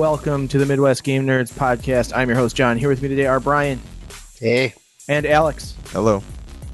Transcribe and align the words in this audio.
welcome 0.00 0.48
to 0.48 0.56
the 0.56 0.64
Midwest 0.64 1.04
Game 1.04 1.26
Nerds 1.26 1.52
podcast. 1.52 2.16
I'm 2.16 2.26
your 2.26 2.38
host, 2.38 2.56
John. 2.56 2.78
Here 2.78 2.88
with 2.88 3.02
me 3.02 3.08
today 3.10 3.26
are 3.26 3.38
Brian 3.38 3.78
Hey. 4.38 4.72
and 5.10 5.26
Alex. 5.26 5.74
Hello. 5.88 6.22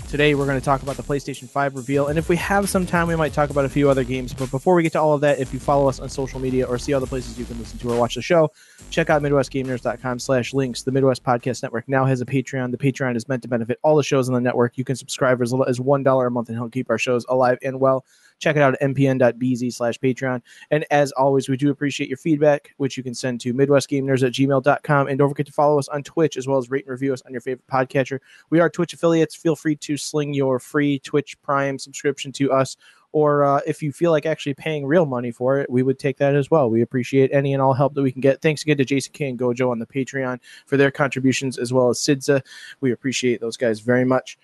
Today, 0.08 0.36
we're 0.36 0.46
going 0.46 0.60
to 0.60 0.64
talk 0.64 0.84
about 0.84 0.96
the 0.96 1.02
PlayStation 1.02 1.48
5 1.48 1.74
reveal, 1.74 2.06
and 2.06 2.20
if 2.20 2.28
we 2.28 2.36
have 2.36 2.70
some 2.70 2.86
time, 2.86 3.08
we 3.08 3.16
might 3.16 3.32
talk 3.32 3.50
about 3.50 3.64
a 3.64 3.68
few 3.68 3.90
other 3.90 4.04
games. 4.04 4.32
But 4.32 4.52
before 4.52 4.76
we 4.76 4.84
get 4.84 4.92
to 4.92 5.00
all 5.00 5.12
of 5.12 5.20
that, 5.22 5.40
if 5.40 5.52
you 5.52 5.58
follow 5.58 5.88
us 5.88 5.98
on 5.98 6.08
social 6.08 6.38
media 6.38 6.66
or 6.66 6.78
see 6.78 6.94
other 6.94 7.06
places 7.08 7.36
you 7.36 7.44
can 7.44 7.58
listen 7.58 7.80
to 7.80 7.90
or 7.92 7.98
watch 7.98 8.14
the 8.14 8.22
show, 8.22 8.52
check 8.90 9.10
out 9.10 9.20
MidwestGameNerds.com 9.22 10.20
slash 10.20 10.54
links. 10.54 10.84
The 10.84 10.92
Midwest 10.92 11.24
Podcast 11.24 11.64
Network 11.64 11.88
now 11.88 12.04
has 12.04 12.20
a 12.20 12.24
Patreon. 12.24 12.70
The 12.70 12.78
Patreon 12.78 13.16
is 13.16 13.28
meant 13.28 13.42
to 13.42 13.48
benefit 13.48 13.80
all 13.82 13.96
the 13.96 14.04
shows 14.04 14.28
on 14.28 14.36
the 14.36 14.40
network. 14.40 14.78
You 14.78 14.84
can 14.84 14.94
subscribe 14.94 15.38
for 15.38 15.42
as 15.42 15.52
little 15.52 15.66
as 15.66 15.80
$1 15.80 16.26
a 16.26 16.30
month 16.30 16.48
and 16.48 16.56
help 16.56 16.70
keep 16.70 16.88
our 16.88 16.98
shows 16.98 17.26
alive 17.28 17.58
and 17.64 17.80
well. 17.80 18.04
Check 18.38 18.56
it 18.56 18.62
out 18.62 18.74
at 18.74 18.80
mpn.bz 18.80 19.72
slash 19.72 19.98
Patreon. 19.98 20.42
And 20.70 20.84
as 20.90 21.12
always, 21.12 21.48
we 21.48 21.56
do 21.56 21.70
appreciate 21.70 22.08
your 22.08 22.18
feedback, 22.18 22.74
which 22.76 22.96
you 22.96 23.02
can 23.02 23.14
send 23.14 23.40
to 23.42 23.54
midwestgamers 23.54 24.26
at 24.26 24.32
gmail.com. 24.32 25.08
And 25.08 25.18
don't 25.18 25.28
forget 25.28 25.46
to 25.46 25.52
follow 25.52 25.78
us 25.78 25.88
on 25.88 26.02
Twitch 26.02 26.36
as 26.36 26.46
well 26.46 26.58
as 26.58 26.70
rate 26.70 26.84
and 26.84 26.92
review 26.92 27.12
us 27.12 27.22
on 27.22 27.32
your 27.32 27.40
favorite 27.40 27.66
podcatcher. 27.66 28.20
We 28.50 28.60
are 28.60 28.68
Twitch 28.68 28.92
affiliates. 28.92 29.34
Feel 29.34 29.56
free 29.56 29.76
to 29.76 29.96
sling 29.96 30.34
your 30.34 30.58
free 30.58 30.98
Twitch 30.98 31.40
Prime 31.42 31.78
subscription 31.78 32.32
to 32.32 32.52
us. 32.52 32.76
Or 33.12 33.44
uh, 33.44 33.60
if 33.66 33.82
you 33.82 33.92
feel 33.92 34.10
like 34.10 34.26
actually 34.26 34.52
paying 34.52 34.84
real 34.84 35.06
money 35.06 35.30
for 35.30 35.58
it, 35.58 35.70
we 35.70 35.82
would 35.82 35.98
take 35.98 36.18
that 36.18 36.34
as 36.34 36.50
well. 36.50 36.68
We 36.68 36.82
appreciate 36.82 37.30
any 37.32 37.54
and 37.54 37.62
all 37.62 37.72
help 37.72 37.94
that 37.94 38.02
we 38.02 38.12
can 38.12 38.20
get. 38.20 38.42
Thanks 38.42 38.62
again 38.62 38.76
to 38.76 38.84
Jason 38.84 39.12
K 39.14 39.30
and 39.30 39.38
Gojo 39.38 39.70
on 39.70 39.78
the 39.78 39.86
Patreon 39.86 40.38
for 40.66 40.76
their 40.76 40.90
contributions, 40.90 41.56
as 41.56 41.72
well 41.72 41.88
as 41.88 41.98
Sidza. 41.98 42.42
We 42.82 42.92
appreciate 42.92 43.40
those 43.40 43.56
guys 43.56 43.80
very 43.80 44.04
much. 44.04 44.36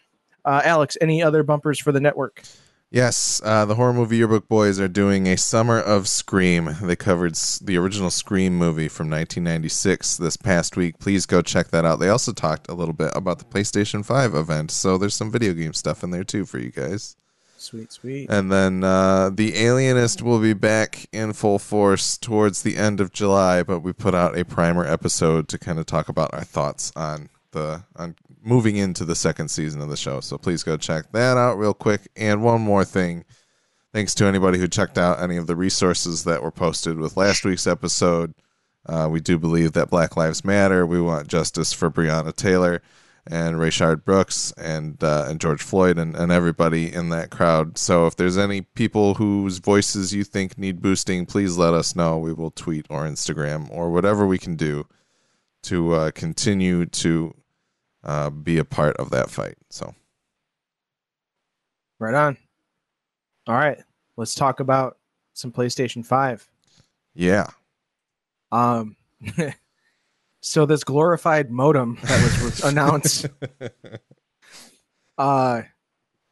Uh, 0.47 0.63
Alex, 0.65 0.97
any 1.03 1.23
other 1.23 1.43
bumpers 1.43 1.79
for 1.79 1.93
the 1.93 2.01
network? 2.01 2.43
Yes, 2.93 3.41
uh, 3.43 3.65
the 3.65 3.77
horror 3.77 3.95
movie 3.95 4.19
yearbook 4.19 4.49
boys 4.49 4.79
are 4.79 4.87
doing 4.87 5.27
a 5.27 5.39
summer 5.39 5.81
of 5.81 6.07
Scream. 6.07 6.77
They 6.83 6.95
covered 6.95 7.37
the 7.63 7.79
original 7.79 8.11
Scream 8.11 8.55
movie 8.59 8.89
from 8.89 9.09
1996 9.09 10.19
this 10.19 10.37
past 10.37 10.77
week. 10.77 10.99
Please 10.99 11.25
go 11.25 11.41
check 11.41 11.69
that 11.69 11.87
out. 11.87 12.01
They 12.01 12.11
also 12.11 12.33
talked 12.33 12.69
a 12.69 12.75
little 12.75 12.93
bit 12.93 13.11
about 13.15 13.39
the 13.39 13.47
PlayStation 13.47 14.05
5 14.05 14.35
event, 14.35 14.71
so 14.71 14.99
there's 14.99 15.15
some 15.15 15.31
video 15.31 15.55
game 15.55 15.73
stuff 15.73 16.05
in 16.05 16.11
there 16.11 16.23
too 16.23 16.45
for 16.45 16.59
you 16.59 16.71
guys. 16.71 17.17
Sweet, 17.57 17.91
sweet. 17.93 18.29
And 18.29 18.53
then 18.53 18.85
uh, 18.85 19.31
the 19.31 19.57
Alienist 19.57 20.21
will 20.21 20.41
be 20.41 20.53
back 20.53 21.07
in 21.13 21.33
full 21.33 21.59
force 21.59 22.19
towards 22.19 22.61
the 22.61 22.77
end 22.77 23.01
of 23.01 23.11
July, 23.11 23.63
but 23.63 23.81
we 23.81 23.95
put 23.95 24.15
out 24.15 24.37
a 24.37 24.45
primer 24.45 24.85
episode 24.85 25.49
to 25.49 25.59
kind 25.59 25.79
of 25.79 25.87
talk 25.87 26.11
about 26.11 26.35
our 26.35 26.45
thoughts 26.45 26.93
on 26.95 27.31
the 27.53 27.85
on 27.97 28.17
moving 28.43 28.77
into 28.77 29.05
the 29.05 29.15
second 29.15 29.49
season 29.49 29.81
of 29.81 29.89
the 29.89 29.97
show. 29.97 30.21
So 30.21 30.37
please 30.37 30.63
go 30.63 30.77
check 30.77 31.13
that 31.13 31.37
out 31.37 31.59
real 31.59 31.75
quick. 31.75 32.09
And 32.17 32.43
one 32.43 32.61
more 32.61 32.85
thing, 32.85 33.25
thanks 33.93 34.15
to 34.17 34.27
anybody 34.27 34.59
who 34.59 34.69
checked 34.69 34.99
out 34.99 35.21
any 35.21 35.37
of 35.37 35.47
the 35.47 35.57
resources 35.57 36.25
that 36.25 36.43
were 36.43 36.51
posted 36.51 36.99
with 36.99 37.17
last 37.17 37.45
week's 37.45 37.67
episode. 37.67 38.35
Uh, 38.85 39.09
we 39.11 39.21
do 39.21 39.39
believe 39.39 39.73
that 39.73 39.91
Black 39.91 40.17
Lives 40.17 40.45
Matter. 40.45 40.85
We 40.85 41.01
want 41.01 41.29
justice 41.29 41.73
for 41.73 41.91
Breonna 41.91 42.35
Taylor 42.35 42.83
and 43.27 43.57
Rayshard 43.57 44.05
Brooks 44.05 44.53
and 44.59 45.03
uh, 45.03 45.27
and 45.29 45.41
George 45.41 45.63
Floyd 45.63 45.99
and, 45.99 46.17
and 46.17 46.33
everybody 46.33 46.93
in 46.93 47.11
that 47.11 47.31
crowd. 47.31 47.79
So 47.79 48.07
if 48.07 48.17
there's 48.17 48.39
any 48.39 48.63
people 48.63 49.15
whose 49.15 49.59
voices 49.59 50.13
you 50.13 50.25
think 50.25 50.59
need 50.59 50.83
boosting, 50.83 51.27
please 51.27 51.57
let 51.57 51.75
us 51.75 51.95
know. 51.95 52.19
We 52.19 52.33
will 52.33 52.51
tweet 52.51 52.87
or 52.91 53.05
Instagram 53.05 53.69
or 53.71 53.91
whatever 53.91 54.27
we 54.27 54.39
can 54.39 54.57
do 54.57 54.87
to 55.63 55.93
uh, 55.93 56.11
continue 56.11 56.87
to 56.87 57.35
uh, 58.05 58.31
be 58.31 58.59
a 58.59 58.65
part 58.65 58.97
of 58.97 59.11
that 59.11 59.31
fight. 59.31 59.57
So 59.71 59.95
Right 61.99 62.15
on. 62.15 62.37
All 63.47 63.55
right, 63.55 63.79
let's 64.17 64.35
talk 64.35 64.61
about 64.61 64.99
some 65.35 65.53
PlayStation 65.53 66.05
5. 66.05 66.49
yeah, 67.15 67.47
Um, 68.51 68.97
so 70.41 70.67
this 70.67 70.85
glorified 70.85 71.51
modem 71.51 71.99
that 72.03 72.23
was 72.23 72.43
was 72.43 72.65
announced. 72.71 73.27
Uh, 75.17 75.63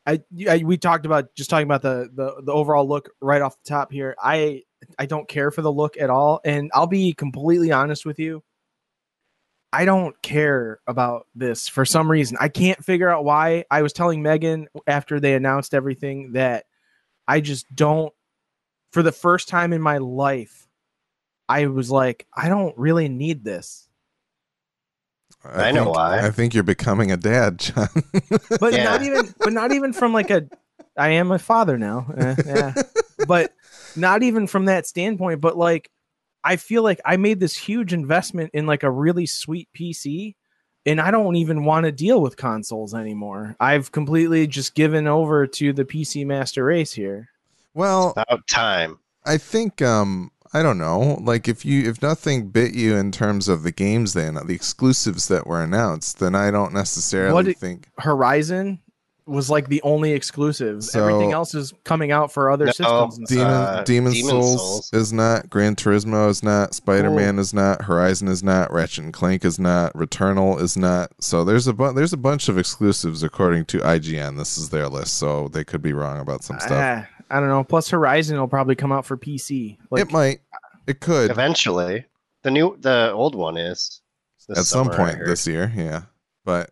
I, 0.06 0.20
I 0.48 0.58
we 0.64 0.76
talked 0.76 1.06
about 1.06 1.34
just 1.34 1.50
talking 1.50 1.66
about 1.66 1.82
the, 1.82 2.10
the 2.14 2.42
the 2.42 2.52
overall 2.52 2.88
look 2.88 3.10
right 3.20 3.42
off 3.42 3.56
the 3.62 3.68
top 3.68 3.92
here. 3.92 4.16
I 4.20 4.62
I 4.98 5.06
don't 5.06 5.28
care 5.28 5.50
for 5.50 5.62
the 5.62 5.72
look 5.72 5.96
at 5.98 6.10
all, 6.10 6.40
and 6.44 6.70
I'll 6.74 6.86
be 6.86 7.12
completely 7.12 7.70
honest 7.70 8.04
with 8.04 8.18
you. 8.18 8.42
I 9.72 9.84
don't 9.84 10.20
care 10.22 10.80
about 10.86 11.26
this 11.34 11.68
for 11.68 11.84
some 11.84 12.10
reason. 12.10 12.36
I 12.40 12.48
can't 12.48 12.84
figure 12.84 13.08
out 13.08 13.24
why. 13.24 13.64
I 13.70 13.82
was 13.82 13.92
telling 13.92 14.22
Megan 14.22 14.66
after 14.86 15.20
they 15.20 15.34
announced 15.34 15.74
everything 15.74 16.32
that 16.32 16.64
I 17.28 17.40
just 17.40 17.66
don't. 17.74 18.12
For 18.92 19.04
the 19.04 19.12
first 19.12 19.48
time 19.48 19.72
in 19.72 19.80
my 19.80 19.98
life, 19.98 20.66
I 21.48 21.66
was 21.66 21.88
like, 21.92 22.26
I 22.36 22.48
don't 22.48 22.76
really 22.76 23.08
need 23.08 23.44
this. 23.44 23.88
I 25.44 25.70
know 25.70 25.84
think- 25.84 25.96
why. 25.96 26.26
I 26.26 26.30
think 26.30 26.54
you're 26.54 26.64
becoming 26.64 27.12
a 27.12 27.16
dad, 27.16 27.58
John. 27.60 27.88
But 28.60 28.72
Yeah. 28.74 28.84
not 28.84 29.02
even, 29.02 29.34
but 29.38 29.52
not 29.52 29.72
even 29.72 29.92
from 29.92 30.12
like 30.12 30.30
a. 30.30 30.48
I 30.96 31.10
am 31.10 31.30
a 31.30 31.38
father 31.38 31.78
now. 31.78 32.12
Eh, 32.16 32.34
yeah, 32.44 32.74
but 33.28 33.52
not 33.96 34.22
even 34.24 34.46
from 34.48 34.64
that 34.64 34.86
standpoint. 34.86 35.40
But 35.40 35.56
like, 35.56 35.88
I 36.44 36.56
feel 36.56 36.82
like 36.82 37.00
I 37.04 37.16
made 37.16 37.40
this 37.40 37.56
huge 37.56 37.92
investment 37.92 38.50
in 38.54 38.66
like 38.66 38.82
a 38.82 38.90
really 38.90 39.26
sweet 39.26 39.68
PC, 39.78 40.34
and 40.86 41.00
I 41.00 41.10
don't 41.10 41.36
even 41.36 41.64
want 41.64 41.84
to 41.84 41.92
deal 41.92 42.20
with 42.22 42.36
consoles 42.36 42.94
anymore. 42.94 43.56
I've 43.60 43.92
completely 43.92 44.46
just 44.46 44.74
given 44.74 45.06
over 45.06 45.46
to 45.46 45.72
the 45.72 45.84
PC 45.84 46.26
master 46.26 46.64
race 46.64 46.92
here. 46.92 47.28
well, 47.74 48.12
About 48.16 48.46
time. 48.46 48.98
I 49.24 49.36
think 49.36 49.82
um 49.82 50.30
I 50.52 50.62
don't 50.62 50.78
know. 50.78 51.18
Like 51.20 51.46
if 51.46 51.64
you 51.64 51.88
if 51.88 52.02
nothing 52.02 52.48
bit 52.48 52.74
you 52.74 52.96
in 52.96 53.12
terms 53.12 53.48
of 53.48 53.62
the 53.62 53.70
games 53.70 54.14
then 54.14 54.34
the 54.34 54.54
exclusives 54.54 55.28
that 55.28 55.46
were 55.46 55.62
announced, 55.62 56.18
then 56.18 56.34
I 56.34 56.50
don't 56.50 56.72
necessarily 56.72 57.34
What 57.34 57.56
think 57.56 57.88
Horizon 57.98 58.80
was 59.30 59.48
like 59.48 59.68
the 59.68 59.80
only 59.82 60.12
exclusive. 60.12 60.82
So- 60.84 61.00
Everything 61.06 61.32
else 61.32 61.54
is 61.54 61.72
coming 61.84 62.10
out 62.12 62.32
for 62.32 62.50
other 62.50 62.66
No, 62.66 62.72
systems. 62.72 63.18
And 63.18 63.26
Demon 63.26 63.46
stuff. 63.46 63.68
Uh, 63.78 63.82
Demon, 63.84 64.12
Demon 64.12 64.30
Souls, 64.30 64.56
Souls. 64.60 64.90
is 64.92 65.12
not, 65.12 65.48
Gran 65.48 65.76
Turismo 65.76 66.28
is 66.28 66.42
not, 66.42 66.74
Spider 66.74 67.10
Man 67.10 67.38
is 67.38 67.54
not, 67.54 67.82
Horizon 67.82 68.28
is 68.28 68.42
not, 68.42 68.72
Ratchet 68.72 69.04
and 69.04 69.12
Clank 69.12 69.44
is 69.44 69.58
not, 69.58 69.92
Returnal 69.94 70.60
is 70.60 70.76
not. 70.76 71.12
So 71.20 71.44
there's 71.44 71.66
a 71.66 71.72
bu- 71.72 71.92
there's 71.92 72.12
a 72.12 72.16
bunch 72.18 72.48
of 72.48 72.58
exclusives 72.58 73.22
according 73.22 73.66
to 73.66 73.78
IGN. 73.78 74.36
This 74.36 74.58
is 74.58 74.70
their 74.70 74.88
list, 74.88 75.16
so 75.18 75.48
they 75.48 75.64
could 75.64 75.82
be 75.82 75.92
wrong 75.92 76.18
about 76.20 76.42
some 76.44 76.58
stuff. 76.60 76.72
Ah, 76.72 77.08
I 77.30 77.40
don't 77.40 77.48
know. 77.48 77.64
Plus, 77.64 77.88
Horizon 77.90 78.38
will 78.38 78.48
probably 78.48 78.74
come 78.74 78.92
out 78.92 79.06
for 79.06 79.16
PC. 79.16 79.78
Like, 79.90 80.02
it 80.02 80.12
might, 80.12 80.40
it 80.86 81.00
could 81.00 81.30
Eventually. 81.30 82.04
The 82.42 82.50
new 82.50 82.76
the 82.80 83.12
old 83.12 83.34
one 83.34 83.56
is. 83.56 84.00
at 84.48 84.56
some 84.56 84.86
summer, 84.86 84.92
I 84.92 84.96
point 84.96 85.26
this 85.26 85.46
year 85.46 85.72
yeah 85.76 86.02
but 86.44 86.70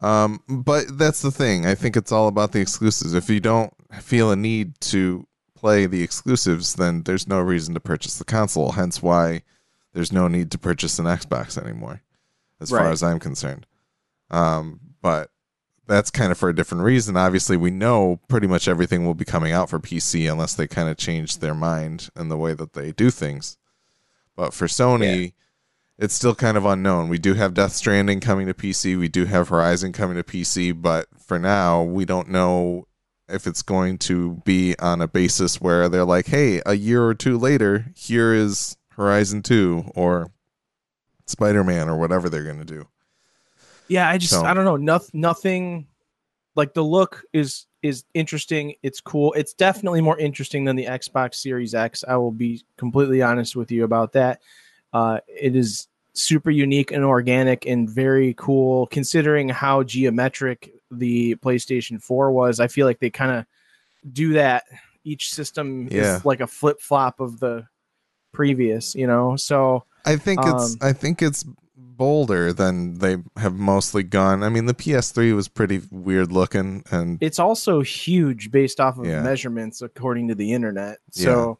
um 0.00 0.40
but 0.48 0.98
that's 0.98 1.22
the 1.22 1.30
thing. 1.30 1.66
I 1.66 1.74
think 1.74 1.96
it's 1.96 2.12
all 2.12 2.28
about 2.28 2.52
the 2.52 2.60
exclusives. 2.60 3.14
If 3.14 3.30
you 3.30 3.40
don't 3.40 3.72
feel 4.00 4.30
a 4.30 4.36
need 4.36 4.78
to 4.80 5.26
play 5.54 5.86
the 5.86 6.02
exclusives 6.02 6.74
then 6.74 7.02
there's 7.04 7.26
no 7.26 7.40
reason 7.40 7.74
to 7.74 7.80
purchase 7.80 8.18
the 8.18 8.24
console. 8.24 8.72
Hence 8.72 9.02
why 9.02 9.42
there's 9.94 10.12
no 10.12 10.28
need 10.28 10.50
to 10.50 10.58
purchase 10.58 10.98
an 10.98 11.06
xbox 11.06 11.56
anymore 11.56 12.02
as 12.60 12.70
far 12.70 12.90
as 12.90 13.02
i'm 13.02 13.18
concerned. 13.18 13.66
Um 14.30 14.80
but 15.00 15.30
that's 15.86 16.10
kind 16.10 16.32
of 16.32 16.36
for 16.36 16.48
a 16.48 16.54
different 16.54 16.82
reason. 16.84 17.16
Obviously 17.16 17.56
we 17.56 17.70
know 17.70 18.20
pretty 18.28 18.46
much 18.46 18.68
everything 18.68 19.06
will 19.06 19.14
be 19.14 19.24
coming 19.24 19.52
out 19.52 19.70
for 19.70 19.78
pc 19.78 20.30
unless 20.30 20.54
they 20.54 20.66
kind 20.66 20.88
of 20.88 20.96
change 20.96 21.38
their 21.38 21.54
mind 21.54 22.10
in 22.16 22.28
the 22.28 22.36
way 22.36 22.52
that 22.54 22.74
they 22.74 22.92
do 22.92 23.10
things. 23.10 23.56
But 24.34 24.52
for 24.52 24.66
sony 24.66 25.32
it's 25.98 26.14
still 26.14 26.34
kind 26.34 26.56
of 26.56 26.64
unknown. 26.66 27.08
We 27.08 27.18
do 27.18 27.34
have 27.34 27.54
Death 27.54 27.72
Stranding 27.72 28.20
coming 28.20 28.46
to 28.46 28.54
PC. 28.54 28.98
We 28.98 29.08
do 29.08 29.24
have 29.24 29.48
Horizon 29.48 29.92
coming 29.92 30.16
to 30.16 30.22
PC, 30.24 30.72
but 30.80 31.06
for 31.18 31.38
now, 31.38 31.82
we 31.82 32.04
don't 32.04 32.28
know 32.28 32.86
if 33.28 33.46
it's 33.46 33.62
going 33.62 33.98
to 33.98 34.42
be 34.44 34.76
on 34.78 35.00
a 35.00 35.08
basis 35.08 35.60
where 35.60 35.88
they're 35.88 36.04
like, 36.04 36.26
"Hey, 36.26 36.60
a 36.66 36.74
year 36.74 37.04
or 37.04 37.14
two 37.14 37.38
later, 37.38 37.86
here 37.96 38.32
is 38.34 38.76
Horizon 38.90 39.42
2 39.42 39.92
or 39.94 40.30
Spider-Man 41.26 41.88
or 41.88 41.96
whatever 41.96 42.28
they're 42.28 42.44
going 42.44 42.58
to 42.58 42.64
do." 42.64 42.86
yeah, 43.88 44.08
I 44.08 44.18
just 44.18 44.32
So- 44.32 44.44
I 44.44 44.52
don't 44.54 44.64
know. 44.64 44.76
Nothing, 44.76 45.20
nothing. 45.20 45.86
Like 46.54 46.74
the 46.74 46.82
look 46.84 47.24
is 47.32 47.66
is 47.82 48.04
interesting. 48.14 48.74
It's 48.82 49.00
cool. 49.00 49.32
It's 49.34 49.52
definitely 49.54 50.00
more 50.00 50.18
interesting 50.18 50.64
than 50.64 50.74
the 50.74 50.86
Xbox 50.86 51.36
Series 51.36 51.74
X. 51.74 52.02
I 52.06 52.16
will 52.16 52.32
be 52.32 52.64
completely 52.76 53.22
honest 53.22 53.54
with 53.54 53.70
you 53.70 53.84
about 53.84 54.12
that. 54.14 54.40
Uh, 54.96 55.20
it 55.28 55.54
is 55.54 55.88
super 56.14 56.50
unique 56.50 56.90
and 56.90 57.04
organic 57.04 57.66
and 57.66 57.90
very 57.90 58.32
cool 58.38 58.86
considering 58.86 59.50
how 59.50 59.82
geometric 59.82 60.72
the 60.90 61.34
PlayStation 61.36 62.02
4 62.02 62.30
was. 62.32 62.60
I 62.60 62.68
feel 62.68 62.86
like 62.86 63.00
they 63.00 63.10
kind 63.10 63.32
of 63.32 63.44
do 64.10 64.32
that. 64.32 64.64
Each 65.04 65.28
system 65.34 65.88
Yeah. 65.90 66.16
is 66.16 66.24
like 66.24 66.40
a 66.40 66.46
flip 66.46 66.80
flop 66.80 67.20
of 67.20 67.40
the 67.40 67.66
previous, 68.32 68.94
you 68.94 69.06
know. 69.06 69.36
So 69.36 69.84
I 70.06 70.16
think 70.16 70.40
it's 70.46 70.72
Um, 70.72 70.78
I 70.80 70.92
think 70.94 71.20
it's 71.20 71.44
bolder 71.76 72.52
than 72.54 72.98
they 72.98 73.16
have 73.36 73.54
mostly 73.54 74.02
gone. 74.02 74.42
I 74.42 74.48
mean, 74.48 74.64
the 74.64 74.74
PS3 74.74 75.34
was 75.34 75.48
pretty 75.48 75.82
weird 75.90 76.32
looking 76.32 76.84
and 76.90 77.18
it's 77.20 77.38
also 77.38 77.82
huge 77.82 78.50
based 78.50 78.80
off 78.80 78.98
of 78.98 79.04
Yeah. 79.06 79.20
measurements 79.22 79.82
according 79.82 80.28
to 80.28 80.34
the 80.34 80.52
internet. 80.54 80.98
So 81.10 81.58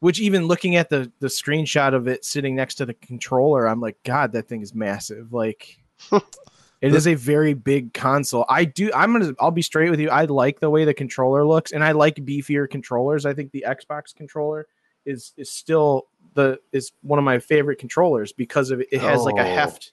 which 0.00 0.20
even 0.20 0.46
looking 0.46 0.76
at 0.76 0.90
the 0.90 1.10
the 1.20 1.28
screenshot 1.28 1.94
of 1.94 2.06
it 2.08 2.24
sitting 2.24 2.54
next 2.54 2.76
to 2.76 2.86
the 2.86 2.94
controller, 2.94 3.66
I'm 3.66 3.80
like, 3.80 3.96
God, 4.04 4.32
that 4.32 4.48
thing 4.48 4.62
is 4.62 4.74
massive. 4.74 5.32
Like 5.32 5.78
it 6.12 6.94
is 6.94 7.06
a 7.06 7.14
very 7.14 7.54
big 7.54 7.92
console. 7.94 8.44
I 8.48 8.64
do 8.64 8.90
I'm 8.94 9.12
gonna 9.12 9.34
I'll 9.40 9.50
be 9.50 9.62
straight 9.62 9.90
with 9.90 10.00
you. 10.00 10.10
I 10.10 10.24
like 10.26 10.60
the 10.60 10.70
way 10.70 10.84
the 10.84 10.94
controller 10.94 11.44
looks 11.46 11.72
and 11.72 11.82
I 11.82 11.92
like 11.92 12.16
beefier 12.16 12.68
controllers. 12.68 13.24
I 13.26 13.34
think 13.34 13.50
the 13.52 13.64
Xbox 13.66 14.14
controller 14.14 14.66
is 15.04 15.32
is 15.36 15.50
still 15.50 16.06
the 16.34 16.58
is 16.72 16.92
one 17.02 17.18
of 17.18 17.24
my 17.24 17.38
favorite 17.38 17.78
controllers 17.78 18.32
because 18.32 18.70
of 18.70 18.80
it, 18.80 18.88
it 18.92 19.00
has 19.00 19.22
like 19.22 19.36
a 19.36 19.40
Oh. 19.40 19.54
heft. 19.54 19.92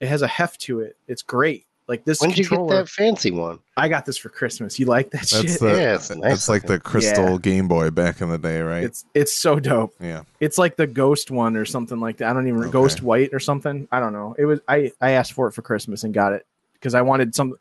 It 0.00 0.08
has 0.08 0.22
a 0.22 0.26
heft 0.28 0.60
to 0.62 0.80
it. 0.80 0.96
It's 1.08 1.22
great. 1.22 1.66
Like 1.86 2.04
this 2.04 2.20
When 2.20 2.30
did 2.30 2.38
you 2.38 2.44
get 2.48 2.66
that 2.68 2.88
fancy 2.88 3.30
one? 3.30 3.58
I 3.76 3.88
got 3.88 4.06
this 4.06 4.16
for 4.16 4.30
Christmas. 4.30 4.78
You 4.78 4.86
like 4.86 5.10
that 5.10 5.20
That's 5.22 5.30
shit? 5.52 5.60
the 5.60 5.66
Yeah, 5.68 5.94
it's 5.96 6.08
that's 6.08 6.20
nice 6.20 6.48
like 6.48 6.62
the 6.62 6.80
crystal 6.80 7.32
Yeah. 7.32 7.38
Game 7.38 7.68
Boy 7.68 7.90
back 7.90 8.20
in 8.22 8.30
the 8.30 8.38
day, 8.38 8.60
right? 8.62 8.84
It's 8.84 9.04
it's 9.12 9.34
so 9.34 9.60
dope. 9.60 9.94
yeah. 10.00 10.22
It's 10.40 10.56
like 10.56 10.76
the 10.76 10.86
ghost 10.86 11.30
one 11.30 11.56
or 11.56 11.64
something 11.66 12.00
like 12.00 12.16
that. 12.18 12.30
I 12.30 12.32
don't 12.32 12.48
even 12.48 12.60
Okay. 12.62 12.70
ghost 12.70 13.02
white 13.02 13.34
or 13.34 13.38
something. 13.40 13.86
I 13.92 14.00
don't 14.00 14.14
know. 14.14 14.34
It 14.38 14.46
was 14.46 14.60
I 14.66 14.92
I 15.00 15.10
asked 15.10 15.32
for 15.34 15.46
it 15.48 15.52
for 15.52 15.60
Christmas 15.62 16.04
and 16.04 16.14
got 16.14 16.32
it 16.32 16.46
because 16.74 16.94
I 16.94 17.02
wanted 17.02 17.34
some 17.34 17.54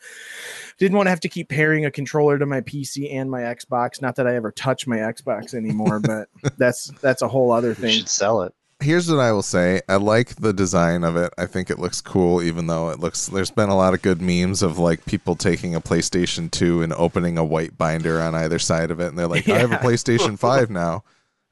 didn't 0.77 0.95
want 0.97 1.07
to 1.07 1.11
have 1.11 1.19
to 1.21 1.29
keep 1.29 1.49
pairing 1.49 1.85
a 1.85 1.91
controller 1.91 2.37
to 2.39 2.45
my 2.45 2.61
PC 2.61 3.13
and 3.13 3.29
my 3.29 3.41
Xbox. 3.41 4.01
Not 4.01 4.15
that 4.15 4.25
I 4.27 4.35
ever 4.35 4.51
touch 4.51 4.87
my 4.87 4.97
Xbox 4.97 5.53
anymore, 5.53 5.99
but 6.03 6.29
that's 6.57 6.87
that's 7.01 7.21
a 7.21 7.27
whole 7.27 7.51
other 7.51 7.69
You 7.69 7.75
thing. 7.75 7.91
should 7.97 8.09
sell 8.09 8.41
it. 8.43 8.53
Here's 8.83 9.09
what 9.09 9.19
I 9.19 9.31
will 9.31 9.41
say. 9.41 9.81
I 9.87 9.95
like 9.95 10.35
the 10.35 10.53
design 10.53 11.03
of 11.03 11.15
it. 11.15 11.33
I 11.37 11.45
think 11.45 11.69
it 11.69 11.79
looks 11.79 12.01
cool, 12.01 12.41
even 12.43 12.67
though 12.67 12.89
it 12.89 12.99
looks. 12.99 13.27
There's 13.27 13.51
been 13.51 13.69
a 13.69 13.75
lot 13.75 13.93
of 13.93 14.01
good 14.01 14.21
memes 14.21 14.61
of 14.61 14.77
like 14.77 15.05
people 15.05 15.35
taking 15.35 15.73
a 15.73 15.81
PlayStation 15.81 16.51
2 16.51 16.81
and 16.81 16.93
opening 16.93 17.37
a 17.37 17.45
white 17.45 17.77
binder 17.77 18.21
on 18.21 18.35
either 18.35 18.59
side 18.59 18.91
of 18.91 18.99
it, 18.99 19.07
and 19.07 19.17
they're 19.17 19.27
like, 19.27 19.47
"I 19.47 19.57
have 19.59 19.71
a 19.71 19.77
PlayStation 19.87 20.37
5 20.37 20.69
now," 20.69 21.03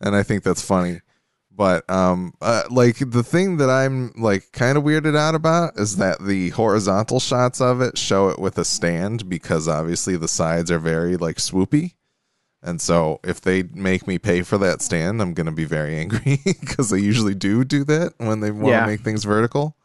and 0.01 0.15
I 0.15 0.23
think 0.23 0.43
that's 0.43 0.61
funny. 0.61 1.01
But 1.53 1.89
um, 1.89 2.33
uh, 2.41 2.63
like 2.69 2.97
the 2.99 3.23
thing 3.23 3.57
that 3.57 3.69
I'm 3.69 4.13
like 4.17 4.51
kind 4.51 4.77
of 4.77 4.83
weirded 4.83 5.17
out 5.17 5.35
about 5.35 5.77
is 5.77 5.97
that 5.97 6.23
the 6.23 6.49
horizontal 6.49 7.19
shots 7.19 7.59
of 7.61 7.81
it 7.81 7.97
show 7.97 8.29
it 8.29 8.39
with 8.39 8.57
a 8.57 8.65
stand 8.65 9.27
because 9.29 9.67
obviously 9.67 10.17
the 10.17 10.27
sides 10.27 10.71
are 10.71 10.79
very 10.79 11.17
like 11.17 11.37
swoopy. 11.37 11.93
And 12.63 12.79
so 12.79 13.19
if 13.23 13.41
they 13.41 13.63
make 13.63 14.05
me 14.07 14.19
pay 14.19 14.43
for 14.43 14.57
that 14.59 14.81
stand, 14.81 15.21
I'm 15.21 15.33
going 15.33 15.47
to 15.47 15.51
be 15.51 15.65
very 15.65 15.97
angry 15.97 16.39
because 16.45 16.89
they 16.91 16.99
usually 16.99 17.33
do 17.33 17.63
do 17.63 17.83
that 17.85 18.13
when 18.17 18.39
they 18.39 18.51
want 18.51 18.65
to 18.65 18.69
Yeah. 18.71 18.85
make 18.85 19.01
things 19.01 19.23
vertical. 19.23 19.75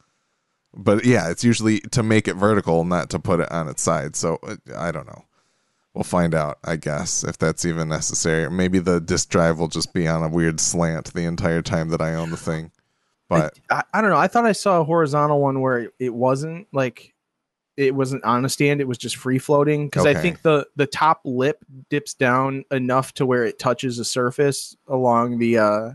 But 0.75 1.03
yeah, 1.05 1.29
it's 1.31 1.43
usually 1.43 1.79
to 1.91 2.03
make 2.03 2.27
it 2.27 2.35
vertical, 2.35 2.83
not 2.85 3.09
to 3.09 3.19
put 3.19 3.39
it 3.39 3.51
on 3.51 3.67
its 3.67 3.81
side. 3.81 4.15
So 4.15 4.37
uh, 4.43 4.57
I 4.75 4.91
don't 4.91 5.07
know. 5.07 5.25
We'll 5.95 6.03
find 6.03 6.35
out, 6.35 6.59
I 6.63 6.75
guess, 6.75 7.23
if 7.23 7.39
that's 7.39 7.65
even 7.65 7.89
necessary. 7.89 8.43
Or 8.43 8.51
maybe 8.51 8.77
the 8.77 8.99
disk 9.01 9.29
drive 9.29 9.57
will 9.57 9.69
just 9.69 9.91
be 9.93 10.07
on 10.07 10.21
a 10.21 10.29
weird 10.29 10.59
slant 10.59 11.11
the 11.15 11.23
entire 11.23 11.63
time 11.63 11.89
that 11.89 12.01
I 12.01 12.13
own 12.13 12.29
the 12.29 12.37
thing. 12.37 12.69
But 13.27 13.57
I, 13.71 13.81
I 13.91 14.01
don't 14.01 14.11
know. 14.11 14.17
I 14.17 14.27
thought 14.27 14.45
I 14.45 14.51
saw 14.51 14.79
a 14.79 14.83
horizontal 14.83 15.41
one 15.41 15.59
where 15.61 15.79
it, 15.79 15.93
it 15.97 16.13
wasn't 16.13 16.67
like 16.71 17.15
it 17.77 17.93
wasn't 17.95 18.23
on 18.23 18.43
a 18.43 18.49
stand. 18.49 18.81
It 18.81 18.87
was 18.87 18.97
just 18.97 19.15
free 19.15 19.37
floating 19.39 19.87
because 19.87 20.05
I 20.05 20.15
think 20.15 20.41
the 20.41 20.67
the 20.75 20.87
top 20.87 21.21
lip 21.23 21.63
dips 21.89 22.13
down 22.15 22.65
enough 22.71 23.13
to 23.15 23.25
where 23.25 23.45
it 23.45 23.59
touches 23.59 23.97
the 23.97 24.05
surface 24.05 24.75
along 24.87 25.37
the 25.37 25.59
uh 25.59 25.89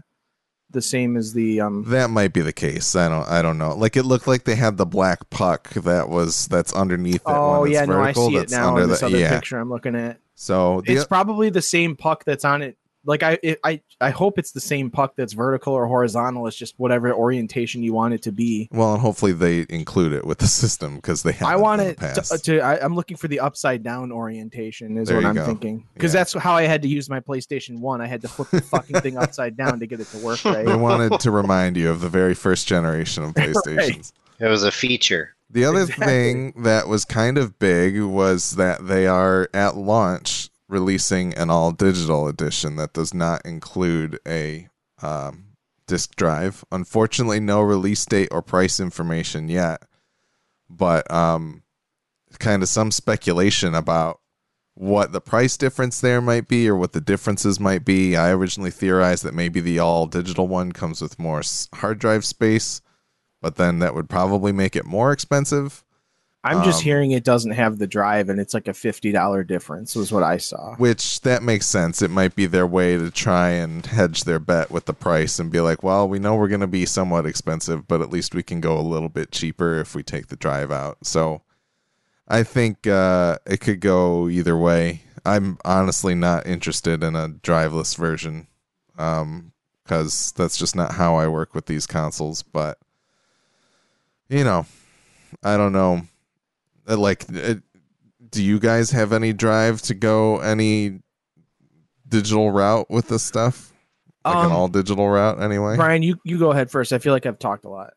the 0.70 0.81
same 0.81 1.19
as 1.19 1.34
the 1.34 1.61
um 1.61 1.84
that 1.88 2.08
might 2.08 2.32
be 2.32 2.40
the 2.40 2.52
case. 2.52 2.96
I 2.96 3.08
don't. 3.08 3.29
I 3.29 3.43
don't 3.43 3.58
know. 3.58 3.75
Like 3.75 3.96
it 3.96 4.05
looked 4.05 4.26
like 4.26 4.44
they 4.44 4.55
had 4.55 4.79
the 4.79 4.87
black 4.87 5.29
puck 5.29 5.69
that 5.70 6.08
was 6.08 6.46
that's 6.46 6.73
underneath 6.73 7.17
it. 7.17 7.23
oh 7.26 7.64
yeah 7.64 7.84
no 7.84 8.00
i 8.00 8.12
see 8.12 8.37
it 8.37 8.50
now 8.50 8.76
in 8.79 8.88
this 8.88 9.00
the- 9.00 9.06
other 9.06 9.19
yeah. 9.19 9.34
picture 9.34 9.58
i'm 9.58 9.69
looking 9.69 9.94
at 9.94 10.19
So 10.34 10.81
the, 10.87 10.94
it's 10.94 11.05
probably 11.05 11.50
the 11.50 11.61
same 11.61 11.94
puck 11.94 12.25
that's 12.25 12.44
on 12.44 12.62
it 12.62 12.79
like 13.04 13.22
I 13.22 13.38
it, 13.43 13.58
I 13.64 13.81
I 14.00 14.10
hope 14.10 14.38
it's 14.38 14.52
the 14.52 14.60
same 14.60 14.90
puck 14.90 15.14
that's 15.16 15.32
vertical 15.32 15.75
or 15.75 15.87
horizontal. 15.87 16.46
It's 16.46 16.56
just 16.56 16.75
whatever 16.78 17.12
orientation 17.12 17.82
you 17.82 17.93
want 17.93 18.14
it 18.14 18.22
to 18.22 18.32
be. 18.32 18.69
Well, 18.72 18.93
and 18.93 19.00
hopefully 19.02 19.32
they 19.32 19.66
include 19.69 20.12
it 20.12 20.25
with 20.25 20.38
the 20.38 20.46
system 20.46 20.96
because 20.96 21.22
they. 21.22 21.37
I 21.40 21.56
want 21.56 21.81
in 21.82 21.88
it 21.88 21.99
the 21.99 22.08
to, 22.08 22.14
past. 22.14 22.44
to 22.44 22.60
I, 22.60 22.84
I'm 22.84 22.94
looking 22.94 23.16
for 23.16 23.28
the 23.28 23.40
upside 23.40 23.82
down 23.82 24.12
orientation 24.12 24.96
is 24.99 25.08
There 25.08 25.16
what 25.16 25.26
I'm 25.26 25.34
go. 25.34 25.46
thinking 25.46 25.87
because 25.94 26.14
Yeah. 26.14 26.20
that's 26.20 26.32
how 26.34 26.54
I 26.54 26.62
had 26.62 26.82
to 26.82 26.88
use 26.88 27.08
my 27.10 27.20
PlayStation 27.20 27.78
One. 27.81 28.00
I 28.00 28.06
had 28.06 28.20
to 28.22 28.28
flip 28.28 28.50
the 28.50 28.60
fucking 28.60 29.00
thing 29.00 29.16
upside 29.19 29.56
down 29.56 29.81
to 29.81 29.87
get 29.87 30.00
it 30.00 30.06
to 30.08 30.19
work 30.19 30.40
they 30.43 30.64
right. 30.64 30.76
wanted 30.78 31.19
to 31.20 31.31
remind 31.31 31.76
you 31.76 31.90
of 31.90 32.00
the 32.00 32.08
very 32.08 32.34
first 32.34 32.66
generation 32.66 33.25
of 33.25 33.34
PlayStations. 33.34 34.12
It 34.38 34.46
was 34.46 34.62
a 34.64 34.72
feature. 34.72 35.34
The 35.50 35.64
other 35.66 35.82
Exactly. 35.82 36.06
thing 36.06 36.52
that 36.62 36.88
was 36.88 37.05
kind 37.05 37.37
of 37.37 37.58
big 37.58 38.00
was 38.00 38.52
that 38.52 38.87
they 38.87 39.06
are 39.06 39.48
at 39.52 39.76
launch 39.76 40.48
releasing 40.72 41.34
an 41.34 41.50
all 41.50 41.70
digital 41.70 42.26
edition 42.26 42.76
that 42.76 42.94
does 42.94 43.12
not 43.12 43.44
include 43.44 44.19
a 44.26 44.69
um, 45.02 45.44
disk 45.86 46.16
drive. 46.16 46.64
Unfortunately, 46.72 47.38
no 47.38 47.60
release 47.60 48.04
date 48.06 48.28
or 48.32 48.42
price 48.42 48.80
information 48.80 49.48
yet, 49.48 49.82
but 50.70 51.08
um, 51.12 51.62
kind 52.38 52.62
of 52.62 52.69
some 52.69 52.90
speculation 52.90 53.74
about 53.74 54.20
what 54.74 55.12
the 55.12 55.20
price 55.20 55.58
difference 55.58 56.00
there 56.00 56.22
might 56.22 56.48
be 56.48 56.69
or 56.69 56.74
what 56.74 56.92
the 56.92 57.00
differences 57.00 57.60
might 57.60 57.84
be. 57.84 58.16
I 58.16 58.30
originally 58.30 58.70
theorized 58.70 59.22
that 59.24 59.34
maybe 59.34 59.60
the 59.60 59.78
all 59.78 60.06
digital 60.06 60.48
one 60.48 60.72
comes 60.72 61.02
with 61.02 61.19
more 61.19 61.42
hard 61.74 61.98
drive 61.98 62.24
space, 62.24 62.80
but 63.42 63.56
then 63.56 63.80
that 63.80 63.94
would 63.94 64.08
probably 64.08 64.52
make 64.52 64.74
it 64.74 64.86
more 64.86 65.12
expensive. 65.12 65.84
I'm 66.44 66.65
just 66.65 66.81
Um, 66.81 66.85
hearing 66.85 67.11
it 67.12 67.23
doesn't 67.23 67.53
have 67.53 67.79
the 67.79 67.87
drive 67.87 68.29
and 68.29 68.41
it's 68.41 68.53
like 68.53 68.67
a 68.67 68.75
fifty 68.75 69.12
dollar 69.12 69.44
difference 69.44 69.94
was 69.94 70.11
what 70.11 70.25
I 70.25 70.39
saw. 70.39 70.75
Which 70.75 71.21
that 71.21 71.43
makes 71.43 71.67
sense. 71.67 72.03
It 72.03 72.11
might 72.11 72.35
be 72.35 72.47
their 72.47 72.67
way 72.67 72.97
to 72.97 73.12
try 73.12 73.50
and 73.50 73.87
hedge 73.87 74.25
their 74.25 74.41
bet 74.41 74.71
with 74.71 74.87
the 74.87 74.93
price 74.93 75.39
and 75.39 75.53
be 75.53 75.61
like, 75.61 75.85
well, 75.85 76.09
we 76.09 76.19
know 76.19 76.35
we're 76.35 76.49
going 76.49 76.61
to 76.61 76.67
be 76.67 76.85
somewhat 76.85 77.27
expensive, 77.27 77.87
but 77.87 78.00
at 78.00 78.11
least 78.11 78.35
we 78.35 78.43
can 78.43 78.61
go 78.61 78.77
a 78.77 78.83
little 78.83 79.09
bit 79.09 79.31
cheaper 79.31 79.79
if 79.79 79.94
we 79.94 80.03
take 80.03 80.27
the 80.27 80.37
drive 80.37 80.73
out. 80.73 81.06
So 81.06 81.43
I 82.27 82.43
think 82.43 82.89
uh, 82.89 83.39
it 83.47 83.61
could 83.61 83.81
go 83.81 84.29
either 84.29 84.56
way. 84.56 85.03
I'm 85.25 85.58
honestly 85.65 86.17
not 86.17 86.46
interested 86.46 87.05
in 87.05 87.15
a 87.15 87.29
driveless 87.29 87.96
version 87.96 88.49
because 88.96 90.32
that's 90.32 90.56
just 90.56 90.75
not 90.75 90.94
how 90.94 91.15
I 91.15 91.29
work 91.29 91.55
with 91.55 91.67
these 91.67 91.87
consoles. 91.87 92.43
But, 92.43 92.79
you 94.29 94.43
know, 94.43 94.67
I 95.44 95.56
don't 95.56 95.72
know. 95.72 96.03
Uh, 96.89 96.96
Like, 96.96 97.27
do 98.31 98.43
you 98.43 98.58
guys 98.58 98.91
have 98.91 99.12
any 99.12 99.32
drive 99.32 99.82
to 99.82 99.94
go 99.94 100.39
any 100.39 101.01
digital 102.08 102.51
route 102.51 102.91
with 102.91 103.08
this 103.08 103.22
stuff? 103.22 103.72
Like 104.24 104.36
an 104.36 104.46
Um, 104.46 104.53
all 104.53 104.69
digital 104.69 105.08
route, 105.08 105.41
anyway. 105.41 105.77
Brian, 105.77 106.03
you 106.03 106.17
you 106.24 106.39
go 106.39 106.53
ahead 106.53 106.70
first. 106.70 106.93
I 106.93 106.98
feel 106.98 107.12
like 107.12 107.27
I've 107.27 107.39
talked 107.41 107.65
a 107.65 107.69
lot. 107.69 107.94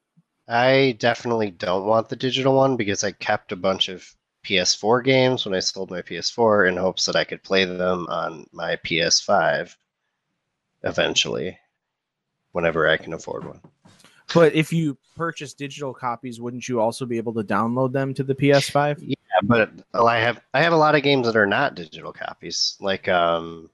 I 0.47 0.95
definitely 0.99 1.51
don't 1.51 1.85
want 1.85 2.09
the 2.09 2.15
digital 2.15 2.55
one 2.55 2.77
because 2.77 3.03
I 3.03 3.11
kept 3.11 3.51
a 3.51 3.55
bunch 3.55 3.89
of 3.89 4.07
PS4 4.43 5.03
games 5.03 5.45
when 5.45 5.55
I 5.55 5.59
sold 5.59 5.89
my 5.89 6.01
PS4 6.01 6.67
in 6.67 6.77
hopes 6.77 7.05
that 7.05 7.15
I 7.15 7.23
could 7.23 7.43
play 7.43 7.65
them 7.65 8.05
on 8.09 8.45
my 8.51 8.75
PS5 8.77 9.75
eventually, 10.83 11.57
whenever 12.51 12.87
I 12.87 12.97
can 12.97 13.13
afford 13.13 13.45
one. 13.45 13.61
But 14.33 14.53
if 14.53 14.73
you 14.73 14.97
purchase 15.15 15.53
digital 15.53 15.93
copies, 15.93 16.41
wouldn't 16.41 16.67
you 16.67 16.79
also 16.79 17.05
be 17.05 17.17
able 17.17 17.33
to 17.33 17.43
download 17.43 17.91
them 17.91 18.13
to 18.15 18.23
the 18.23 18.35
PS5? 18.35 18.97
Yeah, 19.01 19.15
but 19.43 19.71
I 19.93 20.17
have 20.19 20.41
I 20.53 20.61
have 20.61 20.73
a 20.73 20.77
lot 20.77 20.95
of 20.95 21.03
games 21.03 21.27
that 21.27 21.35
are 21.35 21.45
not 21.45 21.75
digital 21.75 22.11
copies, 22.11 22.77
like 22.79 23.07
um, 23.07 23.69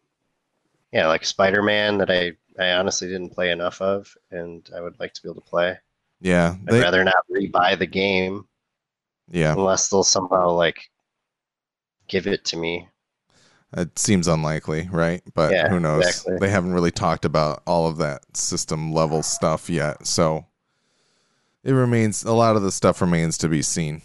yeah, 0.91 1.07
like 1.07 1.25
Spider 1.25 1.61
Man 1.61 1.97
that 1.99 2.11
I 2.11 2.33
I 2.59 2.73
honestly 2.73 3.07
didn't 3.07 3.31
play 3.31 3.51
enough 3.51 3.81
of, 3.81 4.15
and 4.31 4.69
I 4.75 4.81
would 4.81 4.99
like 4.99 5.13
to 5.13 5.21
be 5.21 5.29
able 5.29 5.41
to 5.41 5.49
play. 5.49 5.77
Yeah, 6.19 6.55
I'd 6.67 6.81
rather 6.81 7.03
not 7.03 7.25
rebuy 7.31 7.79
the 7.79 7.87
game 7.87 8.47
yeah. 9.31 9.53
unless 9.53 9.89
they'll 9.89 10.03
somehow 10.03 10.51
like 10.51 10.89
give 12.07 12.27
it 12.27 12.45
to 12.45 12.57
me. 12.57 12.87
It 13.73 13.97
seems 13.97 14.27
unlikely, 14.27 14.89
right? 14.91 15.21
But 15.33 15.53
Yeah, 15.53 15.69
who 15.69 15.79
knows? 15.79 16.05
exactly. 16.05 16.37
They 16.39 16.49
haven't 16.49 16.73
really 16.73 16.91
talked 16.91 17.23
about 17.25 17.63
all 17.65 17.87
of 17.87 17.97
that 17.97 18.35
system 18.35 18.91
level 18.91 19.23
stuff 19.23 19.69
yet, 19.69 20.05
so 20.05 20.45
it 21.63 21.71
remains 21.71 22.23
a 22.23 22.33
lot 22.33 22.55
of 22.55 22.63
the 22.63 22.71
stuff 22.71 23.01
remains 23.01 23.37
to 23.39 23.47
be 23.49 23.61
seen. 23.61 24.01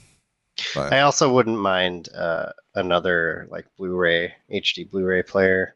But 0.75 0.93
I 0.93 1.01
also 1.01 1.33
wouldn't 1.33 1.59
mind 1.59 2.09
uh, 2.15 2.53
another 2.75 3.47
like 3.51 3.67
Blu-ray 3.77 4.33
HD 4.53 4.89
Blu-ray 4.91 5.23
player. 5.23 5.75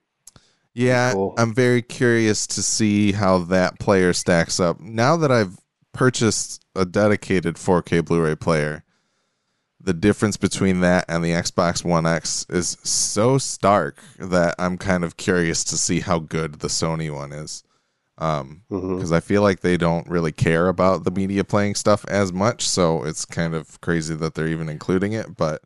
Yeah, 0.73 1.13
Cool. 1.13 1.35
I'm 1.37 1.53
very 1.53 1.83
curious 1.83 2.47
to 2.49 2.63
see 2.63 3.13
how 3.13 3.39
that 3.39 3.81
player 3.81 4.13
stacks 4.13 4.61
up. 4.61 4.79
Now 4.81 5.17
that 5.17 5.33
I've 5.33 5.59
purchased 5.93 6.65
a 6.77 6.85
dedicated 6.87 7.57
4K 7.57 8.05
Blu-ray 8.05 8.37
player, 8.37 8.85
the 9.83 9.95
difference 9.95 10.37
between 10.37 10.81
that 10.81 11.05
and 11.09 11.25
the 11.25 11.31
Xbox 11.31 11.85
One 11.85 12.07
X 12.07 12.45
is 12.51 12.77
so 12.83 13.39
stark 13.39 13.99
that 14.19 14.55
I'm 14.59 14.77
kind 14.77 15.05
of 15.05 15.17
curious 15.17 15.65
to 15.65 15.77
see 15.79 16.01
how 16.01 16.19
good 16.19 16.57
the 16.61 16.69
Sony 16.69 17.13
one 17.15 17.33
is. 17.33 17.65
Um, 18.19 18.63
Mhm. 18.71 18.97
because 18.97 19.13
I 19.13 19.21
feel 19.21 19.41
like 19.41 19.61
they 19.61 19.79
don't 19.79 20.07
really 20.07 20.33
care 20.33 20.69
about 20.69 21.05
the 21.05 21.11
media 21.11 21.43
playing 21.43 21.75
stuff 21.77 22.05
as 22.09 22.31
much, 22.35 22.69
so 22.69 23.03
it's 23.05 23.25
kind 23.25 23.55
of 23.55 23.81
crazy 23.81 24.15
that 24.17 24.35
they're 24.35 24.47
even 24.49 24.69
including 24.69 25.15
it. 25.15 25.37
But 25.37 25.63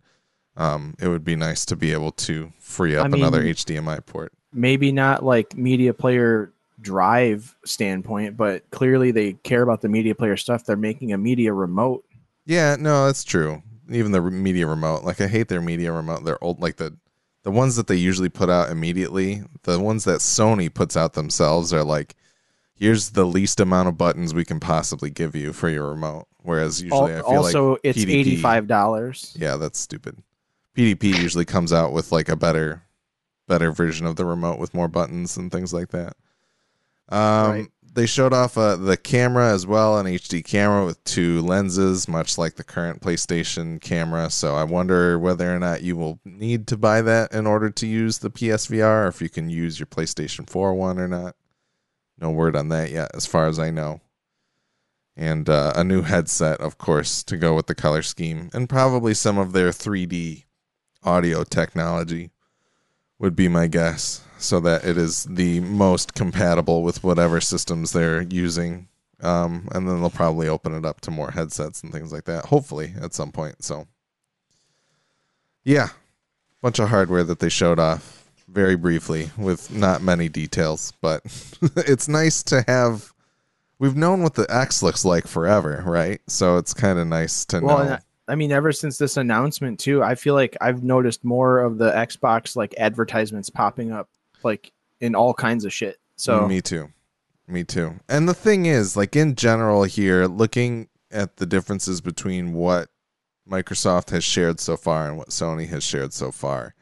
um, 0.56 0.94
it 1.00 1.09
would 1.09 1.25
be 1.25 1.35
nice 1.35 1.64
to 1.64 1.75
be 1.75 1.90
able 1.90 2.12
to 2.12 2.52
free 2.61 2.94
up 2.94 3.06
I 3.06 3.09
mean- 3.09 3.23
another 3.23 3.42
HDMI 3.42 3.99
port. 4.06 4.33
Maybe 4.52 4.92
not 4.92 5.25
like 5.25 5.56
media 5.56 5.92
player 5.92 6.52
drive 6.80 7.56
standpoint, 7.64 8.37
but 8.37 8.71
clearly 8.71 9.11
they 9.11 9.33
care 9.33 9.62
about 9.62 9.80
the 9.80 9.88
media 9.88 10.14
player 10.14 10.37
stuff. 10.37 10.64
They're 10.64 10.76
making 10.76 11.12
a 11.12 11.18
media 11.18 11.52
remote. 11.52 12.04
Yeah, 12.47 12.76
no, 12.78 13.06
that's 13.06 13.25
true. 13.25 13.62
Even 13.91 14.12
the 14.12 14.21
media 14.21 14.67
remote, 14.67 15.05
like 15.05 15.21
I 15.21 15.26
hate 15.26 15.49
their 15.49 15.61
media 15.61 15.93
remote. 15.93 16.25
They're 16.25 16.43
old, 16.43 16.61
like 16.61 16.76
the 16.76 16.97
the 17.43 17.50
ones 17.50 17.76
that 17.76 17.87
they 17.87 17.97
usually 17.97 18.31
put 18.31 18.49
out 18.49 18.71
immediately. 18.71 19.43
The 19.64 19.79
ones 19.79 20.05
that 20.05 20.21
Sony 20.21 20.73
puts 20.73 20.97
out 20.97 21.12
themselves 21.12 21.73
are 21.73 21.85
like, 21.85 22.14
here's 22.75 23.11
the 23.11 23.26
least 23.26 23.61
amount 23.61 23.88
of 23.88 23.99
buttons 23.99 24.33
we 24.33 24.45
can 24.45 24.61
possibly 24.61 25.11
give 25.11 25.37
you 25.37 25.53
for 25.53 25.69
your 25.69 25.91
remote. 25.91 26.26
Whereas 26.43 26.83
usually, 26.83 27.12
I 27.12 27.19
Al- 27.19 27.23
feel 27.31 27.37
also, 27.38 27.71
like 27.73 27.81
it's 27.85 27.99
eighty 27.99 28.37
five 28.37 28.67
dollars. 28.67 29.37
Yeah, 29.38 29.57
that's 29.57 29.79
stupid. 29.79 30.17
PDP 30.76 31.05
usually 31.05 31.45
comes 31.45 31.73
out 31.73 31.93
with 31.93 32.11
like 32.11 32.29
a 32.29 32.37
better 32.37 32.83
better 33.47 33.71
version 33.71 34.07
of 34.07 34.17
the 34.17 34.25
remote 34.25 34.59
with 34.59 34.75
more 34.75 34.88
buttons 34.88 35.37
and 35.37 35.53
things 35.53 35.73
like 35.73 35.91
that. 35.91 36.17
Um 37.11 37.50
Right. 37.50 37.69
They 37.94 38.06
showed 38.06 38.32
off 38.32 38.58
uh, 38.58 38.76
the 38.76 38.96
camera 38.96 39.52
as 39.52 39.66
well, 39.66 39.98
an 39.98 40.06
HD 40.06 40.44
camera 40.44 40.84
with 40.84 41.02
two 41.04 41.40
lenses, 41.42 42.08
much 42.08 42.36
like 42.36 42.56
the 42.56 42.64
current 42.64 43.00
PlayStation 43.00 43.80
camera. 43.80 44.30
So 44.30 44.56
I 44.56 44.64
wonder 44.64 45.18
whether 45.18 45.54
or 45.54 45.60
not 45.60 45.82
you 45.82 45.96
will 45.96 46.18
need 46.24 46.66
to 46.68 46.76
buy 46.76 47.02
that 47.02 47.32
in 47.32 47.46
order 47.46 47.70
to 47.70 47.86
use 47.86 48.18
the 48.18 48.30
PSVR, 48.30 49.04
or 49.04 49.08
if 49.08 49.22
you 49.22 49.28
can 49.28 49.48
use 49.48 49.78
your 49.78 49.86
PlayStation 49.86 50.48
4 50.48 50.74
one 50.74 50.98
or 50.98 51.08
not. 51.08 51.36
No 52.18 52.30
word 52.30 52.56
on 52.56 52.68
that 52.68 52.90
yet, 52.90 53.10
as 53.14 53.26
far 53.26 53.46
as 53.46 53.58
I 53.58 53.70
know. 53.70 54.00
And 55.16 55.48
uh, 55.48 55.72
a 55.76 55.84
new 55.84 56.02
headset, 56.02 56.60
of 56.60 56.78
course, 56.78 57.22
to 57.24 57.36
go 57.36 57.54
with 57.54 57.68
the 57.68 57.74
color 57.74 58.02
scheme, 58.02 58.50
and 58.52 58.68
probably 58.68 59.14
some 59.14 59.38
of 59.38 59.52
their 59.52 59.70
3D 59.70 60.44
audio 61.04 61.44
technology 61.44 62.30
would 63.20 63.36
be 63.36 63.46
my 63.46 63.68
guess, 63.68 64.22
so 64.44 64.60
that 64.60 64.84
it 64.84 64.96
is 64.96 65.24
the 65.24 65.60
most 65.60 66.14
compatible 66.14 66.82
with 66.82 67.02
whatever 67.02 67.40
systems 67.40 67.92
they're 67.92 68.22
using. 68.22 68.88
Um, 69.20 69.68
and 69.72 69.88
then 69.88 70.00
they'll 70.00 70.10
probably 70.10 70.48
open 70.48 70.74
it 70.74 70.84
up 70.84 71.00
to 71.02 71.10
more 71.10 71.30
headsets 71.30 71.82
and 71.82 71.90
things 71.92 72.12
like 72.12 72.24
that, 72.24 72.46
hopefully 72.46 72.94
at 73.00 73.14
some 73.14 73.32
point. 73.32 73.64
So, 73.64 73.86
yeah, 75.64 75.88
bunch 76.60 76.78
of 76.78 76.88
hardware 76.90 77.24
that 77.24 77.38
they 77.38 77.48
showed 77.48 77.78
off 77.78 78.30
very 78.48 78.76
briefly 78.76 79.30
with 79.38 79.72
not 79.72 80.02
many 80.02 80.28
details, 80.28 80.92
but 81.00 81.22
it's 81.76 82.08
nice 82.08 82.42
to 82.44 82.64
have. 82.66 83.12
We've 83.78 83.96
known 83.96 84.22
what 84.22 84.34
the 84.34 84.46
X 84.48 84.82
looks 84.82 85.04
like 85.04 85.26
forever, 85.26 85.82
right? 85.84 86.20
So 86.28 86.58
it's 86.58 86.72
kind 86.72 86.98
of 86.98 87.06
nice 87.06 87.44
to 87.46 87.60
Well, 87.60 87.84
know. 87.84 87.92
I, 87.92 87.98
I 88.32 88.34
mean, 88.36 88.52
ever 88.52 88.72
since 88.72 88.98
this 88.98 89.16
announcement 89.16 89.80
too, 89.80 90.02
I 90.02 90.14
feel 90.14 90.34
like 90.34 90.56
I've 90.60 90.82
noticed 90.82 91.24
more 91.24 91.58
of 91.60 91.78
the 91.78 91.90
Xbox 91.90 92.56
like 92.56 92.74
advertisements 92.78 93.50
popping 93.50 93.92
up 93.92 94.08
like 94.44 94.72
in 95.00 95.14
all 95.14 95.34
kinds 95.34 95.64
of 95.64 95.72
shit. 95.72 95.98
So 96.16 96.46
me 96.46 96.60
too. 96.60 96.90
Me 97.46 97.64
too. 97.64 98.00
And 98.08 98.28
the 98.28 98.34
thing 98.34 98.66
is, 98.66 98.96
like 98.96 99.16
in 99.16 99.34
general 99.34 99.84
here, 99.84 100.26
looking 100.26 100.88
at 101.10 101.36
the 101.36 101.46
differences 101.46 102.00
between 102.00 102.52
what 102.54 102.88
Microsoft 103.48 104.10
has 104.10 104.24
shared 104.24 104.60
so 104.60 104.76
far 104.76 105.08
and 105.08 105.18
what 105.18 105.28
Sony 105.28 105.68
has 105.68 105.84
shared 105.84 106.12
so 106.12 106.30
far. 106.32 106.74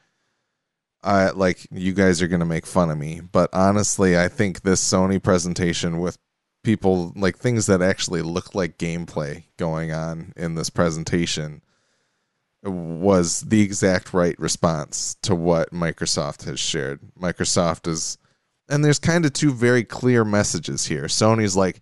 I 1.03 1.31
like 1.31 1.67
you 1.73 1.93
guys 1.93 2.23
are 2.23 2.29
to 2.29 2.47
make 2.47 2.65
fun 2.65 2.91
of 2.91 2.99
me, 2.99 3.21
but 3.21 3.51
honestly, 3.53 4.17
I 4.17 4.29
think 4.29 4.63
this 4.63 4.81
Sony 4.81 5.21
presentation 5.21 5.99
with 5.99 6.17
people 6.63 7.13
like 7.17 7.37
things 7.37 7.67
that 7.67 7.83
actually 7.83 8.23
look 8.23 8.55
like 8.55 8.79
gameplay 8.79 9.45
going 9.57 9.91
on 9.91 10.33
in 10.37 10.55
this 10.55 10.71
presentation 10.71 11.61
was 12.63 13.41
the 13.41 13.63
exact 13.63 14.15
right 14.15 14.39
response 14.39 15.17
to 15.23 15.35
what 15.35 15.73
Microsoft 15.73 16.45
has 16.45 16.61
shared. 16.61 17.01
Microsoft 17.19 17.89
is 17.89 18.19
and 18.69 18.85
there's 18.85 18.99
kind 18.99 19.27
of 19.27 19.33
two 19.33 19.53
very 19.53 19.85
clear 19.85 20.25
messages 20.25 20.87
here. 20.87 21.05
Sony's 21.05 21.57
like 21.57 21.81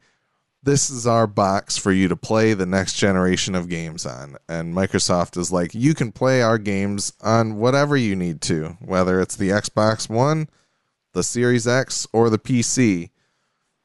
this 0.62 0.90
is 0.90 1.06
our 1.06 1.26
box 1.26 1.78
for 1.78 1.90
you 1.90 2.08
to 2.08 2.16
play 2.16 2.52
the 2.52 2.66
next 2.66 2.94
generation 2.94 3.54
of 3.54 3.68
games 3.68 4.04
on. 4.04 4.36
And 4.48 4.74
Microsoft 4.74 5.38
is 5.38 5.50
like, 5.50 5.74
you 5.74 5.94
can 5.94 6.12
play 6.12 6.42
our 6.42 6.58
games 6.58 7.12
on 7.22 7.56
whatever 7.56 7.96
you 7.96 8.14
need 8.14 8.42
to, 8.42 8.76
whether 8.80 9.20
it's 9.20 9.36
the 9.36 9.48
Xbox 9.48 10.08
One, 10.10 10.48
the 11.14 11.22
Series 11.22 11.66
X, 11.66 12.06
or 12.12 12.28
the 12.28 12.38
PC. 12.38 13.10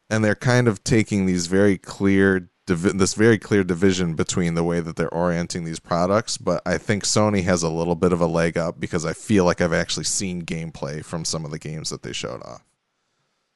And 0.09 0.23
they're 0.23 0.35
kind 0.35 0.67
of 0.67 0.83
taking 0.83 1.25
these 1.25 1.47
very 1.47 1.77
clear, 1.77 2.49
this 2.65 3.13
very 3.13 3.37
clear 3.37 3.63
division 3.63 4.15
between 4.15 4.55
the 4.55 4.63
way 4.63 4.79
that 4.79 4.95
they're 4.95 5.13
orienting 5.13 5.65
these 5.65 5.79
products. 5.79 6.37
But 6.37 6.61
I 6.65 6.77
think 6.77 7.03
Sony 7.03 7.43
has 7.43 7.63
a 7.63 7.69
little 7.69 7.95
bit 7.95 8.11
of 8.11 8.21
a 8.21 8.27
leg 8.27 8.57
up 8.57 8.79
because 8.79 9.05
I 9.05 9.13
feel 9.13 9.45
like 9.45 9.61
I've 9.61 9.73
actually 9.73 10.05
seen 10.05 10.43
gameplay 10.43 11.03
from 11.03 11.25
some 11.25 11.45
of 11.45 11.51
the 11.51 11.59
games 11.59 11.89
that 11.89 12.01
they 12.01 12.13
showed 12.13 12.41
off. 12.43 12.63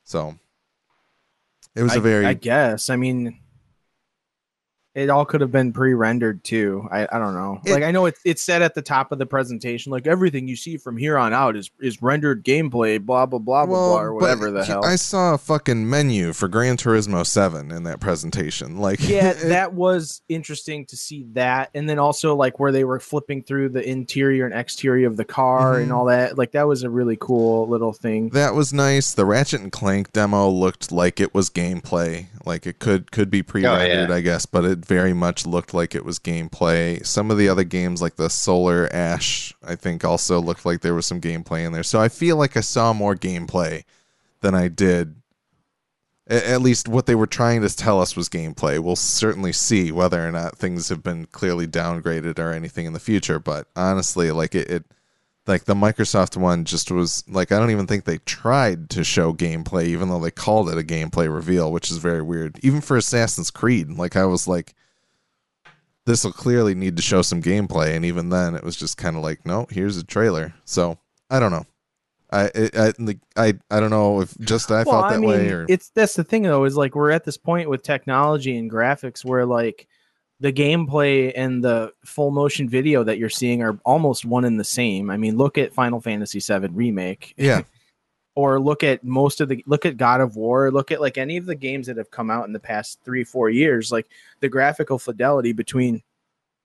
So 0.03 0.35
it 1.75 1.83
was 1.83 1.93
I, 1.93 1.97
a 1.97 2.01
very 2.01 2.25
I 2.25 2.33
guess. 2.33 2.89
I 2.89 2.95
mean, 2.95 3.39
it 4.95 5.09
all 5.09 5.23
could 5.25 5.41
have 5.41 5.51
been 5.51 5.71
pre-rendered 5.71 6.43
too. 6.43 6.87
I, 6.91 7.07
I 7.11 7.19
don't 7.19 7.33
know. 7.33 7.61
It- 7.65 7.71
like 7.71 7.83
I 7.83 7.91
know 7.91 8.05
it's 8.07 8.19
it's 8.25 8.41
said 8.41 8.61
at 8.61 8.73
the 8.75 8.81
top 8.81 9.11
of 9.11 9.19
the 9.19 9.25
presentation, 9.25 9.91
like 9.91 10.07
everything 10.07 10.47
you 10.47 10.55
see 10.55 10.77
from 10.77 10.97
here 10.97 11.17
on 11.17 11.31
out 11.33 11.55
is 11.55 11.69
is 11.79 12.01
rendered 12.01 12.43
gameplay, 12.43 12.99
blah 12.99 13.25
blah 13.25 13.39
blah 13.39 13.65
blah 13.65 13.75
blah, 13.75 13.99
or 14.01 14.13
whatever 14.13 14.51
the 14.51 14.65
hell. 14.65 14.83
I 14.83 14.95
saw 14.95 15.33
a 15.33 15.37
fucking 15.37 15.89
menu 15.89 16.33
for 16.33 16.47
Gran 16.47 16.75
Turismo 16.77 17.25
7 17.25 17.71
in 17.71 17.83
that 17.83 17.99
presentation. 17.99 18.77
Like 18.77 18.99
yeah, 19.07 19.29
it- 19.31 19.49
that 19.49 19.73
was 19.73 20.21
interesting 20.29 20.85
to 20.87 20.97
see 20.97 21.25
that, 21.33 21.69
and 21.75 21.87
then 21.89 21.99
also 21.99 22.35
like 22.35 22.59
where 22.59 22.71
they 22.71 22.83
were 22.83 22.99
flipping 22.99 23.43
through 23.43 23.69
the 23.69 23.87
interior 23.87 24.45
and 24.45 24.53
exterior 24.53 25.07
of 25.07 25.17
the 25.17 25.25
car 25.25 25.79
and 25.79 25.91
Mhm. 25.91 25.95
all 25.95 26.05
that. 26.05 26.37
Like 26.37 26.51
that 26.53 26.67
was 26.67 26.83
a 26.83 26.89
really 26.89 27.17
cool 27.19 27.67
little 27.67 27.93
thing. 27.93 28.29
that 28.29 28.53
was 28.55 28.73
nice. 28.73 29.13
The 29.13 29.25
Ratchet 29.25 29.61
and 29.61 29.71
Clank 29.71 30.11
demo 30.13 30.49
looked 30.49 30.91
like 30.91 31.19
it 31.19 31.33
was 31.33 31.49
gameplay. 31.49 32.27
Like 32.45 32.65
it 32.65 32.79
could 32.79 33.11
could 33.11 33.29
be 33.29 33.43
pre-rendered, 33.43 34.09
yeah. 34.09 34.15
I 34.15 34.21
guess, 34.21 34.45
but 34.45 34.65
it 34.65 34.78
very 34.85 35.13
much 35.13 35.45
looked 35.45 35.73
like 35.73 35.95
it 35.95 36.05
was 36.05 36.19
gameplay. 36.19 37.05
Some 37.05 37.31
of 37.31 37.37
the 37.37 37.49
other 37.49 37.63
games 37.63 38.01
like 38.01 38.15
the 38.15 38.29
Solar 38.29 38.89
Ash, 38.93 39.53
I 39.63 39.75
think 39.75 40.03
also 40.03 40.41
looked 40.41 40.65
like 40.65 40.81
there 40.81 40.95
was 40.95 41.05
some 41.05 41.21
gameplay 41.21 41.65
in 41.65 41.71
there. 41.71 41.83
So 41.83 41.99
I 41.99 42.09
feel 42.09 42.37
like 42.37 42.57
I 42.57 42.61
saw 42.61 42.93
more 42.93 43.15
gameplay 43.15 43.83
than 44.41 44.55
I 44.55 44.67
did 44.67 45.15
at 46.29 46.61
least 46.61 46.87
what 46.87 47.07
they 47.07 47.15
were 47.15 47.27
trying 47.27 47.61
to 47.61 47.75
tell 47.75 47.99
us 47.99 48.15
was 48.15 48.29
gameplay. 48.29 48.79
We'll 48.79 48.95
certainly 48.95 49.51
see 49.51 49.91
whether 49.91 50.25
or 50.25 50.31
not 50.31 50.57
things 50.57 50.89
have 50.89 51.01
been 51.01 51.25
clearly 51.25 51.67
downgraded 51.67 52.37
or 52.37 52.53
anything 52.53 52.85
in 52.85 52.93
the 52.93 52.99
future. 52.99 53.39
But 53.39 53.67
honestly, 53.75 54.29
like 54.31 54.53
it, 54.53 54.69
it 54.69 54.85
like 55.49 55.65
the 55.65 55.73
Microsoft 55.73 56.37
one 56.37 56.63
just 56.63 56.91
was 56.91 57.23
like 57.27 57.51
I 57.51 57.57
don't 57.59 57.71
even 57.71 57.87
think 57.87 58.05
they 58.05 58.19
tried 58.19 58.89
to 58.91 59.03
show 59.03 59.33
gameplay, 59.33 59.87
even 59.87 60.07
though 60.07 60.19
they 60.19 60.31
called 60.31 60.69
it 60.69 60.77
a 60.77 60.83
gameplay 60.83 61.33
reveal, 61.33 61.71
which 61.71 61.91
is 61.91 61.97
very 61.97 62.21
weird. 62.21 62.59
Even 62.61 62.81
for 62.81 62.95
Assassin's 62.95 63.51
Creed, 63.51 63.89
like 63.89 64.15
I 64.15 64.25
was 64.25 64.47
like, 64.47 64.75
this 66.05 66.23
will 66.23 66.31
clearly 66.31 66.75
need 66.75 66.95
to 66.95 67.01
show 67.01 67.23
some 67.23 67.41
gameplay, 67.41 67.95
and 67.95 68.05
even 68.05 68.29
then, 68.29 68.55
it 68.55 68.63
was 68.63 68.77
just 68.77 68.97
kind 68.97 69.17
of 69.17 69.23
like, 69.23 69.45
no, 69.45 69.65
here's 69.69 69.97
a 69.97 70.03
trailer. 70.03 70.53
So 70.65 70.99
I 71.29 71.39
don't 71.39 71.51
know. 71.51 71.65
I 72.31 72.43
I 72.55 72.71
I, 72.77 73.15
I, 73.35 73.53
I 73.71 73.79
don't 73.79 73.89
know 73.89 74.21
if 74.21 74.37
just 74.37 74.71
I 74.71 74.83
felt 74.83 75.09
that 75.09 75.21
way 75.21 75.49
or 75.49 75.65
it's 75.67 75.89
that's 75.89 76.13
the 76.13 76.23
thing 76.23 76.43
though 76.43 76.63
is 76.65 76.77
like 76.77 76.93
we're 76.95 77.09
at 77.09 77.25
this 77.25 77.37
point 77.37 77.69
with 77.69 77.81
technology 77.81 78.55
and 78.55 78.69
graphics 78.69 79.25
where 79.25 79.47
like 79.47 79.87
the 80.39 80.53
gameplay 80.53 81.33
and 81.35 81.63
the 81.63 81.93
full 82.05 82.31
motion 82.31 82.69
video 82.69 83.03
that 83.03 83.17
you're 83.17 83.29
seeing 83.29 83.61
are 83.61 83.77
almost 83.85 84.25
one 84.25 84.45
and 84.45 84.59
the 84.59 84.63
same. 84.63 85.09
I 85.09 85.17
mean, 85.17 85.37
look 85.37 85.57
at 85.57 85.73
Final 85.73 85.99
Fantasy 85.99 86.39
VII 86.39 86.67
remake, 86.67 87.33
yeah. 87.37 87.61
or 88.35 88.59
look 88.59 88.83
at 88.83 89.03
most 89.03 89.41
of 89.41 89.49
the 89.49 89.63
look 89.67 89.85
at 89.85 89.97
God 89.97 90.21
of 90.21 90.35
War, 90.35 90.71
look 90.71 90.91
at 90.91 91.01
like 91.01 91.17
any 91.17 91.37
of 91.37 91.45
the 91.45 91.55
games 91.55 91.87
that 91.87 91.97
have 91.97 92.11
come 92.11 92.29
out 92.29 92.47
in 92.47 92.53
the 92.53 92.59
past 92.59 92.99
three 93.03 93.23
four 93.23 93.49
years. 93.49 93.91
Like 93.91 94.07
the 94.39 94.49
graphical 94.49 94.97
fidelity 94.97 95.51
between 95.51 96.01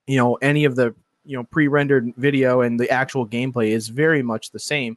you 0.06 0.16
know 0.16 0.34
any 0.36 0.64
of 0.64 0.76
the 0.76 0.94
you 1.24 1.36
know 1.36 1.44
pre-rendered 1.44 2.12
video 2.16 2.60
and 2.60 2.78
the 2.78 2.90
actual 2.90 3.26
gameplay 3.26 3.70
is 3.70 3.88
very 3.88 4.22
much 4.22 4.50
the 4.50 4.58
same 4.58 4.96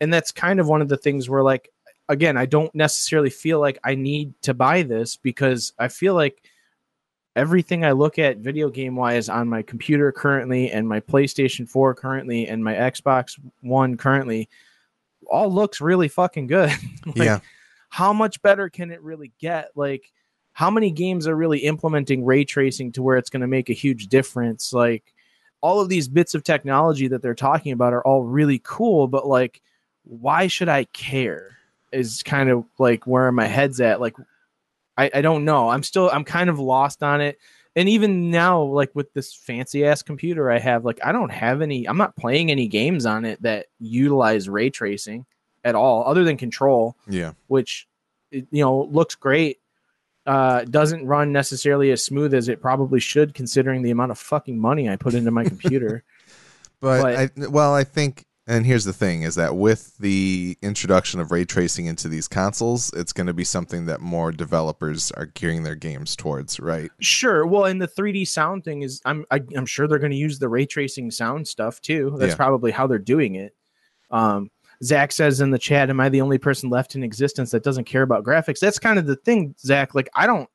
and 0.00 0.12
that's 0.12 0.30
kind 0.30 0.60
of 0.60 0.68
one 0.68 0.80
of 0.80 0.88
the 0.88 0.96
things 0.96 1.28
where 1.28 1.42
like 1.42 1.70
again 2.08 2.36
i 2.36 2.46
don't 2.46 2.74
necessarily 2.74 3.30
feel 3.30 3.60
like 3.60 3.78
i 3.84 3.94
need 3.94 4.32
to 4.42 4.54
buy 4.54 4.82
this 4.82 5.16
because 5.16 5.72
i 5.78 5.88
feel 5.88 6.14
like 6.14 6.42
everything 7.36 7.84
i 7.84 7.92
look 7.92 8.18
at 8.18 8.38
video 8.38 8.68
game 8.68 8.94
wise 8.96 9.28
on 9.28 9.48
my 9.48 9.62
computer 9.62 10.12
currently 10.12 10.70
and 10.70 10.88
my 10.88 11.00
playstation 11.00 11.68
4 11.68 11.94
currently 11.94 12.46
and 12.46 12.62
my 12.62 12.74
xbox 12.74 13.38
one 13.60 13.96
currently 13.96 14.48
all 15.26 15.50
looks 15.50 15.80
really 15.80 16.08
fucking 16.08 16.46
good. 16.46 16.70
Like, 17.06 17.26
yeah. 17.26 17.40
how 17.90 18.12
much 18.12 18.40
better 18.42 18.68
can 18.70 18.90
it 18.90 19.02
really 19.02 19.32
get? 19.38 19.70
Like 19.74 20.10
how 20.52 20.70
many 20.70 20.90
games 20.90 21.26
are 21.26 21.36
really 21.36 21.60
implementing 21.60 22.24
ray 22.24 22.44
tracing 22.44 22.92
to 22.92 23.02
where 23.02 23.16
it's 23.16 23.30
going 23.30 23.42
to 23.42 23.46
make 23.46 23.68
a 23.68 23.74
huge 23.74 24.08
difference? 24.08 24.72
Like 24.72 25.12
all 25.60 25.80
of 25.80 25.88
these 25.88 26.08
bits 26.08 26.34
of 26.34 26.44
technology 26.44 27.08
that 27.08 27.20
they're 27.22 27.34
talking 27.34 27.72
about 27.72 27.92
are 27.92 28.02
all 28.02 28.22
really 28.22 28.60
cool 28.64 29.08
but 29.08 29.26
like 29.26 29.62
why 30.04 30.46
should 30.46 30.68
i 30.68 30.84
care 30.84 31.54
is 31.94 32.22
kind 32.22 32.50
of 32.50 32.64
like 32.78 33.06
where 33.06 33.30
my 33.32 33.46
head's 33.46 33.80
at. 33.80 34.00
Like 34.00 34.16
I, 34.96 35.10
I 35.14 35.20
don't 35.22 35.44
know 35.44 35.68
i'm 35.70 35.82
still 35.82 36.10
i'm 36.10 36.24
kind 36.24 36.48
of 36.50 36.58
lost 36.58 37.02
on 37.02 37.20
it 37.20 37.38
and 37.76 37.88
even 37.88 38.30
now 38.30 38.62
like 38.62 38.90
with 38.94 39.12
this 39.12 39.34
fancy 39.34 39.84
ass 39.84 40.02
computer 40.02 40.50
i 40.50 40.58
have 40.58 40.84
like 40.84 41.00
i 41.04 41.12
don't 41.12 41.32
have 41.32 41.62
any 41.62 41.88
i'm 41.88 41.96
not 41.98 42.16
playing 42.16 42.50
any 42.50 42.68
games 42.68 43.06
on 43.06 43.24
it 43.24 43.42
that 43.42 43.66
utilize 43.80 44.48
ray 44.48 44.70
tracing 44.70 45.26
at 45.64 45.74
all 45.74 46.04
other 46.06 46.24
than 46.24 46.36
control 46.36 46.96
Yeah. 47.08 47.32
which 47.48 47.86
you 48.30 48.46
know 48.52 48.82
looks 48.90 49.14
great. 49.14 49.58
Uh, 50.26 50.64
doesn't 50.64 51.06
run 51.06 51.32
necessarily 51.32 51.90
as 51.90 52.02
smooth 52.02 52.32
as 52.32 52.48
it 52.48 52.58
probably 52.62 52.98
should, 52.98 53.34
considering 53.34 53.82
the 53.82 53.90
amount 53.90 54.10
of 54.10 54.18
fucking 54.18 54.58
money 54.58 54.88
I 54.88 54.96
put 54.96 55.12
into 55.12 55.30
my 55.30 55.44
computer. 55.44 56.02
But, 56.80 57.02
But- 57.02 57.16
I, 57.44 57.46
well, 57.48 57.74
I 57.74 57.84
think, 57.84 58.24
and 58.46 58.66
here's 58.66 58.84
the 58.84 58.92
thing: 58.92 59.22
is 59.22 59.34
that 59.36 59.56
with 59.56 59.96
the 59.98 60.56
introduction 60.62 61.20
of 61.20 61.30
ray 61.32 61.44
tracing 61.44 61.86
into 61.86 62.08
these 62.08 62.28
consoles, 62.28 62.92
it's 62.94 63.12
going 63.12 63.26
to 63.26 63.32
be 63.34 63.44
something 63.44 63.86
that 63.86 64.00
more 64.00 64.32
developers 64.32 65.10
are 65.12 65.26
gearing 65.26 65.62
their 65.62 65.74
games 65.74 66.14
towards, 66.16 66.60
right? 66.60 66.90
Sure. 67.00 67.46
Well, 67.46 67.64
and 67.64 67.80
the 67.80 67.88
3D 67.88 68.26
sound 68.26 68.64
thing 68.64 68.82
is, 68.82 69.00
I'm 69.04 69.24
I, 69.30 69.40
I'm 69.56 69.66
sure 69.66 69.88
they're 69.88 69.98
going 69.98 70.12
to 70.12 70.16
use 70.16 70.38
the 70.38 70.48
ray 70.48 70.66
tracing 70.66 71.10
sound 71.10 71.48
stuff 71.48 71.80
too. 71.80 72.14
That's 72.18 72.32
Yeah. 72.32 72.36
probably 72.36 72.70
how 72.70 72.86
they're 72.86 72.98
doing 72.98 73.34
it. 73.36 73.54
Um, 74.10 74.50
Zach 74.82 75.12
says 75.12 75.40
in 75.40 75.50
the 75.50 75.58
chat, 75.58 75.88
"Am 75.88 76.00
I 76.00 76.08
the 76.08 76.20
only 76.20 76.36
person 76.38 76.68
left 76.68 76.94
in 76.94 77.02
existence 77.02 77.50
that 77.52 77.62
doesn't 77.62 77.84
care 77.84 78.02
about 78.02 78.24
graphics?" 78.24 78.58
That's 78.58 78.78
kind 78.78 78.98
of 78.98 79.06
the 79.06 79.16
thing, 79.16 79.54
Zach. 79.58 79.94
Like, 79.94 80.08
I 80.14 80.26
don't 80.26 80.48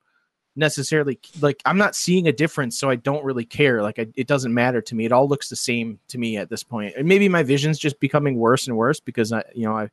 necessarily 0.55 1.19
like. 1.41 1.61
I'm 1.65 1.77
not 1.77 1.95
seeing 1.95 2.27
a 2.27 2.31
difference, 2.31 2.77
so 2.77 2.89
I 2.89 2.95
don't 2.95 3.23
really 3.23 3.45
care. 3.45 3.81
Like, 3.81 3.99
I, 3.99 4.07
it 4.15 4.27
doesn't 4.27 4.53
matter 4.53 4.81
to 4.81 4.95
me. 4.95 5.05
It 5.05 5.11
all 5.11 5.27
looks 5.27 5.49
the 5.49 5.55
same 5.55 5.99
to 6.09 6.17
me 6.17 6.37
at 6.37 6.49
this 6.49 6.63
point. 6.63 6.95
And 6.97 7.07
maybe 7.07 7.29
my 7.29 7.43
vision's 7.43 7.79
just 7.79 7.99
becoming 7.99 8.37
worse 8.37 8.67
and 8.67 8.75
worse 8.77 8.99
because 8.99 9.31
I, 9.31 9.43
you 9.53 9.65
know, 9.65 9.75
I've 9.75 9.91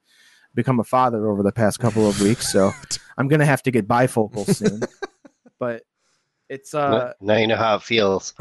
become 0.54 0.80
a 0.80 0.84
father 0.84 1.28
over 1.28 1.42
the 1.42 1.52
past 1.52 1.78
couple 1.78 2.08
of 2.08 2.20
weeks, 2.20 2.50
so 2.50 2.72
I'm 3.18 3.28
gonna 3.28 3.46
have 3.46 3.62
to 3.64 3.70
get 3.70 3.86
bifocals 3.86 4.56
soon. 4.56 4.80
but 5.58 5.82
it's 6.48 6.74
uh 6.74 7.12
now 7.20 7.36
you 7.36 7.46
know 7.46 7.56
how 7.56 7.76
it 7.76 7.82
feels. 7.82 8.32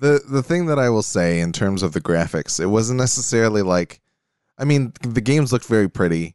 the 0.00 0.22
the 0.28 0.42
thing 0.42 0.66
that 0.66 0.78
I 0.78 0.88
will 0.88 1.02
say 1.02 1.40
in 1.40 1.52
terms 1.52 1.82
of 1.82 1.92
the 1.92 2.00
graphics, 2.00 2.60
it 2.60 2.66
wasn't 2.66 2.98
necessarily 2.98 3.62
like, 3.62 4.00
I 4.56 4.64
mean, 4.64 4.92
the 5.02 5.20
games 5.20 5.52
looked 5.52 5.66
very 5.66 5.90
pretty. 5.90 6.34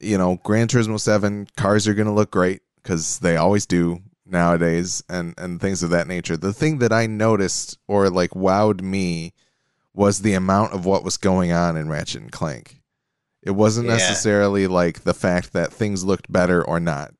You 0.00 0.18
know, 0.18 0.40
Gran 0.44 0.68
Turismo 0.68 0.98
Seven 0.98 1.46
cars 1.56 1.86
are 1.86 1.94
going 1.94 2.06
to 2.06 2.12
look 2.12 2.30
great 2.30 2.62
because 2.90 3.20
they 3.20 3.36
always 3.36 3.66
do 3.66 4.00
nowadays, 4.26 5.00
and 5.08 5.32
and 5.38 5.60
things 5.60 5.84
of 5.84 5.90
that 5.90 6.08
nature. 6.08 6.36
The 6.36 6.52
thing 6.52 6.78
that 6.78 6.92
I 6.92 7.06
noticed 7.06 7.78
or 7.86 8.10
like 8.10 8.30
wowed 8.30 8.80
me 8.82 9.32
was 9.94 10.20
the 10.22 10.34
amount 10.34 10.72
of 10.72 10.84
what 10.84 11.04
was 11.04 11.16
going 11.16 11.52
on 11.52 11.76
in 11.76 11.88
Ratchet 11.88 12.22
and 12.22 12.32
Clank. 12.32 12.80
It 13.42 13.52
wasn't 13.52 13.86
Yeah. 13.86 13.94
necessarily 13.94 14.66
like 14.66 15.02
the 15.04 15.14
fact 15.14 15.52
that 15.52 15.72
things 15.72 16.02
looked 16.04 16.30
better 16.32 16.64
or 16.64 16.80
not. 16.80 17.14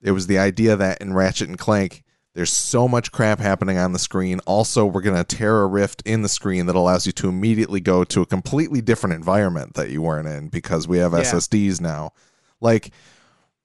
It 0.00 0.10
was 0.10 0.26
the 0.26 0.38
idea 0.40 0.74
that 0.74 1.00
in 1.00 1.14
Ratchet 1.14 1.48
and 1.48 1.58
Clank, 1.58 2.02
there's 2.34 2.52
so 2.52 2.88
much 2.88 3.12
crap 3.12 3.38
happening 3.38 3.78
on 3.78 3.92
the 3.92 3.98
screen. 4.00 4.40
Also, 4.40 4.84
we're 4.84 5.02
going 5.02 5.22
to 5.24 5.36
tear 5.36 5.60
a 5.62 5.66
rift 5.68 6.02
in 6.04 6.22
the 6.22 6.28
screen 6.28 6.66
that 6.66 6.74
allows 6.76 7.06
you 7.06 7.12
to 7.12 7.28
immediately 7.28 7.80
go 7.80 8.02
to 8.04 8.22
a 8.22 8.26
completely 8.26 8.80
different 8.80 9.14
environment 9.14 9.74
that 9.74 9.90
you 9.90 10.02
weren't 10.02 10.26
in 10.28 10.48
because 10.48 10.88
we 10.88 10.98
have 10.98 11.12
Yeah. 11.12 11.20
SSDs 11.20 11.80
now. 11.80 12.12
Like, 12.60 12.92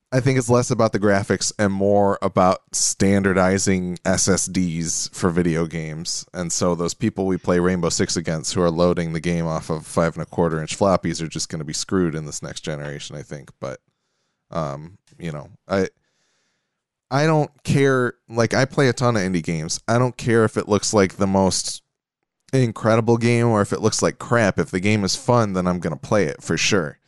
I 0.09 0.21
think 0.21 0.37
it's 0.37 0.49
less 0.49 0.71
about 0.71 0.93
the 0.93 0.99
graphics 0.99 1.51
and 1.59 1.73
more 1.73 2.17
about 2.21 2.59
standardizing 2.73 3.97
SSDs 4.05 5.13
for 5.13 5.29
video 5.29 5.65
games. 5.65 6.25
And 6.33 6.51
so 6.51 6.75
those 6.75 6.93
people 6.93 7.25
we 7.25 7.37
play 7.37 7.59
Rainbow 7.59 7.89
Six 7.89 8.15
against 8.15 8.53
who 8.53 8.61
are 8.61 8.71
loading 8.71 9.11
the 9.11 9.19
game 9.19 9.45
off 9.45 9.69
of 9.69 9.85
five 9.85 10.15
and 10.15 10.23
a 10.23 10.25
quarter 10.25 10.61
inch 10.61 10.77
floppies 10.77 11.21
are 11.21 11.27
just 11.27 11.49
going 11.49 11.59
to 11.59 11.65
be 11.65 11.73
screwed 11.73 12.15
in 12.15 12.25
this 12.25 12.41
next 12.41 12.61
generation, 12.61 13.17
I 13.17 13.21
think. 13.21 13.51
But, 13.60 13.82
um, 14.51 14.97
you 15.17 15.32
know, 15.32 15.49
I. 15.67 15.89
I 17.10 17.25
don't 17.25 17.51
care. 17.63 18.15
Like, 18.27 18.53
I 18.53 18.65
play 18.65 18.89
a 18.89 18.93
ton 18.93 19.15
of 19.15 19.21
indie 19.21 19.41
games. 19.41 19.79
I 19.88 19.97
don't 19.97 20.17
care 20.17 20.43
if 20.43 20.58
it 20.58 20.67
looks 20.67 20.93
like 20.93 21.13
the 21.13 21.25
most 21.25 21.82
incredible 22.51 23.15
game 23.15 23.47
or 23.47 23.62
if 23.62 23.71
it 23.71 23.79
looks 23.79 24.01
like 24.01 24.19
crap. 24.19 24.60
If 24.60 24.71
the 24.71 24.82
game 24.82 25.05
is 25.05 25.15
fun, 25.15 25.53
then 25.53 25.67
I'm 25.67 25.79
going 25.79 25.97
to 25.97 25.99
play 25.99 26.25
it 26.25 26.43
for 26.43 26.58
sure. 26.58 26.99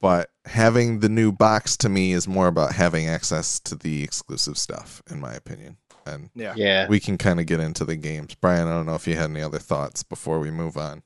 But 0.00 0.30
having 0.44 1.00
the 1.00 1.08
new 1.08 1.32
box 1.32 1.76
to 1.78 1.88
me 1.88 2.12
is 2.12 2.26
more 2.26 2.48
about 2.48 2.72
having 2.72 3.08
access 3.08 3.60
to 3.60 3.74
the 3.74 4.02
exclusive 4.02 4.58
stuff, 4.58 5.02
in 5.10 5.20
my 5.20 5.32
opinion. 5.32 5.76
And 6.04 6.30
yeah. 6.34 6.54
Yeah. 6.56 6.88
we 6.88 6.98
can 7.00 7.16
kind 7.16 7.38
of 7.40 7.46
get 7.46 7.60
into 7.60 7.84
the 7.84 7.96
games. 7.96 8.34
Brian, 8.34 8.66
I 8.66 8.72
don't 8.72 8.86
know 8.86 8.94
if 8.94 9.06
you 9.06 9.14
had 9.14 9.30
any 9.30 9.42
other 9.42 9.58
thoughts 9.58 10.02
before 10.02 10.40
we 10.40 10.50
move 10.50 10.76
on. 10.76 11.02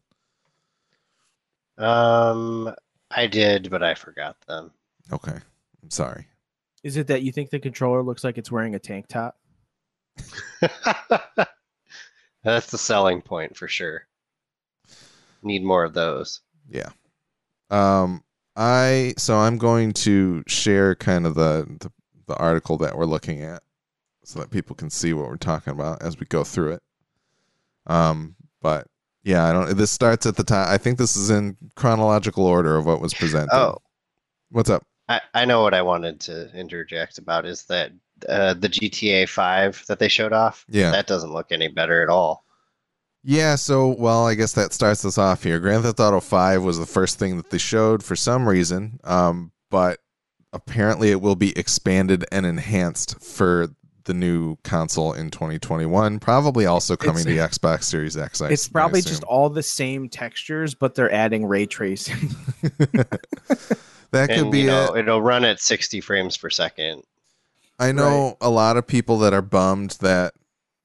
Um, 1.79 2.75
I 3.11 3.27
did, 3.27 3.70
but 3.70 3.83
I 3.83 3.94
forgot 3.94 4.37
them. 4.46 4.70
Okay. 5.12 5.37
I'm 5.83 5.90
sorry. 5.90 6.27
Is 6.83 6.96
it 6.96 7.09
that 7.09 7.22
you 7.22 7.33
think 7.33 7.51
the 7.51 7.59
controller 7.59 8.03
looks 8.03 8.25
like 8.25 8.38
it's 8.38 8.51
wearing 8.51 8.75
a 8.75 8.79
tank 8.79 9.07
top? 9.09 9.37
That's 12.42 12.70
the 12.70 12.79
selling 12.79 13.20
point 13.20 13.57
for 13.57 13.68
sure. 13.68 14.07
Need 15.42 15.64
more 15.64 15.85
of 15.85 15.92
those. 15.92 16.40
Yeah. 16.70 16.88
Um 17.70 18.22
I 18.56 19.14
so 19.18 19.36
I'm 19.36 19.58
going 19.58 19.92
to 19.92 20.42
share 20.46 20.94
kind 20.94 21.26
of 21.26 21.34
the, 21.34 21.66
the 21.80 21.90
the 22.26 22.36
article 22.36 22.76
that 22.78 22.96
we're 22.96 23.04
looking 23.04 23.42
at 23.42 23.62
so 24.24 24.40
that 24.40 24.50
people 24.50 24.74
can 24.74 24.90
see 24.90 25.12
what 25.12 25.28
we're 25.28 25.36
talking 25.36 25.72
about 25.72 26.02
as 26.02 26.18
we 26.18 26.26
go 26.26 26.42
through 26.44 26.72
it. 26.72 26.82
Um 27.86 28.34
but 28.62 28.86
yeah, 29.22 29.44
I 29.44 29.52
don't 29.52 29.76
this 29.76 29.90
starts 29.90 30.26
at 30.26 30.36
the 30.36 30.44
time. 30.44 30.68
I 30.68 30.78
think 30.78 30.98
this 30.98 31.16
is 31.16 31.30
in 31.30 31.56
chronological 31.74 32.46
order 32.46 32.76
of 32.76 32.86
what 32.86 33.00
was 33.00 33.12
presented. 33.14 33.54
Oh, 33.54 33.78
What's 34.50 34.70
up? 34.70 34.84
I, 35.08 35.20
I 35.34 35.44
know 35.44 35.62
what 35.62 35.74
I 35.74 35.82
wanted 35.82 36.20
to 36.20 36.50
interject 36.58 37.18
about 37.18 37.44
is 37.46 37.64
that 37.64 37.92
uh, 38.28 38.54
the 38.54 38.68
GTA 38.68 39.28
5 39.28 39.84
that 39.88 39.98
they 39.98 40.08
showed 40.08 40.32
off, 40.32 40.64
Yeah. 40.68 40.90
that 40.92 41.06
doesn't 41.06 41.32
look 41.32 41.52
any 41.52 41.68
better 41.68 42.02
at 42.02 42.08
all. 42.08 42.44
Yeah, 43.28 43.56
so 43.56 43.88
well, 43.88 44.24
I 44.24 44.36
guess 44.36 44.52
that 44.52 44.72
starts 44.72 45.04
us 45.04 45.18
off 45.18 45.42
here. 45.42 45.58
Grand 45.58 45.82
Theft 45.82 45.98
Auto 45.98 46.20
5 46.20 46.62
was 46.62 46.78
the 46.78 46.86
first 46.86 47.18
thing 47.18 47.36
that 47.38 47.50
they 47.50 47.58
showed 47.58 48.04
for 48.04 48.14
some 48.14 48.48
reason, 48.48 49.00
um, 49.02 49.50
but 49.68 49.98
apparently 50.52 51.10
it 51.10 51.20
will 51.20 51.34
be 51.34 51.56
expanded 51.58 52.24
and 52.30 52.46
enhanced 52.46 53.20
for 53.20 53.66
the 54.04 54.14
new 54.14 54.54
console 54.62 55.12
in 55.12 55.32
2021. 55.32 56.20
Probably 56.20 56.66
also 56.66 56.94
coming 56.94 57.24
to 57.24 57.28
the 57.28 57.38
Xbox 57.48 57.82
Series 57.82 58.16
X. 58.16 58.40
I 58.40 58.50
it's 58.50 58.68
probably 58.68 59.00
assume. 59.00 59.10
just 59.10 59.24
all 59.24 59.50
the 59.50 59.60
same 59.60 60.08
textures, 60.08 60.76
but 60.76 60.94
they're 60.94 61.12
adding 61.12 61.46
ray 61.46 61.66
tracing. 61.66 62.30
that 62.62 64.28
could 64.28 64.30
and, 64.30 64.52
be 64.52 64.60
you 64.60 64.66
know, 64.68 64.94
it. 64.94 65.00
it'll 65.00 65.20
run 65.20 65.44
at 65.44 65.58
60 65.58 66.00
frames 66.00 66.36
per 66.36 66.48
second. 66.48 67.02
I 67.80 67.90
know 67.90 68.36
a 68.40 68.50
lot 68.50 68.76
of 68.76 68.86
people 68.86 69.18
that 69.18 69.34
are 69.34 69.42
bummed 69.42 69.98
that 70.00 70.32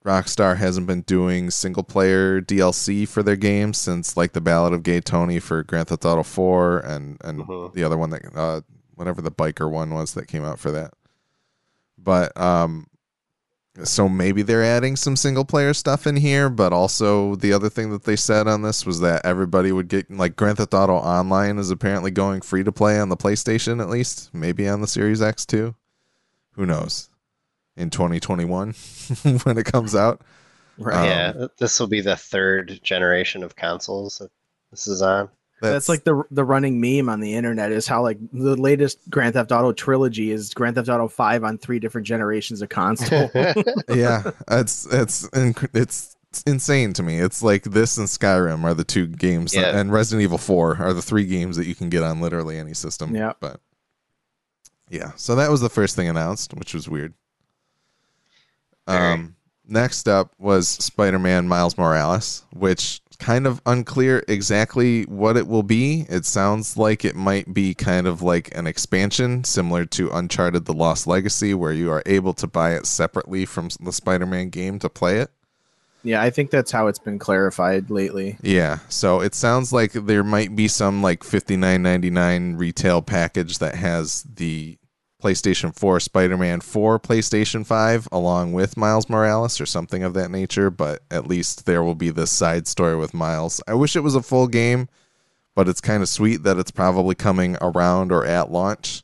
Rockstar 0.05 0.57
hasn't 0.57 0.87
been 0.87 1.01
doing 1.01 1.51
single 1.51 1.83
player 1.83 2.41
DLC 2.41 3.07
for 3.07 3.21
their 3.21 3.35
games 3.35 3.77
since 3.79 4.17
like 4.17 4.33
the 4.33 4.41
Ballad 4.41 4.73
of 4.73 4.81
Gay 4.83 4.99
Tony 4.99 5.39
for 5.39 5.63
Grand 5.63 5.89
Theft 5.89 6.05
Auto 6.05 6.23
4 6.23 6.79
and 6.79 7.17
and 7.23 7.39
Mhm. 7.41 7.73
the 7.73 7.83
other 7.83 7.97
one 7.97 8.09
that 8.09 8.21
uh 8.35 8.61
whatever 8.95 9.21
the 9.21 9.31
biker 9.31 9.69
one 9.69 9.93
was 9.93 10.13
that 10.15 10.27
came 10.27 10.43
out 10.43 10.57
for 10.59 10.71
that. 10.71 10.93
But 11.97 12.35
um 12.39 12.87
so 13.85 14.09
maybe 14.09 14.41
they're 14.41 14.63
adding 14.63 14.95
some 14.97 15.15
single 15.15 15.45
player 15.45 15.73
stuff 15.73 16.05
in 16.05 16.17
here, 16.17 16.49
but 16.49 16.73
also 16.73 17.35
the 17.35 17.53
other 17.53 17.69
thing 17.69 17.89
that 17.91 18.03
they 18.03 18.17
said 18.17 18.45
on 18.47 18.63
this 18.63 18.85
was 18.85 18.99
that 18.99 19.23
everybody 19.25 19.71
would 19.71 19.87
get 19.87 20.09
like 20.11 20.35
Grand 20.35 20.57
Theft 20.57 20.73
Auto 20.73 20.95
Online 20.95 21.57
is 21.57 21.69
apparently 21.71 22.11
going 22.11 22.41
free 22.41 22.63
to 22.63 22.71
play 22.71 22.99
on 22.99 23.07
the 23.09 23.15
PlayStation 23.15 23.79
at 23.81 23.89
least, 23.89 24.29
maybe 24.33 24.67
on 24.67 24.81
the 24.81 24.87
Series 24.87 25.21
X 25.21 25.45
too. 25.45 25.75
Who 26.55 26.65
knows? 26.65 27.07
In 27.77 27.89
2021 27.89 28.73
when 29.43 29.57
it 29.57 29.65
comes 29.65 29.95
out. 29.95 30.21
right. 30.77 30.95
Um, 30.97 31.05
yeah, 31.05 31.47
this 31.57 31.79
will 31.79 31.87
be 31.87 32.01
the 32.01 32.15
third 32.17 32.79
generation 32.83 33.43
of 33.43 33.55
consoles 33.55 34.17
that 34.17 34.29
this 34.71 34.87
is 34.87 35.01
on. 35.01 35.29
That's, 35.61 35.87
like 35.87 36.03
the 36.03 36.23
the 36.31 36.43
running 36.43 36.81
meme 36.81 37.07
on 37.07 37.19
the 37.19 37.35
internet 37.35 37.71
is 37.71 37.87
how 37.87 38.01
like 38.01 38.17
the 38.33 38.55
latest 38.55 38.97
Grand 39.11 39.35
Theft 39.35 39.51
Auto 39.51 39.71
trilogy 39.73 40.31
is 40.31 40.53
Grand 40.55 40.75
Theft 40.75 40.89
Auto 40.89 41.07
5 41.07 41.43
on 41.43 41.57
three 41.59 41.77
different 41.79 42.07
generations 42.07 42.63
of 42.63 42.69
console. 42.69 43.29
yeah, 43.89 44.31
it's 44.49 44.87
it's 44.91 45.29
inc- 45.29 45.69
it's 45.75 46.15
insane 46.47 46.93
to 46.93 47.03
me. 47.03 47.19
It's 47.19 47.43
like 47.43 47.63
this 47.63 47.97
and 47.99 48.07
Skyrim 48.07 48.63
are 48.63 48.73
the 48.73 48.83
two 48.83 49.05
games, 49.05 49.51
that- 49.51 49.75
and 49.75 49.93
Resident 49.93 50.23
Evil 50.23 50.39
Four 50.39 50.77
are 50.77 50.93
the 50.93 51.01
three 51.01 51.25
games 51.25 51.57
that 51.57 51.67
you 51.67 51.75
can 51.75 51.89
get 51.89 52.01
on 52.03 52.21
literally 52.21 52.57
any 52.57 52.73
system. 52.73 53.15
Yeah. 53.15 53.33
but 53.39 53.61
yeah. 54.89 55.11
So 55.15 55.35
that 55.35 55.51
was 55.51 55.61
the 55.61 55.69
first 55.69 55.95
thing 55.95 56.09
announced, 56.09 56.53
which 56.55 56.73
was 56.73 56.89
weird. 56.89 57.13
Um, 58.87 59.35
next 59.67 60.07
up 60.07 60.33
was 60.37 60.67
Spider-Man 60.67 61.47
Miles 61.47 61.77
Morales, 61.77 62.43
which 62.53 63.01
kind 63.19 63.45
of 63.45 63.61
unclear 63.67 64.23
exactly 64.27 65.03
what 65.03 65.37
it 65.37 65.47
will 65.47 65.63
be. 65.63 66.07
It 66.09 66.25
sounds 66.25 66.75
like 66.75 67.05
it 67.05 67.15
might 67.15 67.53
be 67.53 67.75
kind 67.75 68.07
of 68.07 68.23
like 68.23 68.53
an 68.57 68.65
expansion 68.65 69.43
similar 69.43 69.85
to 69.85 70.09
Uncharted 70.09 70.65
The 70.65 70.73
Lost 70.73 71.05
Legacy 71.05 71.53
where 71.53 71.71
you 71.71 71.91
are 71.91 72.01
able 72.07 72.33
to 72.33 72.47
buy 72.47 72.73
it 72.73 72.87
separately 72.87 73.45
from 73.45 73.69
the 73.79 73.93
Spider-Man 73.93 74.49
game 74.49 74.79
to 74.79 74.89
play 74.89 75.19
it. 75.19 75.29
yeah, 76.03 76.19
I 76.19 76.31
think 76.31 76.49
that's 76.49 76.71
how 76.71 76.87
it's 76.87 76.97
been 76.97 77.19
clarified 77.19 77.91
lately. 77.91 78.37
Yeah, 78.41 78.79
so 78.89 79.21
it 79.21 79.35
sounds 79.35 79.71
like 79.71 79.91
there 79.93 80.23
might 80.23 80.55
be 80.55 80.67
some 80.67 81.03
like 81.03 81.23
fifty 81.23 81.55
nine 81.55 81.83
ninety 81.83 82.09
nine 82.09 82.55
retail 82.55 83.03
package 83.03 83.59
that 83.59 83.75
has 83.75 84.23
the 84.23 84.79
PlayStation 85.21 85.75
4 85.77 85.99
Spider 85.99 86.37
Man 86.37 86.61
for 86.61 86.99
PlayStation 86.99 87.65
5 87.65 88.07
along 88.11 88.53
with 88.53 88.77
Miles 88.77 89.09
Morales 89.09 89.61
or 89.61 89.65
something 89.65 90.03
of 90.03 90.13
that 90.15 90.31
nature, 90.31 90.69
but 90.69 91.03
at 91.11 91.27
least 91.27 91.65
there 91.65 91.83
will 91.83 91.95
be 91.95 92.09
this 92.09 92.31
side 92.31 92.67
story 92.67 92.95
with 92.95 93.13
Miles. 93.13 93.61
I 93.67 93.73
wish 93.73 93.95
it 93.95 94.01
was 94.01 94.15
a 94.15 94.23
full 94.23 94.47
game, 94.47 94.89
but 95.55 95.67
it's 95.67 95.81
kind 95.81 96.01
of 96.01 96.09
sweet 96.09 96.43
that 96.43 96.57
it's 96.57 96.71
probably 96.71 97.15
coming 97.15 97.57
around 97.61 98.11
or 98.11 98.25
at 98.25 98.51
launch. 98.51 99.03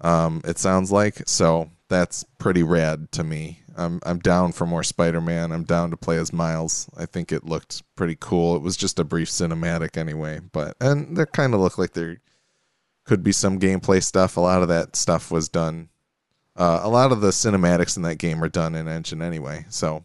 Um, 0.00 0.40
it 0.44 0.58
sounds 0.58 0.90
like 0.90 1.28
so 1.28 1.70
that's 1.88 2.24
pretty 2.38 2.62
rad 2.62 3.12
to 3.12 3.24
me. 3.24 3.60
I'm 3.76 4.00
I'm 4.04 4.18
down 4.18 4.52
for 4.52 4.66
more 4.66 4.82
Spider-Man. 4.82 5.52
I'm 5.52 5.64
down 5.64 5.90
to 5.90 5.96
play 5.96 6.16
as 6.18 6.32
Miles. 6.32 6.88
I 6.96 7.06
think 7.06 7.32
it 7.32 7.44
looked 7.44 7.82
pretty 7.96 8.16
cool. 8.18 8.56
It 8.56 8.62
was 8.62 8.76
just 8.76 8.98
a 8.98 9.04
brief 9.04 9.28
cinematic 9.28 9.96
anyway, 9.96 10.40
but 10.52 10.76
and 10.80 11.16
they 11.16 11.26
kind 11.26 11.54
of 11.54 11.60
look 11.60 11.78
like 11.78 11.92
there 11.92 12.18
could 13.10 13.24
be 13.24 13.32
some 13.32 13.58
gameplay 13.58 14.00
stuff. 14.00 14.36
A 14.36 14.40
lot 14.40 14.62
of 14.62 14.68
that 14.68 14.94
stuff 14.94 15.32
was 15.32 15.48
done. 15.48 15.88
Uh, 16.54 16.78
a 16.84 16.88
lot 16.88 17.10
of 17.10 17.20
the 17.20 17.30
cinematics 17.30 17.96
in 17.96 18.04
that 18.04 18.18
game 18.18 18.40
are 18.40 18.48
done 18.48 18.76
in 18.76 18.86
engine 18.86 19.20
anyway. 19.20 19.66
So, 19.68 20.04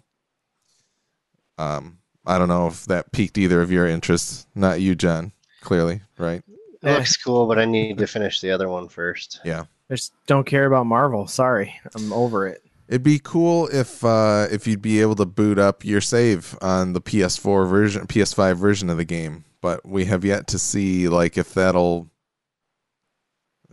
um, 1.60 2.00
I 2.26 2.40
don't 2.40 2.48
know 2.48 2.66
if 2.66 2.88
that 2.88 3.12
piqued 3.12 3.38
either 3.38 3.62
of 3.62 3.72
your 3.72 3.86
interests. 3.86 4.48
Not 4.56 4.82
you, 4.82 4.96
John. 4.96 5.34
Clearly, 5.62 6.02
right? 6.18 6.42
It 6.82 6.94
looks 6.94 7.16
cool, 7.16 7.46
but 7.46 7.60
I 7.60 7.66
need 7.66 8.00
to 8.00 8.08
finish 8.08 8.42
the 8.42 8.50
other 8.50 8.70
one 8.70 8.88
first. 8.88 9.40
Yeah. 9.46 9.66
I 9.92 9.94
just 9.94 10.12
don't 10.26 10.48
care 10.48 10.66
about 10.66 10.88
Marvel. 10.88 11.28
Sorry, 11.28 11.80
I'm 11.96 12.12
over 12.12 12.48
it. 12.48 12.64
It'd 12.88 13.04
be 13.04 13.20
cool 13.20 13.68
if 13.68 14.04
uh, 14.04 14.48
if 14.50 14.66
you'd 14.66 14.82
be 14.82 15.00
able 15.00 15.16
to 15.18 15.28
boot 15.28 15.60
up 15.60 15.86
your 15.86 16.02
save 16.02 16.58
on 16.60 16.94
the 16.94 17.02
PS4 17.02 17.70
version, 17.70 18.08
PS5 18.08 18.56
version 18.56 18.90
of 18.90 18.98
the 18.98 19.06
game, 19.06 19.46
but 19.62 19.86
we 19.86 20.06
have 20.06 20.26
yet 20.26 20.48
to 20.48 20.58
see 20.58 21.08
like 21.08 21.38
if 21.38 21.54
that'll. 21.54 22.10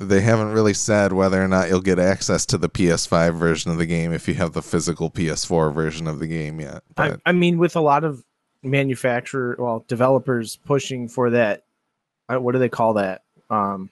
They 0.08 0.20
haven't 0.20 0.52
really 0.52 0.74
said 0.74 1.12
whether 1.12 1.42
or 1.42 1.48
not 1.48 1.68
you'll 1.68 1.80
get 1.80 1.98
access 1.98 2.44
to 2.46 2.58
the 2.58 2.68
PS5 2.68 3.36
version 3.38 3.70
of 3.70 3.78
the 3.78 3.86
game 3.86 4.12
if 4.12 4.28
you 4.28 4.34
have 4.34 4.52
the 4.52 4.62
physical 4.62 5.10
PS4 5.10 5.72
version 5.72 6.06
of 6.06 6.18
the 6.18 6.26
game 6.26 6.60
yet. 6.60 6.82
I, 6.96 7.16
I 7.26 7.32
mean, 7.32 7.58
with 7.58 7.76
a 7.76 7.80
lot 7.80 8.04
of 8.04 8.24
manufacturer, 8.62 9.56
well, 9.58 9.84
developers 9.88 10.56
pushing 10.56 11.08
for 11.08 11.30
that. 11.30 11.64
uh, 12.28 12.40
What 12.40 12.52
do 12.52 12.58
they 12.58 12.68
call 12.68 12.94
that? 12.94 13.22
Um, 13.50 13.90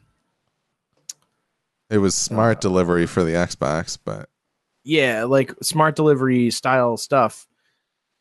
it 1.90 1.98
was 1.98 2.14
smart 2.14 2.58
uh, 2.58 2.60
delivery 2.60 3.06
for 3.06 3.24
the 3.24 3.32
Xbox, 3.32 3.98
but 4.02 4.28
yeah, 4.84 5.24
like 5.24 5.54
smart 5.62 5.96
delivery 5.96 6.50
style 6.50 6.96
stuff. 6.96 7.46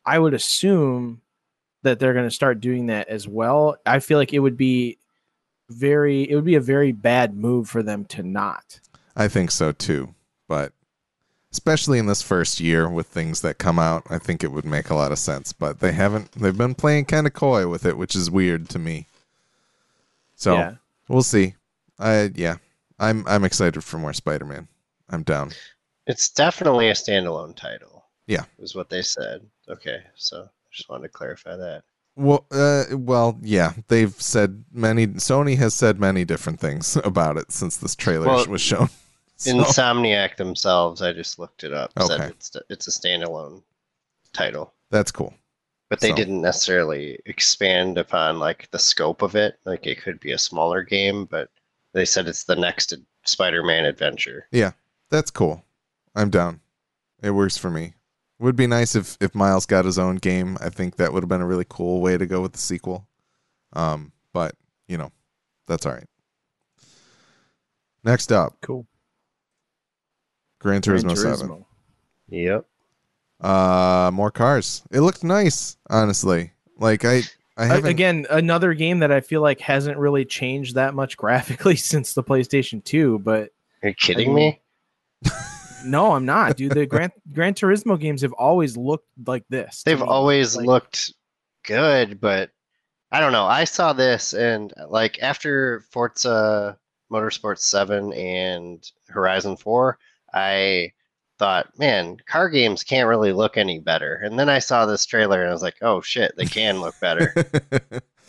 I 0.04 0.18
would 0.18 0.34
assume 0.34 1.20
that 1.82 1.98
they're 1.98 2.12
going 2.14 2.28
to 2.28 2.34
start 2.34 2.60
doing 2.60 2.86
that 2.86 3.08
as 3.08 3.26
well. 3.26 3.76
I 3.86 4.00
feel 4.00 4.18
like 4.18 4.32
it 4.34 4.40
would 4.40 4.56
be 4.56 4.98
very, 5.70 6.28
it 6.28 6.34
would 6.34 6.44
be 6.44 6.54
a 6.56 6.60
very 6.60 6.92
bad 6.92 7.34
move 7.36 7.68
for 7.68 7.82
them 7.82 8.04
to 8.06 8.22
not. 8.22 8.80
I 9.16 9.28
think 9.28 9.50
so 9.50 9.72
too. 9.72 10.14
But 10.48 10.72
especially 11.52 11.98
in 11.98 12.06
this 12.06 12.22
first 12.22 12.60
year 12.60 12.88
with 12.88 13.06
things 13.06 13.40
that 13.42 13.58
come 13.58 13.78
out, 13.78 14.04
I 14.10 14.18
think 14.18 14.42
it 14.42 14.52
would 14.52 14.64
make 14.64 14.90
a 14.90 14.94
lot 14.94 15.12
of 15.12 15.18
sense. 15.18 15.52
But 15.52 15.80
they 15.80 15.92
haven't. 15.92 16.32
They've 16.32 16.56
been 16.56 16.74
playing 16.74 17.06
kind 17.06 17.26
of 17.26 17.32
coy 17.32 17.68
with 17.68 17.84
it, 17.86 17.96
which 17.96 18.14
is 18.14 18.30
weird 18.30 18.68
to 18.70 18.78
me. 18.78 19.06
So 20.36 20.54
Yeah. 20.54 20.74
we'll 21.08 21.22
see. 21.22 21.54
I 21.98 22.30
yeah, 22.34 22.56
I'm 22.98 23.26
I'm 23.28 23.44
excited 23.44 23.82
for 23.84 23.98
more 23.98 24.12
Spider-Man. 24.12 24.68
I'm 25.10 25.22
down. 25.22 25.50
It's 26.06 26.30
definitely 26.30 26.88
a 26.88 26.94
standalone 26.94 27.54
title. 27.54 28.04
Yeah. 28.26 28.44
is 28.58 28.74
what 28.74 28.88
they 28.90 29.02
said. 29.02 29.44
Okay, 29.68 30.02
so 30.14 30.48
just 30.70 30.88
wanted 30.88 31.02
to 31.02 31.08
clarify 31.10 31.56
that. 31.56 31.82
Well, 32.20 32.44
uh, 32.50 32.84
well, 32.92 33.38
yeah, 33.40 33.72
they've 33.88 34.12
said 34.20 34.64
many. 34.72 35.06
Sony 35.06 35.56
has 35.56 35.72
said 35.74 35.98
many 35.98 36.24
different 36.24 36.60
things 36.60 36.96
about 37.04 37.36
it 37.38 37.50
since 37.50 37.78
this 37.78 37.96
trailer 37.96 38.26
Well, 38.26 38.46
was 38.46 38.60
shown. 38.60 38.88
So- 39.36 39.52
Insomniac 39.54 40.36
themselves, 40.36 41.00
I 41.00 41.14
just 41.14 41.38
looked 41.38 41.64
it 41.64 41.72
up. 41.72 41.92
Said 41.98 42.20
Okay. 42.20 42.26
it's 42.28 42.54
it's 42.68 42.86
a 42.88 42.90
standalone 42.90 43.62
title, 44.34 44.74
that's 44.90 45.10
cool. 45.10 45.32
but 45.88 46.00
they 46.00 46.10
So- 46.10 46.16
didn't 46.16 46.42
necessarily 46.42 47.18
expand 47.24 47.96
upon 47.96 48.38
like 48.38 48.68
the 48.70 48.78
scope 48.78 49.22
of 49.22 49.34
it. 49.36 49.58
Like 49.64 49.86
it 49.86 50.02
could 50.02 50.20
be 50.20 50.32
a 50.32 50.38
smaller 50.38 50.82
game, 50.82 51.24
but 51.24 51.48
they 51.94 52.04
said 52.04 52.28
it's 52.28 52.44
the 52.44 52.54
next 52.54 52.92
Spider-Man 53.24 53.86
adventure. 53.86 54.46
Yeah, 54.52 54.72
that's 55.08 55.30
cool. 55.30 55.64
I'm 56.14 56.28
down. 56.28 56.60
It 57.22 57.30
works 57.30 57.56
for 57.56 57.70
me. 57.70 57.94
Would 58.40 58.56
be 58.56 58.66
nice 58.66 58.96
if 58.96 59.18
if 59.20 59.34
Miles 59.34 59.66
got 59.66 59.84
his 59.84 59.98
own 59.98 60.16
game. 60.16 60.56
I 60.62 60.70
think 60.70 60.96
that 60.96 61.12
would 61.12 61.22
have 61.22 61.28
been 61.28 61.42
a 61.42 61.46
really 61.46 61.66
cool 61.68 62.00
way 62.00 62.16
to 62.16 62.24
go 62.24 62.40
with 62.40 62.52
the 62.52 62.58
sequel. 62.58 63.06
Um, 63.74 64.12
but 64.32 64.54
you 64.88 64.96
know, 64.96 65.12
that's 65.66 65.84
all 65.84 65.92
right. 65.92 66.08
Next 68.02 68.32
up, 68.32 68.56
Cool. 68.62 68.86
Gran 70.58 70.80
Gran 70.80 71.02
Turismo, 71.02 71.16
Seven. 71.16 71.66
Yep. 72.30 72.66
Uh, 73.40 74.10
more 74.12 74.30
cars. 74.30 74.82
It 74.90 75.00
looked 75.00 75.22
nice, 75.22 75.76
honestly. 75.90 76.52
Like 76.78 77.04
I, 77.04 77.22
haven't. 77.58 77.90
Again, 77.90 78.26
another 78.30 78.72
game 78.72 79.00
that 79.00 79.12
I 79.12 79.20
feel 79.20 79.42
like 79.42 79.60
hasn't 79.60 79.98
really 79.98 80.24
changed 80.24 80.76
that 80.76 80.94
much 80.94 81.16
graphically 81.18 81.76
since 81.76 82.14
the 82.14 82.22
PlayStation 82.22 82.82
2, 82.82 83.18
but 83.18 83.50
Are 83.82 83.90
you 83.90 83.94
kidding 83.94 84.30
I 84.30 84.34
me? 84.34 84.60
no, 85.84 86.12
I'm 86.12 86.24
not, 86.24 86.56
dude. 86.56 86.72
The 86.72 86.86
Gran 86.86 87.10
Gran 87.32 87.54
Turismo 87.54 87.98
games 87.98 88.22
have 88.22 88.32
always 88.34 88.76
looked 88.76 89.08
like 89.26 89.44
this. 89.48 89.82
They've 89.84 90.00
me. 90.00 90.06
always 90.06 90.56
Like, 90.56 90.66
looked 90.66 91.12
good, 91.64 92.20
but 92.20 92.50
I 93.12 93.20
don't 93.20 93.32
know. 93.32 93.46
I 93.46 93.64
saw 93.64 93.92
this 93.92 94.34
and 94.34 94.72
like 94.88 95.18
after 95.22 95.84
Forza 95.90 96.78
Motorsport 97.10 97.58
7 97.58 98.12
and 98.12 98.88
Horizon 99.08 99.56
4, 99.56 99.98
I 100.32 100.92
thought, 101.38 101.76
man, 101.78 102.18
car 102.26 102.48
games 102.48 102.84
can't 102.84 103.08
really 103.08 103.32
look 103.32 103.56
any 103.56 103.80
better. 103.80 104.16
And 104.16 104.38
then 104.38 104.48
I 104.48 104.58
saw 104.60 104.86
this 104.86 105.06
trailer 105.06 105.40
and 105.40 105.50
I 105.50 105.52
was 105.52 105.62
like, 105.62 105.76
oh 105.82 106.00
shit, 106.00 106.36
they 106.36 106.44
can 106.44 106.80
look 106.80 106.98
better. 107.00 107.34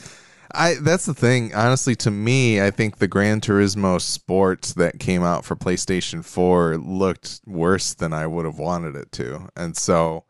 I 0.53 0.75
that's 0.81 1.05
the 1.05 1.13
thing. 1.13 1.53
Honestly, 1.53 1.95
to 1.97 2.11
me, 2.11 2.61
I 2.61 2.71
think 2.71 2.97
the 2.97 3.07
Gran 3.07 3.41
Turismo 3.41 3.99
Sports 4.01 4.73
that 4.73 4.99
came 4.99 5.23
out 5.23 5.45
for 5.45 5.55
PlayStation 5.55 6.23
4 6.25 6.77
looked 6.77 7.41
worse 7.45 7.93
than 7.93 8.13
I 8.13 8.27
would 8.27 8.45
have 8.45 8.59
wanted 8.59 8.95
it 8.95 9.11
to. 9.13 9.49
And 9.55 9.75
so 9.77 10.25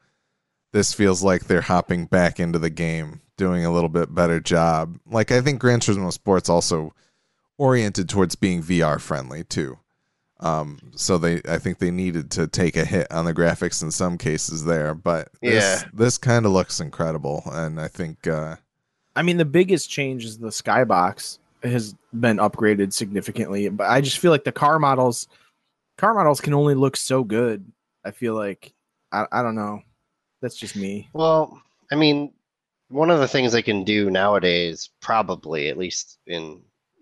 this 0.73 0.93
feels 0.93 1.23
like 1.23 1.45
they're 1.45 1.61
hopping 1.61 2.05
back 2.05 2.39
into 2.39 2.57
the 2.59 2.69
game, 2.69 3.21
doing 3.37 3.65
a 3.65 3.71
little 3.71 3.89
bit 3.89 4.13
better 4.15 4.39
job. 4.39 4.97
Like 5.05 5.31
I 5.31 5.41
think 5.41 5.59
Gran 5.59 5.79
Turismo 5.79 6.11
Sport's 6.13 6.49
also 6.49 6.93
oriented 7.57 8.09
towards 8.09 8.35
being 8.35 8.63
VR 8.63 8.99
friendly 8.99 9.43
too. 9.43 9.77
Um, 10.39 10.79
so 10.95 11.19
they, 11.19 11.39
I 11.47 11.59
think 11.59 11.77
they 11.77 11.91
needed 11.91 12.31
to 12.31 12.47
take 12.47 12.75
a 12.75 12.83
hit 12.83 13.11
on 13.11 13.25
the 13.25 13.33
graphics 13.33 13.83
in 13.83 13.91
some 13.91 14.17
cases 14.17 14.65
there, 14.65 14.95
but 14.95 15.29
this, 15.41 15.83
Yeah. 15.83 15.89
this 15.93 16.17
kind 16.17 16.47
of 16.47 16.51
looks 16.51 16.79
incredible, 16.79 17.43
and 17.45 17.79
I 17.79 17.87
think 17.87 18.25
uh, 18.25 18.55
I 19.15 19.21
mean, 19.23 19.37
the 19.37 19.45
biggest 19.45 19.89
change 19.89 20.25
is 20.25 20.37
the 20.37 20.47
skybox 20.49 21.39
has 21.63 21.95
been 22.17 22.37
upgraded 22.37 22.93
significantly, 22.93 23.69
but 23.69 23.89
I 23.89 24.01
just 24.01 24.17
feel 24.19 24.31
like 24.31 24.43
the 24.43 24.51
car 24.51 24.79
models, 24.79 25.27
car 25.97 26.13
models 26.13 26.41
can 26.41 26.53
only 26.53 26.75
look 26.75 26.95
so 26.97 27.23
good. 27.23 27.69
I 28.03 28.11
feel 28.11 28.35
like 28.35 28.73
I, 29.11 29.25
I 29.31 29.41
don't 29.43 29.55
know. 29.55 29.81
That's 30.41 30.55
just 30.55 30.75
me. 30.75 31.09
well, 31.13 31.61
I 31.91 31.95
mean, 31.95 32.31
one 32.89 33.11
of 33.11 33.19
the 33.19 33.27
things 33.27 33.51
they 33.51 33.61
can 33.61 33.83
do 33.83 34.09
nowadays, 34.09 34.89
probably 35.01 35.69
at 35.69 35.77
least 35.77 36.17
in 36.25 36.61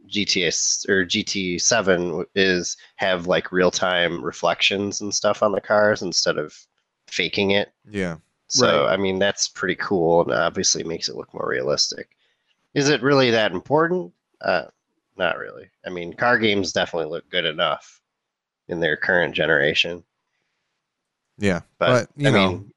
GTA 0.09 0.47
s- 0.47 0.85
or 0.89 1.05
GT7, 1.05 2.25
is 2.35 2.75
have 2.97 3.27
like 3.27 3.51
real 3.51 3.71
time 3.71 4.23
reflections 4.23 4.99
and 5.01 5.13
stuff 5.13 5.41
on 5.41 5.51
the 5.51 5.61
cars 5.61 6.01
instead 6.01 6.37
of 6.37 6.53
faking 7.07 7.51
it. 7.51 7.71
yeah. 7.89 8.17
So 8.49 8.85
Right. 8.85 8.93
I 8.93 8.97
mean 8.97 9.19
that's 9.19 9.47
pretty 9.47 9.75
cool 9.75 10.21
and 10.23 10.31
obviously 10.31 10.83
makes 10.83 11.07
it 11.07 11.15
look 11.15 11.33
more 11.33 11.47
realistic. 11.47 12.09
Is 12.73 12.89
it 12.89 13.01
really 13.01 13.31
that 13.31 13.51
important? 13.51 14.11
Uh, 14.41 14.65
not 15.17 15.37
really. 15.37 15.69
I 15.85 15.89
mean, 15.89 16.13
car 16.13 16.37
games 16.37 16.71
definitely 16.71 17.11
look 17.11 17.29
good 17.29 17.45
enough 17.45 18.01
in 18.67 18.79
their 18.79 18.95
current 18.95 19.33
generation. 19.35 20.03
Yeah, 21.37 21.61
But, 21.77 21.87
but, 21.87 22.09
you 22.21 22.27
I 22.27 22.31
know, 22.31 22.49
mean- 22.49 22.71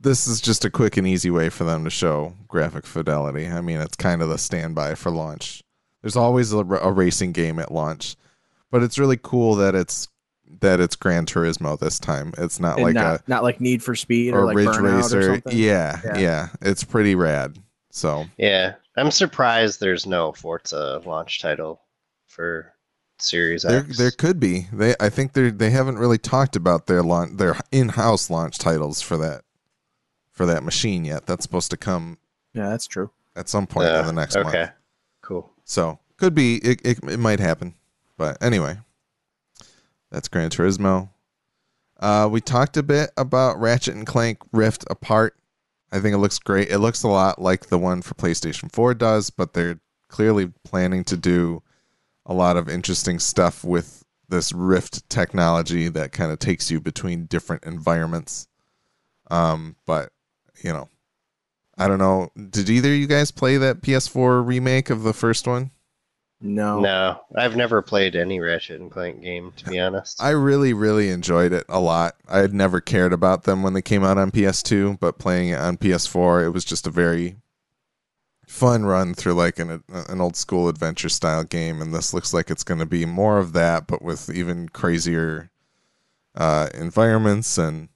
this 0.00 0.26
is 0.26 0.40
just 0.40 0.64
a 0.64 0.70
quick 0.70 0.96
and 0.96 1.06
easy 1.06 1.30
way 1.30 1.48
for 1.48 1.64
them 1.64 1.84
to 1.84 1.90
show 1.90 2.34
graphic 2.48 2.86
fidelity. 2.86 3.46
I 3.48 3.60
mean, 3.60 3.80
it's 3.80 3.96
kind 3.96 4.20
of 4.20 4.28
the 4.28 4.36
standby 4.38 4.96
for 4.96 5.10
launch. 5.12 5.62
There's 6.02 6.16
always 6.16 6.52
a, 6.52 6.58
a 6.58 6.90
racing 6.90 7.32
game 7.32 7.58
at 7.60 7.70
launch, 7.72 8.16
but 8.70 8.82
it's 8.82 8.98
really 8.98 9.18
cool 9.22 9.54
that 9.56 9.74
it's 9.76 10.08
that 10.60 10.80
it's 10.80 10.96
Gran 10.96 11.26
Turismo 11.26 11.78
this 11.78 11.98
time. 11.98 12.32
It's 12.38 12.60
not 12.60 12.76
And 12.76 12.84
like 12.84 12.94
not, 12.94 13.20
a 13.20 13.22
not 13.26 13.42
like 13.42 13.60
Need 13.60 13.82
for 13.82 13.94
Speed 13.94 14.34
or, 14.34 14.40
or, 14.40 14.44
like 14.46 14.56
Ridge 14.56 14.68
Burnout 14.68 14.92
or 14.92 14.96
Racer. 14.96 15.22
something. 15.34 15.58
Yeah, 15.58 16.00
yeah, 16.04 16.18
Yeah. 16.18 16.48
it's 16.60 16.84
pretty 16.84 17.14
rad. 17.14 17.58
So 17.90 18.26
Yeah, 18.38 18.74
I'm 18.96 19.10
surprised 19.10 19.80
there's 19.80 20.06
no 20.06 20.32
Forza 20.32 21.02
launch 21.04 21.40
title 21.40 21.80
for 22.26 22.72
Series 23.18 23.62
there 23.62 23.80
X. 23.80 23.98
there 23.98 24.10
could 24.10 24.40
be. 24.40 24.66
They 24.72 24.94
I 24.98 25.08
think 25.08 25.32
they 25.34 25.50
they 25.50 25.70
haven't 25.70 25.98
really 25.98 26.18
talked 26.18 26.56
about 26.56 26.86
their 26.86 27.02
launch 27.02 27.36
their 27.36 27.56
in-house 27.70 28.30
launch 28.30 28.58
titles 28.58 29.00
for 29.00 29.16
that 29.18 29.42
for 30.32 30.44
that 30.46 30.64
machine 30.64 31.04
yet. 31.04 31.26
That's 31.26 31.44
supposed 31.44 31.70
to 31.70 31.76
come 31.76 32.18
Yeah, 32.52 32.68
that's 32.70 32.86
true. 32.86 33.10
at 33.36 33.48
some 33.48 33.66
point 33.66 33.88
Uh, 33.88 34.00
in 34.00 34.06
the 34.06 34.12
next 34.12 34.34
okay, 34.36 34.58
month. 34.58 34.70
cool. 35.20 35.52
So 35.64 35.98
could 36.16 36.34
be 36.34 36.56
it, 36.56 36.80
it. 36.84 36.98
It 37.04 37.18
might 37.18 37.38
happen, 37.38 37.74
but 38.16 38.42
anyway, 38.42 38.78
that's 40.12 40.28
Gran 40.28 40.50
Turismo. 40.50 41.08
Uh, 41.98 42.28
we 42.30 42.40
talked 42.40 42.76
a 42.76 42.82
bit 42.82 43.10
about 43.16 43.58
Ratchet 43.58 43.94
and 43.94 44.06
Clank 44.06 44.38
Rift 44.52 44.84
Apart. 44.90 45.36
I 45.90 46.00
think 46.00 46.14
it 46.14 46.18
looks 46.18 46.38
great. 46.38 46.70
It 46.70 46.78
looks 46.78 47.02
a 47.02 47.08
lot 47.08 47.40
like 47.40 47.66
the 47.66 47.78
one 47.78 48.02
for 48.02 48.14
PlayStation 48.14 48.70
4 48.70 48.94
does, 48.94 49.30
but 49.30 49.54
they're 49.54 49.80
clearly 50.08 50.52
planning 50.64 51.04
to 51.04 51.16
do 51.16 51.62
a 52.26 52.34
lot 52.34 52.56
of 52.56 52.68
interesting 52.68 53.18
stuff 53.18 53.64
with 53.64 54.04
this 54.28 54.52
Rift 54.52 55.08
technology 55.08 55.88
that 55.88 56.12
kind 56.12 56.30
of 56.30 56.38
takes 56.38 56.70
you 56.70 56.80
between 56.80 57.26
different 57.26 57.64
environments. 57.64 58.48
Um, 59.30 59.76
but 59.86 60.10
you 60.62 60.72
know, 60.72 60.88
I 61.78 61.88
don't 61.88 61.98
know. 61.98 62.30
Did 62.50 62.68
either 62.68 62.90
of 62.90 62.96
you 62.96 63.06
guys 63.06 63.30
play 63.30 63.56
that 63.56 63.80
PS4 63.80 64.46
remake 64.46 64.90
of 64.90 65.02
the 65.02 65.14
first 65.14 65.46
one? 65.46 65.70
No. 66.42 66.80
No, 66.80 67.20
I've 67.36 67.56
never 67.56 67.80
played 67.82 68.16
any 68.16 68.40
Ratchet 68.40 68.80
and 68.80 68.90
Clank 68.90 69.22
game 69.22 69.52
to 69.58 69.70
be 69.70 69.78
honest. 69.78 70.20
I 70.20 70.30
really, 70.30 70.72
really 70.72 71.08
enjoyed 71.10 71.52
it 71.52 71.64
a 71.68 71.78
lot. 71.78 72.16
I 72.28 72.38
had 72.38 72.52
never 72.52 72.80
cared 72.80 73.12
about 73.12 73.44
them 73.44 73.62
when 73.62 73.74
they 73.74 73.82
came 73.82 74.02
out 74.02 74.18
on 74.18 74.32
PS2, 74.32 74.98
but 74.98 75.18
playing 75.18 75.50
it 75.50 75.60
on 75.60 75.76
PS4, 75.76 76.44
it 76.44 76.50
was 76.50 76.64
just 76.64 76.86
a 76.86 76.90
very 76.90 77.36
fun 78.44 78.84
run 78.84 79.14
through 79.14 79.34
like 79.34 79.58
an 79.58 79.82
an 79.88 80.20
old 80.20 80.36
school 80.36 80.68
adventure 80.68 81.08
style 81.08 81.44
game. 81.44 81.80
And 81.80 81.94
this 81.94 82.12
looks 82.12 82.34
like 82.34 82.50
it's 82.50 82.64
going 82.64 82.80
to 82.80 82.86
be 82.86 83.06
more 83.06 83.38
of 83.38 83.52
that, 83.52 83.86
but 83.86 84.02
with 84.02 84.28
even 84.28 84.68
crazier 84.68 85.50
uh, 86.34 86.68
environments 86.74 87.56
and 87.56 87.88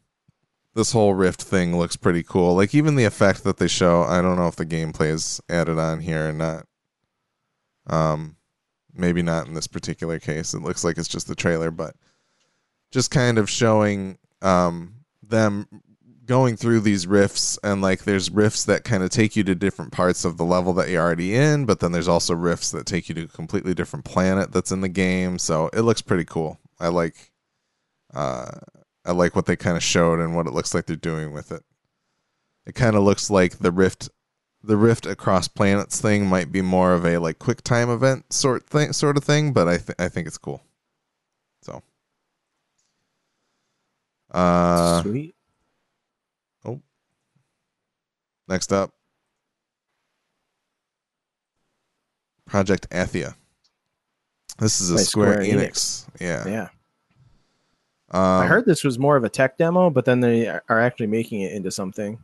this 0.75 0.93
whole 0.93 1.15
Rift 1.15 1.43
thing 1.43 1.77
looks 1.77 1.97
pretty 1.97 2.23
cool. 2.23 2.55
Like 2.55 2.75
even 2.75 2.95
the 2.95 3.07
effect 3.07 3.43
that 3.45 3.57
they 3.57 3.67
show, 3.67 4.03
I 4.03 4.21
don't 4.23 4.37
know 4.37 4.47
if 4.47 4.57
the 4.57 4.67
gameplay 4.67 5.09
is 5.09 5.41
added 5.49 5.79
on 5.79 6.01
here 6.01 6.29
or 6.29 6.33
not. 6.33 6.67
Um, 7.89 8.37
maybe 8.95 9.23
not 9.23 9.47
in 9.47 9.55
this 9.55 9.67
particular 9.67 10.19
case. 10.19 10.55
It 10.55 10.63
looks 10.63 10.85
like 10.85 10.99
it's 10.99 11.09
just 11.09 11.29
the 11.29 11.35
trailer, 11.35 11.71
but 11.71 11.95
just 12.91 13.11
kind 13.11 13.39
of 13.39 13.51
showing 13.51 14.19
um 14.43 14.95
them 15.23 15.67
going 16.27 16.57
through 16.57 16.81
these 16.81 17.07
rifts 17.07 17.59
and 17.63 17.81
like 17.81 18.03
there's 18.05 18.31
rifts 18.31 18.65
that 18.65 18.85
kind 18.85 19.03
of 19.03 19.11
take 19.11 19.37
you 19.37 19.45
to 19.45 19.55
different 19.55 19.93
parts 19.93 20.25
of 20.25 20.37
the 20.37 20.45
level 20.45 20.73
that 20.73 20.89
you're 20.89 21.03
already 21.03 21.35
in, 21.35 21.65
but 21.65 21.81
then 21.81 21.93
there's 21.93 22.09
also 22.09 22.35
rifts 22.35 22.73
that 22.73 22.85
take 22.85 23.09
you 23.09 23.15
to 23.15 23.23
a 23.25 23.29
completely 23.29 23.75
different 23.75 24.05
planet 24.05 24.53
that's 24.53 24.73
in 24.73 24.81
the 24.81 24.89
game. 24.89 25.39
So 25.39 25.71
it 25.73 25.83
looks 25.83 26.03
pretty 26.03 26.25
cool. 26.25 26.59
I 26.81 26.89
like 26.89 27.33
uh 28.13 28.51
I 29.05 29.13
like 29.13 29.37
what 29.37 29.47
they 29.47 29.57
kind 29.57 29.77
of 29.77 29.85
showed 29.85 30.19
and 30.19 30.35
what 30.35 30.47
it 30.47 30.53
looks 30.53 30.75
like 30.75 30.87
they're 30.87 30.97
doing 30.97 31.33
with 31.33 31.53
it. 31.53 31.63
It 32.67 32.75
kind 32.75 32.97
of 32.97 33.05
looks 33.05 33.31
like 33.31 33.59
the 33.59 33.71
rift 33.71 34.11
the 34.67 34.77
rift 34.77 35.07
across 35.07 35.49
planets 35.49 36.01
thing 36.01 36.27
might 36.27 36.51
be 36.51 36.63
more 36.63 36.93
of 36.93 37.05
a 37.07 37.19
like 37.19 37.39
quick 37.39 37.63
time 37.63 37.89
event 37.89 38.33
sort 38.33 38.67
thing 38.67 38.93
sort 38.93 39.17
of 39.17 39.25
thing, 39.25 39.53
but 39.53 39.69
I 39.69 39.79
th- 39.79 39.97
I 39.99 40.09
think 40.09 40.27
it's 40.27 40.39
cool. 40.39 40.63
So 41.63 41.83
uh 44.33 45.03
Sweet. 45.03 45.35
next 48.49 48.73
up 48.73 48.93
Project 52.47 52.89
Athia. 52.91 53.35
This 54.59 54.81
is 54.81 54.91
a 54.91 54.95
By 54.95 55.01
Square, 55.03 55.45
Square 55.45 55.59
Enix. 55.59 56.07
Yeah. 56.21 56.49
Yeah. 56.49 56.69
Um, 58.13 58.43
I 58.43 58.47
heard 58.47 58.65
this 58.65 58.85
was 58.85 58.99
more 58.99 59.17
of 59.17 59.25
a 59.25 59.29
tech 59.29 59.59
demo, 59.59 59.91
but 59.91 60.05
then 60.05 60.21
they 60.21 60.47
are 60.49 60.81
actually 60.81 61.09
making 61.09 61.41
it 61.43 61.53
into 61.53 61.71
something. 61.71 62.19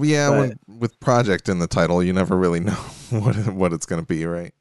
Yeah, 0.00 0.30
but- 0.30 0.38
with, 0.38 0.58
with 0.80 1.00
project 1.00 1.48
in 1.48 1.58
the 1.58 1.66
title, 1.66 2.02
you 2.02 2.12
never 2.12 2.36
really 2.36 2.60
know 2.60 2.72
what 3.10 3.34
what 3.48 3.72
it's 3.72 3.86
going 3.86 4.00
to 4.02 4.06
be, 4.06 4.24
right? 4.26 4.54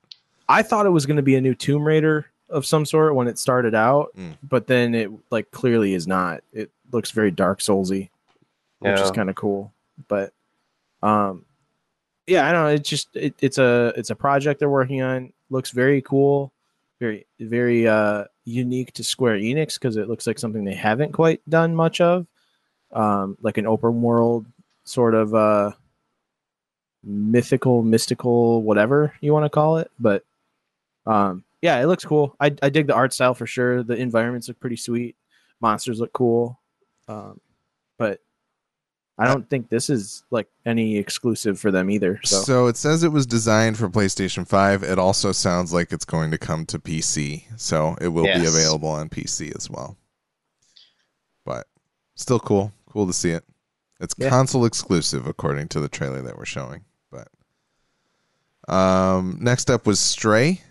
I 0.50 0.62
thought 0.62 0.86
it 0.86 0.90
was 0.90 1.06
going 1.06 1.18
to 1.18 1.24
be 1.24 1.36
a 1.36 1.42
new 1.42 1.56
Tomb 1.56 1.84
Raider 1.86 2.28
of 2.50 2.66
some 2.66 2.86
sort 2.86 3.16
when 3.16 3.28
it 3.28 3.40
started 3.40 3.74
out, 3.74 4.12
Mm. 4.18 4.38
but 4.48 4.68
then 4.68 4.94
it 4.94 5.10
like 5.32 5.50
clearly 5.52 5.94
is 5.94 6.06
not. 6.08 6.44
It 6.52 6.70
looks 6.92 7.12
very 7.12 7.32
Dark 7.32 7.60
Soulsy, 7.60 8.10
which 8.80 9.00
is 9.00 9.12
kind 9.12 9.30
of 9.30 9.36
cool. 9.36 9.72
But 10.08 10.34
um, 11.02 11.46
yeah, 12.28 12.48
I 12.48 12.52
don't 12.52 12.64
know. 12.64 12.70
It's 12.70 12.90
just 12.90 13.16
it, 13.16 13.34
it's 13.40 13.58
a 13.58 13.94
it's 13.96 14.10
a 14.10 14.16
project 14.16 14.60
they're 14.60 14.70
working 14.70 15.02
on. 15.02 15.32
Looks 15.50 15.72
very 15.72 16.02
cool, 16.02 16.52
very 17.00 17.26
very 17.40 17.88
uh 17.88 18.26
unique 18.46 18.92
to 18.94 19.04
Square 19.04 19.38
Enix 19.38 19.76
because 19.76 19.96
it 19.96 20.10
looks 20.10 20.28
like 20.28 20.38
something 20.38 20.66
they 20.66 20.74
haven't 20.76 21.14
quite 21.14 21.42
done 21.50 21.74
much 21.76 22.02
of, 22.02 22.28
um, 22.92 23.38
like 23.42 23.58
an 23.58 23.66
open 23.66 24.02
world 24.02 24.46
sort 24.84 25.16
of 25.16 25.34
uh 25.34 25.72
mythical, 27.04 27.84
mystical, 27.84 28.62
whatever 28.64 29.14
you 29.22 29.34
want 29.34 29.46
to 29.46 29.50
call 29.50 29.78
it. 29.78 29.92
But 30.00 30.24
um, 31.06 31.44
yeah, 31.62 31.82
it 31.82 31.88
looks 31.88 32.06
cool. 32.06 32.36
I, 32.40 32.56
I 32.62 32.70
dig 32.70 32.88
the 32.88 32.96
art 32.96 33.14
style 33.14 33.34
for 33.34 33.48
sure. 33.48 33.84
The 33.84 33.96
environments 33.96 34.48
look 34.48 34.60
pretty 34.60 34.78
sweet. 34.78 35.16
Monsters 35.62 36.00
look 36.00 36.14
cool. 36.14 36.60
Um, 37.08 37.40
but 37.98 38.20
I 39.18 39.28
don't 39.28 39.50
think 39.50 39.70
this 39.70 39.90
is 39.90 40.24
like 40.32 40.48
any 40.66 40.98
exclusive 40.98 41.60
for 41.60 41.72
them 41.72 41.90
either. 41.90 42.20
So. 42.24 42.42
So, 42.42 42.68
it 42.68 42.78
says 42.78 43.04
it 43.04 43.12
was 43.12 43.26
designed 43.26 43.78
for 43.78 43.90
PlayStation 43.90 44.48
5. 44.48 44.84
It 44.84 44.98
also 44.98 45.32
sounds 45.32 45.74
like 45.74 45.92
it's 45.92 46.06
going 46.06 46.32
to 46.32 46.38
come 46.38 46.66
to 46.68 46.80
PC. 46.80 47.44
So 47.60 47.96
it 48.02 48.08
will 48.08 48.24
be 48.24 48.46
available 48.46 48.90
on 48.90 49.10
PC 49.10 49.56
as 49.56 49.70
well. 49.70 49.98
But 51.46 51.68
still 52.16 52.40
cool. 52.40 52.72
Cool 52.90 53.08
to 53.08 53.14
see 53.14 53.32
it. 53.32 53.44
It's 54.00 54.16
Yeah. 54.18 54.30
console 54.30 54.66
exclusive 54.66 55.28
according 55.28 55.68
to 55.70 55.80
the 55.80 55.90
trailer 55.90 56.22
that 56.22 56.38
we're 56.38 56.46
showing. 56.46 56.84
But 57.12 57.28
um 58.68 59.38
next 59.42 59.70
up 59.70 59.86
was 59.86 60.00
Stray, 60.00 60.62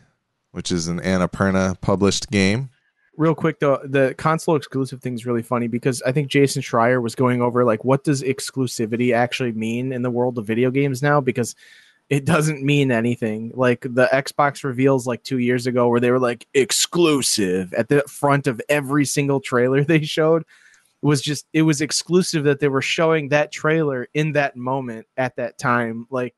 which 0.53 0.73
is 0.73 0.89
an 0.89 1.01
Annapurna 1.01 1.81
published 1.81 2.31
game. 2.31 2.71
real 3.19 3.35
quick 3.35 3.61
though, 3.61 3.79
the 3.85 4.15
console 4.17 4.57
exclusive 4.57 5.01
thing 5.03 5.15
is 5.15 5.27
really 5.27 5.43
funny 5.43 5.69
because 5.69 6.01
I 6.03 6.13
think 6.13 6.29
Jason 6.29 6.63
Schreier 6.63 7.01
was 7.03 7.15
going 7.15 7.43
over 7.43 7.63
like 7.65 7.85
what 7.85 8.05
does 8.05 8.23
exclusivity 8.23 9.15
actually 9.15 9.53
mean 9.53 9.93
in 9.93 10.01
the 10.03 10.11
world 10.11 10.39
of 10.39 10.47
video 10.47 10.71
games 10.71 11.03
now 11.03 11.21
because 11.21 11.55
it 12.09 12.25
doesn't 12.25 12.63
mean 12.63 12.91
anything. 12.91 13.53
Like 13.55 13.83
the 13.83 14.09
Xbox 14.13 14.65
reveals 14.65 15.07
like 15.07 15.23
2 15.23 15.39
years 15.39 15.67
ago 15.67 15.89
where 15.89 16.01
they 16.01 16.11
were 16.11 16.19
like 16.19 16.47
exclusive 16.55 17.73
at 17.75 17.89
the 17.89 18.03
front 18.09 18.47
of 18.47 18.61
every 18.69 19.05
single 19.05 19.41
trailer 19.41 19.85
they 19.85 20.03
showed 20.03 20.45
was 21.03 21.21
just 21.21 21.47
it 21.53 21.63
was 21.63 21.81
exclusive 21.81 22.45
that 22.45 22.61
they 22.61 22.69
were 22.69 22.83
showing 22.83 23.29
that 23.29 23.51
trailer 23.53 24.09
in 24.15 24.33
that 24.33 24.57
moment 24.57 25.07
at 25.17 25.35
that 25.37 25.59
time 25.59 26.07
like 26.11 26.35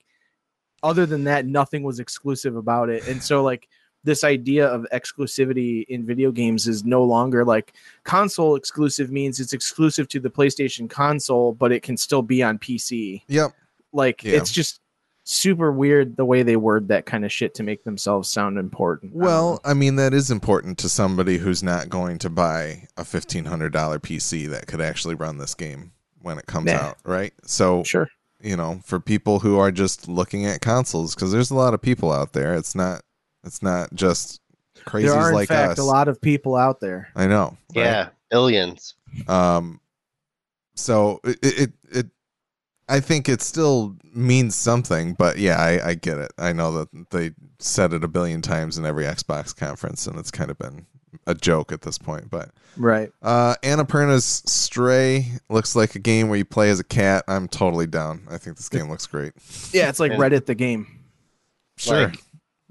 other 0.82 1.06
than 1.06 1.24
that 1.24 1.46
nothing 1.46 1.82
was 1.82 2.00
exclusive 2.00 2.56
about 2.56 2.88
it 2.88 3.06
and 3.06 3.22
so 3.22 3.42
like 3.42 3.68
this 4.04 4.22
idea 4.24 4.66
of 4.66 4.86
exclusivity 4.92 5.84
in 5.88 6.04
video 6.04 6.30
games 6.30 6.66
is 6.68 6.84
no 6.84 7.02
longer 7.02 7.44
like 7.44 7.74
console 8.04 8.54
exclusive 8.56 9.10
means 9.10 9.40
it's 9.40 9.52
exclusive 9.54 10.08
to 10.08 10.20
the 10.20 10.30
PlayStation 10.30 10.88
console 10.90 11.52
but 11.52 11.72
it 11.72 11.82
can 11.82 11.96
still 11.96 12.22
be 12.22 12.42
on 12.42 12.58
PC 12.58 13.22
Yep. 13.28 13.52
like 13.92 14.24
Yeah. 14.24 14.36
it's 14.36 14.50
just 14.50 14.80
super 15.24 15.72
weird 15.72 16.16
the 16.16 16.24
way 16.24 16.42
they 16.42 16.56
word 16.56 16.88
that 16.88 17.06
kind 17.06 17.24
of 17.24 17.32
shit 17.32 17.54
to 17.54 17.62
make 17.62 17.82
themselves 17.84 18.28
sound 18.28 18.58
important 18.58 19.12
I 19.12 19.14
don't 19.14 19.24
Well, 19.24 19.60
I 19.64 19.74
mean 19.74 19.96
that 19.96 20.12
is 20.14 20.30
important 20.30 20.78
to 20.78 20.88
somebody 20.88 21.38
who's 21.38 21.62
not 21.62 21.88
going 21.88 22.18
to 22.18 22.30
buy 22.30 22.86
a 22.96 23.02
$1500 23.02 23.70
PC 23.70 24.48
that 24.50 24.66
could 24.66 24.80
actually 24.82 25.14
run 25.14 25.38
this 25.38 25.54
game 25.54 25.92
when 26.20 26.38
it 26.38 26.46
comes 26.46 26.66
Nah. 26.66 26.74
out, 26.74 26.98
right? 27.04 27.32
So 27.44 27.82
sure 27.84 28.08
you 28.42 28.56
know, 28.56 28.78
for 28.84 29.00
people 29.00 29.38
who 29.38 29.58
are 29.58 29.72
just 29.72 30.06
looking 30.06 30.44
at 30.44 30.60
consoles, 30.60 31.14
because 31.14 31.32
there's 31.32 31.50
a 31.50 31.54
lot 31.54 31.72
of 31.72 31.80
people 31.80 32.12
out 32.12 32.34
there. 32.34 32.54
It's 32.54 32.74
not, 32.74 33.00
it's 33.42 33.62
not 33.62 33.94
just 33.94 34.42
crazies 34.84 35.02
there 35.04 35.14
are 35.14 35.28
in 35.30 35.34
like 35.34 35.48
fact 35.48 35.72
us. 35.72 35.78
a 35.78 35.84
lot 35.84 36.08
of 36.08 36.20
people 36.20 36.54
out 36.54 36.78
there 36.78 37.08
I 37.16 37.26
know. 37.26 37.56
right? 37.74 37.84
Yeah, 37.84 38.08
billions. 38.30 38.94
Um. 39.28 39.80
So 40.74 41.20
it, 41.24 41.38
it, 41.42 41.72
it, 41.90 42.06
I 42.88 43.00
think 43.00 43.28
it 43.28 43.40
still 43.40 43.96
means 44.12 44.54
something, 44.54 45.14
but 45.14 45.38
yeah, 45.38 45.56
I, 45.56 45.90
I 45.90 45.94
get 45.94 46.18
it. 46.18 46.32
I 46.38 46.52
know 46.52 46.72
that 46.72 47.10
they 47.10 47.32
said 47.58 47.92
it 47.92 48.04
a 48.04 48.08
billion 48.08 48.42
times 48.42 48.76
in 48.76 48.84
every 48.84 49.04
Xbox 49.04 49.56
conference, 49.56 50.06
and 50.06 50.18
it's 50.18 50.30
kind 50.30 50.50
of 50.50 50.58
been 50.58 50.86
a 51.26 51.34
joke 51.34 51.72
at 51.72 51.82
this 51.82 51.96
point. 51.96 52.28
But 52.30 52.50
right 52.76 53.10
uh, 53.22 53.54
Annapurna's 53.62 54.42
Stray 54.46 55.26
looks 55.48 55.74
like 55.76 55.94
a 55.94 55.98
game 56.00 56.28
where 56.28 56.36
you 56.36 56.44
play 56.44 56.70
as 56.70 56.80
a 56.80 56.84
cat. 56.84 57.24
I'm 57.28 57.48
totally 57.48 57.86
down. 57.86 58.26
I 58.30 58.36
think 58.36 58.56
this 58.56 58.68
game 58.68 58.90
looks 58.90 59.06
great. 59.06 59.32
yeah 59.72 59.88
it's 59.88 60.00
like 60.00 60.12
And- 60.12 60.20
Reddit 60.20 60.46
the 60.46 60.54
game 60.54 61.00
Sure. 61.76 62.06
Like, 62.08 62.18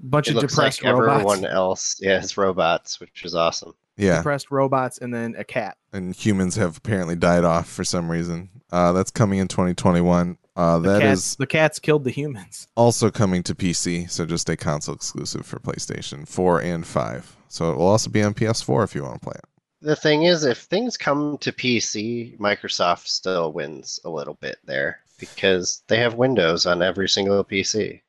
bunch 0.00 0.28
it 0.28 0.30
of 0.30 0.36
looks 0.42 0.54
depressed 0.54 0.82
like 0.82 0.94
robots 0.94 1.14
everyone 1.32 1.44
else. 1.44 1.96
Yeah, 2.00 2.18
it's 2.18 2.36
robots, 2.36 3.00
which 3.00 3.24
is 3.24 3.34
awesome. 3.34 3.74
Yeah. 3.96 4.18
depressed 4.18 4.50
robots 4.50 4.98
and 4.98 5.12
then 5.12 5.34
a 5.38 5.44
cat 5.44 5.76
and 5.92 6.14
humans 6.14 6.56
have 6.56 6.76
apparently 6.76 7.16
died 7.16 7.44
off 7.44 7.68
for 7.68 7.84
some 7.84 8.10
reason. 8.10 8.50
Uh, 8.72 8.92
that's 8.92 9.10
coming 9.10 9.38
in 9.38 9.48
2021. 9.48 10.36
Uh, 10.56 10.78
the 10.78 10.88
that 10.88 11.00
cats 11.00 11.20
is 11.20 11.36
the 11.36 11.46
cats 11.46 11.78
killed 11.78 12.04
the 12.04 12.10
humans 12.10 12.68
also 12.76 13.10
coming 13.10 13.42
to 13.42 13.54
PC, 13.54 14.08
so 14.10 14.24
just 14.24 14.48
a 14.48 14.56
console 14.56 14.94
exclusive 14.94 15.44
for 15.44 15.58
PlayStation 15.58 16.26
4 16.28 16.62
and 16.62 16.86
5. 16.86 17.36
So 17.48 17.72
it 17.72 17.76
will 17.76 17.86
also 17.86 18.10
be 18.10 18.22
on 18.22 18.34
PS4 18.34 18.84
if 18.84 18.94
you 18.94 19.02
want 19.02 19.20
to 19.20 19.20
play 19.20 19.36
it. 19.36 19.44
The 19.80 19.96
thing 19.96 20.22
is, 20.22 20.44
if 20.44 20.58
things 20.58 20.96
come 20.96 21.38
to 21.38 21.52
PC, 21.52 22.38
Microsoft 22.38 23.06
still 23.06 23.52
wins 23.52 24.00
a 24.04 24.10
little 24.10 24.34
bit 24.34 24.56
there 24.64 25.00
because 25.18 25.82
they 25.88 25.98
have 25.98 26.14
Windows 26.14 26.66
on 26.66 26.82
every 26.82 27.08
single 27.08 27.44
PC. 27.44 28.00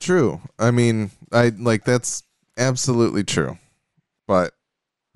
True. 0.00 0.40
I 0.58 0.70
mean, 0.70 1.10
I 1.30 1.50
like 1.58 1.84
that's 1.84 2.22
absolutely 2.56 3.22
true, 3.22 3.58
but 4.26 4.54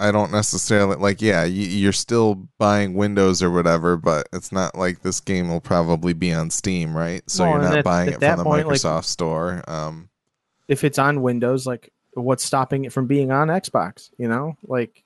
I 0.01 0.11
don't 0.11 0.33
necessarily 0.33 0.97
like. 0.97 1.21
Yeah, 1.23 1.45
you, 1.45 1.67
you're 1.67 1.93
still 1.93 2.49
buying 2.59 2.95
Windows 2.95 3.43
or 3.43 3.51
whatever, 3.51 3.97
but 3.97 4.29
it's 4.33 4.51
not 4.51 4.75
like 4.77 5.03
this 5.03 5.21
game 5.21 5.49
will 5.49 5.61
probably 5.61 6.13
be 6.15 6.33
on 6.33 6.51
Steam, 6.51 6.97
right? 6.97 7.23
So 7.31 7.45
No, 7.45 7.51
you're 7.53 7.61
not 7.63 7.79
at- 7.79 7.85
buying 7.85 8.09
it 8.09 8.21
from 8.21 8.39
the 8.39 8.45
point, 8.45 8.67
like- 8.67 8.77
Microsoft 8.77 9.05
store. 9.05 9.63
Um, 9.69 10.09
if 10.69 10.83
it's 10.85 10.99
on 10.99 11.23
Windows, 11.23 11.67
like 11.67 11.93
what's 12.15 12.45
stopping 12.45 12.85
it 12.85 12.93
from 12.93 13.07
being 13.07 13.31
on 13.31 13.49
Xbox? 13.49 14.11
You 14.19 14.29
know, 14.29 14.57
like 14.65 15.05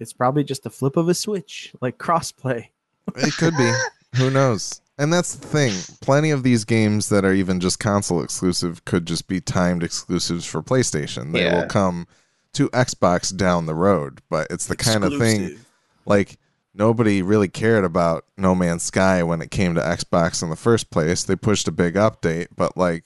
it's 0.00 0.12
probably 0.12 0.44
just 0.44 0.66
a 0.66 0.70
flip 0.70 0.96
of 0.96 1.08
a 1.08 1.14
switch, 1.14 1.72
like 1.80 1.98
crossplay. 1.98 2.68
It 3.16 3.34
could 3.36 3.56
be. 3.56 3.70
Who 4.16 4.30
knows? 4.30 4.80
And 4.98 5.12
that's 5.12 5.34
the 5.34 5.46
thing. 5.46 5.72
Plenty 6.00 6.30
of 6.30 6.42
these 6.44 6.64
games 6.64 7.08
that 7.08 7.24
are 7.24 7.32
even 7.32 7.58
just 7.60 7.80
console 7.80 8.22
exclusive 8.22 8.84
could 8.84 9.06
just 9.06 9.26
be 9.26 9.40
timed 9.40 9.82
exclusives 9.82 10.46
for 10.46 10.62
PlayStation. 10.62 11.32
They 11.32 11.44
Yeah. 11.44 11.60
will 11.62 11.66
come 11.68 12.06
to 12.54 12.68
Xbox 12.70 13.34
down 13.36 13.66
the 13.66 13.74
road, 13.74 14.20
but 14.30 14.46
it's 14.50 14.66
the 14.66 14.76
kind 14.76 15.04
of 15.04 15.16
thing 15.18 15.58
like 16.06 16.38
nobody 16.74 17.22
really 17.22 17.48
cared 17.48 17.84
about 17.84 18.24
No 18.36 18.54
Man's 18.54 18.82
Sky 18.82 19.22
when 19.22 19.40
it 19.40 19.50
came 19.50 19.74
to 19.74 19.80
Xbox 19.80 20.42
in 20.42 20.50
the 20.50 20.56
first 20.56 20.90
place. 20.90 21.24
They 21.24 21.36
pushed 21.36 21.68
a 21.68 21.72
big 21.72 21.94
update, 21.94 22.48
but 22.56 22.76
like 22.76 23.04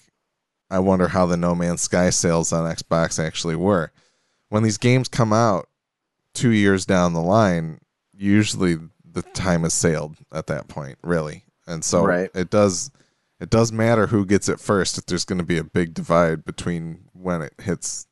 I 0.71 0.79
wonder 0.81 1.09
how 1.09 1.27
the 1.27 1.37
No 1.37 1.55
Man's 1.55 1.83
Sky 1.83 2.11
sales 2.11 2.53
on 2.53 2.71
Xbox 2.71 3.23
actually 3.23 3.57
were. 3.57 3.91
When 4.51 4.63
these 4.63 4.79
games 4.79 5.09
come 5.09 5.33
out 5.33 5.69
2 6.35 6.51
years 6.51 6.87
down 6.87 7.13
the 7.13 7.21
line, 7.21 7.81
usually 8.17 8.79
the 9.05 9.23
time 9.23 9.63
has 9.63 9.75
sailed 9.75 10.17
at 10.33 10.47
that 10.47 10.69
point, 10.69 10.99
really. 11.03 11.45
And 11.67 11.85
so 11.85 12.05
Right. 12.05 12.31
it 12.35 12.51
does 12.51 12.91
it 13.41 13.51
does 13.51 13.71
matter 13.71 14.09
who 14.09 14.27
gets 14.27 14.49
it 14.49 14.59
first 14.59 14.99
if 14.99 15.07
there's 15.07 15.25
going 15.25 15.39
to 15.39 15.45
be 15.45 15.59
a 15.59 15.65
big 15.65 15.95
divide 15.95 16.45
between 16.45 17.05
when 17.13 17.41
it 17.41 17.55
hits 17.63 18.07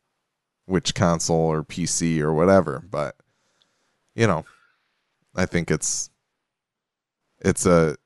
which 0.67 0.95
console 0.95 1.51
or 1.53 1.63
PC 1.63 2.21
or 2.21 2.33
whatever, 2.33 2.85
but 2.91 3.17
you 4.15 4.27
know, 4.27 4.45
I 5.35 5.47
think 5.47 5.71
it's 5.71 6.11
it's 7.41 7.67
a 7.67 7.97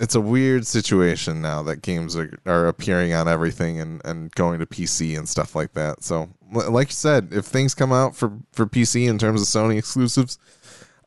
it's 0.00 0.14
a 0.14 0.20
weird 0.20 0.66
situation 0.66 1.40
now 1.40 1.62
that 1.62 1.82
games 1.82 2.16
are, 2.16 2.36
are 2.46 2.66
appearing 2.66 3.12
on 3.12 3.28
everything 3.28 3.80
and, 3.80 4.02
and 4.04 4.32
going 4.32 4.58
to 4.58 4.66
PC 4.66 5.16
and 5.16 5.28
stuff 5.28 5.54
like 5.54 5.72
that. 5.74 6.02
So, 6.02 6.30
like 6.52 6.88
you 6.88 6.94
said, 6.94 7.28
if 7.30 7.44
things 7.44 7.74
come 7.74 7.92
out 7.92 8.16
for, 8.16 8.32
for 8.52 8.66
PC 8.66 9.08
in 9.08 9.18
terms 9.18 9.40
of 9.40 9.46
Sony 9.46 9.78
exclusives, 9.78 10.38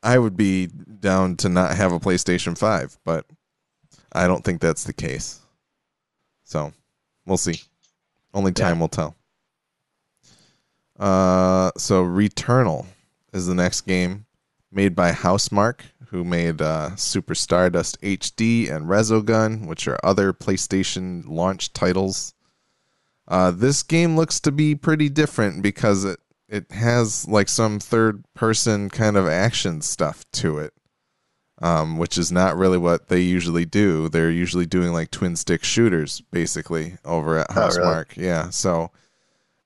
I 0.02 0.18
would 0.18 0.36
be 0.36 0.66
down 0.66 1.36
to 1.36 1.48
not 1.48 1.76
have 1.76 1.92
a 1.92 2.00
PlayStation 2.00 2.56
5, 2.56 2.98
but 3.04 3.26
I 4.12 4.26
don't 4.26 4.42
think 4.42 4.60
that's 4.60 4.84
the 4.84 4.94
case. 4.94 5.40
So, 6.44 6.72
we'll 7.26 7.36
see. 7.36 7.60
Only 8.32 8.52
time 8.52 8.80
will 8.80 8.88
tell. 8.88 9.17
Uh, 10.98 11.70
so 11.76 12.04
Returnal 12.04 12.86
is 13.32 13.46
the 13.46 13.54
next 13.54 13.82
game 13.82 14.26
made 14.72 14.94
by 14.94 15.12
Housemarque, 15.12 15.80
who 16.08 16.24
made 16.24 16.60
uh, 16.60 16.96
Super 16.96 17.34
Stardust 17.34 18.00
HD 18.02 18.70
and 18.70 18.86
Resogun, 18.86 19.66
which 19.66 19.86
are 19.86 19.98
other 20.02 20.32
PlayStation 20.32 21.24
launch 21.26 21.72
titles. 21.72 22.34
Uh, 23.26 23.50
this 23.50 23.82
game 23.82 24.16
looks 24.16 24.40
to 24.40 24.50
be 24.50 24.74
pretty 24.74 25.08
different 25.08 25.62
because 25.62 26.04
it 26.04 26.18
it 26.48 26.72
has 26.72 27.28
like 27.28 27.46
some 27.48 27.78
third 27.78 28.24
person 28.32 28.88
kind 28.88 29.18
of 29.18 29.28
action 29.28 29.82
stuff 29.82 30.24
to 30.32 30.58
it, 30.58 30.72
um, 31.60 31.98
which 31.98 32.16
is 32.16 32.32
not 32.32 32.56
really 32.56 32.78
what 32.78 33.08
they 33.08 33.20
usually 33.20 33.66
do. 33.66 34.08
They're 34.08 34.30
usually 34.30 34.64
doing 34.64 34.94
like 34.94 35.10
twin 35.10 35.36
stick 35.36 35.62
shooters, 35.62 36.22
basically, 36.30 36.96
over 37.04 37.36
at 37.38 37.48
Oh, 37.50 37.54
really? 37.54 37.78
Housemarque. 37.78 38.16
Yeah, 38.16 38.48
so. 38.48 38.90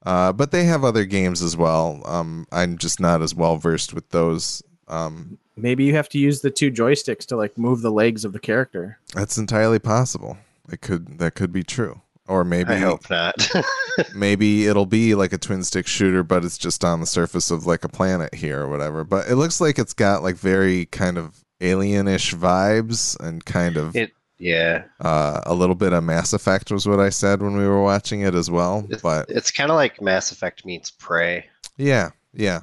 Uh, 0.04 0.32
but 0.32 0.50
they 0.50 0.64
have 0.64 0.84
other 0.84 1.04
games 1.04 1.42
as 1.42 1.56
well. 1.56 2.02
Um, 2.04 2.46
I'm 2.50 2.76
just 2.78 2.98
not 3.00 3.22
as 3.22 3.34
well 3.34 3.56
versed 3.56 3.94
with 3.94 4.08
those. 4.10 4.62
Um, 4.88 5.38
Maybe 5.56 5.84
you 5.84 5.94
have 5.94 6.08
to 6.10 6.18
use 6.18 6.40
the 6.40 6.50
two 6.50 6.70
joysticks 6.70 7.26
to 7.26 7.36
like 7.36 7.56
move 7.56 7.82
the 7.82 7.92
legs 7.92 8.24
of 8.24 8.32
the 8.32 8.40
character. 8.40 8.98
that's 9.14 9.38
entirely 9.38 9.78
possible. 9.78 10.38
It 10.70 10.80
could 10.80 11.18
that 11.18 11.34
could 11.34 11.52
be 11.52 11.62
true, 11.62 12.00
or 12.26 12.44
maybe 12.44 12.70
I 12.72 12.76
hope 12.78 13.08
not. 13.10 13.50
maybe 14.14 14.66
it'll 14.66 14.86
be 14.86 15.14
like 15.14 15.32
a 15.32 15.38
twin 15.38 15.62
stick 15.64 15.86
shooter, 15.86 16.22
but 16.22 16.44
it's 16.44 16.56
just 16.56 16.84
on 16.84 17.00
the 17.00 17.06
surface 17.06 17.50
of 17.50 17.66
like 17.66 17.84
a 17.84 17.88
planet 17.88 18.34
here 18.34 18.60
or 18.62 18.68
whatever. 18.68 19.04
But 19.04 19.28
it 19.28 19.36
looks 19.36 19.60
like 19.60 19.78
it's 19.78 19.92
got 19.92 20.22
like 20.22 20.36
very 20.36 20.86
kind 20.86 21.18
of 21.18 21.44
alienish 21.60 22.34
vibes 22.34 23.18
and 23.20 23.44
kind 23.44 23.76
of 23.76 23.94
it, 23.94 24.12
yeah, 24.38 24.85
uh, 25.01 25.40
a 25.47 25.55
little 25.55 25.75
bit 25.75 25.92
of 25.92 26.03
Mass 26.05 26.33
Effect 26.33 26.71
was 26.71 26.87
what 26.87 27.01
I 27.01 27.11
said 27.11 27.42
when 27.42 27.57
we 27.57 27.66
were 27.66 27.83
watching 27.83 28.23
it 28.23 28.35
as 28.35 28.51
well. 28.51 28.87
it's, 28.90 29.03
But 29.03 29.29
it's 29.29 29.51
kind 29.51 29.71
of 29.71 29.77
like 29.77 30.01
Mass 30.01 30.33
Effect 30.33 30.64
meets 30.64 30.90
Prey. 30.90 31.47
Yeah, 31.77 32.11
yeah. 32.35 32.61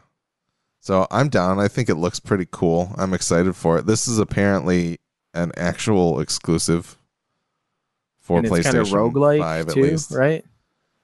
So 0.81 1.07
I'm 1.11 1.29
down. 1.29 1.59
I 1.59 1.67
think 1.67 1.89
it 1.89 1.95
looks 1.95 2.19
pretty 2.19 2.47
cool. 2.51 2.93
I'm 2.97 3.13
excited 3.13 3.55
for 3.55 3.77
it. 3.77 3.85
This 3.85 4.07
is 4.07 4.17
apparently 4.17 4.99
an 5.33 5.51
actual 5.57 6.19
exclusive 6.19 6.97
for 8.19 8.37
and 8.37 8.47
it's 8.47 8.53
PlayStation 8.55 8.63
kind 8.63 8.77
of 8.77 8.87
roguelike 8.87 9.39
5 9.39 9.67
at 9.67 9.73
too, 9.73 9.83
least. 9.83 10.11
right? 10.11 10.45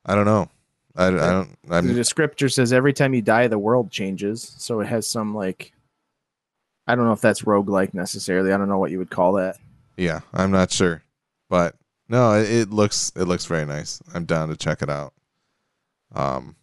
I 0.05 0.15
don't 0.15 0.25
know. 0.25 0.49
I, 0.95 1.07
I 1.07 1.09
don't. 1.09 1.57
the 1.67 1.75
I'm 1.75 1.87
descriptor 1.89 2.51
says 2.51 2.71
every 2.71 2.93
time 2.93 3.13
you 3.13 3.21
die, 3.21 3.47
the 3.47 3.59
world 3.59 3.91
changes. 3.91 4.55
So 4.57 4.79
it 4.79 4.87
has 4.87 5.07
some 5.07 5.35
like, 5.35 5.73
I 6.87 6.95
don't 6.95 7.05
know 7.05 7.11
if 7.11 7.21
that's 7.21 7.41
roguelike 7.41 7.93
necessarily. 7.93 8.53
I 8.53 8.57
don't 8.57 8.69
know 8.69 8.77
what 8.77 8.91
you 8.91 8.99
would 8.99 9.09
call 9.09 9.33
that. 9.33 9.57
Yeah. 9.97 10.21
I'm 10.33 10.51
not 10.51 10.71
sure, 10.71 11.03
but 11.49 11.75
no, 12.09 12.33
it, 12.33 12.49
it 12.49 12.69
looks 12.71 13.11
it 13.15 13.25
looks 13.25 13.45
very 13.45 13.65
nice. 13.65 14.01
I'm 14.13 14.25
down 14.25 14.49
to 14.49 14.57
check 14.57 14.81
it 14.81 14.89
out. 14.89 15.13
Um, 16.13 16.55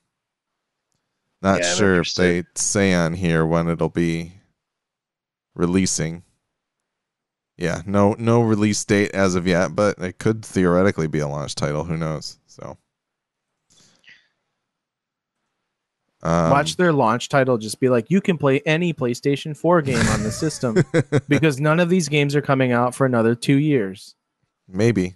not 1.42 1.62
Yeah, 1.62 1.74
sure 1.74 2.00
if 2.00 2.14
they 2.14 2.44
say 2.54 2.94
on 2.94 3.14
here 3.14 3.44
when 3.44 3.68
it'll 3.68 3.88
be 3.88 4.34
releasing. 5.54 6.22
Yeah, 7.56 7.82
no 7.86 8.14
no 8.18 8.42
release 8.42 8.84
date 8.84 9.12
as 9.12 9.34
of 9.34 9.46
yet, 9.46 9.74
but 9.74 9.98
it 9.98 10.18
could 10.18 10.44
theoretically 10.44 11.06
be 11.06 11.20
a 11.20 11.28
launch 11.28 11.54
title. 11.54 11.84
Who 11.84 11.96
knows? 11.96 12.38
So, 12.46 12.76
um, 16.22 16.50
Watch 16.50 16.76
their 16.76 16.92
launch 16.92 17.28
title 17.28 17.58
just 17.58 17.80
be 17.80 17.88
like, 17.88 18.10
you 18.10 18.20
can 18.20 18.38
play 18.38 18.60
any 18.64 18.94
PlayStation 18.94 19.56
4 19.56 19.82
game 19.82 20.06
on 20.08 20.22
the 20.22 20.30
system 20.30 20.76
because 21.28 21.60
none 21.60 21.80
of 21.80 21.88
these 21.88 22.08
games 22.08 22.36
are 22.36 22.42
coming 22.42 22.70
out 22.72 22.94
for 22.94 23.04
another 23.06 23.34
two 23.34 23.58
years. 23.58 24.14
maybe 24.68 25.14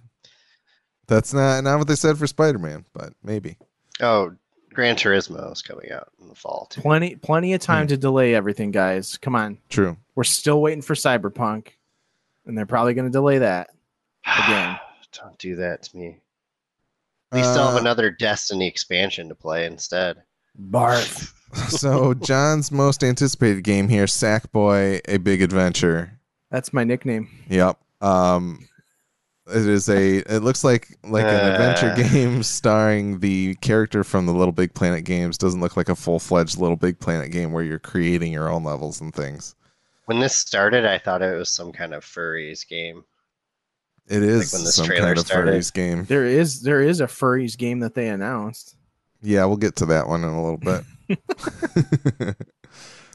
that's 1.07 1.33
not 1.33 1.63
not 1.63 1.79
what 1.79 1.87
they 1.87 1.95
said 1.95 2.19
for 2.19 2.27
Spider 2.27 2.59
Man, 2.59 2.85
but 2.93 3.13
maybe. 3.23 3.57
Oh, 4.01 4.33
Gran 4.75 4.97
Turismo 4.97 5.53
is 5.53 5.63
coming 5.63 5.93
out 5.93 6.09
in 6.21 6.29
the 6.29 6.35
fall 6.35 6.67
too. 6.69 6.81
Plenty, 6.81 7.15
plenty 7.17 7.53
of 7.55 7.61
time 7.61 7.85
Hmm. 7.85 7.91
to 7.91 7.97
delay 7.97 8.35
everything, 8.35 8.73
guys. 8.73 9.17
Come 9.17 9.37
on, 9.37 9.59
True. 9.69 9.97
we're 10.17 10.25
still 10.25 10.61
waiting 10.61 10.83
for 10.83 10.95
Cyberpunk, 10.95 11.69
and 12.45 12.59
they're 12.59 12.67
probably 12.67 12.95
going 12.95 13.07
to 13.07 13.13
delay 13.13 13.39
that. 13.39 13.71
Again. 14.27 14.77
Don't 15.13 15.39
do 15.39 15.57
that 15.57 15.85
to 15.85 15.97
me. 15.97 16.19
We 17.33 17.43
still 17.43 17.67
have 17.69 17.77
Uh, 17.77 17.81
another 17.81 18.11
Destiny 18.11 18.67
expansion 18.67 19.29
to 19.29 19.35
play 19.37 19.65
instead. 19.67 20.23
Barf. 20.61 21.33
so 21.69 22.15
John's 22.15 22.71
most 22.71 23.03
anticipated 23.05 23.63
game 23.65 23.89
here, 23.89 24.07
Sackboy: 24.07 25.01
A 25.09 25.19
Big 25.19 25.43
Adventure. 25.43 26.19
That's 26.51 26.73
my 26.73 26.85
nickname. 26.85 27.29
Yep. 27.49 27.79
Um, 28.01 28.67
it 29.49 29.67
is 29.67 29.89
a. 29.89 30.19
It 30.19 30.43
looks 30.43 30.65
like 30.65 30.89
like 31.05 31.25
an 31.25 31.53
adventure 31.53 31.91
Uh. 31.91 32.09
game 32.09 32.43
starring 32.43 33.21
the 33.21 33.55
character 33.57 34.05
from 34.05 34.27
the 34.27 34.33
Little 34.33 34.53
Big 34.53 34.75
Planet 34.75 35.05
games. 35.05 35.39
Doesn't 35.39 35.61
look 35.61 35.77
like 35.77 35.89
a 35.89 35.95
full 35.97 36.19
fledged 36.19 36.59
Little 36.59 36.77
Big 36.77 36.99
Planet 36.99 37.31
game 37.31 37.53
where 37.53 37.63
you're 37.65 37.79
creating 37.79 38.33
your 38.33 38.49
own 38.49 38.65
levels 38.65 39.01
and 39.01 39.15
things. 39.15 39.55
When 40.07 40.21
this 40.21 40.37
started, 40.37 40.85
I 40.85 40.99
thought 40.99 41.23
it 41.23 41.37
was 41.37 41.51
some 41.51 41.73
kind 41.73 41.93
of 41.95 42.05
furries 42.05 42.67
game. 42.69 43.03
It 44.09 44.23
is 44.23 44.53
when 44.53 44.63
this 44.63 44.77
some 44.77 44.87
trailer 44.87 45.07
kind 45.07 45.19
of 45.19 45.27
started. 45.27 45.55
furries 45.55 45.73
game. 45.73 46.05
There 46.05 46.25
is 46.25 46.63
there 46.63 46.81
is 46.81 47.01
a 47.01 47.07
furries 47.07 47.57
game 47.59 47.81
that 47.81 47.95
they 47.95 48.09
announced. 48.09 48.76
Yeah, 49.23 49.45
we'll 49.47 49.57
get 49.57 49.77
to 49.77 49.87
that 49.87 50.09
one 50.09 50.25
in 50.25 50.31
a 50.31 50.43
little 50.43 50.59
bit. 50.59 50.85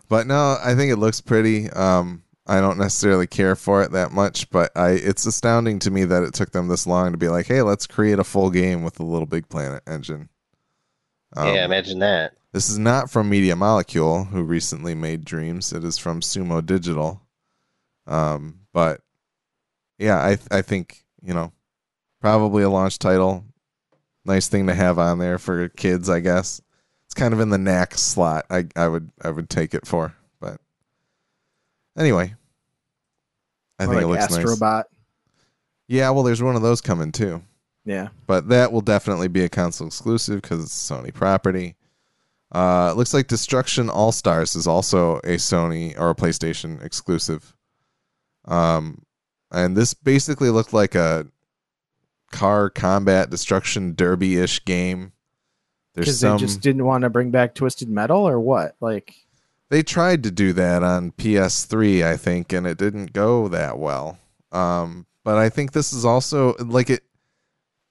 but 0.09 0.27
no, 0.27 0.57
I 0.63 0.75
think 0.75 0.91
it 0.91 0.97
looks 0.97 1.21
pretty. 1.21 1.69
Um, 1.69 2.23
I 2.47 2.59
don't 2.59 2.77
necessarily 2.77 3.27
care 3.27 3.55
for 3.55 3.83
it 3.83 3.91
that 3.91 4.11
much, 4.11 4.49
but 4.49 4.71
I 4.75 4.91
it's 4.91 5.25
astounding 5.25 5.79
to 5.79 5.91
me 5.91 6.05
that 6.05 6.23
it 6.23 6.33
took 6.33 6.51
them 6.51 6.67
this 6.67 6.87
long 6.87 7.11
to 7.11 7.17
be 7.17 7.29
like, 7.29 7.47
hey, 7.47 7.61
let's 7.61 7.87
create 7.87 8.19
a 8.19 8.23
full 8.23 8.49
game 8.49 8.83
with 8.83 8.95
the 8.95 9.03
Little 9.03 9.27
Big 9.27 9.47
Planet 9.47 9.83
engine. 9.87 10.29
Um, 11.35 11.55
yeah, 11.55 11.65
imagine 11.65 11.99
that. 11.99 12.33
This 12.51 12.69
is 12.69 12.77
not 12.77 13.09
from 13.09 13.29
Media 13.29 13.55
Molecule, 13.55 14.25
who 14.25 14.43
recently 14.43 14.93
made 14.93 15.23
Dreams. 15.23 15.71
It 15.71 15.85
is 15.85 15.97
from 15.97 16.19
Sumo 16.19 16.65
Digital. 16.65 17.21
Um, 18.07 18.61
but 18.73 19.01
yeah, 19.97 20.17
I 20.17 20.37
I 20.49 20.61
think 20.61 21.05
you 21.21 21.33
know 21.33 21.53
probably 22.19 22.63
a 22.63 22.69
launch 22.69 22.99
title. 22.99 23.45
Nice 24.26 24.47
thing 24.47 24.67
to 24.67 24.74
have 24.74 24.99
on 24.99 25.17
there 25.19 25.38
for 25.39 25.69
kids, 25.69 26.09
I 26.09 26.19
guess. 26.19 26.61
It's 27.05 27.13
kind 27.13 27.34
of 27.34 27.39
in 27.39 27.49
the 27.49 27.57
knack 27.57 27.95
slot. 27.95 28.45
I 28.49 28.67
I 28.76 28.88
would 28.88 29.09
I 29.22 29.30
would 29.32 29.49
take 29.49 29.74
it 29.74 29.86
for, 29.88 30.13
but 30.39 30.61
anyway, 31.97 32.36
I 33.80 33.86
think 33.86 34.01
it 34.01 34.07
like 34.07 34.19
looks 34.19 34.32
nice. 34.36 34.45
Astrobot. 34.45 34.84
Yeah, 35.88 36.09
well, 36.11 36.24
there's 36.24 36.41
one 36.41 36.55
of 36.55 36.61
those 36.61 36.80
coming 36.80 37.11
too 37.11 37.43
Yeah. 37.84 38.09
but 38.28 38.47
that 38.47 38.72
will 38.72 38.80
definitely 38.82 39.28
be 39.28 39.43
a 39.43 39.49
console 39.49 39.88
exclusive 39.88 40.41
because 40.41 40.63
it's 40.63 40.89
Sony 40.89 41.13
property. 41.13 41.76
Uh, 42.53 42.89
it 42.93 42.97
looks 42.97 43.13
like 43.13 43.28
Destruction 43.28 43.89
All 43.89 44.11
Stars 44.13 44.55
is 44.55 44.67
also 44.67 45.17
a 45.17 45.36
Sony 45.36 45.99
or 45.99 46.09
a 46.11 46.15
PlayStation 46.15 46.82
exclusive. 46.84 47.53
Um, 48.45 49.03
and 49.51 49.76
this 49.76 49.93
basically 49.93 50.49
looked 50.49 50.72
like 50.74 50.95
a 50.95 51.28
car 52.32 52.69
combat 52.69 53.29
destruction 53.29 53.93
derby 53.95 54.38
ish 54.38 54.63
game. 54.65 55.11
There's 55.93 56.05
Because 56.05 56.19
some 56.19 56.38
they 56.38 56.45
just 56.45 56.61
didn't 56.61 56.86
want 56.86 57.03
to 57.03 57.09
bring 57.09 57.32
back 57.32 57.53
Twisted 57.53 57.89
Metal 57.89 58.27
or 58.27 58.39
what? 58.39 58.75
Like, 58.79 59.13
they 59.69 59.84
tried 59.84 60.23
to 60.23 60.32
do 60.32 60.53
that 60.53 60.84
on 60.84 61.11
PS3, 61.11 62.03
I 62.05 62.17
think, 62.17 62.53
and 62.53 62.65
it 62.65 62.77
didn't 62.77 63.13
go 63.13 63.47
that 63.49 63.77
well. 63.77 64.19
Um, 64.51 65.05
but 65.23 65.38
I 65.38 65.49
think 65.49 65.71
this 65.71 65.93
is 65.93 66.05
also 66.05 66.55
like 66.59 66.89
it. 66.89 67.03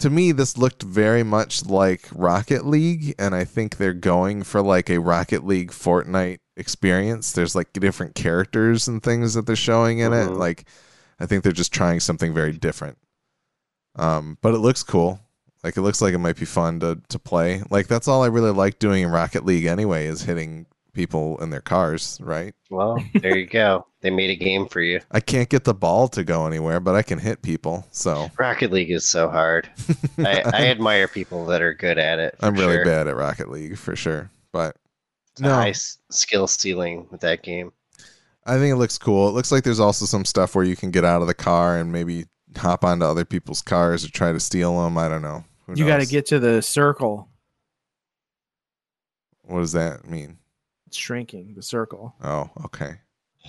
To 0.01 0.09
me, 0.09 0.32
this 0.32 0.57
looked 0.57 0.82
very 0.82 1.22
much 1.22 1.66
like 1.66 2.09
Rocket 2.14 2.64
League, 2.64 3.14
and 3.18 3.34
I 3.34 3.45
think 3.45 3.76
they're 3.76 3.93
going 3.93 4.43
for 4.45 4.62
like 4.62 4.88
a 4.88 4.99
Rocket 4.99 5.47
League 5.47 5.70
Fortnite 5.72 6.38
experience. 6.57 7.32
There's 7.32 7.55
like 7.55 7.72
different 7.74 8.14
characters 8.14 8.88
and 8.88 9.03
things 9.03 9.34
that 9.34 9.45
they're 9.47 9.57
showing 9.57 9.99
in 9.99 10.14
it. 10.14 10.28
Mhm. 10.28 10.38
Like, 10.38 10.64
I 11.18 11.26
think 11.26 11.43
they're 11.45 11.53
just 11.53 11.72
trying 11.72 12.01
something 12.01 12.32
very 12.32 12.53
different. 12.53 12.97
Um, 13.97 14.38
but 14.41 14.55
it 14.55 14.59
looks 14.59 14.82
cool. 14.82 15.20
Like 15.62 15.76
it 15.76 15.82
looks 15.82 16.01
like 16.01 16.14
it 16.14 16.18
might 16.18 16.36
be 16.38 16.47
fun 16.47 16.80
to 16.80 17.01
to 17.09 17.18
play. 17.18 17.62
Like 17.70 17.86
that's 17.86 18.09
all 18.09 18.22
I 18.22 18.28
really 18.28 18.51
like 18.53 18.78
doing 18.78 19.03
in 19.03 19.11
Rocket 19.11 19.45
League 19.45 19.66
anyway 19.66 20.07
is 20.07 20.22
hitting 20.22 20.66
people 20.95 21.38
in 21.43 21.51
their 21.51 21.61
cars, 21.61 22.18
right? 22.22 22.55
Well, 22.70 23.03
there 23.20 23.36
you 23.36 23.47
go. 23.47 23.86
They 24.01 24.11
made 24.11 24.30
a 24.30 24.36
game 24.36 24.66
for 24.66 24.80
you. 24.80 25.01
I 25.11 25.20
can't 25.20 25.49
get 25.51 25.64
the 25.64 25.74
ball 25.74 26.09
to 26.09 26.24
go 26.24 26.47
anywhere, 26.47 26.80
but 26.80 26.95
I 26.97 27.03
can 27.03 27.18
hit 27.18 27.43
people. 27.43 27.86
So 27.91 28.30
Rocket 28.38 28.72
League 28.72 28.91
is 28.91 29.07
so 29.07 29.28
hard. 29.28 29.68
I, 30.18 30.43
I 30.53 30.66
admire 30.68 31.07
people 31.07 31.45
that 31.47 31.61
are 31.62 31.74
good 31.74 31.99
at 31.99 32.18
it. 32.18 32.34
I'm 32.41 32.55
really 32.55 32.76
sure. 32.76 32.84
bad 32.86 33.07
at 33.07 33.16
Rocket 33.16 33.51
League 33.51 33.76
for 33.76 33.95
sure. 33.95 34.30
But 34.53 34.76
It's 35.32 35.43
No. 35.43 35.51
high 35.55 35.68
s- 35.70 35.99
skill 36.11 36.47
ceiling 36.47 37.07
with 37.11 37.20
that 37.20 37.43
game. 37.43 37.72
I 38.47 38.57
think 38.57 38.72
it 38.72 38.76
looks 38.76 38.97
cool. 38.99 39.28
It 39.28 39.32
looks 39.32 39.53
like 39.53 39.62
there's 39.64 39.78
also 39.80 40.07
some 40.07 40.24
stuff 40.24 40.55
where 40.55 40.64
you 40.64 40.74
can 40.74 40.91
get 40.91 41.05
out 41.05 41.20
of 41.20 41.28
the 41.28 41.34
car 41.34 41.76
and 41.76 41.93
maybe 41.93 42.24
hop 42.57 42.84
onto 42.84 43.05
other 43.05 43.24
people's 43.24 43.62
cars 43.62 44.05
or 44.05 44.11
try 44.11 44.32
to 44.32 44.40
steal 44.40 44.82
them. 44.82 44.96
I 44.98 45.09
don't 45.09 45.22
know. 45.22 45.44
Who 45.66 45.74
you 45.76 45.86
got 45.86 46.01
to 46.01 46.07
get 46.07 46.26
to 46.26 46.38
the 46.38 46.61
circle. 46.62 47.28
What 49.42 49.61
does 49.61 49.72
that 49.72 50.07
mean? 50.09 50.38
It's 50.86 50.96
shrinking, 50.96 51.55
the 51.55 51.62
circle. 51.62 52.14
Oh, 52.22 52.51
okay. 52.66 52.96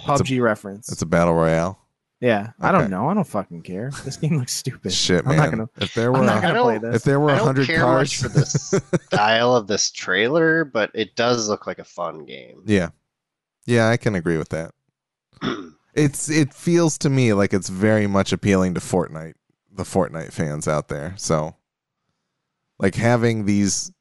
PUBG 0.06 0.41
reference. 0.41 0.91
It's 0.91 1.02
a 1.02 1.06
battle 1.06 1.34
royale. 1.34 1.80
yeah, 2.20 2.52
I 2.60 2.72
don't 2.72 2.89
know. 2.89 3.10
I 3.10 3.14
don't 3.14 3.26
fucking 3.28 3.62
care. 3.64 3.91
This 4.06 4.18
game 4.18 4.38
looks 4.38 4.54
stupid. 4.54 4.93
Shit, 4.93 5.24
I'm 5.26 5.30
man. 5.30 5.38
not 5.38 5.49
gonna- 5.52 5.70
if 5.78 5.93
there 5.93 6.14
I'm 6.14 6.20
were 6.22 6.26
not 6.26 6.38
a- 6.38 6.41
gonna 6.41 6.60
I 6.60 6.64
play 6.64 6.74
don't- 6.80 6.91
this. 6.91 6.95
if 6.97 7.04
there 7.04 7.20
were 7.20 7.32
I 7.32 7.38
a 7.38 7.43
hundred 7.43 7.68
cars 7.68 7.84
much 7.88 8.18
for 8.18 8.30
this 8.30 8.74
style 9.08 9.56
of 9.56 9.68
this 9.68 9.91
trailer, 9.91 10.64
but 10.66 10.91
it 10.93 11.16
does 11.16 11.49
look 11.49 11.68
like 11.68 11.80
a 11.80 11.84
fun 11.84 12.26
game. 12.26 12.62
yeah, 12.66 12.89
yeah, 13.66 13.89
I 13.89 13.97
can 13.97 14.16
agree 14.16 14.38
with 14.38 14.49
that. 14.49 14.74
It's 15.94 16.30
it 16.30 16.54
feels 16.54 16.98
to 17.00 17.10
me 17.10 17.34
like 17.34 17.54
it's 17.54 17.70
very 17.70 18.08
much 18.08 18.32
appealing 18.32 18.74
to 18.76 18.80
Fortnite, 18.80 19.34
the 19.72 19.84
Fortnite 19.84 20.32
fans 20.32 20.68
out 20.68 20.88
there. 20.88 21.14
So, 21.18 21.56
like 22.80 22.96
having 22.96 23.46
these 23.46 23.92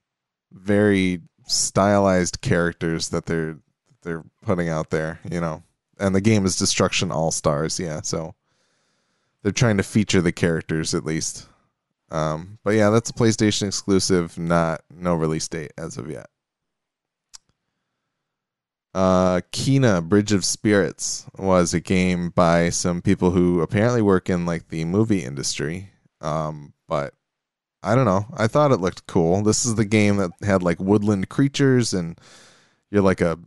very 0.52 1.20
stylized 1.46 2.40
characters 2.40 3.08
that 3.08 3.26
they're 3.26 3.58
they're 4.02 4.24
putting 4.42 4.68
out 4.68 4.90
there, 4.90 5.20
you 5.30 5.40
know, 5.40 5.62
and 5.98 6.14
the 6.14 6.20
game 6.20 6.46
is 6.46 6.56
Destruction 6.56 7.10
All 7.10 7.30
Stars, 7.30 7.78
yeah. 7.78 8.00
So 8.02 8.34
they're 9.42 9.52
trying 9.52 9.76
to 9.76 9.82
feature 9.82 10.22
the 10.22 10.32
characters 10.32 10.94
at 10.94 11.04
least. 11.04 11.48
Um, 12.10 12.58
but 12.64 12.74
yeah, 12.74 12.90
that's 12.90 13.10
a 13.10 13.14
PlayStation 13.14 13.68
exclusive, 13.68 14.38
not 14.38 14.82
no 14.90 15.14
release 15.14 15.46
date 15.48 15.72
as 15.78 15.96
of 15.96 16.10
yet. 16.10 16.26
Uh, 18.92 19.40
Kena 19.52 20.02
Bridge 20.02 20.32
of 20.32 20.44
Spirits 20.44 21.26
was 21.38 21.72
a 21.72 21.80
game 21.80 22.30
by 22.30 22.70
some 22.70 23.00
people 23.00 23.30
who 23.30 23.60
apparently 23.60 24.02
work 24.02 24.28
in 24.28 24.44
like 24.46 24.68
the 24.68 24.84
movie 24.84 25.24
industry. 25.24 25.90
Um, 26.20 26.74
but 26.88 27.14
I 27.82 27.94
don't 27.94 28.04
know. 28.04 28.26
I 28.36 28.46
thought 28.46 28.72
it 28.72 28.80
looked 28.80 29.06
cool. 29.06 29.42
This 29.42 29.64
is 29.64 29.76
the 29.76 29.84
game 29.84 30.16
that 30.16 30.32
had 30.42 30.62
like 30.62 30.80
woodland 30.80 31.28
creatures, 31.28 31.92
and 31.94 32.18
you're 32.90 33.02
like 33.02 33.20
a 33.20 33.38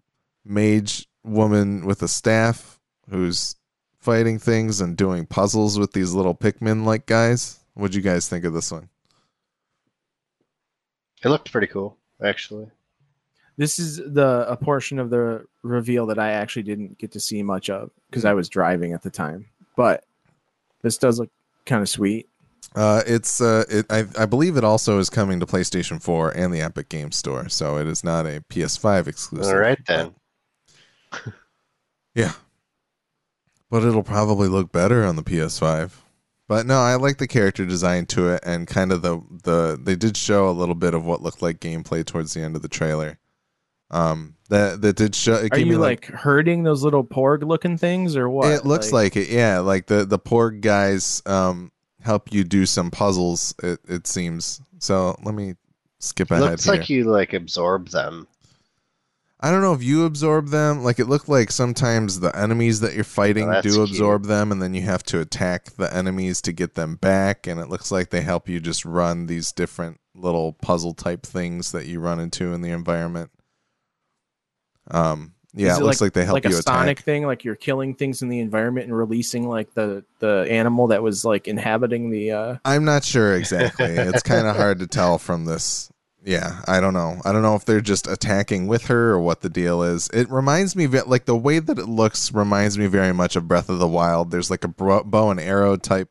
mage 0.46 1.08
woman 1.24 1.86
with 1.86 2.02
a 2.02 2.08
staff 2.08 2.80
who's 3.10 3.56
fighting 4.00 4.40
things 4.40 4.82
and 4.82 4.98
doing 4.98 5.26
puzzles 5.26 5.78
with 5.78 5.94
these 5.94 6.14
little 6.14 6.36
Pikmin 6.36 6.86
like 6.86 7.06
guys. 7.06 7.60
What'd 7.74 7.96
you 7.96 8.02
guys 8.02 8.28
think 8.28 8.46
of 8.46 8.54
this 8.54 8.72
one? 8.72 8.90
It 11.24 11.30
looked 11.30 11.52
pretty 11.52 11.68
cool, 11.68 11.98
actually. 12.24 12.70
This 13.58 13.78
is 13.78 13.98
the 13.98 14.46
a 14.50 14.58
portion 14.58 15.00
of 15.00 15.10
the 15.10 15.46
reveal 15.62 16.06
that 16.08 16.20
I 16.20 16.32
actually 16.32 16.64
didn't 16.64 16.98
get 16.98 17.12
to 17.12 17.20
see 17.20 17.44
much 17.44 17.70
of 17.70 17.92
because 18.10 18.26
I 18.26 18.34
was 18.34 18.50
driving 18.50 18.94
at 18.94 19.04
the 19.04 19.12
time. 19.12 19.46
But 19.76 20.06
this 20.82 20.98
does 20.98 21.20
look 21.20 21.30
kind 21.66 21.82
of 21.82 21.90
sweet. 21.90 22.28
Uh, 22.76 23.04
it's 23.06 23.40
uh, 23.42 23.66
it, 23.70 23.86
I 23.90 24.06
I 24.18 24.26
believe 24.26 24.58
it 24.58 24.64
also 24.64 24.98
is 24.98 25.10
coming 25.10 25.40
to 25.40 25.46
PlayStation 25.46 26.02
4 26.02 26.32
and 26.32 26.54
the 26.54 26.62
Epic 26.62 26.90
Game 26.90 27.12
Store, 27.12 27.48
so 27.50 27.78
it 27.78 27.86
is 27.86 28.04
not 28.04 28.26
a 28.26 28.44
PS5 28.50 29.08
exclusive. 29.08 29.54
All 29.54 29.60
right 29.60 29.80
then. 29.88 30.16
Yeah, 32.16 32.34
but 33.72 33.82
it'll 33.82 34.04
probably 34.04 34.48
look 34.48 34.72
better 34.72 35.04
on 35.04 35.16
the 35.16 35.24
PS5. 35.24 35.94
But 36.48 36.68
no, 36.68 36.78
I 36.78 36.94
like 36.94 37.18
the 37.18 37.28
character 37.28 37.66
design 37.66 38.06
to 38.08 38.30
it, 38.30 38.44
and 38.46 38.68
kind 38.68 38.92
of 38.92 39.02
the 39.02 39.20
the 39.44 39.80
they 39.82 39.96
did 39.96 40.16
show 40.16 40.48
a 40.48 40.52
little 40.52 40.76
bit 40.76 40.94
of 40.94 41.06
what 41.06 41.24
looked 41.24 41.42
like 41.42 41.60
gameplay 41.60 42.06
towards 42.06 42.36
the 42.36 42.42
end 42.42 42.56
of 42.56 42.62
the 42.62 42.68
trailer. 42.68 43.18
Um, 43.94 44.36
that 44.50 44.82
that 44.82 44.96
did 44.96 45.16
show. 45.16 45.36
It 45.36 45.46
Are 45.46 45.50
gave 45.58 45.68
you 45.68 45.74
me 45.74 45.78
like, 45.78 46.06
hurting 46.06 46.64
those 46.64 46.84
little 46.84 47.04
porg 47.04 47.44
looking 47.44 47.78
things 47.78 48.16
or 48.18 48.30
what? 48.30 48.52
It 48.52 48.66
looks 48.66 48.92
like, 48.92 49.16
it, 49.16 49.30
yeah. 49.30 49.60
Like 49.60 49.86
the 49.86 50.04
the 50.06 50.20
poor 50.20 50.50
guys 50.52 51.22
um 51.26 51.72
help 52.02 52.34
you 52.34 52.44
do 52.44 52.66
some 52.66 52.92
puzzles. 52.92 53.54
It 53.64 53.80
it 53.88 54.08
seems. 54.08 54.62
So 54.80 55.16
let 55.24 55.34
me 55.36 55.56
skip 56.00 56.32
It 56.32 56.36
ahead 56.36 56.44
looks 56.52 56.66
here. 56.66 56.74
like 56.74 56.90
you 56.90 57.04
like 57.06 57.34
absorb 57.34 57.90
them. 57.90 58.28
I 59.40 59.52
don't 59.52 59.62
know 59.62 59.74
if 59.74 59.84
you 59.84 60.06
absorb 60.06 60.48
them. 60.50 60.84
Like 60.84 61.00
it 61.00 61.08
looked 61.10 61.28
like 61.30 61.52
sometimes 61.52 62.20
the 62.22 62.36
enemies 62.38 62.80
that 62.80 62.94
you're 62.96 63.04
fighting 63.04 63.50
Oh, 63.50 63.52
that's 63.52 63.64
do 63.68 63.74
cute. 63.86 63.90
absorb 63.90 64.26
them, 64.26 64.52
and 64.52 64.62
then 64.62 64.74
you 64.74 64.82
have 64.84 65.04
to 65.04 65.20
attack 65.20 65.66
the 65.76 65.94
enemies 65.94 66.42
to 66.44 66.54
get 66.54 66.76
them 66.76 66.96
back. 66.96 67.46
And 67.46 67.60
it 67.60 67.70
looks 67.70 67.92
like 67.92 68.10
they 68.10 68.22
help 68.22 68.48
you 68.48 68.60
just 68.60 68.86
run 68.86 69.26
these 69.28 69.52
different 69.52 70.00
little 70.16 70.54
puzzle 70.54 70.94
type 70.94 71.24
things 71.26 71.72
that 71.74 71.86
you 71.88 72.00
run 72.00 72.20
into 72.20 72.54
in 72.54 72.62
the 72.62 72.70
environment. 72.72 73.32
Um, 74.92 75.34
yeah, 75.56 75.74
Is 75.74 75.80
it 75.80 75.84
looks 75.84 76.02
like, 76.02 76.14
they 76.14 76.26
help 76.26 76.34
like 76.34 76.46
you 76.46 76.58
a 76.58 76.62
Sonic 76.62 77.00
thing, 77.02 77.28
like 77.28 77.44
you're 77.44 77.56
killing 77.56 77.94
things 77.94 78.24
in 78.24 78.30
the 78.30 78.40
environment 78.40 78.88
and 78.88 78.98
releasing 78.98 79.48
like 79.48 79.74
the 79.76 80.04
the 80.20 80.48
animal 80.50 80.88
that 80.88 81.04
was 81.04 81.24
like 81.24 81.48
inhabiting 81.48 82.10
the. 82.10 82.32
uh 82.32 82.58
I'm 82.66 82.86
not 82.86 83.04
sure 83.04 83.36
exactly. 83.38 83.86
it's 83.86 84.24
kind 84.24 84.48
of 84.48 84.56
hard 84.56 84.80
to 84.80 84.88
tell 84.88 85.18
from 85.20 85.46
this. 85.46 85.92
Yeah, 86.26 86.62
I 86.68 86.80
don't 86.80 86.94
know. 86.94 87.22
I 87.26 87.32
don't 87.34 87.42
know 87.42 87.56
if 87.56 87.66
they're 87.66 87.82
just 87.82 88.08
attacking 88.08 88.68
with 88.68 88.86
her 88.86 89.12
or 89.12 89.20
what 89.20 89.42
the 89.42 89.50
deal 89.50 89.84
is. 89.84 90.10
It 90.14 90.30
reminds 90.32 90.74
me, 90.76 90.88
like 90.88 91.26
the 91.26 91.36
way 91.36 91.60
that 91.60 91.78
it 91.78 91.88
looks, 91.90 92.34
reminds 92.34 92.78
me 92.78 92.88
very 92.88 93.14
much 93.14 93.36
of 93.36 93.48
Breath 93.48 93.70
of 93.70 93.78
the 93.80 93.88
Wild. 93.88 94.32
There's 94.32 94.50
like 94.50 94.64
a 94.64 94.70
bro- 94.70 95.04
bow 95.04 95.32
and 95.32 95.40
arrow 95.40 95.76
type 95.76 96.10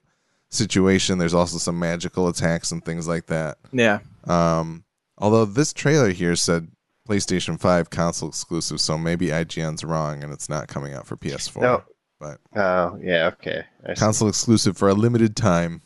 situation. 0.50 1.16
There's 1.18 1.34
also 1.34 1.56
some 1.58 1.78
magical 1.78 2.28
attacks 2.28 2.70
and 2.70 2.84
things 2.84 3.08
like 3.08 3.26
that. 3.26 3.56
Yeah, 3.72 4.00
Um, 4.24 4.84
although 5.16 5.46
this 5.46 5.72
trailer 5.72 6.10
here 6.10 6.36
said 6.36 6.68
PlayStation 7.08 7.58
5 7.60 7.90
console 7.90 8.28
exclusive, 8.28 8.80
so 8.80 8.96
maybe 8.96 9.28
IGN's 9.28 9.84
wrong 9.84 10.22
and 10.22 10.32
it's 10.32 10.48
not 10.48 10.68
coming 10.68 10.94
out 10.94 11.06
for 11.06 11.16
PS4. 11.16 11.60
No. 11.60 11.82
but 12.20 12.38
Oh, 12.54 12.98
yeah, 13.02 13.26
okay. 13.34 13.64
I 13.86 13.94
see. 13.94 14.00
console 14.00 14.28
exclusive 14.28 14.76
for 14.76 14.88
a 14.88 14.94
limited 14.94 15.34
time. 15.36 15.82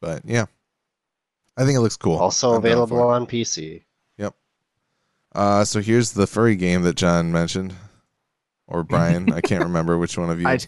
But 0.00 0.22
yeah, 0.24 0.46
I 1.56 1.64
think 1.64 1.76
it 1.76 1.80
looks 1.80 1.96
cool. 1.96 2.16
Also 2.16 2.50
I'm 2.50 2.56
available 2.56 3.00
on 3.02 3.26
PC. 3.26 3.84
Yep. 4.18 4.34
Uh, 5.34 5.64
so 5.64 5.80
here's 5.80 6.12
the 6.12 6.26
furry 6.26 6.56
game 6.56 6.82
that 6.82 6.96
John 6.96 7.32
mentioned, 7.32 7.74
or 8.66 8.82
Brian. 8.84 9.32
I 9.32 9.40
can't 9.40 9.64
remember 9.64 9.96
which 9.98 10.18
one 10.18 10.30
of 10.30 10.40
you. 10.40 10.46
I 10.48 10.58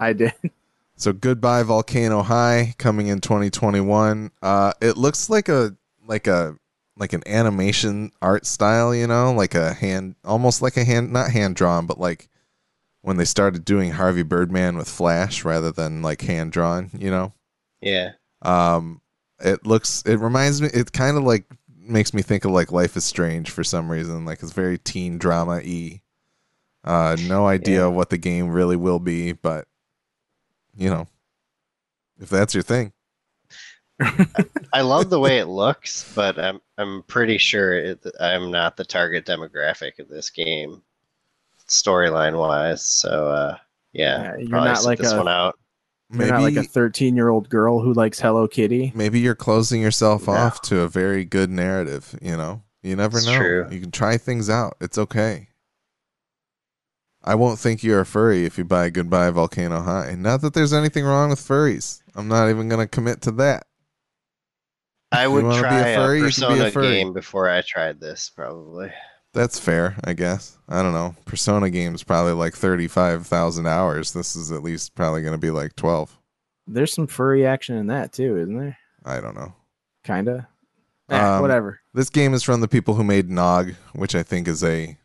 I 0.00 0.12
did. 0.12 0.32
So 1.00 1.12
goodbye 1.12 1.62
Volcano 1.62 2.22
High 2.22 2.74
coming 2.76 3.06
in 3.06 3.20
2021. 3.20 4.32
Uh, 4.42 4.72
it 4.80 4.96
looks 4.96 5.30
like 5.30 5.48
a 5.48 5.76
like 6.08 6.26
a 6.26 6.56
like 6.98 7.12
an 7.12 7.22
animation 7.26 8.10
art 8.20 8.44
style, 8.44 8.94
you 8.94 9.06
know, 9.06 9.32
like 9.32 9.54
a 9.54 9.72
hand, 9.72 10.16
almost 10.24 10.60
like 10.62 10.76
a 10.76 10.84
hand, 10.84 11.12
not 11.12 11.30
hand 11.30 11.56
drawn, 11.56 11.86
but 11.86 11.98
like 12.00 12.28
when 13.02 13.16
they 13.16 13.24
started 13.24 13.64
doing 13.64 13.92
Harvey 13.92 14.22
Birdman 14.24 14.76
with 14.76 14.88
Flash 14.88 15.44
rather 15.44 15.70
than 15.70 16.02
like 16.02 16.20
hand 16.22 16.52
drawn, 16.52 16.90
you 16.98 17.10
know. 17.10 17.32
Yeah. 17.80 18.12
Um, 18.42 19.00
it 19.38 19.64
looks, 19.64 20.02
it 20.02 20.16
reminds 20.16 20.60
me, 20.60 20.68
it 20.74 20.92
kind 20.92 21.16
of 21.16 21.22
like 21.22 21.44
makes 21.76 22.12
me 22.12 22.22
think 22.22 22.44
of 22.44 22.50
like 22.50 22.72
Life 22.72 22.96
is 22.96 23.04
Strange 23.04 23.50
for 23.50 23.62
some 23.62 23.90
reason. 23.90 24.24
Like 24.24 24.42
it's 24.42 24.52
very 24.52 24.78
teen 24.78 25.18
drama 25.18 25.60
y. 25.64 26.00
Uh, 26.84 27.16
no 27.28 27.46
idea 27.46 27.80
Yeah. 27.82 27.86
what 27.86 28.10
the 28.10 28.18
game 28.18 28.48
really 28.48 28.76
will 28.76 28.98
be, 28.98 29.32
but 29.32 29.66
you 30.76 30.90
know, 30.90 31.06
if 32.20 32.28
that's 32.28 32.54
your 32.54 32.62
thing, 32.62 32.92
I 34.72 34.80
love 34.82 35.10
the 35.10 35.18
way 35.20 35.38
it 35.38 35.46
looks, 35.46 36.12
but 36.14 36.38
I'm 36.38 36.60
I'm 36.76 37.02
pretty 37.04 37.38
sure 37.38 37.74
it, 37.74 38.04
I'm 38.20 38.50
not 38.50 38.76
the 38.76 38.84
target 38.84 39.26
demographic 39.26 39.98
of 39.98 40.08
this 40.08 40.30
game, 40.30 40.82
storyline 41.68 42.38
wise. 42.38 42.84
So 42.84 43.28
uh, 43.28 43.56
yeah, 43.92 44.22
Yeah, 44.22 44.36
you're 44.38 44.48
probably 44.48 44.68
not 44.70 44.84
like 44.84 44.98
this 44.98 45.12
a- 45.12 45.16
one 45.16 45.28
out. 45.28 45.58
You're 46.10 46.18
maybe 46.20 46.30
not 46.30 46.42
like 46.42 46.56
a 46.56 46.62
13 46.62 47.16
year 47.16 47.28
old 47.28 47.50
girl 47.50 47.80
who 47.80 47.92
likes 47.92 48.18
Hello 48.18 48.48
Kitty. 48.48 48.92
maybe 48.94 49.20
you're 49.20 49.34
closing 49.34 49.82
yourself 49.82 50.26
No. 50.26 50.32
off 50.34 50.62
to 50.62 50.80
a 50.80 50.88
very 50.88 51.24
good 51.26 51.50
narrative. 51.50 52.18
You 52.22 52.36
know, 52.36 52.62
You 52.82 52.96
never 52.96 53.18
It's 53.18 53.26
know. 53.26 53.36
true. 53.36 53.66
You 53.70 53.78
can 53.80 53.90
try 53.90 54.16
things 54.16 54.48
out. 54.48 54.76
It's 54.80 54.96
okay. 54.96 55.48
I 57.22 57.34
won't 57.34 57.58
think 57.58 57.82
you're 57.82 58.00
a 58.00 58.06
furry 58.06 58.46
if 58.46 58.56
you 58.56 58.64
buy 58.64 58.88
Goodbye 58.90 59.30
Volcano 59.32 59.82
High. 59.82 60.14
Not 60.16 60.40
that 60.40 60.54
there's 60.54 60.72
anything 60.72 61.04
wrong 61.04 61.28
with 61.30 61.40
furries. 61.40 62.00
I'm 62.14 62.28
not 62.28 62.48
even 62.48 62.68
going 62.70 62.80
to 62.80 62.88
commit 62.88 63.20
to 63.22 63.30
that. 63.32 63.66
I 65.12 65.26
would 65.26 65.44
wanna 65.44 65.54
be 65.54 65.66
a 65.66 65.68
try 65.68 65.88
a, 65.88 65.96
furry, 65.96 66.18
you 66.20 66.24
can 66.24 66.40
be 66.40 66.44
a 66.44 66.48
Persona 66.48 66.70
furry. 66.70 66.88
game 66.90 67.12
before 67.12 67.48
I 67.48 67.62
tried 67.62 68.00
this, 68.00 68.30
probably. 68.30 68.92
That's 69.34 69.58
fair, 69.58 69.96
I 70.04 70.14
guess. 70.14 70.58
I 70.68 70.82
don't 70.82 70.92
know. 70.94 71.14
Persona 71.24 71.70
game's 71.70 72.02
probably 72.02 72.32
like 72.32 72.54
35,000 72.54 73.66
hours. 73.66 74.12
This 74.12 74.34
is 74.36 74.50
at 74.52 74.62
least 74.62 74.94
probably 74.94 75.22
going 75.22 75.32
to 75.34 75.38
be 75.38 75.50
like 75.50 75.76
12. 75.76 76.18
There's 76.66 76.92
some 76.92 77.06
furry 77.06 77.46
action 77.46 77.76
in 77.76 77.86
that 77.88 78.12
too, 78.12 78.36
isn't 78.38 78.58
there? 78.58 78.76
I 79.04 79.20
don't 79.20 79.34
know. 79.36 79.54
Kinda. 80.04 80.48
Eh, 81.10 81.18
Um, 81.18 81.40
whatever. 81.40 81.80
This 81.94 82.10
game 82.10 82.34
is 82.34 82.42
from 82.42 82.60
the 82.60 82.68
people 82.68 82.94
who 82.94 83.04
made 83.04 83.30
GNOG, 83.30 83.74
which 83.94 84.14
I 84.14 84.22
think 84.22 84.46
is 84.48 84.62
a 84.64 84.98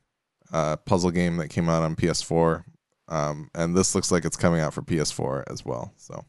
uh, 0.51 0.75
puzzle 0.77 1.11
game 1.11 1.37
that 1.37 1.47
came 1.49 1.69
out 1.69 1.83
on 1.83 1.95
PS4. 1.95 2.63
Um, 3.07 3.49
and 3.53 3.75
this 3.75 3.93
looks 3.95 4.11
like 4.11 4.25
it's 4.25 4.37
coming 4.37 4.61
out 4.61 4.73
for 4.73 4.81
PS4 4.81 5.43
as 5.49 5.65
well. 5.65 5.93
So, 5.97 6.23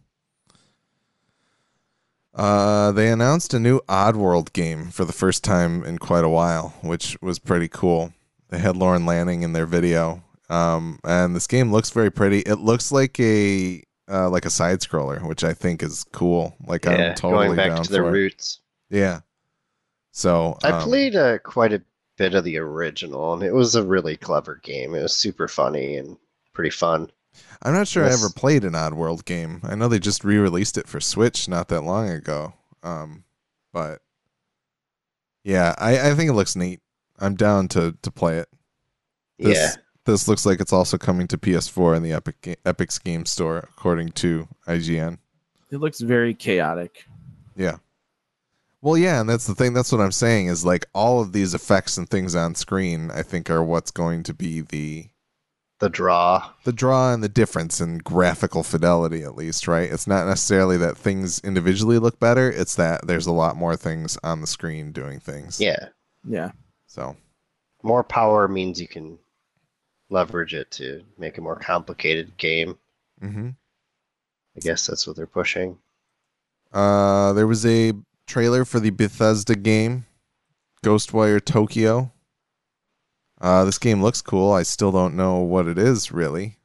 uh, 2.35 2.93
they 2.93 3.11
announced 3.11 3.55
a 3.55 3.61
new 3.61 3.81
Oddworld 3.89 4.53
game 4.53 4.91
for 4.91 5.05
the 5.05 5.13
first 5.13 5.45
time 5.45 5.85
in 5.85 5.99
quite 5.99 6.25
a 6.25 6.29
while, 6.29 6.75
which 6.83 7.17
was 7.23 7.39
pretty 7.39 7.69
cool. 7.69 8.13
They 8.49 8.59
had 8.59 8.77
Lorne 8.77 9.07
Lanning 9.07 9.43
in 9.43 9.53
their 9.53 9.67
video, 9.67 10.23
um, 10.49 10.99
and 11.05 11.35
this 11.35 11.47
game 11.47 11.71
looks 11.71 11.91
very 11.91 12.11
pretty. 12.11 12.41
It 12.41 12.57
looks 12.57 12.91
like 12.91 13.19
a 13.21 13.83
uh, 14.11 14.29
like 14.31 14.45
a 14.45 14.51
side 14.51 14.81
scroller, 14.81 15.27
which 15.27 15.45
I 15.45 15.55
think 15.55 15.83
is 15.83 16.05
cool. 16.13 16.57
Like 16.67 16.85
yeah, 16.85 17.11
I'm 17.11 17.15
totally 17.15 17.47
going 17.47 17.57
back 17.57 17.75
down 17.75 17.85
to 17.85 17.91
the 17.91 17.99
for 17.99 18.09
it. 18.09 18.13
roots. 18.13 18.61
Yeah. 18.91 19.21
So 20.11 20.59
I 20.63 20.71
um, 20.71 20.83
played 20.83 21.17
uh, 21.17 21.39
quite 21.39 21.73
a 21.73 21.83
bit 22.17 22.35
of 22.35 22.45
the 22.45 22.59
original, 22.59 23.35
and 23.35 23.43
it 23.43 23.53
was 23.53 23.75
a 23.75 23.83
really 23.83 24.17
clever 24.17 24.61
game. 24.63 24.95
It 24.95 25.03
was 25.03 25.17
super 25.17 25.49
funny 25.49 25.97
and 25.97 26.17
pretty 26.53 26.71
fun. 26.71 27.11
I'm 27.63 27.73
not 27.73 27.89
sure 27.89 28.05
I 28.05 28.13
ever 28.13 28.29
played 28.35 28.65
an 28.65 28.73
Oddworld 28.73 29.25
game. 29.25 29.61
I 29.65 29.75
know 29.75 29.89
they 29.89 29.99
just 29.99 30.25
re-released 30.25 30.77
it 30.77 30.89
for 30.89 31.01
Switch 31.01 31.49
not 31.49 31.69
that 31.69 31.83
long 31.83 32.09
ago. 32.09 32.55
Um, 32.83 33.25
but 33.73 34.01
yeah, 35.43 35.75
I, 35.79 36.11
I 36.11 36.15
think 36.15 36.31
it 36.31 36.35
looks 36.35 36.57
neat. 36.57 36.81
I'm 37.19 37.35
down 37.35 37.69
to 37.69 37.97
to 38.03 38.11
play 38.11 38.39
it. 38.39 38.49
This, 39.39 39.59
yeah, 39.59 39.71
This 40.05 40.29
looks 40.29 40.45
like 40.47 40.61
it's 40.61 40.73
also 40.73 40.99
coming 40.99 41.27
to 41.29 41.39
PS4 41.39 41.97
in 41.97 42.03
the 42.03 42.13
Epic 42.13 42.41
Ga- 42.43 42.57
Epic's 42.65 42.99
Game 42.99 43.27
Store, 43.27 43.69
according 43.77 44.11
to 44.13 44.49
IGN. 44.67 45.19
It 45.71 45.79
looks 45.79 46.01
very 46.01 46.35
chaotic. 46.35 47.05
Yeah. 47.57 47.77
Well, 48.81 48.99
yeah, 48.99 49.21
and 49.21 49.29
that's 49.29 49.47
the 49.47 49.55
thing. 49.55 49.73
That's 49.73 49.91
what 49.91 50.03
I'm 50.03 50.13
saying 50.13 50.49
is 50.49 50.65
like 50.65 50.87
all 50.93 51.21
of 51.21 51.33
these 51.33 51.55
effects 51.55 51.97
and 51.97 52.09
things 52.09 52.35
on 52.35 52.55
screen. 52.55 53.11
I 53.11 53.23
think 53.23 53.49
are 53.49 53.65
what's 53.65 53.91
going 53.91 54.23
to 54.25 54.35
be 54.35 54.61
the 54.61 55.07
the 55.85 55.91
draw. 55.91 56.51
the 56.65 56.73
draw 56.73 57.13
and 57.13 57.23
the 57.23 57.29
difference 57.29 57.79
in 57.81 57.99
graphical 57.99 58.63
fidelity 58.63 59.23
at 59.23 59.37
least 59.37 59.69
right 59.69 59.93
it's 59.93 60.07
not 60.07 60.27
necessarily 60.27 60.79
that 60.79 60.97
things 60.97 61.41
individually 61.41 61.99
look 61.99 62.19
better 62.19 62.51
it's 62.51 62.75
that 62.77 63.07
there's 63.07 63.27
a 63.27 63.33
lot 63.33 63.55
more 63.57 63.77
things 63.77 64.17
on 64.25 64.41
the 64.41 64.47
screen 64.47 64.93
doing 64.93 65.21
things 65.21 65.61
Yeah, 65.61 65.89
Yeah. 66.27 66.53
so 66.87 67.17
more 67.83 68.03
power 68.03 68.49
means 68.49 68.81
you 68.81 68.89
can 68.89 69.19
leverage 70.09 70.55
it 70.55 70.71
to 70.71 71.03
make 71.19 71.37
a 71.37 71.43
more 71.43 71.57
complicated 71.57 72.35
game. 72.39 72.79
hmm 73.21 73.51
I 74.57 74.61
guess 74.61 74.87
that's 74.87 75.07
what 75.07 75.17
they're 75.17 75.27
pushing. 75.27 75.77
uh 76.73 77.35
there 77.35 77.47
was 77.47 77.67
a 77.67 77.93
trailer 78.27 78.65
for 78.65 78.81
the 78.81 78.89
bethesda 78.91 79.55
game 79.55 80.07
ghostwire 80.83 81.45
tokyo 81.45 82.11
uh 83.41 83.65
this 83.65 83.79
game 83.79 84.03
looks 84.03 84.23
cool 84.23 84.53
i 84.53 84.63
still 84.63 84.93
don't 84.93 85.15
know 85.17 85.39
what 85.39 85.67
it 85.67 85.79
is 85.79 86.13
really 86.13 86.57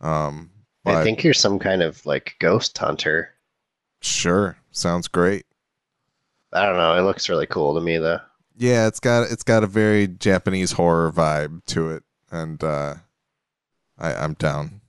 um 0.00 0.50
I 0.86 1.02
think 1.02 1.24
you're 1.24 1.32
some 1.32 1.58
kind 1.58 1.82
of 1.82 2.04
like 2.04 2.36
ghost 2.40 2.76
hunter. 2.76 3.30
sure 4.02 4.56
sounds 4.70 5.08
great 5.08 5.46
I 6.52 6.66
don't 6.66 6.76
know. 6.76 6.94
It 6.96 7.02
looks 7.02 7.28
really 7.28 7.46
cool 7.46 7.74
to 7.74 7.80
me 7.80 7.98
though. 7.98 8.20
yeah 8.56 8.86
it's 8.86 9.00
got 9.00 9.30
it's 9.30 9.42
got 9.42 9.64
a 9.64 9.68
very 9.68 10.06
japanese 10.06 10.72
horror 10.72 11.10
vibe 11.10 11.64
to 11.66 11.90
it 11.90 12.02
and 12.30 12.62
uh 12.62 12.94
i 13.98 14.14
i'm 14.14 14.34
down 14.34 14.80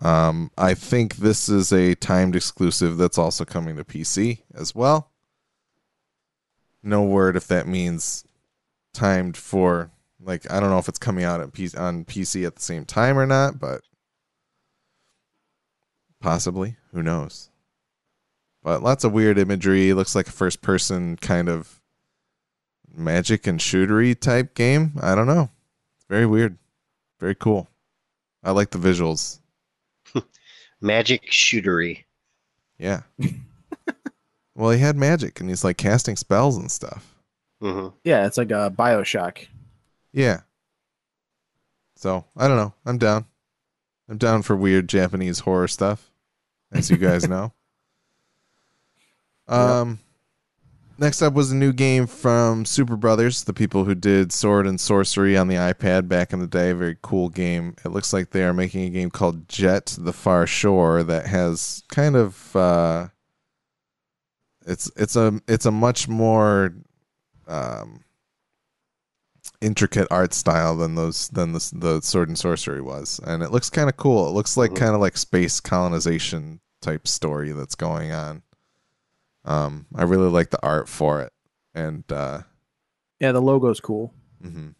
um 0.00 0.50
i 0.56 0.74
think 0.74 1.16
this 1.16 1.48
is 1.48 1.72
a 1.72 1.94
timed 1.96 2.34
exclusive 2.34 2.96
that's 2.96 3.18
also 3.18 3.44
coming 3.44 3.76
to 3.76 3.84
pc 3.84 4.38
as 4.54 4.74
well 4.74 5.10
no 6.82 7.02
word 7.02 7.36
if 7.36 7.46
that 7.48 7.66
means 7.68 8.24
timed 8.98 9.36
for 9.36 9.90
like 10.20 10.50
i 10.50 10.58
don't 10.58 10.70
know 10.70 10.78
if 10.78 10.88
it's 10.88 10.98
coming 10.98 11.24
out 11.24 11.40
on 11.40 11.50
pc 11.50 12.46
at 12.46 12.56
the 12.56 12.62
same 12.62 12.84
time 12.84 13.18
or 13.18 13.26
not 13.26 13.58
but 13.58 13.82
possibly 16.20 16.76
who 16.92 17.02
knows 17.02 17.50
but 18.62 18.82
lots 18.82 19.04
of 19.04 19.12
weird 19.12 19.38
imagery 19.38 19.92
looks 19.92 20.14
like 20.14 20.26
a 20.26 20.32
first 20.32 20.62
person 20.62 21.16
kind 21.16 21.48
of 21.48 21.78
magic 22.98 23.46
and 23.46 23.60
shootery 23.60 24.18
type 24.18 24.54
game. 24.54 24.92
I 25.00 25.14
don't 25.14 25.26
know. 25.26 25.50
It's 25.96 26.06
very 26.08 26.26
weird. 26.26 26.58
Very 27.20 27.34
cool. 27.34 27.68
I 28.42 28.50
like 28.50 28.70
the 28.70 28.78
visuals. 28.78 29.40
Magic 30.80 31.30
shootery. 31.30 32.04
Yeah. 32.78 33.02
well, 34.54 34.70
he 34.70 34.78
had 34.78 34.96
magic 34.96 35.40
and 35.40 35.48
he's 35.48 35.64
like 35.64 35.76
casting 35.76 36.16
spells 36.16 36.56
and 36.56 36.70
stuff. 36.70 37.17
Hmm 37.60 37.88
Yeah, 38.04 38.26
it's 38.26 38.38
like 38.38 38.50
a 38.50 38.72
Bioshock. 38.76 39.46
Yeah. 40.12 40.40
So, 41.96 42.24
I 42.36 42.46
don't 42.46 42.56
know. 42.56 42.74
I'm 42.86 42.98
down. 42.98 43.26
I'm 44.08 44.18
down 44.18 44.42
for 44.42 44.56
weird 44.56 44.88
Japanese 44.88 45.40
horror 45.40 45.68
stuff, 45.68 46.10
as 46.72 46.90
you 46.90 46.96
guys 46.96 47.28
know. 47.28 47.52
Um 49.48 49.98
next 50.98 51.22
up 51.22 51.32
was 51.32 51.52
a 51.52 51.56
new 51.56 51.72
game 51.72 52.06
from 52.06 52.64
Superbrothers, 52.64 53.44
the 53.44 53.52
people 53.52 53.84
who 53.84 53.94
did 53.94 54.32
Sword 54.32 54.66
and 54.66 54.78
Sworcery 54.78 55.40
on 55.40 55.48
the 55.48 55.54
iPad 55.56 56.08
back 56.08 56.32
in 56.32 56.40
the 56.40 56.46
day. 56.46 56.72
Very 56.72 56.96
cool 57.02 57.28
game. 57.28 57.76
It 57.84 57.90
looks 57.90 58.12
like 58.12 58.30
they 58.30 58.44
are 58.44 58.52
making 58.52 58.84
a 58.84 58.90
game 58.90 59.10
called 59.10 59.48
Jet 59.48 59.96
the 59.98 60.12
Far 60.12 60.46
Shore 60.46 61.02
that 61.02 61.26
has 61.26 61.82
kind 61.88 62.16
of 62.16 62.54
uh 62.54 63.08
it's 64.66 64.90
it's 64.96 65.16
a 65.16 65.40
it's 65.48 65.66
a 65.66 65.70
much 65.70 66.08
more 66.08 66.74
um 67.48 68.04
intricate 69.60 70.06
art 70.10 70.32
style 70.34 70.76
than 70.76 70.94
those 70.94 71.28
than 71.30 71.52
the, 71.52 71.70
the 71.74 72.00
sword 72.02 72.28
and 72.28 72.36
Sworcery 72.36 72.80
was 72.82 73.18
and 73.24 73.42
it 73.42 73.50
looks 73.50 73.70
kind 73.70 73.88
of 73.88 73.96
cool 73.96 74.28
it 74.28 74.32
looks 74.32 74.56
like 74.56 74.70
Mhm. 74.72 74.76
kind 74.76 74.94
of 74.94 75.00
like 75.00 75.16
space 75.16 75.58
colonization 75.60 76.60
type 76.80 77.08
story 77.08 77.50
that's 77.52 77.74
going 77.74 78.12
on 78.12 78.42
um 79.44 79.86
i 79.96 80.02
really 80.04 80.28
like 80.30 80.50
the 80.50 80.62
art 80.62 80.88
for 80.88 81.22
it 81.22 81.32
and 81.74 82.04
uh 82.12 82.42
Yeah, 83.18 83.32
the 83.32 83.42
logo's 83.42 83.80
cool. 83.80 84.12
mhm. 84.44 84.74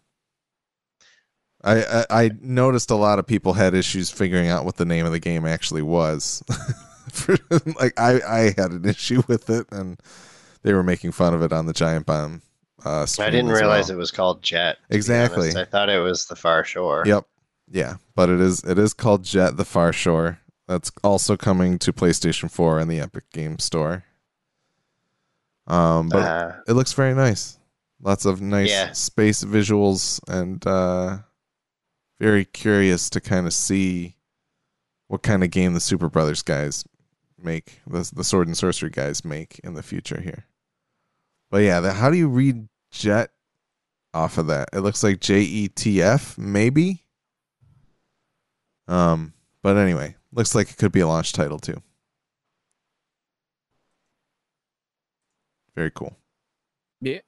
I, 1.61 1.83
I 1.83 2.05
i 2.25 2.31
noticed 2.39 2.89
a 2.91 2.95
lot 2.95 3.19
of 3.19 3.27
people 3.27 3.53
had 3.53 3.73
issues 3.73 4.09
figuring 4.09 4.47
out 4.47 4.63
what 4.63 4.77
the 4.77 4.85
name 4.85 5.05
of 5.05 5.11
the 5.11 5.19
game 5.19 5.45
actually 5.45 5.81
was 5.81 6.41
For- 7.11 7.37
like 7.79 7.99
i 7.99 8.21
i 8.25 8.39
had 8.55 8.71
an 8.71 8.85
issue 8.85 9.23
with 9.27 9.49
it 9.49 9.67
and 9.71 9.99
they 10.61 10.73
were 10.73 10.83
making 10.83 11.11
fun 11.11 11.33
of 11.33 11.41
it 11.41 11.51
on 11.51 11.65
the 11.65 11.73
giant 11.73 12.05
bomb 12.05 12.43
uh 12.85 13.05
I 13.19 13.29
didn't 13.29 13.49
realize 13.51 13.89
well. 13.89 13.97
it 13.97 13.99
was 13.99 14.11
called 14.11 14.41
Jet. 14.41 14.77
Exactly. 14.89 15.55
I 15.55 15.65
thought 15.65 15.89
it 15.89 15.99
was 15.99 16.25
the 16.27 16.35
Far 16.35 16.63
Shore. 16.63 17.03
Yep. 17.05 17.25
Yeah, 17.71 17.95
but 18.15 18.29
it 18.29 18.39
is 18.39 18.63
it 18.63 18.79
is 18.79 18.93
called 18.93 19.23
Jet 19.23 19.57
the 19.57 19.65
Far 19.65 19.93
Shore. 19.93 20.39
That's 20.67 20.91
also 21.03 21.35
coming 21.37 21.79
to 21.79 21.91
PlayStation 21.93 22.49
4 22.51 22.79
and 22.79 22.89
the 22.91 22.99
Epic 22.99 23.25
Game 23.31 23.59
Store. 23.59 24.03
Um 25.67 26.09
but 26.09 26.23
Uh, 26.23 26.51
it 26.67 26.73
looks 26.73 26.93
very 26.93 27.13
nice. 27.13 27.57
Lots 28.01 28.25
of 28.25 28.41
nice 28.41 28.69
Yeah. 28.69 28.91
space 28.93 29.43
visuals 29.43 30.19
and 30.27 30.65
uh 30.65 31.19
very 32.19 32.45
curious 32.45 33.09
to 33.11 33.21
kind 33.21 33.45
of 33.47 33.53
see 33.53 34.15
what 35.07 35.23
kind 35.23 35.43
of 35.43 35.51
game 35.51 35.73
the 35.73 35.79
Superbrothers 35.79 36.43
guys 36.43 36.83
make, 37.41 37.81
the 37.87 38.09
the 38.13 38.23
Sword 38.23 38.47
and 38.47 38.55
Sworcery 38.55 38.91
guys 38.91 39.23
make 39.23 39.59
in 39.63 39.73
the 39.73 39.83
future 39.83 40.21
here. 40.21 40.45
But 41.51 41.59
yeah, 41.63 41.79
the, 41.79 41.93
how 41.93 42.09
do 42.09 42.17
you 42.17 42.27
read 42.27 42.67
Jet 42.91 43.31
off 44.13 44.37
of 44.37 44.47
that? 44.47 44.69
It 44.73 44.79
looks 44.79 45.03
like 45.03 45.19
J 45.19 45.41
E 45.41 45.67
T 45.67 46.01
F, 46.01 46.37
maybe. 46.37 47.03
Um, 48.87 49.33
but 49.61 49.77
anyway, 49.77 50.15
looks 50.31 50.55
like 50.55 50.69
it 50.71 50.77
could 50.77 50.91
be 50.91 50.99
a 50.99 51.07
launch 51.07 51.33
title 51.33 51.59
too. 51.59 51.81
Very 55.75 55.91
cool. 55.91 56.15
Yeah. 57.01 57.19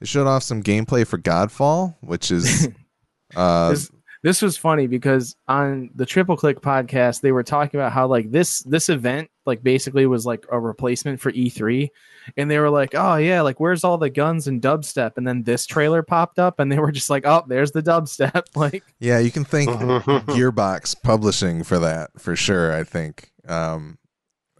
They 0.00 0.06
showed 0.06 0.26
off 0.26 0.42
some 0.42 0.62
gameplay 0.62 1.06
for 1.06 1.18
Godfall, 1.18 1.96
which 2.00 2.30
is 2.30 2.68
uh 3.36 3.70
This- 3.70 3.90
this 4.22 4.42
was 4.42 4.56
funny 4.56 4.86
because 4.86 5.36
on 5.46 5.90
the 5.94 6.06
Triple 6.06 6.36
Click 6.36 6.60
podcast, 6.60 7.20
they 7.20 7.32
were 7.32 7.42
talking 7.42 7.78
about 7.78 7.92
how 7.92 8.06
like 8.06 8.30
this 8.30 8.60
this 8.62 8.88
event 8.88 9.30
like 9.46 9.62
basically 9.62 10.06
was 10.06 10.26
like 10.26 10.44
a 10.50 10.58
replacement 10.58 11.20
for 11.20 11.32
E3, 11.32 11.88
and 12.36 12.50
they 12.50 12.58
were 12.58 12.70
like, 12.70 12.94
oh 12.94 13.16
yeah, 13.16 13.42
like 13.42 13.60
where's 13.60 13.84
all 13.84 13.98
the 13.98 14.10
guns 14.10 14.48
and 14.48 14.60
dubstep? 14.60 15.12
And 15.16 15.26
then 15.26 15.44
this 15.44 15.66
trailer 15.66 16.02
popped 16.02 16.38
up, 16.38 16.58
and 16.58 16.70
they 16.70 16.78
were 16.78 16.92
just 16.92 17.10
like, 17.10 17.26
oh, 17.26 17.44
there's 17.46 17.72
the 17.72 17.82
dubstep. 17.82 18.42
Like, 18.58 18.82
Yeah, 18.98 19.20
you 19.20 19.30
can 19.30 19.44
thank 19.44 19.68
Gearbox 19.70 21.00
Publishing 21.02 21.62
for 21.62 21.78
that 21.78 22.10
for 22.20 22.34
sure. 22.34 22.72
I 22.72 22.84
think. 22.84 23.30
Um, 23.46 23.98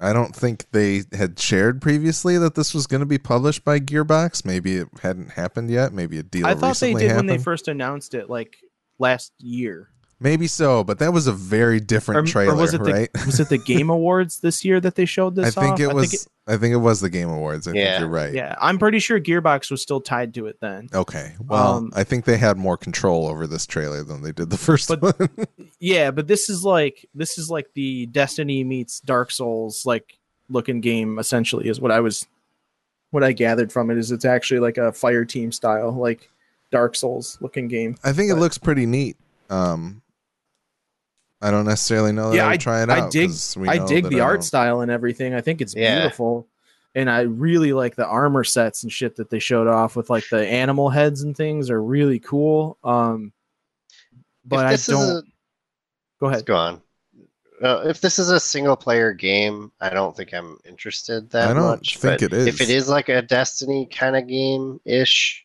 I 0.01 0.13
don't 0.13 0.35
think 0.35 0.67
they 0.71 1.03
had 1.13 1.41
shared 1.41 1.83
previously 1.83 2.39
that 2.39 2.55
this 2.55 2.73
was 2.73 2.87
going 2.87 3.01
to 3.01 3.07
be 3.07 3.19
published 3.19 3.65
by 3.65 3.81
Gearbox. 3.81 4.45
Maybe 4.45 4.77
it 4.77 4.89
hadn't 5.03 5.33
happened 5.33 5.71
yet. 5.71 5.93
Maybe 5.93 6.19
a 6.19 6.23
deal. 6.23 6.47
I 6.47 6.55
thought 6.55 6.79
they 6.79 6.91
recently 6.91 7.09
did 7.09 7.17
when 7.17 7.27
they 7.27 7.39
first 7.39 7.67
announced 7.67 8.15
it, 8.15 8.31
like 8.31 8.57
last 8.99 9.33
year. 9.39 9.91
Maybe 10.21 10.49
so, 10.49 10.83
but 10.83 10.99
that 10.99 11.13
was 11.13 11.29
a 11.29 11.33
very 11.33 11.79
different 11.79 12.29
Or, 12.29 12.33
trailer, 12.33 12.55
or 12.55 12.57
was 12.57 12.75
it 12.75 12.83
the 12.83 12.93
right? 12.93 13.09
was 13.25 13.39
it 13.39 13.49
the 13.49 13.59
Game 13.73 13.89
Awards 13.89 14.41
this 14.41 14.65
year 14.65 14.81
that 14.81 14.97
they 14.97 15.05
showed 15.05 15.37
this? 15.37 15.45
I 15.45 15.47
this? 15.47 15.55
think 15.55 15.75
off? 15.75 15.81
it 15.81 15.95
was. 15.95 16.29
I 16.49 16.57
think, 16.57 16.73
it, 16.73 16.79
was 16.79 17.01
the 17.01 17.09
Game 17.11 17.29
Awards. 17.29 17.69
I 17.69 17.73
Yeah. 17.73 17.85
think 17.91 18.01
you're 18.01 18.09
right. 18.09 18.33
yeah, 18.35 18.57
I'm 18.61 18.79
pretty 18.79 18.99
sure 18.99 19.21
Gearbox 19.21 19.71
was 19.71 19.81
still 19.81 20.01
tied 20.01 20.35
to 20.35 20.47
it 20.47 20.57
then. 20.61 20.89
Okay. 20.93 21.35
Well, 21.47 21.77
Um, 21.77 21.93
I 21.95 22.03
think 22.03 22.25
they 22.25 22.37
had 22.39 22.57
more 22.57 22.77
control 22.77 23.29
over 23.29 23.47
this 23.47 23.65
trailer 23.65 24.03
than 24.03 24.23
they 24.23 24.33
did 24.33 24.51
the 24.51 24.57
first 24.59 24.89
But- 24.89 25.03
one. 25.21 25.29
Yeah, 25.79 26.11
but 26.11 26.27
this 26.27 26.51
is 26.51 26.65
like 26.65 27.07
this 27.15 27.39
is 27.39 27.49
like 27.49 27.69
the 27.75 28.07
Destiny 28.07 28.65
meets 28.65 28.99
Dark 28.99 29.31
Souls 29.31 29.87
like 29.87 30.19
looking 30.49 30.81
game 30.81 31.21
essentially 31.21 31.69
is 31.69 31.81
what 31.81 31.93
I 31.93 32.01
was 32.01 32.27
what 33.11 33.23
I 33.23 33.31
gathered 33.31 33.71
from 33.71 33.91
it 33.93 33.99
is 33.99 34.11
it's 34.11 34.25
actually 34.25 34.59
like 34.61 34.79
a 34.79 34.91
fire 34.93 35.25
team 35.25 35.53
style 35.53 35.93
like 35.93 36.29
Dark 36.71 36.95
Souls 36.97 37.39
looking 37.41 37.69
game. 37.69 37.97
I 38.05 38.13
think 38.13 38.31
it 38.31 38.37
looks 38.37 38.59
pretty 38.59 38.87
neat. 38.87 39.17
Um, 39.51 40.03
I 41.41 41.51
don't 41.51 41.65
necessarily 41.67 42.13
know 42.13 42.31
that 42.31 42.37
Yeah, 42.37 42.45
I 42.45 42.49
I- 42.49 42.51
would 42.53 42.61
try 42.61 42.83
it 42.83 42.91
I 42.91 43.01
out. 43.01 43.13
dig 43.13 43.31
'cause 43.31 43.57
we 43.57 43.69
I 43.69 43.85
dig 43.87 44.09
the 44.09 44.21
I 44.21 44.25
art 44.25 44.45
style 44.45 44.81
and 44.81 44.91
everything. 44.91 45.35
I 45.35 45.41
think 45.41 45.61
it's 45.61 45.75
Yeah. 45.75 46.01
beautiful. 46.01 46.47
And 46.95 47.09
I 47.09 47.21
really 47.21 47.73
like 47.73 47.95
the 47.95 48.07
armor 48.07 48.43
sets 48.45 48.83
and 48.83 48.91
shit 48.93 49.15
that 49.17 49.31
they 49.31 49.39
showed 49.39 49.69
off 49.69 49.95
with 49.95 50.11
like 50.11 50.29
the 50.31 50.47
animal 50.49 50.89
heads 50.91 51.23
and 51.23 51.37
things 51.37 51.71
are 51.71 51.81
really 51.83 52.19
cool. 52.19 52.77
Um 52.83 53.33
but 54.45 54.67
I 54.67 54.77
don't 54.77 55.19
a, 55.19 55.23
go 56.21 56.27
ahead. 56.27 56.45
go 56.47 56.57
on. 56.57 56.83
Uh, 57.63 57.83
if 57.87 58.01
this 58.01 58.19
is 58.19 58.31
a 58.31 58.41
single 58.41 58.77
player 58.77 59.13
game, 59.13 59.71
I 59.81 59.91
don't 59.91 60.17
think 60.17 60.33
I'm 60.33 60.59
interested 60.65 61.29
that 61.31 61.47
much. 61.47 61.51
I 61.51 61.53
don't 61.55 61.69
much. 61.71 61.99
think 61.99 62.21
but 62.21 62.33
it 62.33 62.49
If 62.49 62.61
it 62.61 62.71
is. 62.71 62.85
is 62.85 62.89
like 62.89 63.09
a 63.09 63.21
Destiny 63.21 63.87
kind 63.87 64.17
of 64.17 64.27
game 64.27 64.81
ish, 64.85 65.45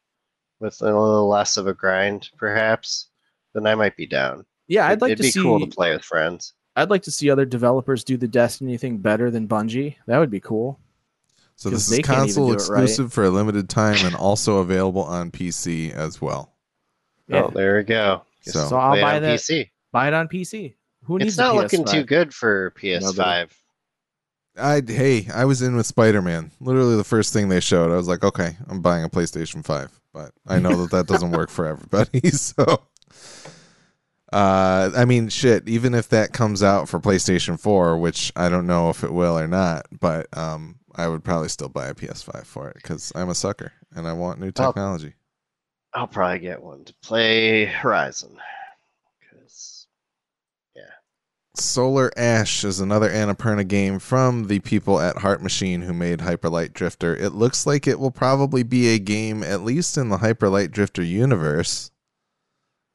with 0.63 0.81
a 0.81 0.85
little 0.85 1.27
less 1.27 1.57
of 1.57 1.67
a 1.67 1.73
grind, 1.73 2.29
perhaps, 2.37 3.09
then 3.53 3.67
I 3.67 3.75
might 3.75 3.95
be 3.95 4.07
down. 4.07 4.45
Yeah, 4.67 4.87
I'd 4.87 5.01
like 5.01 5.11
It'd 5.11 5.17
to 5.17 5.23
be 5.23 5.31
see 5.31 5.41
cool 5.41 5.59
to 5.59 5.67
play 5.67 5.91
with 5.93 6.03
friends. 6.03 6.53
I'd 6.75 6.89
like 6.89 7.03
to 7.03 7.11
see 7.11 7.29
other 7.29 7.45
developers 7.45 8.03
do 8.03 8.17
the 8.17 8.27
Destiny 8.27 8.77
thing 8.77 8.97
better 8.97 9.29
than 9.29 9.47
Bungie. 9.47 9.95
That 10.07 10.17
would 10.17 10.31
be 10.31 10.39
cool. 10.39 10.79
So 11.55 11.69
'cause 11.69 11.87
this 11.87 11.91
is 11.91 11.97
they 11.97 12.01
can't 12.01 12.17
even 12.17 12.25
console 12.27 12.47
do 12.47 12.53
it 12.53 12.69
right. 12.69 12.81
exclusive 12.83 13.13
for 13.13 13.25
a 13.25 13.29
limited 13.29 13.69
time 13.69 14.03
and 14.05 14.15
also 14.15 14.57
available 14.57 15.03
on 15.03 15.29
PC 15.29 15.91
as 15.91 16.19
well. 16.19 16.51
Yeah. 17.27 17.43
Oh, 17.43 17.51
there 17.53 17.77
we 17.77 17.83
go. 17.83 18.23
So- 18.41 18.69
So 18.69 18.75
I'll 18.77 18.99
buy 18.99 19.19
that. 19.19 19.39
PC. 19.39 19.69
Buy 19.91 20.07
it 20.07 20.13
on 20.15 20.27
PC. 20.27 20.73
Who 21.03 21.19
needs 21.19 21.29
It's 21.33 21.37
not 21.37 21.53
a 21.55 21.57
looking 21.59 21.83
PS5? 21.83 21.91
too 21.91 22.03
good 22.05 22.33
for 22.33 22.71
PS5. 22.71 23.51
I 24.57 24.81
hey, 24.85 25.27
I 25.33 25.45
was 25.45 25.61
in 25.61 25.75
with 25.75 25.85
Spider 25.85 26.21
Man. 26.21 26.51
Literally 26.59 26.95
the 26.95 27.03
first 27.03 27.33
thing 27.33 27.49
they 27.49 27.59
showed, 27.59 27.91
I 27.91 27.95
was 27.97 28.07
like, 28.07 28.23
okay, 28.23 28.57
I'm 28.67 28.81
buying 28.81 29.03
a 29.03 29.09
PlayStation 29.09 29.63
Five. 29.65 29.99
But 30.13 30.31
I 30.47 30.59
know 30.59 30.75
that 30.83 30.91
that 30.91 31.07
doesn't 31.07 31.31
work 31.31 31.49
for 31.49 31.65
everybody. 31.65 32.21
So, 32.31 32.83
uh, 34.31 34.91
I 34.95 35.05
mean, 35.05 35.29
shit. 35.29 35.67
Even 35.67 35.93
if 35.93 36.09
that 36.09 36.33
comes 36.33 36.61
out 36.63 36.87
for 36.87 36.99
PlayStation 36.99 37.59
Four, 37.59 37.97
which 37.97 38.31
I 38.35 38.49
don't 38.49 38.67
know 38.67 38.89
if 38.89 39.03
it 39.03 39.11
will 39.11 39.37
or 39.37 39.47
not, 39.47 39.85
but 39.99 40.27
um, 40.37 40.79
I 40.95 41.07
would 41.07 41.23
probably 41.23 41.49
still 41.49 41.69
buy 41.69 41.87
a 41.87 41.93
PS5 41.93 42.45
for 42.45 42.69
it 42.69 42.75
because 42.75 43.11
I'm 43.15 43.29
a 43.29 43.35
sucker 43.35 43.73
and 43.95 44.07
I 44.07 44.13
want 44.13 44.39
new 44.39 44.51
technology. 44.51 45.13
I'll 45.93 46.07
probably 46.07 46.39
get 46.39 46.61
one 46.63 46.85
to 46.85 46.93
play 47.03 47.65
Horizon. 47.65 48.37
Solar 51.55 52.11
Ash 52.17 52.63
is 52.63 52.79
another 52.79 53.09
Annapurna 53.09 53.67
game 53.67 53.99
from 53.99 54.47
the 54.47 54.59
people 54.59 54.99
at 54.99 55.17
Heart 55.19 55.43
Machine 55.43 55.81
who 55.83 55.93
made 55.93 56.19
Hyperlight 56.19 56.73
Drifter. 56.73 57.15
It 57.15 57.33
looks 57.33 57.67
like 57.67 57.85
it 57.85 57.99
will 57.99 58.09
probably 58.11 58.63
be 58.63 58.89
a 58.89 58.97
game, 58.99 59.43
at 59.43 59.61
least 59.61 59.95
in 59.97 60.09
the 60.09 60.17
Hyperlight 60.17 60.71
Drifter 60.71 61.03
universe. 61.03 61.91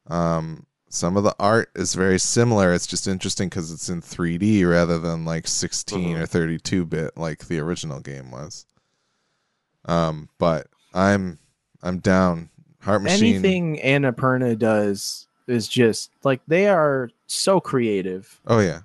Um, 0.07 0.65
some 0.89 1.15
of 1.15 1.23
the 1.23 1.35
art 1.39 1.69
is 1.75 1.93
very 1.93 2.19
similar. 2.19 2.73
It's 2.73 2.87
just 2.87 3.07
interesting 3.07 3.47
because 3.47 3.71
it's 3.71 3.87
in 3.87 4.01
3D 4.01 4.65
rather 4.69 4.99
than 4.99 5.23
like 5.23 5.47
16 5.47 6.17
Mhm. 6.17 6.21
or 6.21 6.25
32 6.25 6.85
bit 6.85 7.15
like 7.15 7.47
the 7.47 7.59
original 7.59 8.01
game 8.01 8.29
was. 8.29 8.65
Um, 9.85 10.27
but 10.37 10.67
I'm 10.93 11.39
I'm 11.81 11.99
down. 11.99 12.49
Heart 12.81 13.03
Machine. 13.03 13.35
Anything 13.35 13.77
Annapurna 13.77 14.57
does 14.57 15.27
is 15.49 15.67
just 15.67 16.11
like 16.23 16.41
they 16.47 16.67
are 16.67 17.09
so 17.27 17.59
creative. 17.59 18.39
Oh 18.47 18.59
yeah. 18.59 18.81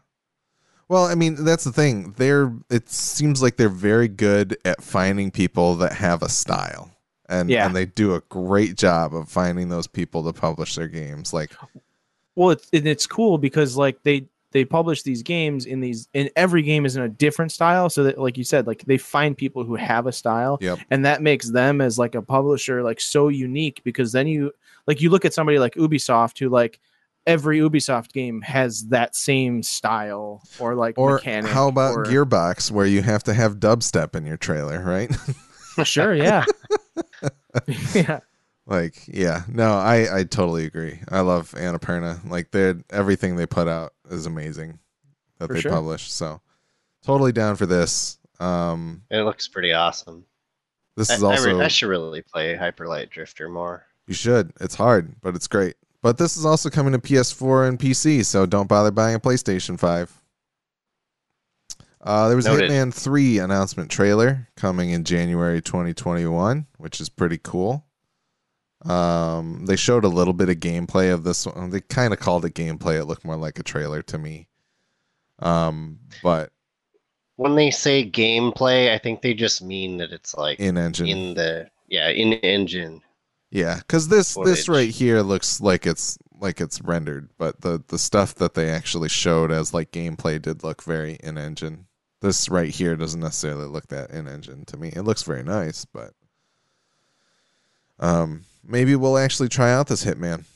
Well, 0.88 1.06
I 1.06 1.14
mean, 1.14 1.44
that's 1.44 1.64
the 1.64 1.72
thing. 1.72 2.14
They're 2.16 2.52
it 2.70 2.88
seems 2.90 3.42
like 3.42 3.56
they're 3.56 3.68
very 3.68 4.08
good 4.08 4.56
at 4.64 4.82
finding 4.82 5.30
people 5.30 5.76
that 5.76 5.92
have 5.94 6.22
a 6.22 6.28
style. 6.28 6.90
And 7.28 7.48
Yeah. 7.48 7.66
and 7.66 7.74
they 7.74 7.86
do 7.86 8.14
a 8.14 8.20
great 8.28 8.76
job 8.76 9.14
of 9.14 9.28
finding 9.30 9.68
those 9.70 9.86
people 9.86 10.22
to 10.24 10.32
publish 10.38 10.74
their 10.74 10.88
games. 10.88 11.32
Like 11.32 11.52
Well, 12.36 12.50
it's 12.50 12.68
and 12.72 12.86
it's 12.86 13.06
cool 13.06 13.38
because 13.38 13.76
like 13.76 14.02
they 14.02 14.26
they 14.52 14.64
publish 14.64 15.02
these 15.02 15.22
games 15.22 15.64
in 15.66 15.80
these 15.80 16.06
and 16.14 16.30
every 16.36 16.62
game 16.62 16.84
is 16.86 16.96
in 16.96 17.02
a 17.02 17.08
different 17.08 17.50
style 17.50 17.88
so 17.90 18.04
that 18.04 18.18
like 18.20 18.36
you 18.38 18.44
said 18.44 18.66
like 18.68 18.84
they 18.84 18.98
find 18.98 19.36
people 19.36 19.64
who 19.64 19.74
have 19.74 20.06
a 20.06 20.12
style 20.12 20.58
Yep. 20.60 20.78
and 20.90 21.04
that 21.06 21.22
makes 21.22 21.50
them 21.50 21.80
as 21.80 21.98
like 21.98 22.14
a 22.14 22.22
publisher 22.22 22.80
like 22.82 23.00
so 23.00 23.28
unique 23.28 23.80
because 23.84 24.12
then 24.12 24.28
you 24.28 24.52
like 24.86 25.00
you 25.00 25.10
look 25.10 25.24
at 25.24 25.34
somebody 25.34 25.58
like 25.58 25.74
Ubisoft 25.74 26.38
who 26.38 26.48
like 26.48 26.80
every 27.26 27.58
Ubisoft 27.58 28.12
game 28.12 28.40
has 28.42 28.86
that 28.88 29.14
same 29.16 29.62
style 29.62 30.42
or 30.58 30.74
like 30.74 30.98
or 30.98 31.14
mechanic 31.14 31.50
how 31.50 31.68
about 31.68 31.94
or- 31.94 32.04
Gearbox 32.04 32.70
where 32.70 32.86
you 32.86 33.02
have 33.02 33.22
to 33.24 33.34
have 33.34 33.56
dubstep 33.56 34.14
in 34.14 34.26
your 34.26 34.36
trailer, 34.36 34.82
right? 34.82 35.10
sure 35.84 36.14
yeah 36.14 36.44
yeah 37.94 38.20
like, 38.66 38.94
yeah. 39.06 39.42
No, 39.46 39.74
I 39.74 40.20
I 40.20 40.24
totally 40.24 40.64
agree. 40.64 40.98
I 41.10 41.20
love 41.20 41.50
Annapurna. 41.50 42.26
Like 42.30 42.50
they 42.50 42.74
everything 42.90 43.36
they 43.36 43.44
put 43.44 43.68
out 43.68 43.92
is 44.10 44.24
amazing 44.24 44.78
that 45.38 45.48
For 45.48 45.52
they 45.54 45.60
sure. 45.60 45.70
publish. 45.70 46.10
So 46.10 46.40
totally 47.04 47.32
down 47.32 47.56
for 47.56 47.66
this. 47.66 48.18
Um 48.40 49.02
It 49.10 49.18
looks 49.22 49.48
pretty 49.48 49.74
awesome. 49.74 50.24
this 50.96 51.10
I, 51.10 51.14
is 51.16 51.22
I 51.24 51.26
also 51.32 51.58
re- 51.58 51.64
I 51.64 51.68
should 51.68 51.88
really 51.88 52.22
play 52.22 52.56
Hyperlight 52.56 53.10
Drifter 53.10 53.50
more. 53.50 53.84
You 54.06 54.14
should. 54.14 54.52
It's 54.60 54.74
hard, 54.74 55.20
but 55.20 55.34
it's 55.34 55.48
great. 55.48 55.76
But 56.02 56.18
this 56.18 56.36
is 56.36 56.44
also 56.44 56.68
coming 56.68 56.92
to 56.92 56.98
PS4 56.98 57.68
and 57.68 57.78
PC, 57.78 58.24
so 58.24 58.44
don't 58.44 58.68
bother 58.68 58.90
buying 58.90 59.14
a 59.14 59.20
PlayStation 59.20 59.78
5. 59.78 60.20
Uh, 62.02 62.28
there 62.28 62.36
was 62.36 62.44
a 62.44 62.50
Hitman 62.50 62.92
3 62.92 63.38
announcement 63.38 63.90
trailer 63.90 64.46
coming 64.56 64.90
in 64.90 65.04
January 65.04 65.62
2021, 65.62 66.66
which 66.76 67.00
is 67.00 67.08
pretty 67.08 67.38
cool. 67.42 67.86
Um, 68.84 69.64
they 69.64 69.76
showed 69.76 70.04
a 70.04 70.08
little 70.08 70.34
bit 70.34 70.50
of 70.50 70.56
gameplay 70.56 71.10
of 71.10 71.24
this 71.24 71.46
one. 71.46 71.70
They 71.70 71.80
kind 71.80 72.12
of 72.12 72.20
called 72.20 72.44
it 72.44 72.52
gameplay. 72.54 73.00
It 73.00 73.06
looked 73.06 73.24
more 73.24 73.36
like 73.36 73.58
a 73.58 73.62
trailer 73.62 74.02
to 74.02 74.18
me. 74.18 74.48
Um, 75.38 76.00
but 76.22 76.52
When 77.36 77.54
they 77.54 77.70
say 77.70 78.08
gameplay, 78.08 78.92
I 78.92 78.98
think 78.98 79.22
they 79.22 79.32
just 79.32 79.62
mean 79.62 79.96
that 79.98 80.12
it's 80.12 80.34
like 80.36 80.60
in 80.60 80.76
engine. 80.76 81.06
in 81.06 81.32
the 81.34 81.70
yeah 81.88 82.10
in 82.10 82.34
engine. 82.34 83.00
Yeah, 83.54 83.76
because 83.76 84.08
this 84.08 84.34
this 84.34 84.68
right 84.68 84.90
here 84.90 85.20
looks 85.20 85.60
like 85.60 85.86
it's 85.86 86.18
like 86.40 86.60
it's 86.60 86.82
rendered, 86.82 87.28
but 87.38 87.60
the 87.60 87.80
the 87.86 88.00
stuff 88.00 88.34
that 88.34 88.54
they 88.54 88.68
actually 88.68 89.08
showed 89.08 89.52
as 89.52 89.72
like 89.72 89.92
gameplay 89.92 90.42
did 90.42 90.64
look 90.64 90.82
very 90.82 91.18
in 91.22 91.38
engine. 91.38 91.86
This 92.20 92.48
right 92.48 92.70
here 92.70 92.96
doesn't 92.96 93.20
necessarily 93.20 93.66
look 93.66 93.86
that 93.88 94.10
in 94.10 94.26
engine 94.26 94.64
to 94.64 94.76
me. 94.76 94.88
It 94.88 95.02
looks 95.02 95.22
very 95.22 95.44
nice, 95.44 95.84
but 95.84 96.14
um, 98.00 98.42
maybe 98.64 98.96
we'll 98.96 99.18
actually 99.18 99.50
try 99.50 99.72
out 99.72 99.86
this 99.86 100.04
Hitman. 100.04 100.46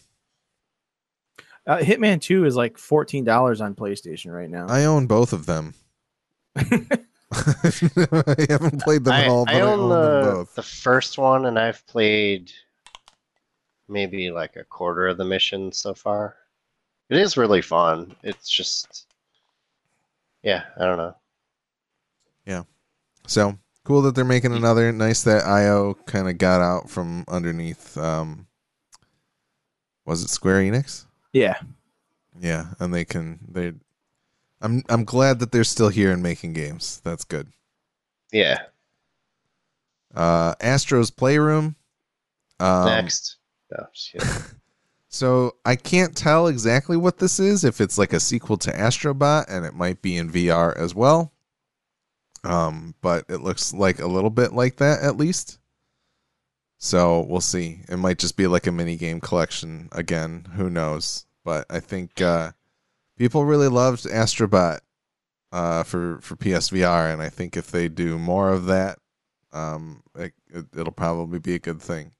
uh, 1.68 1.76
Hitman 1.76 2.20
2 2.20 2.46
is 2.46 2.56
like 2.56 2.78
$14 2.78 3.60
on 3.60 3.76
PlayStation 3.76 4.34
right 4.34 4.50
now 4.50 4.66
I 4.68 4.86
own 4.86 5.06
both 5.06 5.32
of 5.32 5.46
them. 5.46 5.74
I 6.56 8.46
haven't 8.50 8.82
played 8.82 9.04
them 9.04 9.14
I, 9.14 9.28
all, 9.28 9.44
but 9.44 9.54
I 9.54 9.58
I 9.58 9.60
own 9.60 9.78
own 9.78 9.88
them 9.90 10.24
the 10.24 10.30
both. 10.32 10.54
the 10.56 10.62
first 10.64 11.16
one, 11.16 11.46
and 11.46 11.56
I've 11.60 11.86
played 11.86 12.50
maybe 13.88 14.30
like 14.30 14.56
a 14.56 14.64
quarter 14.64 15.06
of 15.08 15.16
the 15.16 15.24
mission 15.24 15.72
so 15.72 15.94
far. 15.94 16.36
It 17.10 17.18
is 17.18 17.36
really 17.36 17.62
fun. 17.62 18.14
It's 18.22 18.48
just 18.48 19.06
yeah, 20.42 20.64
I 20.76 20.84
don't 20.84 20.98
know. 20.98 21.16
Yeah. 22.46 22.62
So 23.26 23.58
cool 23.84 24.02
that 24.02 24.14
they're 24.14 24.24
making 24.24 24.54
another. 24.54 24.92
Nice 24.92 25.22
that 25.24 25.44
IO 25.44 25.94
kind 26.06 26.28
of 26.28 26.38
got 26.38 26.60
out 26.60 26.90
from 26.90 27.24
underneath. 27.28 27.96
Um, 27.96 28.46
was 30.06 30.22
it 30.22 30.28
Square 30.28 30.62
Enix? 30.62 31.06
Yeah. 31.32 31.58
Yeah, 32.40 32.66
and 32.78 32.94
they 32.94 33.04
can 33.04 33.40
they 33.50 33.72
I'm 34.60 34.82
I'm 34.88 35.04
glad 35.04 35.38
that 35.40 35.52
they're 35.52 35.64
still 35.64 35.88
here 35.88 36.12
and 36.12 36.22
making 36.22 36.52
games. 36.52 37.00
That's 37.04 37.24
good. 37.24 37.48
Yeah. 38.32 38.60
Uh 40.14 40.54
Astro's 40.60 41.10
Playroom. 41.10 41.76
Um, 42.60 42.86
Next. 42.86 43.36
No, 43.70 43.86
just. 43.92 44.54
So 45.08 45.56
I 45.64 45.74
can't 45.74 46.14
tell 46.14 46.46
exactly 46.46 46.96
what 46.96 47.18
this 47.18 47.40
is. 47.40 47.64
If 47.64 47.80
it's 47.80 47.98
like 47.98 48.12
a 48.12 48.20
sequel 48.20 48.58
to 48.58 48.70
Astrobot, 48.70 49.46
and 49.48 49.64
it 49.64 49.74
might 49.74 50.02
be 50.02 50.16
in 50.16 50.30
VR 50.30 50.76
as 50.76 50.94
well. 50.94 51.32
Um, 52.44 52.94
but 53.00 53.24
it 53.28 53.40
looks 53.40 53.72
like 53.72 53.98
a 53.98 54.06
little 54.06 54.30
bit 54.30 54.52
like 54.52 54.76
that 54.76 55.02
at 55.02 55.16
least. 55.16 55.58
So 56.76 57.22
we'll 57.22 57.40
see. 57.40 57.80
It 57.88 57.96
might 57.96 58.18
just 58.18 58.36
be 58.36 58.46
like 58.46 58.66
a 58.66 58.72
mini 58.72 58.96
game 58.96 59.20
collection 59.20 59.88
again. 59.92 60.46
Who 60.54 60.70
knows? 60.70 61.26
But 61.44 61.66
I 61.70 61.80
think 61.80 62.20
uh, 62.20 62.52
people 63.16 63.44
really 63.44 63.68
loved 63.68 64.04
Astrobot 64.04 64.80
uh, 65.50 65.82
for 65.82 66.20
for 66.20 66.36
PSVR, 66.36 67.12
and 67.12 67.22
I 67.22 67.30
think 67.30 67.56
if 67.56 67.70
they 67.70 67.88
do 67.88 68.18
more 68.18 68.50
of 68.50 68.66
that, 68.66 68.98
um, 69.52 70.02
it, 70.14 70.34
it, 70.48 70.66
it'll 70.76 70.92
probably 70.92 71.38
be 71.38 71.54
a 71.54 71.58
good 71.58 71.80
thing. 71.80 72.12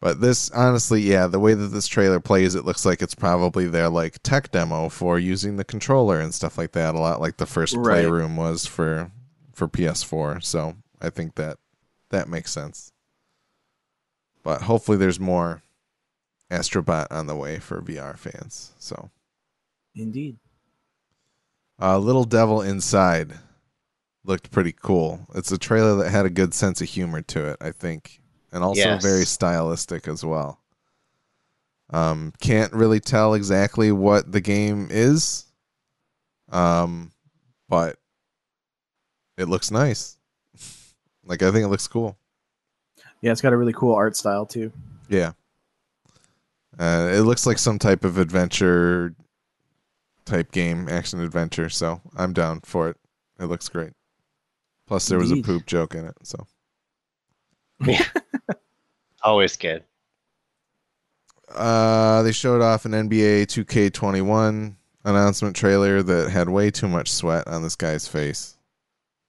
But 0.00 0.20
this, 0.20 0.50
honestly, 0.50 1.00
yeah, 1.00 1.26
the 1.26 1.40
way 1.40 1.54
that 1.54 1.68
this 1.68 1.86
trailer 1.86 2.20
plays, 2.20 2.54
it 2.54 2.64
looks 2.66 2.84
like 2.84 3.00
it's 3.00 3.14
probably 3.14 3.66
their 3.66 3.88
like 3.88 4.22
tech 4.22 4.50
demo 4.50 4.88
for 4.90 5.18
using 5.18 5.56
the 5.56 5.64
controller 5.64 6.20
and 6.20 6.34
stuff 6.34 6.58
like 6.58 6.72
that. 6.72 6.94
A 6.94 6.98
lot 6.98 7.20
like 7.20 7.38
the 7.38 7.46
first 7.46 7.74
Right. 7.74 7.84
playroom 7.84 8.36
was 8.36 8.66
for 8.66 9.10
for 9.54 9.66
PS4. 9.68 10.40
So 10.44 10.76
I 11.00 11.08
think 11.10 11.36
that 11.36 11.56
that 12.10 12.28
makes 12.28 12.52
sense. 12.52 12.92
But 14.42 14.62
hopefully, 14.62 14.98
there's 14.98 15.18
more 15.18 15.62
Astrobot 16.50 17.06
on 17.10 17.26
the 17.26 17.34
way 17.34 17.58
for 17.58 17.80
VR 17.80 18.16
fans. 18.16 18.72
So, 18.78 19.10
Indeed. 19.94 20.36
uh, 21.80 21.98
Little 21.98 22.24
Devil 22.24 22.60
Inside 22.62 23.38
looked 24.24 24.50
pretty 24.52 24.72
cool. 24.72 25.26
It's 25.34 25.50
a 25.50 25.58
trailer 25.58 25.96
that 25.96 26.10
had 26.10 26.26
a 26.26 26.30
good 26.30 26.54
sense 26.54 26.80
of 26.80 26.88
humor 26.88 27.22
to 27.22 27.48
it, 27.48 27.56
I 27.60 27.72
think, 27.72 28.20
and 28.52 28.62
also 28.64 28.80
Yes. 28.80 29.02
very 29.02 29.24
stylistic 29.24 30.08
as 30.08 30.24
well. 30.24 30.60
Um, 31.90 32.32
can't 32.40 32.72
really 32.72 32.98
tell 33.00 33.34
exactly 33.34 33.92
what 33.92 34.32
the 34.32 34.40
game 34.40 34.88
is, 34.90 35.44
um, 36.50 37.12
but 37.68 37.96
it 39.36 39.48
looks 39.48 39.70
nice. 39.70 40.18
like 41.24 41.42
I 41.42 41.50
think 41.52 41.64
it 41.64 41.68
looks 41.68 41.86
cool. 41.86 42.18
Yeah, 43.20 43.32
it's 43.32 43.40
got 43.40 43.52
a 43.52 43.56
really 43.56 43.72
cool 43.72 43.94
art 43.94 44.16
style 44.16 44.46
too. 44.46 44.72
Yeah. 45.08 45.32
Uh, 46.78 47.10
it 47.12 47.20
looks 47.20 47.46
like 47.46 47.58
some 47.58 47.78
type 47.78 48.04
of 48.04 48.18
adventure 48.18 49.14
type 50.24 50.50
game, 50.52 50.88
action 50.88 51.20
adventure. 51.20 51.68
So 51.68 52.00
I'm 52.16 52.32
down 52.32 52.60
for 52.60 52.88
it. 52.88 52.96
It 53.38 53.44
looks 53.46 53.68
great. 53.68 53.92
Plus, 54.86 55.06
there 55.06 55.18
was 55.18 55.30
a 55.32 55.36
poop 55.42 55.66
joke 55.66 55.94
in 55.94 56.04
it. 56.04 56.16
So 56.22 56.46
Always 59.26 59.56
good. 59.56 59.82
uh, 61.52 62.22
they 62.22 62.30
showed 62.32 62.62
off 62.62 62.84
an 62.84 62.92
NBA 62.92 63.46
2K21 63.46 64.74
announcement 65.04 65.56
trailer 65.56 66.00
that 66.02 66.30
had 66.30 66.48
way 66.48 66.70
too 66.70 66.86
much 66.88 67.10
sweat 67.10 67.46
on 67.48 67.62
this 67.62 67.74
guy's 67.76 68.06
face. 68.06 68.56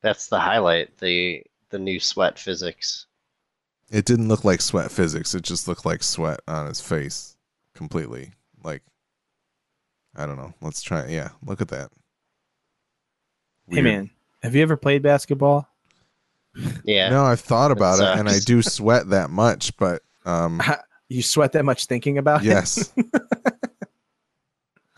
That's 0.01 0.27
the 0.27 0.39
highlight. 0.39 0.95
The 0.99 1.43
the 1.69 1.79
new 1.79 1.99
sweat 1.99 2.37
physics. 2.37 3.07
It 3.89 4.05
didn't 4.05 4.27
look 4.27 4.43
like 4.45 4.61
sweat 4.61 4.91
physics. 4.91 5.33
It 5.33 5.41
just 5.41 5.67
looked 5.67 5.83
like 5.85 6.03
sweat 6.03 6.41
on 6.47 6.67
his 6.67 6.79
face 6.79 7.35
completely. 7.73 8.33
Like, 8.63 8.83
I 10.15 10.25
don't 10.27 10.37
know. 10.37 10.53
Let's 10.61 10.81
try. 10.83 11.01
it. 11.01 11.09
Yeah, 11.09 11.29
look 11.43 11.59
at 11.61 11.69
that. 11.69 11.89
Hey 13.69 13.81
man, 13.81 14.11
have 14.43 14.53
you 14.55 14.61
ever 14.61 14.77
played 14.77 15.01
basketball? 15.01 15.67
Yeah. 16.83 17.09
No, 17.09 17.23
I've 17.23 17.39
thought 17.39 17.71
about 17.71 17.99
it, 17.99 18.19
and 18.19 18.29
I 18.29 18.39
do 18.39 18.61
sweat 18.61 19.09
that 19.09 19.29
much, 19.29 19.75
but 19.77 20.01
um, 20.25 20.61
You 21.09 21.21
sweat 21.21 21.53
that 21.53 21.63
much 21.63 21.85
thinking 21.85 22.17
about 22.17 22.41
it? 22.41 22.47
yes. 22.47 22.91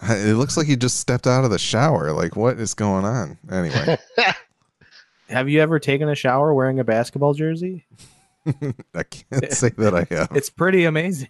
it 0.02 0.36
looks 0.36 0.58
like 0.58 0.68
you 0.68 0.76
just 0.76 1.00
stepped 1.00 1.28
out 1.28 1.44
of 1.44 1.52
the 1.52 1.60
shower. 1.60 2.12
Like, 2.12 2.36
what 2.36 2.60
is 2.60 2.74
going 2.74 3.06
on? 3.06 3.38
Anyway, 3.52 3.98
Have 5.30 5.48
you 5.48 5.62
ever 5.62 5.78
taken 5.78 6.10
a 6.10 6.16
shower 6.16 6.54
wearing 6.54 6.80
a 6.80 6.84
basketball 6.84 7.36
jersey? 7.36 7.86
I 8.96 9.04
can't 9.04 9.52
say 9.52 9.70
that 9.78 9.94
I 9.94 10.08
have. 10.16 10.30
It's 10.36 10.50
pretty 10.50 10.86
amazing. 10.86 11.30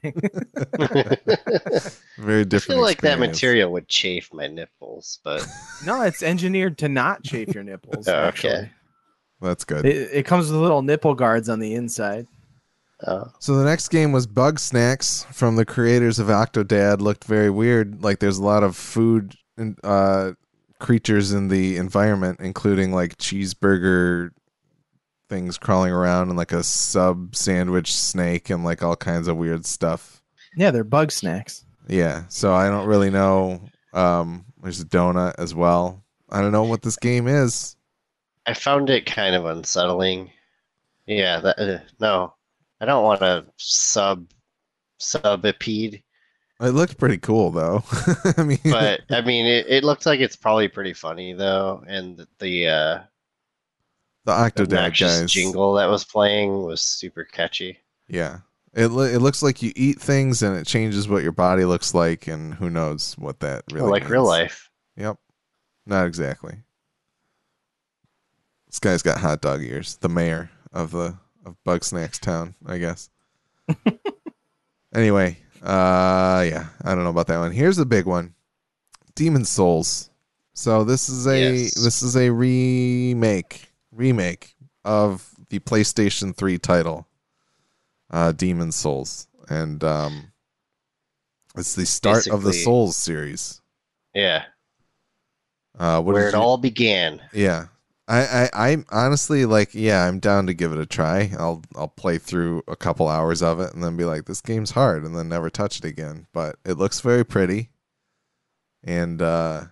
Very 2.18 2.46
different. 2.46 2.72
I 2.72 2.76
feel 2.76 2.82
like 2.82 3.02
that 3.02 3.20
material 3.20 3.74
would 3.74 3.90
chafe 3.90 4.34
my 4.34 4.48
nipples, 4.48 5.20
but 5.26 5.46
no, 5.86 6.02
it's 6.04 6.24
engineered 6.24 6.78
to 6.78 6.88
not 6.88 7.24
chafe 7.24 7.54
your 7.54 7.66
nipples. 7.66 8.08
Oh, 8.08 8.28
okay. 8.28 8.72
Actually, 9.42 9.48
That's 9.50 9.66
good. 9.66 9.86
it, 9.86 10.10
it 10.14 10.26
comes 10.26 10.52
with 10.52 10.60
little 10.60 10.82
nipple 10.82 11.14
guards 11.16 11.50
on 11.50 11.60
the 11.60 11.74
inside. 11.76 12.28
uh, 13.06 13.26
So 13.40 13.56
the 13.56 13.64
next 13.66 13.88
game 13.90 14.12
was 14.12 14.28
Bugsnax 14.28 15.26
from 15.34 15.56
the 15.56 15.66
creators 15.66 16.20
of 16.20 16.28
Octodad. 16.28 17.00
Looked 17.02 17.24
very 17.24 17.50
weird. 17.50 18.04
Like 18.04 18.20
there's 18.20 18.38
a 18.38 18.44
lot 18.44 18.64
of 18.64 18.76
food 18.76 19.36
and 19.58 19.78
uh, 19.84 20.34
creatures 20.80 21.32
in 21.32 21.48
the 21.48 21.78
environment, 21.78 22.40
including 22.42 22.92
like 22.94 23.18
cheeseburger 23.18 24.32
things 25.30 25.58
crawling 25.58 25.92
around 25.94 26.30
and 26.30 26.38
like 26.38 26.52
a 26.52 26.64
sub 26.64 27.36
sandwich 27.36 27.94
snake 27.96 28.50
and 28.50 28.64
like 28.64 28.82
all 28.82 28.96
kinds 28.96 29.28
of 29.28 29.38
weird 29.38 29.66
stuff. 29.66 30.22
Yeah, 30.58 30.72
they're 30.72 30.84
bug 30.84 31.12
snacks. 31.12 31.64
Yeah. 31.88 32.24
So 32.30 32.54
I 32.54 32.68
don't 32.70 32.88
really 32.88 33.10
know. 33.12 33.62
Um, 33.94 34.46
there's 34.62 34.82
a 34.82 34.86
donut 34.86 35.36
as 35.38 35.54
well. 35.56 36.04
I 36.30 36.42
don't 36.42 36.52
know 36.52 36.64
what 36.64 36.82
this 36.82 36.98
game 36.98 37.28
is. 37.28 37.76
I 38.50 38.54
found 38.54 38.90
it 38.90 39.06
kind 39.06 39.36
of 39.36 39.46
unsettling. 39.46 40.32
Yeah, 41.06 41.40
that 41.40 41.60
uh, 41.60 41.80
no, 42.00 42.34
I 42.82 42.86
don't 42.86 43.04
want 43.04 43.20
to 43.20 43.46
sub 43.58 44.26
subipede, 45.00 46.02
It 46.60 46.70
looked 46.70 46.98
pretty 46.98 47.20
cool 47.20 47.52
though. 47.52 47.84
I 48.38 48.42
mean, 48.42 48.58
but 48.64 49.02
I 49.12 49.22
mean, 49.22 49.46
it, 49.46 49.68
it 49.70 49.84
looks 49.84 50.08
like 50.08 50.20
it's 50.20 50.36
probably 50.36 50.68
pretty 50.68 50.94
funny 50.94 51.34
though, 51.34 51.84
and 51.88 52.18
the, 52.18 52.28
the 52.40 52.68
uh, 52.68 53.00
the 54.26 54.32
Octodad 54.32 55.00
guys. 55.00 55.32
jingle 55.32 55.76
that 55.76 55.88
was 55.88 56.04
playing 56.04 56.64
was 56.64 56.82
super 56.82 57.24
catchy. 57.24 57.78
Yeah. 58.08 58.40
It 58.74 58.88
lo- 58.88 59.04
it 59.04 59.20
looks 59.20 59.44
like 59.44 59.62
you 59.62 59.72
eat 59.76 60.02
things 60.02 60.42
and 60.42 60.58
it 60.58 60.66
changes 60.66 61.08
what 61.08 61.22
your 61.22 61.32
body 61.34 61.66
looks 61.66 61.94
like 61.94 62.26
and 62.26 62.56
who 62.56 62.72
knows 62.72 63.16
what 63.16 63.42
that 63.42 63.64
really 63.72 63.90
like 63.90 64.10
real 64.10 64.26
life. 64.26 64.70
Yep. 64.96 65.18
Not 65.86 66.08
exactly. 66.08 66.64
This 68.70 68.80
guy's 68.80 69.02
got 69.02 69.20
hot 69.20 69.42
dog 69.42 69.62
ears. 69.64 69.98
The 69.98 70.10
mayor 70.10 70.50
of 70.72 70.92
the 70.92 71.18
of 71.46 71.56
Bugsnax 71.66 72.20
Town, 72.20 72.56
I 72.66 72.78
guess. 72.78 73.10
anyway, 74.94 75.38
uh 75.62 76.46
yeah, 76.48 76.68
I 76.84 76.96
don't 76.96 77.04
know 77.04 77.10
about 77.10 77.28
that 77.28 77.40
one. 77.40 77.52
Here's 77.52 77.78
the 77.78 77.86
big 77.86 78.06
one. 78.06 78.34
Demon 79.16 79.46
Souls. 79.46 80.10
So 80.54 80.84
this 80.84 81.10
is 81.10 81.26
a 81.28 81.40
Yes. 81.64 81.74
this 81.76 82.02
is 82.04 82.16
a 82.16 82.30
remake 82.32 83.70
remake 83.92 84.56
of 84.86 85.30
the 85.50 85.60
PlayStation 85.60 86.36
3 86.36 86.58
title 86.58 87.08
uh 88.12 88.32
Demon 88.32 88.72
Souls 88.72 89.28
and 89.50 89.84
um 89.84 90.32
it's 91.58 91.76
the 91.76 91.86
start 91.86 92.28
of 92.28 92.44
the 92.44 92.54
Souls 92.54 92.96
series. 92.98 93.62
Yeah, 94.14 94.46
Uh 95.78 96.02
where 96.02 96.28
it 96.30 96.34
you- 96.34 96.40
all 96.40 96.58
began. 96.58 97.22
yeah. 97.34 97.68
I, 98.10 98.50
I 98.54 98.72
I'm 98.72 98.86
honestly 98.92 99.46
like 99.46 99.76
yeah 99.76 100.06
I'm 100.08 100.20
down 100.20 100.48
to 100.48 100.54
give 100.56 100.74
it 100.74 100.80
a 100.80 100.86
try. 100.88 101.32
I'll 101.38 101.62
I'll 101.76 101.88
play 101.88 102.18
through 102.18 102.64
a 102.68 102.76
couple 102.76 103.08
hours 103.08 103.44
of 103.44 103.60
it 103.60 103.74
and 103.74 103.84
then 103.84 103.96
be 103.98 104.04
like 104.06 104.26
this 104.26 104.42
game's 104.42 104.72
hard 104.72 105.04
and 105.04 105.16
then 105.16 105.30
never 105.30 105.50
touch 105.52 105.78
it 105.78 105.86
again. 105.86 106.26
But 106.34 106.56
it 106.66 106.74
looks 106.74 107.02
very 107.02 107.24
pretty, 107.24 107.70
and 108.84 109.22
uh 109.22 109.66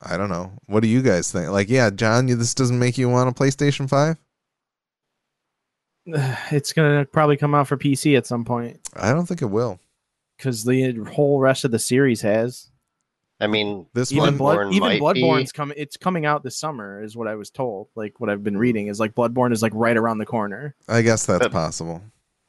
I 0.00 0.16
don't 0.16 0.30
know. 0.30 0.52
What 0.66 0.80
do 0.82 0.88
you 0.88 1.02
guys 1.02 1.30
think? 1.32 1.50
Like 1.50 1.68
yeah, 1.68 1.90
John, 1.90 2.28
you, 2.28 2.36
this 2.36 2.54
doesn't 2.54 2.78
make 2.78 2.98
you 2.98 3.08
want 3.08 3.28
a 3.28 3.32
PlayStation 3.32 3.88
Five? 3.88 4.16
It's 6.50 6.72
gonna 6.72 7.04
probably 7.04 7.36
come 7.36 7.54
out 7.54 7.68
for 7.68 7.76
PC 7.76 8.16
at 8.16 8.26
some 8.26 8.44
point 8.44 8.80
I 8.94 9.12
don't 9.12 9.26
think 9.26 9.40
it 9.42 9.46
will. 9.46 9.78
because 10.36 10.64
the 10.64 10.92
whole 11.14 11.38
rest 11.40 11.64
of 11.64 11.70
the 11.70 11.78
series 11.78 12.22
has. 12.22 12.71
I 13.42 13.46
mean, 13.48 13.86
This 13.92 14.12
Even 14.12 14.22
one, 14.24 14.36
blood, 14.38 14.58
Bloodborne 14.58 14.72
even 14.74 14.90
Bloodborne's 15.00 15.52
be- 15.52 15.56
coming. 15.56 15.76
It's 15.78 15.96
coming 15.96 16.24
out 16.26 16.42
this 16.44 16.56
summer, 16.56 17.02
is 17.02 17.16
what 17.16 17.26
I 17.28 17.34
was 17.34 17.50
told. 17.50 17.88
Like 17.96 18.20
what 18.20 18.30
I've 18.30 18.44
been 18.44 18.56
reading 18.56 18.86
is 18.86 19.00
like 19.00 19.14
Bloodborne 19.14 19.52
is 19.52 19.62
like 19.62 19.72
right 19.74 19.96
around 19.96 20.18
the 20.18 20.26
corner. 20.26 20.74
I 20.88 21.02
guess 21.02 21.26
that's 21.26 21.44
But- 21.46 21.52
possible. 21.52 22.02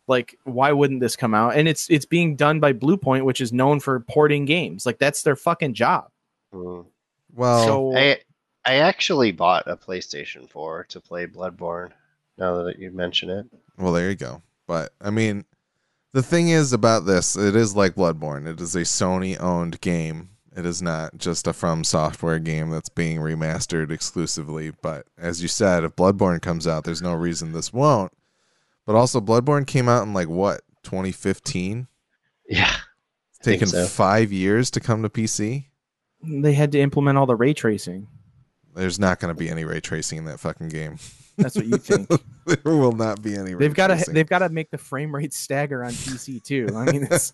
Like 0.07 0.37
why 0.43 0.71
wouldn't 0.73 0.99
this 0.99 1.15
come 1.15 1.33
out? 1.33 1.55
And 1.55 1.67
it's 1.67 1.89
it's 1.89 2.05
being 2.05 2.35
done 2.35 2.59
by 2.59 2.73
Bluepoint, 2.73 3.23
which 3.23 3.39
is 3.41 3.51
known 3.53 3.79
for 3.79 3.99
porting 4.01 4.45
games. 4.45 4.85
Like 4.85 4.99
that's 4.99 5.23
their 5.23 5.35
fucking 5.37 5.73
job. 5.73 6.09
mm, 6.53 6.85
Well, 7.33 7.65
so 7.65 7.97
I 7.97 8.19
I 8.65 8.75
actually 8.75 9.31
bought 9.31 9.63
a 9.67 9.75
PlayStation 9.77 10.49
4 10.49 10.85
to 10.89 10.99
play 11.01 11.25
Bloodborne. 11.25 11.91
Now 12.37 12.63
that 12.63 12.79
you 12.79 12.91
mention 12.91 13.29
it, 13.29 13.45
Well, 13.77 13.93
there 13.93 14.09
you 14.09 14.15
go. 14.15 14.41
But 14.67 14.91
I 15.01 15.09
mean, 15.09 15.45
The 16.13 16.21
thing 16.23 16.49
is 16.49 16.73
about 16.73 17.05
this, 17.05 17.35
it 17.35 17.55
is 17.55 17.75
like 17.75 17.95
Bloodborne. 17.95 18.45
It 18.47 18.59
is 18.61 18.75
a 18.75 18.81
Sony 18.81 19.39
owned 19.41 19.79
game. 19.81 20.29
It 20.55 20.65
is 20.65 20.81
not 20.81 21.17
just 21.17 21.47
a 21.47 21.53
From 21.53 21.83
Software 21.83 22.39
game 22.39 22.69
that's 22.69 22.89
being 22.89 23.17
remastered 23.17 23.91
exclusively. 23.91 24.71
But 24.81 25.07
as 25.17 25.41
you 25.41 25.47
said, 25.47 25.83
if 25.83 25.95
Bloodborne 25.95 26.41
comes 26.41 26.67
out, 26.67 26.83
there's 26.83 27.01
no 27.01 27.13
reason 27.13 27.51
this 27.53 27.73
won't. 27.73 28.11
But 28.85 28.95
also, 28.95 29.19
Bloodborne 29.19 29.65
came 29.65 29.89
out 29.89 30.03
in 30.03 30.13
like 30.13 30.29
what 30.29 30.61
2015. 30.83 31.87
Yeah. 32.47 32.75
It's 33.31 33.39
taken 33.39 33.67
so. 33.67 33.85
five 33.85 34.31
years 34.31 34.69
to 34.71 34.79
come 34.79 35.01
to 35.03 35.09
PC. 35.09 35.65
They 36.21 36.53
had 36.53 36.71
to 36.73 36.79
implement 36.79 37.17
all 37.17 37.25
the 37.25 37.35
ray 37.35 37.53
tracing. 37.53 38.07
There's 38.75 38.99
not 38.99 39.19
going 39.19 39.33
to 39.33 39.39
be 39.39 39.49
any 39.49 39.65
ray 39.65 39.79
tracing 39.79 40.19
in 40.19 40.25
that 40.25 40.39
fucking 40.39 40.69
game. 40.69 40.97
That's 41.37 41.55
what 41.55 41.65
you 41.65 41.77
think. 41.77 42.09
there 42.45 42.75
will 42.75 42.91
not 42.91 43.21
be 43.21 43.35
any. 43.35 43.53
they've 43.55 43.73
got 43.73 43.87
to 43.87 44.11
they've 44.11 44.27
got 44.29 44.39
to 44.39 44.49
make 44.49 44.69
the 44.71 44.77
frame 44.77 45.13
rate 45.15 45.33
stagger 45.33 45.83
on 45.83 45.91
PC 45.91 46.43
too. 46.43 46.67
I 46.75 46.91
mean, 46.91 47.07
it's, 47.09 47.33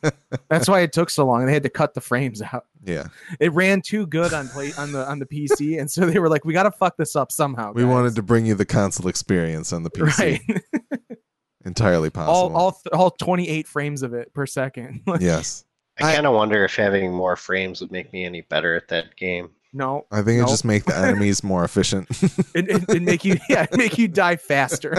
that's 0.50 0.70
why 0.70 0.82
it 0.82 0.94
took 0.94 1.10
so 1.10 1.26
long. 1.26 1.46
They 1.46 1.54
had 1.54 1.64
to 1.64 1.70
cut 1.70 1.94
the 1.94 2.02
frames 2.02 2.42
out. 2.42 2.66
Yeah, 2.84 3.08
It 3.42 3.52
ran 3.54 3.82
too 3.82 4.08
good 4.08 4.34
on 4.34 4.48
play 4.48 4.72
on 4.78 4.92
the 4.94 5.06
on 5.06 5.20
the 5.20 5.26
PC, 5.26 5.80
and 5.80 5.92
so 5.92 6.06
they 6.06 6.20
were 6.20 6.30
like, 6.30 6.46
"We 6.46 6.54
got 6.54 6.64
to 6.64 6.72
fuck 6.72 6.96
this 6.96 7.16
up 7.16 7.32
somehow." 7.32 7.74
we 7.74 7.82
guys." 7.84 7.90
wanted 7.92 8.16
to 8.16 8.22
bring 8.24 8.46
you 8.46 8.56
the 8.56 8.66
console 8.66 9.08
experience 9.10 9.74
on 9.74 9.84
the 9.84 9.90
PC. 9.90 10.18
right 10.40 10.64
Entirely 11.66 12.10
possible. 12.10 12.56
all 12.56 12.56
all 12.56 12.72
th- 12.72 12.94
all 12.94 13.12
28 13.12 13.68
frames 13.68 14.02
of 14.02 14.14
it 14.14 14.34
per 14.34 14.46
second. 14.46 15.02
yes, 15.20 15.66
I 16.00 16.12
I- 16.12 16.16
kind 16.16 16.26
of 16.26 16.34
wonder 16.34 16.64
if 16.64 16.74
having 16.76 17.12
more 17.12 17.36
frames 17.36 17.82
would 17.82 17.92
make 17.92 18.14
me 18.14 18.24
any 18.24 18.42
better 18.42 18.76
at 18.76 18.88
that 18.88 19.16
game. 19.18 19.50
No, 19.74 20.06
I 20.12 20.22
think 20.22 20.42
it 20.44 20.48
just 20.48 20.66
make 20.66 20.86
the 20.86 20.96
enemies 20.98 21.44
more 21.44 21.64
efficient. 21.64 22.08
it, 22.54 22.70
it, 22.70 22.90
it 22.90 23.02
make 23.02 23.24
you 23.26 23.38
yeah 23.50 23.66
make 23.74 23.98
you 23.98 24.08
die 24.08 24.36
faster. 24.36 24.96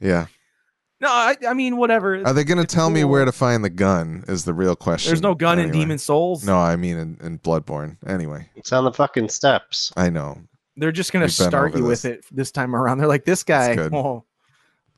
yeah. 0.00 0.26
no, 1.00 1.08
I, 1.08 1.36
I 1.48 1.54
mean 1.54 1.76
whatever. 1.76 2.22
Are 2.26 2.32
they 2.32 2.44
going 2.44 2.58
to 2.58 2.64
It's 2.64 2.74
tell 2.74 2.90
me 2.90 3.04
where 3.04 3.24
to 3.24 3.32
find 3.32 3.64
the 3.64 3.70
gun? 3.70 4.24
Is 4.28 4.44
the 4.44 4.54
real 4.54 4.76
question. 4.76 5.10
There's 5.10 5.22
no 5.22 5.34
gun 5.34 5.58
in 5.58 5.70
Demon 5.70 5.98
Souls. 5.98 6.44
No, 6.44 6.58
I 6.58 6.76
mean 6.76 6.98
in, 6.98 7.18
in 7.22 7.38
Bloodborne. 7.38 7.96
Anyway, 8.06 8.48
It's 8.56 8.72
on 8.72 8.84
the 8.84 8.92
fucking 8.92 9.28
steps. 9.28 9.92
I 9.96 10.10
know. 10.10 10.38
They're 10.76 10.92
just 10.92 11.12
gonna 11.12 11.24
We've 11.24 11.32
start 11.32 11.74
you 11.74 11.88
this. 11.88 12.04
with 12.04 12.12
it 12.12 12.24
this 12.30 12.50
time 12.50 12.76
around. 12.76 12.98
They're 12.98 13.08
like 13.08 13.24
this 13.24 13.42
guy. 13.42 13.74
good. 13.74 13.94
Oh 13.94 14.25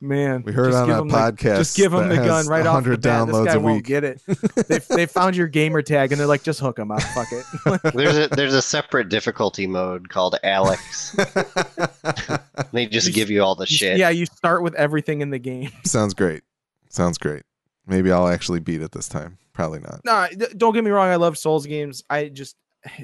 man, 0.01 0.43
We 0.45 0.53
heard 0.53 0.73
just 0.73 0.79
on 0.79 0.87
give 0.89 0.97
a 0.97 1.01
him 1.03 1.09
the- 1.09 1.15
podcast 1.15 1.57
just 1.59 1.77
give 1.77 1.93
him 1.93 2.09
the 2.09 2.17
gun 2.17 2.27
has 2.29 2.49
right 2.49 2.67
off 2.67 2.85
the 2.85 2.91
100 2.91 3.03
bat. 3.03 3.27
This 3.27 3.35
downloads 3.37 3.47
guy 3.47 3.53
a 3.55 3.61
won't 3.61 3.77
week. 3.77 3.85
get 3.87 4.05
it. 4.05 4.23
they 4.69 4.79
they 4.95 5.07
found 5.07 5.37
your 5.37 5.47
gamer 5.49 5.83
tag 5.83 6.13
and 6.13 6.21
they're 6.21 6.27
like, 6.27 6.43
just 6.43 6.61
hook 6.61 6.79
him 6.79 6.91
up. 6.91 7.03
Fuck 7.03 7.29
it. 7.33 7.45
There's 7.95 8.17
a 8.17 8.29
there's 8.29 8.55
a 8.55 8.63
separate 8.63 9.09
difficulty 9.09 9.67
mode 9.67 10.09
called 10.09 10.37
Alex. 10.43 11.15
they 12.73 12.87
just 12.87 13.13
give 13.15 13.31
you 13.31 13.43
all 13.43 13.55
the 13.55 13.67
shit. 13.67 13.99
Yeah, 13.99 14.11
you 14.11 14.27
start 14.27 14.63
with 14.63 14.75
everything 14.75 15.21
in 15.21 15.31
the 15.31 15.39
game. 15.39 15.71
Sounds 15.85 16.15
great. 16.15 16.43
Sounds 16.89 17.19
great. 17.19 17.43
Maybe 17.87 18.13
I'll 18.13 18.29
actually 18.29 18.61
beat 18.61 18.83
it 18.83 18.93
this 18.93 19.09
time. 19.09 19.39
Probably 19.53 19.81
not. 19.81 20.01
Nah, 20.05 20.29
don't 20.57 20.75
get 20.75 20.85
me 20.85 20.91
wrong. 20.91 21.09
I 21.09 21.17
love 21.17 21.37
Souls 21.37 21.67
games. 21.67 22.05
I 22.09 22.29
just, 22.29 22.57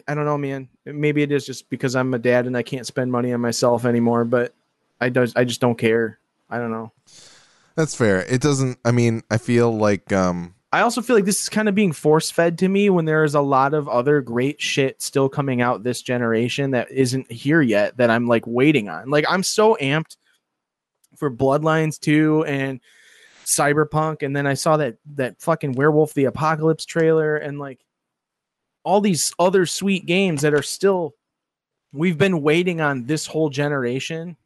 I 0.07 0.15
don't 0.15 0.25
know, 0.25 0.39
man. 0.39 0.69
Maybe 0.85 1.23
it 1.23 1.33
is 1.33 1.45
just 1.45 1.69
because 1.71 1.97
I'm 1.97 2.15
a 2.15 2.19
dad 2.19 2.47
and 2.47 2.57
I 2.57 2.63
can't 2.63 2.87
spend 2.87 3.11
money 3.11 3.33
on 3.33 3.41
myself 3.41 3.85
anymore. 3.85 4.25
But 4.25 4.55
I 5.01 5.09
does, 5.09 5.33
I 5.37 5.45
just 5.45 5.61
don't 5.61 5.77
care. 5.77 6.19
I 6.55 6.59
don't 6.59 6.71
know. 6.71 6.93
That's 7.75 7.97
fair. 7.97 8.21
It 8.21 8.41
doesn't. 8.41 8.79
I 8.85 8.93
mean, 8.93 9.23
I 9.29 9.39
feel 9.39 9.77
like 9.77 10.13
um, 10.13 10.55
I 10.73 10.83
also 10.83 11.03
feel 11.03 11.17
like 11.17 11.25
this 11.25 11.43
is 11.43 11.49
kind 11.49 11.69
of 11.69 11.75
being 11.75 11.91
force 11.91 12.31
fed 12.31 12.59
to 12.59 12.69
me 12.69 12.91
when 12.91 13.07
there 13.07 13.25
is 13.25 13.35
a 13.35 13.41
lot 13.41 13.75
of 13.75 13.89
other 13.89 14.21
great 14.21 14.63
shit 14.63 15.03
still 15.03 15.29
coming 15.29 15.61
out 15.61 15.83
this 15.83 16.01
generation 16.01 16.71
that 16.71 16.93
isn't 16.93 17.31
here 17.31 17.61
yet 17.61 17.97
that 17.97 18.09
I'm 18.09 18.29
like 18.29 18.47
waiting 18.47 18.89
on. 18.89 19.11
Like 19.11 19.25
I'm 19.29 19.43
so 19.43 19.77
amped 19.81 20.17
for 21.17 21.29
Bloodlines 21.29 21.99
2 21.99 22.45
and 22.45 22.81
Cyberpunk 23.45 24.23
and 24.23 24.37
then 24.37 24.47
I 24.47 24.55
saw 24.55 24.77
that 24.77 24.99
that 25.17 25.43
fucking 25.43 25.73
Werewolf 25.73 26.15
the 26.15 26.27
Apocalypse 26.27 26.85
trailer 26.85 27.37
and 27.37 27.59
like 27.59 27.81
all 28.85 29.01
these 29.01 29.35
other 29.41 29.67
sweet 29.67 30.07
games 30.07 30.43
that 30.43 30.55
are 30.55 30.63
still 30.63 31.15
we've 31.93 32.19
been 32.19 32.43
waiting 32.43 32.81
on 32.81 33.07
this 33.07 33.27
whole 33.27 33.51
generation 33.51 34.37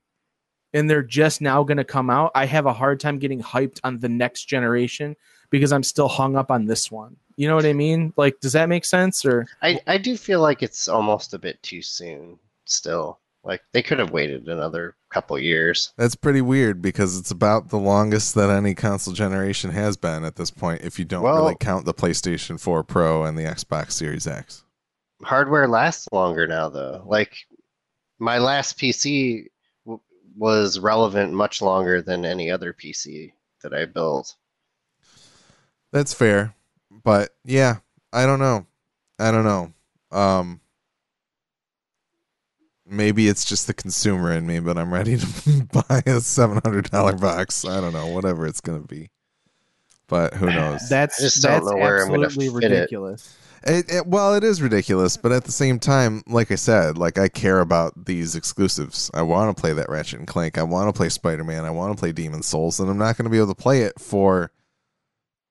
and 0.74 0.88
they're 0.88 1.02
just 1.02 1.40
now 1.40 1.62
going 1.64 1.76
to 1.78 1.84
come 1.84 2.10
out. 2.10 2.30
I 2.34 2.46
have 2.46 2.66
a 2.66 2.72
hard 2.72 3.00
time 3.00 3.18
getting 3.18 3.42
hyped 3.42 3.80
on 3.84 3.98
the 3.98 4.08
next 4.08 4.44
generation 4.44 5.16
because 5.50 5.72
I'm 5.72 5.82
still 5.82 6.08
hung 6.08 6.36
up 6.36 6.50
on 6.50 6.66
this 6.66 6.90
one. 6.90 7.16
You 7.36 7.48
know 7.48 7.54
what 7.56 7.66
I 7.66 7.72
mean? 7.72 8.12
Like, 8.16 8.40
does 8.40 8.52
that 8.54 8.68
make 8.68 8.84
sense? 8.84 9.24
Or 9.24 9.46
I, 9.62 9.80
I 9.86 9.96
do 9.98 10.16
feel 10.16 10.40
like 10.40 10.62
it's 10.62 10.88
almost 10.88 11.34
a 11.34 11.38
bit 11.38 11.62
too 11.62 11.82
soon 11.82 12.38
still. 12.64 13.20
Like 13.44 13.62
they 13.72 13.82
could 13.82 13.98
have 14.00 14.10
waited 14.10 14.48
another 14.48 14.96
couple 15.10 15.38
years. 15.38 15.92
that's 15.96 16.16
pretty 16.16 16.42
weird 16.42 16.82
because 16.82 17.16
it's 17.16 17.30
about 17.30 17.70
the 17.70 17.78
longest 17.78 18.34
that 18.34 18.50
any 18.50 18.74
console 18.74 19.14
generation 19.14 19.70
has 19.70 19.96
been 19.96 20.22
at 20.24 20.36
this 20.36 20.50
point. 20.50 20.82
If 20.82 20.98
you 20.98 21.04
don't 21.06 21.22
Well- 21.22 21.36
really 21.36 21.56
count 21.58 21.86
the 21.86 21.94
PlayStation 21.94 22.60
4 22.60 22.82
Pro 22.84 23.24
and 23.24 23.38
the 23.38 23.44
Xbox 23.44 23.92
Series 23.92 24.26
X. 24.26 24.64
Hardware 25.22 25.66
lasts 25.68 26.08
longer 26.12 26.46
now 26.46 26.68
though. 26.68 27.04
Like 27.06 27.36
my 28.18 28.38
last 28.38 28.76
PC 28.78 29.46
w- 29.46 29.48
was 30.38 30.78
relevant 30.78 31.32
much 31.32 31.60
longer 31.60 32.00
than 32.00 32.24
any 32.24 32.50
other 32.50 32.72
PC 32.72 33.32
that 33.62 33.74
I 33.74 33.84
built. 33.84 34.36
That's 35.92 36.14
fair, 36.14 36.54
but 36.90 37.34
yeah, 37.44 37.78
I 38.12 38.24
don't 38.24 38.38
know. 38.38 38.66
I 39.18 39.30
don't 39.32 39.44
know. 39.44 39.72
Um, 40.16 40.60
maybe 42.86 43.28
it's 43.28 43.44
just 43.44 43.66
the 43.66 43.74
consumer 43.74 44.32
in 44.32 44.46
me, 44.46 44.60
but 44.60 44.78
I'm 44.78 44.92
ready 44.92 45.16
to 45.16 45.68
buy 45.88 46.02
a 46.06 46.20
seven 46.20 46.60
hundred 46.64 46.90
dollar 46.90 47.14
box. 47.14 47.64
I 47.64 47.80
don't 47.80 47.92
know, 47.92 48.06
whatever 48.08 48.46
it's 48.46 48.60
gonna 48.60 48.80
be. 48.80 49.10
But 50.06 50.34
who 50.34 50.46
knows? 50.50 50.88
that's 50.88 51.20
I 51.20 51.24
just 51.24 51.42
don't 51.42 51.52
that's 51.52 51.66
know 51.66 51.76
where 51.78 52.02
I'm 52.02 52.10
gonna 52.10 52.26
absolutely 52.26 52.60
fit 52.60 52.70
ridiculous. 52.70 53.26
It, 53.26 53.47
it, 53.64 54.06
well, 54.06 54.34
it 54.34 54.44
is 54.44 54.62
ridiculous, 54.62 55.16
but 55.16 55.32
at 55.32 55.44
the 55.44 55.52
same 55.52 55.78
time, 55.78 56.22
like 56.26 56.50
I 56.50 56.54
said, 56.56 56.96
like 56.98 57.18
I 57.18 57.28
care 57.28 57.60
about 57.60 58.06
these 58.06 58.34
exclusives. 58.36 59.10
I 59.14 59.22
want 59.22 59.54
to 59.56 59.60
play 59.60 59.72
that 59.72 59.88
Ratchet 59.88 60.18
and 60.20 60.28
Clank. 60.28 60.58
I 60.58 60.62
want 60.62 60.88
to 60.88 60.96
play 60.96 61.08
Spider 61.08 61.44
Man. 61.44 61.64
I 61.64 61.70
want 61.70 61.92
to 61.96 61.98
play 62.00 62.12
Demon 62.12 62.42
Souls, 62.42 62.78
and 62.80 62.88
I'm 62.90 62.98
not 62.98 63.16
going 63.16 63.24
to 63.24 63.30
be 63.30 63.38
able 63.38 63.54
to 63.54 63.54
play 63.54 63.82
it 63.82 63.98
for 64.00 64.50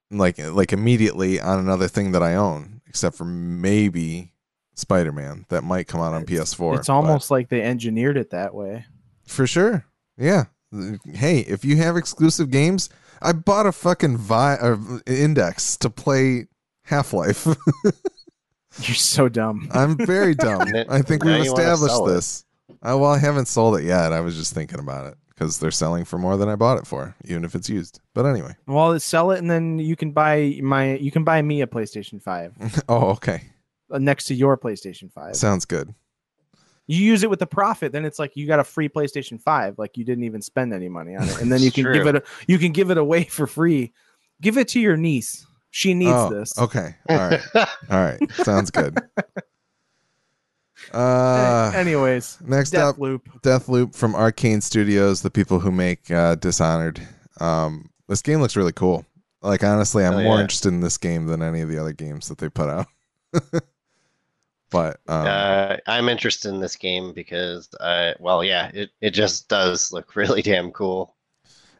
like 0.09 0.37
like 0.39 0.71
immediately 0.71 1.39
on 1.39 1.59
another 1.59 1.87
thing 1.87 2.11
that 2.13 2.23
I 2.23 2.35
own, 2.35 2.81
except 2.87 3.17
for 3.17 3.25
maybe 3.25 4.31
Spider 4.75 5.11
Man 5.11 5.45
that 5.49 5.63
might 5.63 5.87
come 5.87 6.01
out 6.01 6.13
on 6.13 6.25
PS4. 6.25 6.77
It's 6.77 6.89
almost 6.89 7.29
like 7.31 7.49
they 7.49 7.61
engineered 7.61 8.17
it 8.17 8.29
that 8.29 8.53
way. 8.53 8.85
for 9.25 9.45
sure. 9.47 9.85
Yeah. 10.17 10.45
Hey, 11.13 11.39
if 11.39 11.63
you 11.63 11.77
have 11.77 11.95
exclusive 11.95 12.51
games, 12.51 12.89
I 13.21 13.31
bought 13.31 13.65
a 13.65 13.71
fucking 13.71 14.17
vi- 14.17 14.55
uh, 14.55 14.77
index 15.05 15.77
to 15.77 15.89
play 15.89 16.47
Half 16.87 17.13
Life. 17.13 17.45
You're 18.79 18.95
so 18.95 19.27
dumb. 19.27 19.67
I'm 19.71 19.97
very 19.97 20.35
dumb. 20.35 20.67
I 20.89 21.01
think 21.01 21.23
now 21.23 21.37
we've 21.37 21.47
established 21.47 22.05
this. 22.05 22.45
I, 22.81 22.93
well, 22.93 23.11
I 23.11 23.17
haven't 23.17 23.47
sold 23.47 23.77
it 23.77 23.83
yet. 23.83 24.13
I 24.13 24.21
was 24.21 24.35
just 24.35 24.53
thinking 24.53 24.79
about 24.79 25.07
it 25.07 25.17
because 25.29 25.59
they're 25.59 25.71
selling 25.71 26.05
for 26.05 26.17
more 26.17 26.37
than 26.37 26.49
I 26.49 26.55
bought 26.55 26.77
it 26.77 26.87
for, 26.87 27.15
even 27.25 27.43
if 27.43 27.55
it's 27.55 27.69
used. 27.69 27.99
But 28.13 28.25
anyway. 28.25 28.55
Well, 28.67 28.99
sell 28.99 29.31
it 29.31 29.39
and 29.39 29.49
then 29.49 29.79
you 29.79 29.95
can 29.95 30.11
buy 30.11 30.59
my 30.61 30.95
you 30.95 31.11
can 31.11 31.23
buy 31.23 31.41
me 31.41 31.61
a 31.61 31.67
PlayStation 31.67 32.21
5 32.21 32.83
oh, 32.89 33.09
okay. 33.11 33.43
uh, 33.91 33.97
next 33.97 34.25
to 34.25 34.35
your 34.35 34.57
PlayStation 34.57 35.11
5. 35.11 35.35
Sounds 35.35 35.65
good. 35.65 35.93
you 36.87 37.03
use 37.03 37.23
it 37.23 37.29
with 37.29 37.39
the 37.39 37.47
profit, 37.47 37.91
then 37.91 38.05
it's 38.05 38.19
like 38.19 38.35
you 38.35 38.47
got 38.47 38.59
a 38.59 38.63
free 38.63 38.89
PlayStation 38.89 39.41
5 39.41 39.77
like 39.77 39.97
you 39.97 40.05
didn't 40.05 40.23
even 40.23 40.41
spend 40.41 40.73
any 40.73 40.87
money 40.87 41.15
on 41.15 41.27
it. 41.27 41.41
And 41.41 41.51
then 41.51 41.61
you 41.61 41.71
can 41.71 41.83
true. 41.83 41.93
give 41.93 42.07
it 42.07 42.15
a, 42.17 42.23
you 42.47 42.59
can 42.59 42.71
give 42.71 42.91
it 42.91 42.97
away 42.97 43.23
for 43.23 43.47
free. 43.47 43.91
Give 44.39 44.57
it 44.59 44.67
to 44.69 44.79
your 44.79 44.97
niece. 44.97 45.46
She 45.77 45.93
needs 45.93 46.11
oh, 46.11 46.33
this. 46.33 46.57
Okay. 46.57 46.95
All 47.07 47.17
right. 47.17 47.39
All 47.53 47.67
right. 47.91 48.17
Sounds 48.37 48.71
good. 48.71 48.97
Uh, 50.91 51.71
Anyways, 51.75 52.39
next 52.43 52.71
Death 52.71 52.99
up, 52.99 53.21
Death 53.43 53.69
Loop 53.69 53.93
from 53.93 54.13
Arkane 54.13 54.63
Studios, 54.63 55.21
the 55.21 55.29
people 55.29 55.59
who 55.59 55.69
make 55.69 56.09
uh, 56.09 56.33
Dishonored. 56.33 56.99
Um, 57.39 57.91
this 58.07 58.23
game 58.23 58.41
looks 58.41 58.55
really 58.55 58.71
cool. 58.71 59.05
Like 59.43 59.63
honestly, 59.63 60.03
I'm 60.03 60.15
Oh, 60.15 60.23
more 60.23 60.35
yeah. 60.37 60.41
interested 60.41 60.69
in 60.69 60.79
this 60.81 60.97
game 60.97 61.27
than 61.27 61.43
any 61.43 61.61
of 61.61 61.69
the 61.69 61.77
other 61.77 61.93
games 61.93 62.27
that 62.29 62.39
they 62.39 62.49
put 62.49 62.69
out. 62.71 62.87
but 64.71 64.99
um, 65.07 65.27
uh, 65.27 65.77
I'm 65.85 66.09
interested 66.09 66.49
in 66.49 66.59
this 66.59 66.75
game 66.75 67.13
because, 67.13 67.69
I, 67.79 68.15
well, 68.19 68.43
yeah, 68.43 68.71
it, 68.73 68.89
it 68.99 69.11
just 69.11 69.47
does 69.47 69.91
look 69.91 70.15
really 70.15 70.41
damn 70.41 70.71
cool. 70.71 71.15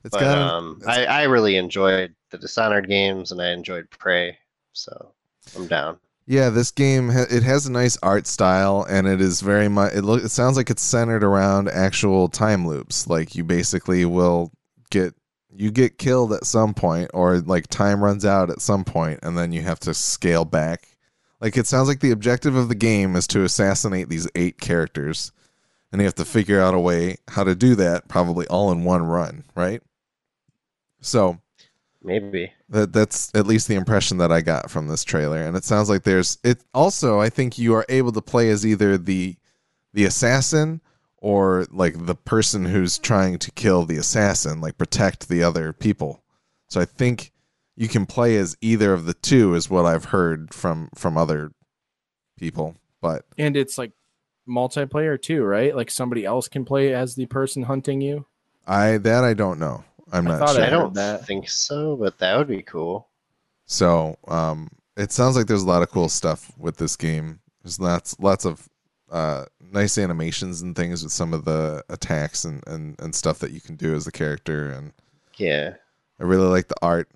it's 0.04 0.12
But 0.16 0.20
got 0.20 0.38
um, 0.38 0.78
it's- 0.84 0.98
I, 0.98 1.06
I 1.06 1.24
really 1.24 1.58
enjoyed 1.58 2.14
the 2.30 2.38
Dishonored 2.38 2.88
games 2.88 3.32
and 3.32 3.42
I 3.42 3.52
enjoyed 3.52 3.90
Prey, 3.90 4.38
so 4.74 5.14
I'm 5.56 5.68
down. 5.68 5.98
yeah, 6.26 6.50
this 6.50 6.72
game 6.72 7.10
it 7.10 7.44
has 7.44 7.66
a 7.66 7.72
nice 7.72 7.98
art 8.04 8.28
style 8.28 8.86
and 8.90 9.08
it 9.08 9.22
is 9.22 9.42
very 9.42 9.68
much. 9.70 9.94
It 9.94 10.04
look. 10.04 10.24
It 10.24 10.30
sounds 10.30 10.58
like 10.58 10.70
it's 10.70 10.82
centered 10.82 11.24
around 11.24 11.70
actual 11.70 12.28
time 12.28 12.68
loops. 12.68 13.08
Like 13.08 13.36
you 13.36 13.44
basically 13.44 14.04
will 14.06 14.52
get 14.90 15.14
you 15.56 15.72
get 15.72 15.98
killed 15.98 16.34
at 16.34 16.46
some 16.46 16.74
point 16.74 17.10
or 17.14 17.40
like 17.40 17.68
time 17.68 18.04
runs 18.04 18.24
out 18.26 18.50
at 18.50 18.62
some 18.62 18.84
point 18.84 19.20
and 19.24 19.38
then 19.38 19.52
you 19.52 19.62
have 19.64 19.80
to 19.80 19.92
scale 19.94 20.46
back 20.46 20.88
like 21.42 21.58
it 21.58 21.66
sounds 21.66 21.88
like 21.88 22.00
the 22.00 22.12
objective 22.12 22.56
of 22.56 22.70
the 22.70 22.76
game 22.76 23.16
is 23.16 23.26
to 23.26 23.44
assassinate 23.44 24.08
these 24.08 24.28
eight 24.36 24.60
characters 24.60 25.32
and 25.92 26.00
you 26.00 26.06
have 26.06 26.14
to 26.14 26.26
figure 26.26 26.62
out 26.62 26.76
a 26.76 26.80
way 26.80 27.18
how 27.30 27.44
to 27.44 27.56
do 27.56 27.74
that 27.74 28.08
probably 28.08 28.46
all 28.48 28.72
in 28.72 28.84
one 28.84 29.02
run 29.04 29.44
right 29.56 29.82
So 31.02 31.40
Maybe. 32.04 32.54
that 32.70 32.94
that's 32.94 33.34
at 33.36 33.48
least 33.48 33.68
the 33.68 33.76
impression 33.76 34.18
that 34.20 34.32
I 34.32 34.42
got 34.42 34.70
from 34.70 34.88
this 34.88 35.04
trailer, 35.04 35.42
and 35.42 35.58
it 35.58 35.64
sounds 35.64 35.90
like 35.90 36.04
there's 36.04 36.38
it. 36.44 36.64
Also, 36.74 37.20
I 37.20 37.30
think 37.30 37.58
you 37.58 37.74
are 37.74 37.86
able 37.90 38.12
to 38.12 38.22
play 38.22 38.50
as 38.50 38.66
either 38.66 38.98
the 38.98 39.36
the 39.94 40.06
assassin 40.06 40.82
or 41.18 41.66
like 41.72 42.06
the 42.06 42.16
person 42.16 42.66
who's 42.66 42.98
trying 42.98 43.40
to 43.40 43.52
kill 43.52 43.86
the 43.86 43.98
assassin, 43.98 44.62
like 44.62 44.78
protect 44.78 45.28
the 45.28 45.44
other 45.44 45.74
people. 45.74 46.24
So 46.70 46.80
I 46.80 46.86
think 46.86 47.32
you 47.76 47.88
can 47.88 48.06
play 48.06 48.38
as 48.38 48.58
either 48.62 48.94
of 48.94 49.06
the 49.06 49.14
two, 49.14 49.56
is 49.56 49.70
what 49.70 49.86
I've 49.86 50.06
heard 50.06 50.54
from 50.54 50.90
from 50.96 51.18
other 51.18 51.52
people. 52.38 52.76
But 53.02 53.26
And 53.38 53.58
it's 53.58 53.78
like 53.78 53.92
multiplayer 54.48 55.22
too, 55.22 55.44
right? 55.44 55.76
Like 55.76 55.92
somebody 55.92 56.26
else 56.26 56.48
can 56.48 56.66
play 56.66 56.94
as 56.94 57.16
the 57.16 57.26
person 57.26 57.64
hunting 57.64 58.02
you. 58.02 58.26
I 58.66 58.98
that 58.98 59.24
I 59.24 59.34
don't 59.34 59.60
know. 59.60 59.84
I'm 60.12 60.26
not 60.26 60.40
thought 60.40 60.56
sure. 60.56 60.64
I 60.64 60.70
don't 60.70 60.94
think 61.26 61.50
so, 61.50 61.96
but 61.96 62.18
that 62.20 62.38
would 62.38 62.48
be 62.48 62.62
cool. 62.62 63.08
So 63.66 64.18
um, 64.28 64.70
it 64.96 65.12
sounds 65.12 65.36
like 65.36 65.48
there's 65.48 65.64
a 65.64 65.68
lot 65.68 65.84
of 65.84 65.92
cool 65.92 66.10
stuff 66.10 66.52
with 66.58 66.78
this 66.78 66.96
game. 66.96 67.40
There's 67.64 67.80
lots 67.80 68.18
lots 68.20 68.46
of 68.46 68.68
uh, 69.12 69.46
nice 69.60 69.98
animations 69.98 70.62
and 70.62 70.76
things 70.76 71.04
with 71.04 71.12
some 71.12 71.34
of 71.34 71.46
the 71.46 71.84
attacks 71.90 72.46
and, 72.46 72.62
and, 72.68 72.96
and 73.00 73.14
stuff 73.16 73.40
that 73.40 73.52
you 73.52 73.62
can 73.62 73.76
do 73.76 73.96
as 73.96 74.08
a 74.08 74.12
character, 74.12 74.70
and 74.72 74.94
Yeah. 75.36 75.76
I 76.20 76.24
really 76.24 76.48
like 76.48 76.68
the 76.68 76.76
art, 76.82 77.10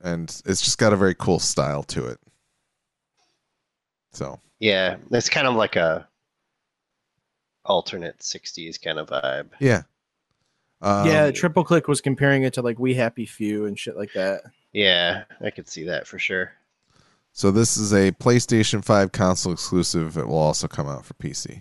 and 0.00 0.24
it's 0.46 0.62
just 0.62 0.78
got 0.78 0.92
a 0.92 0.96
very 0.96 1.14
cool 1.14 1.38
style 1.38 1.82
to 1.84 2.06
it. 2.06 2.18
So 4.12 4.40
Yeah. 4.60 4.96
It's 5.10 5.28
kind 5.28 5.46
of 5.46 5.54
like 5.54 5.76
a 5.76 6.08
alternate 7.64 8.18
60s 8.20 8.80
kind 8.80 8.98
of 8.98 9.08
vibe. 9.08 9.48
yeah, 9.60 9.82
um, 10.86 11.06
yeah, 11.08 11.30
Triple 11.32 11.64
Click 11.64 11.88
was 11.88 12.00
comparing 12.00 12.44
it 12.44 12.54
to 12.54 12.62
like 12.62 12.78
We 12.78 12.94
Happy 12.94 13.26
Few 13.26 13.66
and 13.66 13.76
shit 13.76 13.96
like 13.96 14.12
that. 14.12 14.42
Yeah, 14.72 15.24
I 15.40 15.50
could 15.50 15.68
see 15.68 15.84
that 15.84 16.06
for 16.06 16.18
sure. 16.18 16.52
So 17.32 17.50
this 17.50 17.76
is 17.76 17.92
a 17.92 18.12
PlayStation 18.12 18.84
Five 18.84 19.10
console 19.10 19.52
exclusive. 19.52 20.16
It 20.16 20.28
will 20.28 20.38
also 20.38 20.68
come 20.68 20.88
out 20.88 21.04
for 21.04 21.14
PC. 21.14 21.60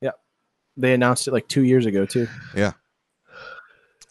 Yeah. 0.00 0.10
They 0.76 0.92
announced 0.92 1.28
it 1.28 1.32
like 1.32 1.46
two 1.46 1.62
years 1.62 1.86
ago 1.86 2.04
too. 2.04 2.26
Yeah. 2.54 2.72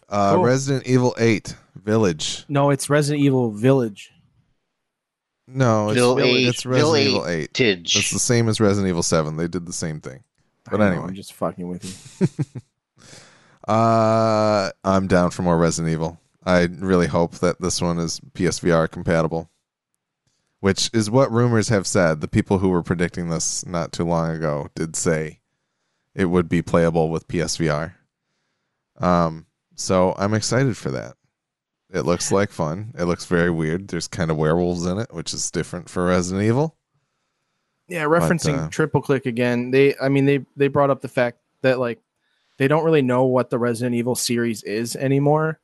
Uh, 0.08 0.36
Cool. 0.36 0.46
Resident 0.46 0.88
Evil 0.88 1.14
Eight 1.18 1.58
Village. 1.76 2.46
No, 2.48 2.70
it's 2.70 2.90
Resident 2.90 3.24
Evil 3.24 3.52
Village. 3.52 4.12
No, 5.48 5.90
it's, 5.90 5.96
Vil 5.96 6.18
it's 6.20 6.66
Resident 6.66 6.94
Vil 6.94 6.98
Evil 6.98 7.28
Eight. 7.28 7.54
Tidge. 7.54 7.96
It's 7.98 8.12
the 8.12 8.20
same 8.20 8.48
as 8.48 8.60
Resident 8.62 8.90
Evil 8.90 9.04
7. 9.04 9.36
They 9.36 9.48
did 9.48 9.66
the 9.66 9.74
same 9.74 10.00
thing. 10.00 10.24
But 10.70 10.82
I 10.82 10.86
know, 10.86 10.92
anyway. 10.92 11.08
I'm 11.08 11.16
just 11.16 11.34
fucking 11.34 11.68
with 11.68 12.20
you. 12.40 12.62
Uh, 13.68 14.70
I'm 14.84 15.08
down 15.08 15.32
for 15.32 15.42
more 15.42 15.58
Resident 15.58 15.92
Evil. 15.92 16.20
I 16.46 16.66
really 16.66 17.08
hope 17.08 17.40
that 17.40 17.60
this 17.60 17.82
one 17.82 17.98
is 17.98 18.20
PSVR 18.34 18.90
compatible, 18.92 19.50
which 20.60 20.92
is 20.94 21.10
what 21.10 21.32
rumors 21.32 21.70
have 21.70 21.88
said. 21.88 22.22
The 22.22 22.28
people 22.28 22.60
who 22.60 22.70
were 22.70 22.84
predicting 22.84 23.30
this 23.30 23.66
not 23.66 23.92
too 23.92 24.04
long 24.04 24.30
ago 24.30 24.70
did 24.76 24.96
say 24.96 25.40
it 26.14 26.26
would 26.26 26.48
be 26.48 26.62
playable 26.62 27.10
with 27.10 27.28
PSVR. 27.28 27.96
Um, 28.98 29.48
so 29.74 30.14
I'm 30.18 30.36
excited 30.36 30.78
for 30.78 30.92
that. 30.92 31.16
It 31.92 32.02
looks 32.02 32.32
like 32.32 32.52
fun. 32.52 32.94
It 32.98 33.06
looks 33.06 33.26
very 33.26 33.50
weird. 33.50 33.88
There's 33.88 34.08
kind 34.08 34.30
of 34.30 34.38
werewolves 34.38 34.86
in 34.86 35.00
it, 35.00 35.14
which 35.14 35.34
is 35.34 35.50
different 35.50 35.90
for 35.90 36.06
Resident 36.06 36.46
Evil. 36.46 36.78
Yeah, 37.88 38.04
referencing 38.04 38.66
uh, 38.66 38.70
triple 38.70 39.02
click 39.02 39.26
again. 39.26 39.72
They, 39.72 39.96
I 40.02 40.10
mean, 40.10 40.26
they 40.26 40.46
they 40.56 40.68
brought 40.68 40.90
up 40.90 41.02
the 41.02 41.08
fact 41.08 41.40
that 41.62 41.80
like 41.80 42.00
they 42.58 42.68
don't 42.68 42.84
really 42.84 43.02
know 43.02 43.26
what 43.26 43.50
the 43.50 43.60
Resident 43.60 43.96
Evil 43.96 44.16
series 44.16 44.64
is 44.64 44.96
anymore, 44.96 45.60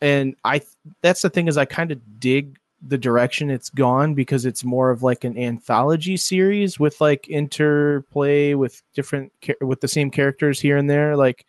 and 0.00 0.36
I 0.44 0.62
that's 1.02 1.22
the 1.22 1.30
thing 1.30 1.48
is 1.48 1.58
I 1.58 1.66
kind 1.66 1.92
of 1.92 2.00
dig 2.18 2.58
the 2.82 2.98
direction 2.98 3.50
it's 3.50 3.68
gone 3.68 4.14
because 4.14 4.46
it's 4.46 4.64
more 4.64 4.90
of 4.90 5.02
like 5.02 5.24
an 5.24 5.36
anthology 5.36 6.16
series 6.16 6.80
with 6.80 6.98
like 7.00 7.28
interplay 7.28 8.54
with 8.54 8.82
different 8.94 9.32
with 9.60 9.80
the 9.80 9.88
same 9.88 10.10
characters 10.10 10.60
here 10.60 10.78
and 10.78 10.88
there. 10.88 11.16
Like, 11.16 11.44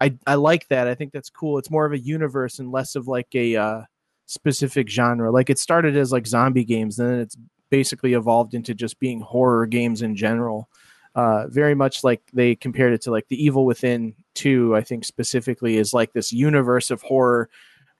I 0.00 0.14
I 0.26 0.34
like 0.34 0.68
that. 0.68 0.86
I 0.86 0.94
think 0.94 1.12
that's 1.12 1.30
cool. 1.30 1.58
It's 1.58 1.70
more 1.70 1.86
of 1.86 1.92
a 1.92 1.98
universe 1.98 2.58
and 2.58 2.70
less 2.70 2.94
of 2.94 3.08
like 3.08 3.28
a 3.34 3.56
uh, 3.56 3.82
specific 4.26 4.88
genre. 4.88 5.30
Like 5.30 5.48
it 5.48 5.58
started 5.58 5.96
as 5.96 6.12
like 6.12 6.26
zombie 6.26 6.64
games, 6.64 6.96
then 6.96 7.20
it's 7.20 7.36
basically 7.70 8.14
evolved 8.14 8.54
into 8.54 8.74
just 8.74 8.98
being 8.98 9.20
horror 9.20 9.66
games 9.66 10.02
in 10.02 10.16
general. 10.16 10.68
Uh, 11.14 11.48
very 11.48 11.74
much 11.74 12.04
like 12.04 12.22
they 12.32 12.54
compared 12.54 12.92
it 12.92 13.02
to 13.02 13.10
like 13.10 13.26
the 13.28 13.42
Evil 13.42 13.64
Within 13.64 14.14
2, 14.34 14.76
I 14.76 14.80
think 14.80 15.04
specifically 15.04 15.76
is 15.76 15.92
like 15.92 16.12
this 16.12 16.32
universe 16.32 16.90
of 16.90 17.02
horror, 17.02 17.48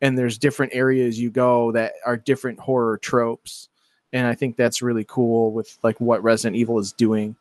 and 0.00 0.16
there's 0.16 0.38
different 0.38 0.74
areas 0.74 1.18
you 1.18 1.30
go 1.30 1.72
that 1.72 1.94
are 2.06 2.16
different 2.16 2.60
horror 2.60 2.98
tropes. 2.98 3.68
And 4.12 4.26
I 4.26 4.34
think 4.34 4.56
that's 4.56 4.82
really 4.82 5.04
cool 5.08 5.52
with 5.52 5.78
like 5.82 6.00
what 6.00 6.22
Resident 6.22 6.56
Evil 6.56 6.78
is 6.78 6.92
doing 6.92 7.36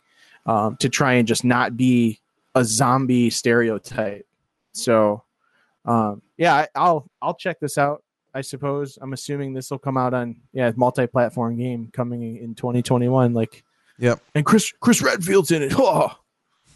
um, 0.45 0.75
to 0.77 0.89
try 0.89 1.13
and 1.13 1.27
just 1.27 1.43
not 1.43 1.77
be 1.77 2.19
a 2.55 2.63
zombie 2.63 3.29
stereotype. 3.29 4.25
So, 4.73 5.23
um, 5.85 6.21
yeah, 6.37 6.55
I, 6.55 6.67
I'll 6.75 7.09
I'll 7.21 7.35
check 7.35 7.59
this 7.59 7.77
out. 7.77 8.03
I 8.39 8.41
suppose 8.41 8.97
I'm 9.01 9.11
assuming 9.13 9.53
this 9.53 9.69
will 9.69 9.79
come 9.79 9.97
out 9.97 10.13
on 10.13 10.37
yeah 10.53 10.71
multi-platform 10.75 11.57
game 11.57 11.89
coming 11.91 12.37
in 12.37 12.55
2021. 12.55 13.33
Like, 13.33 13.63
Yep. 13.99 14.21
and 14.33 14.45
Chris 14.45 14.71
Chris 14.79 15.01
Redfield's 15.01 15.51
in 15.51 15.61
it. 15.61 15.73
Oh, 15.77 16.15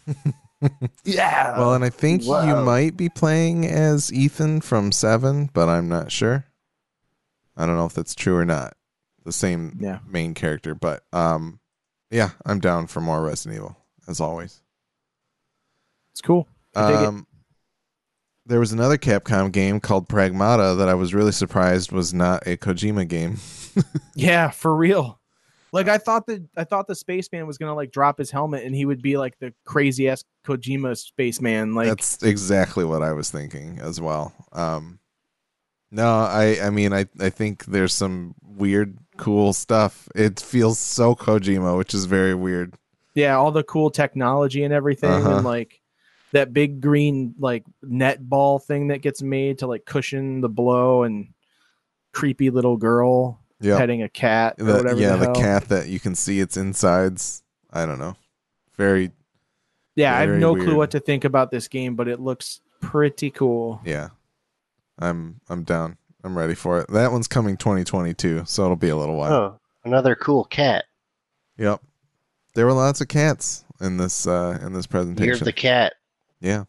yeah. 1.04 1.58
Well, 1.58 1.74
and 1.74 1.82
I 1.84 1.88
think 1.90 2.22
you 2.24 2.56
might 2.56 2.96
be 2.96 3.08
playing 3.08 3.66
as 3.66 4.12
Ethan 4.12 4.60
from 4.60 4.92
Seven, 4.92 5.48
but 5.52 5.68
I'm 5.68 5.88
not 5.88 6.12
sure. 6.12 6.44
I 7.56 7.64
don't 7.66 7.76
know 7.76 7.86
if 7.86 7.94
that's 7.94 8.14
true 8.14 8.36
or 8.36 8.44
not. 8.44 8.74
The 9.24 9.32
same 9.32 9.78
Yeah. 9.80 10.00
main 10.06 10.34
character, 10.34 10.74
but 10.74 11.02
um, 11.12 11.60
yeah, 12.10 12.30
I'm 12.44 12.60
down 12.60 12.86
for 12.88 13.00
more 13.00 13.22
Resident 13.22 13.56
Evil 13.56 13.76
as 14.06 14.20
always. 14.20 14.60
it's 16.12 16.20
cool. 16.20 16.46
I 16.76 16.90
dig 16.92 17.00
it. 17.00 17.06
Um, 17.06 17.26
there 18.46 18.60
was 18.60 18.72
another 18.72 18.96
Capcom 18.98 19.50
game 19.52 19.80
called 19.80 20.08
Pragmata 20.08 20.76
that 20.78 20.88
I 20.88 20.94
was 20.94 21.14
really 21.14 21.32
surprised 21.32 21.92
was 21.92 22.12
not 22.14 22.46
a 22.46 22.56
Kojima 22.56 23.08
game. 23.08 23.38
Yeah, 24.14 24.50
for 24.50 24.74
real. 24.76 25.18
Like 25.72 25.88
I 25.88 25.98
thought 25.98 26.26
that 26.28 26.46
I 26.56 26.62
thought 26.62 26.86
the 26.86 26.94
spaceman 26.94 27.46
was 27.48 27.58
gonna 27.58 27.74
like 27.74 27.90
drop 27.90 28.18
his 28.18 28.30
helmet 28.30 28.62
and 28.64 28.72
he 28.72 28.84
would 28.84 29.02
be 29.02 29.16
like 29.16 29.36
the 29.40 29.52
crazy 29.64 30.08
ass 30.08 30.22
Kojima 30.46 30.96
spaceman. 30.96 31.74
Like 31.74 31.88
That's 31.88 32.22
exactly 32.22 32.84
what 32.84 33.02
I 33.02 33.10
was 33.12 33.30
thinking 33.32 33.80
as 33.82 34.00
well. 34.00 34.32
Um, 34.52 35.00
no, 35.90 36.06
I 36.06 36.58
I 36.62 36.70
mean 36.70 36.92
I 36.92 37.06
I 37.18 37.30
think 37.30 37.64
there's 37.64 37.92
some 37.92 38.36
weird 38.42 38.96
cool 39.16 39.52
stuff. 39.52 40.08
It 40.14 40.38
feels 40.38 40.78
so 40.78 41.16
Kojima, 41.16 41.76
which 41.76 41.92
is 41.94 42.04
very 42.04 42.36
weird. 42.36 42.74
yeah, 43.16 43.34
all 43.34 43.50
the 43.50 43.64
cool 43.64 43.90
technology 43.90 44.62
and 44.62 44.72
everything, 44.72 45.10
Uh-huh. 45.10 45.36
and 45.38 45.44
like 45.44 45.80
that 46.34 46.52
big 46.52 46.80
green 46.80 47.34
like 47.38 47.64
net 47.82 48.28
ball 48.28 48.58
thing 48.58 48.88
that 48.88 48.98
gets 49.02 49.22
made 49.22 49.58
to 49.58 49.66
like 49.66 49.84
cushion 49.84 50.40
the 50.40 50.48
blow 50.48 51.02
and 51.02 51.28
creepy 52.12 52.50
little 52.50 52.76
girl 52.76 53.40
Yeah. 53.60 53.78
petting 53.78 54.02
a 54.02 54.08
cat 54.08 54.56
or 54.60 54.64
The, 54.64 54.74
whatever. 54.74 55.00
yeah, 55.00 55.16
the, 55.16 55.26
the 55.26 55.32
cat 55.32 55.64
that 55.68 55.88
you 55.88 55.98
can 55.98 56.14
see 56.14 56.40
its 56.40 56.56
insides. 56.56 57.42
I 57.72 57.86
don't 57.86 57.98
know. 57.98 58.14
Very 58.76 59.10
Yeah, 59.96 60.16
I 60.16 60.20
have 60.20 60.30
no 60.38 60.52
weird. 60.52 60.66
clue 60.66 60.76
what 60.76 60.90
to 60.92 61.00
think 61.00 61.24
about 61.24 61.50
this 61.50 61.66
game, 61.68 61.96
but 61.96 62.06
it 62.08 62.20
looks 62.20 62.60
pretty 62.80 63.30
cool. 63.30 63.80
yeah. 63.84 64.10
I'm 64.98 65.40
I'm 65.48 65.64
down. 65.64 65.96
I'm 66.22 66.38
ready 66.38 66.54
for 66.54 66.78
it. 66.80 66.88
That 66.88 67.10
one's 67.12 67.26
coming 67.28 67.56
2022, 67.56 68.44
so 68.46 68.62
it'll 68.64 68.76
be 68.76 68.88
a 68.90 68.96
little 68.96 69.16
while. 69.16 69.32
Oh, 69.32 69.60
another 69.84 70.14
cool 70.14 70.44
cat. 70.44 70.84
Yep. 71.58 71.80
There 72.54 72.64
were 72.66 72.72
lots 72.72 73.00
of 73.00 73.08
cats 73.08 73.64
in 73.80 73.96
this 73.96 74.26
uh 74.26 74.58
in 74.62 74.72
this 74.72 74.86
presentation. 74.86 75.24
Year 75.26 75.34
of 75.34 75.40
the 75.40 75.52
cat. 75.52 75.94
Yeah. 76.40 76.64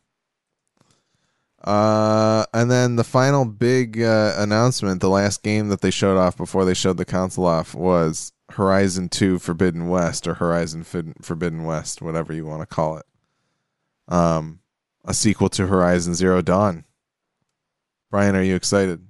Uh, 1.63 2.45
and 2.53 2.70
then 2.70 2.95
the 2.95 3.03
final 3.03 3.43
big 3.43 3.99
uh, 4.01 4.36
announcement, 4.38 5.01
the 5.01 5.09
last 5.09 5.41
game 5.41 5.70
that 5.70 5.82
they 5.82 5.89
showed 5.89 6.18
off 6.18 6.38
before 6.38 6.63
they 6.63 6.76
showed 6.76 6.97
the 6.97 7.05
console 7.05 7.47
off 7.47 7.74
was 7.74 8.32
Horizon 8.51 9.09
2 9.09 9.39
Forbidden 9.39 9.89
West 9.89 10.28
or 10.28 10.36
Horizon 10.36 10.84
Forbidden 10.84 11.63
West, 11.63 12.01
whatever 12.01 12.34
you 12.34 12.45
want 12.45 12.61
to 12.61 12.68
call 12.68 12.97
it. 12.97 13.05
Um, 14.07 14.59
a 15.03 15.13
sequel 15.13 15.49
to 15.49 15.66
Horizon 15.66 16.13
Zero 16.13 16.43
Dawn. 16.43 16.86
Brian, 18.11 18.36
are 18.36 18.43
you 18.43 18.55
excited? 18.55 19.07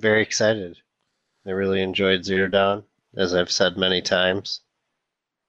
Very 0.00 0.22
excited. 0.22 0.78
I 1.46 1.50
really 1.50 1.82
enjoyed 1.82 2.24
Zero 2.24 2.48
Dawn, 2.48 2.84
as 3.14 3.34
I've 3.34 3.50
said 3.50 3.76
many 3.76 4.00
times. 4.00 4.60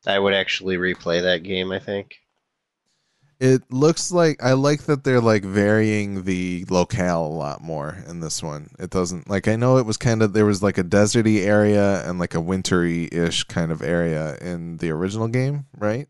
I 0.06 0.20
would 0.20 0.34
actually 0.34 0.78
replay 0.78 1.22
that 1.22 1.44
game, 1.44 1.72
I 1.72 1.80
think. 1.80 2.18
It 3.40 3.72
looks 3.72 4.12
like 4.12 4.44
I 4.44 4.54
like 4.54 4.84
that 4.84 5.04
they're 5.04 5.22
like 5.22 5.44
varying 5.44 6.24
the 6.24 6.66
locale 6.70 7.26
a 7.26 7.28
lot 7.28 7.62
more 7.62 8.04
in 8.08 8.20
this 8.20 8.42
one. 8.42 8.72
It 8.80 8.90
doesn't 8.90 9.30
like 9.30 9.48
I 9.48 9.56
know 9.56 9.78
it 9.78 9.86
was 9.86 9.98
kind 9.98 10.24
of 10.24 10.34
there 10.34 10.46
was 10.46 10.64
like 10.64 10.80
a 10.80 10.84
deserty 10.84 11.46
area 11.46 12.08
and 12.10 12.18
like 12.18 12.34
a 12.34 12.42
wintry 12.42 13.08
ish 13.12 13.44
kind 13.44 13.72
of 13.72 13.84
area 13.84 14.38
in 14.38 14.78
the 14.78 14.90
original 14.90 15.28
game, 15.28 15.68
right? 15.78 16.08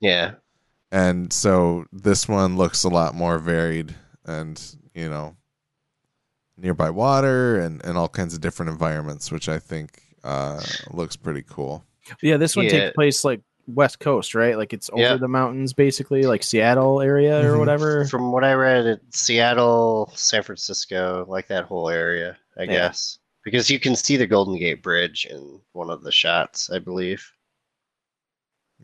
Yeah. 0.00 0.32
And 0.92 1.32
so 1.32 1.86
this 1.92 2.28
one 2.28 2.56
looks 2.58 2.84
a 2.84 2.88
lot 2.90 3.14
more 3.14 3.38
varied 3.38 3.94
and 4.26 4.60
you 4.94 5.08
know 5.08 5.36
nearby 6.58 6.90
water 6.90 7.58
and, 7.58 7.82
and 7.86 7.96
all 7.96 8.08
kinds 8.08 8.34
of 8.34 8.42
different 8.42 8.70
environments, 8.70 9.32
which 9.32 9.48
I 9.48 9.58
think 9.58 10.02
uh, 10.22 10.62
looks 10.90 11.16
pretty 11.16 11.42
cool. 11.48 11.84
Yeah, 12.22 12.36
this 12.36 12.54
one 12.54 12.66
Yeah. 12.66 12.70
takes 12.72 12.94
place 12.94 13.24
like 13.24 13.40
west 13.66 13.98
coast, 14.00 14.34
right? 14.34 14.56
Like 14.56 14.72
it's 14.72 14.90
over 14.90 15.00
Yeah. 15.02 15.16
the 15.16 15.28
mountains, 15.28 15.72
basically, 15.72 16.22
like 16.22 16.42
Seattle 16.42 17.00
area 17.00 17.40
or 17.40 17.54
Mhm. 17.54 17.58
whatever. 17.58 18.04
From 18.06 18.32
what 18.32 18.44
I 18.44 18.54
read, 18.54 18.86
it's 18.86 19.20
Seattle, 19.20 20.12
San 20.14 20.42
Francisco, 20.42 21.24
like 21.28 21.48
that 21.48 21.64
whole 21.64 21.88
area, 21.88 22.36
I 22.58 22.62
Yeah. 22.62 22.66
guess. 22.88 23.18
Because 23.44 23.70
you 23.70 23.80
can 23.80 23.96
see 23.96 24.16
the 24.16 24.26
Golden 24.26 24.58
Gate 24.58 24.82
Bridge 24.82 25.26
in 25.30 25.60
one 25.72 25.90
of 25.90 26.02
the 26.02 26.12
shots, 26.12 26.68
I 26.70 26.78
believe. 26.78 27.24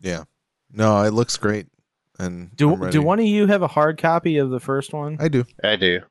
Yeah. 0.01 0.23
No, 0.71 1.03
it 1.03 1.13
looks 1.13 1.37
great. 1.37 1.67
And 2.19 2.55
Do 2.55 2.73
I'm 2.73 2.89
do 2.89 3.01
one 3.01 3.19
of 3.19 3.25
you 3.25 3.45
have 3.47 3.61
a 3.61 3.67
hard 3.67 3.97
copy 3.99 4.37
of 4.37 4.49
the 4.49 4.59
first 4.59 4.93
one? 4.93 5.17
I 5.19 5.27
do. 5.27 5.45
I 5.63 5.75
do. 5.75 6.01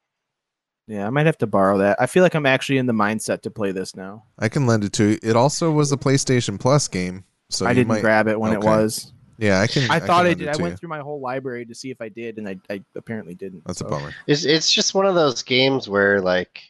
Yeah, 0.87 1.05
I 1.07 1.11
might 1.11 1.27
have 1.27 1.39
to 1.39 1.49
borrow 1.49 1.79
that. 1.79 2.01
I 2.01 2.07
feel 2.07 2.23
like 2.23 2.35
I'm 2.35 2.47
actually 2.47 2.79
in 2.79 2.87
the 2.87 2.93
mindset 2.93 3.43
to 3.43 3.51
play 3.51 3.73
this 3.73 3.97
now. 3.97 4.25
I 4.39 4.49
can 4.49 4.67
lend 4.69 4.85
it 4.85 4.93
to 4.95 5.05
you. 5.11 5.19
It 5.21 5.35
also 5.35 5.73
was 5.73 5.91
a 5.91 5.97
PlayStation 5.97 6.61
Plus 6.61 6.87
game. 6.87 7.25
So 7.51 7.67
I 7.67 7.75
didn't 7.75 7.89
might, 7.89 8.01
grab 8.01 8.29
it 8.29 8.39
when 8.39 8.53
it 8.53 8.61
was. 8.61 9.13
Yeah, 9.39 9.61
I 9.61 9.67
can. 9.67 9.91
I 9.91 9.99
can 9.99 10.07
thought 10.07 10.27
I 10.27 10.35
did. 10.35 10.49
I 10.49 10.57
went 10.57 10.73
you. 10.73 10.77
through 10.79 10.89
my 10.89 11.01
whole 11.01 11.21
library 11.21 11.67
to 11.67 11.75
see 11.75 11.91
if 11.91 12.01
I 12.01 12.09
did, 12.09 12.39
and 12.39 12.49
I, 12.49 12.57
I 12.71 12.83
apparently 12.95 13.35
didn't. 13.35 13.65
That's 13.67 13.81
so. 13.81 13.87
a 13.87 13.91
bummer. 13.91 14.13
It's 14.27 14.45
it's 14.45 14.73
just 14.73 14.95
one 14.95 15.07
of 15.07 15.15
those 15.15 15.43
games 15.43 15.89
where 15.89 16.21
like 16.21 16.63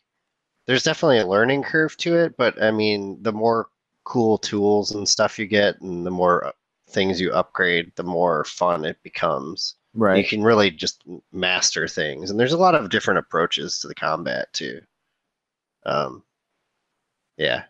there's 0.66 0.82
definitely 0.82 1.18
a 1.18 1.26
learning 1.26 1.62
curve 1.62 1.96
to 1.98 2.16
it, 2.16 2.36
but 2.36 2.60
I 2.62 2.70
mean 2.70 3.22
the 3.22 3.32
more 3.32 3.68
cool 4.04 4.38
tools 4.38 4.92
and 4.92 5.08
stuff 5.08 5.38
you 5.38 5.46
get 5.46 5.80
and 5.80 6.04
the 6.04 6.10
more 6.10 6.46
uh, 6.46 6.52
things 6.90 7.20
you 7.20 7.32
upgrade, 7.32 7.92
the 7.96 8.04
more 8.04 8.44
fun 8.44 8.84
it 8.84 9.02
becomes. 9.02 9.76
Right. 9.94 10.18
You 10.18 10.28
can 10.28 10.42
really 10.42 10.70
just 10.70 11.04
master 11.32 11.88
things, 11.88 12.30
and 12.30 12.38
there's 12.38 12.52
a 12.52 12.58
lot 12.58 12.74
of 12.74 12.90
different 12.90 13.18
approaches 13.18 13.80
to 13.80 13.88
the 13.88 13.94
combat 13.94 14.52
too. 14.52 14.80
Um, 15.84 16.24
yeah, 17.36 17.62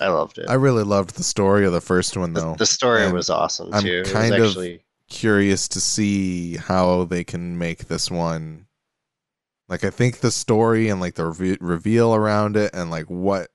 I 0.00 0.08
loved 0.08 0.38
it. 0.38 0.46
I 0.48 0.54
really 0.54 0.84
loved 0.84 1.16
the 1.16 1.22
story 1.24 1.64
of 1.66 1.72
the 1.72 1.80
first 1.80 2.16
one, 2.16 2.32
though. 2.32 2.54
the 2.58 2.66
story 2.66 3.04
and 3.04 3.12
was 3.14 3.30
awesome 3.30 3.72
I'm 3.72 3.82
too. 3.82 3.90
It 3.98 4.00
was 4.04 4.12
kind 4.12 4.34
of- 4.34 4.46
actually 4.48 4.84
Curious 5.08 5.68
to 5.68 5.80
see 5.80 6.56
how 6.56 7.04
they 7.04 7.22
can 7.22 7.58
make 7.58 7.86
this 7.88 8.10
one. 8.10 8.64
Like, 9.68 9.84
I 9.84 9.90
think 9.90 10.20
the 10.20 10.30
story 10.30 10.88
and 10.88 11.00
like 11.02 11.16
the 11.16 11.26
reve- 11.26 11.58
reveal 11.60 12.14
around 12.14 12.56
it 12.56 12.70
and 12.74 12.90
like 12.90 13.06
what 13.06 13.50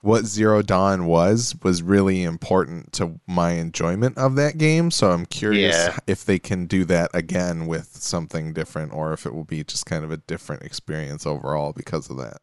what 0.00 0.24
Zero 0.24 0.62
Dawn 0.62 1.04
was 1.06 1.54
was 1.62 1.82
really 1.82 2.22
important 2.22 2.92
to 2.94 3.20
my 3.26 3.52
enjoyment 3.52 4.16
of 4.16 4.36
that 4.36 4.56
game. 4.56 4.90
So 4.90 5.10
I'm 5.10 5.26
curious 5.26 5.74
Yeah. 5.76 5.98
if 6.06 6.24
they 6.24 6.38
can 6.38 6.64
do 6.66 6.84
that 6.86 7.10
again 7.12 7.66
with 7.66 7.88
something 7.96 8.52
different, 8.54 8.92
or 8.94 9.12
if 9.12 9.26
it 9.26 9.34
will 9.34 9.44
be 9.44 9.62
just 9.64 9.84
kind 9.86 10.04
of 10.04 10.10
a 10.12 10.16
different 10.18 10.62
experience 10.62 11.26
overall 11.26 11.72
because 11.74 12.08
of 12.08 12.16
that. 12.16 12.38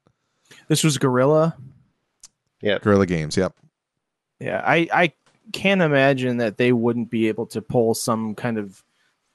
This 0.68 0.84
was 0.84 0.98
Guerrilla. 1.00 1.56
Guerrilla 2.82 3.06
Games, 3.06 3.38
yep. 3.38 3.54
Yeah, 4.40 4.62
I 4.66 4.88
I 4.92 5.14
can't 5.54 5.82
imagine 5.82 6.38
that 6.38 6.58
they 6.58 6.72
wouldn't 6.74 7.10
be 7.10 7.28
able 7.28 7.46
to 7.48 7.62
pull 7.62 7.94
some 7.94 8.36
kind 8.36 8.58
of 8.58 8.84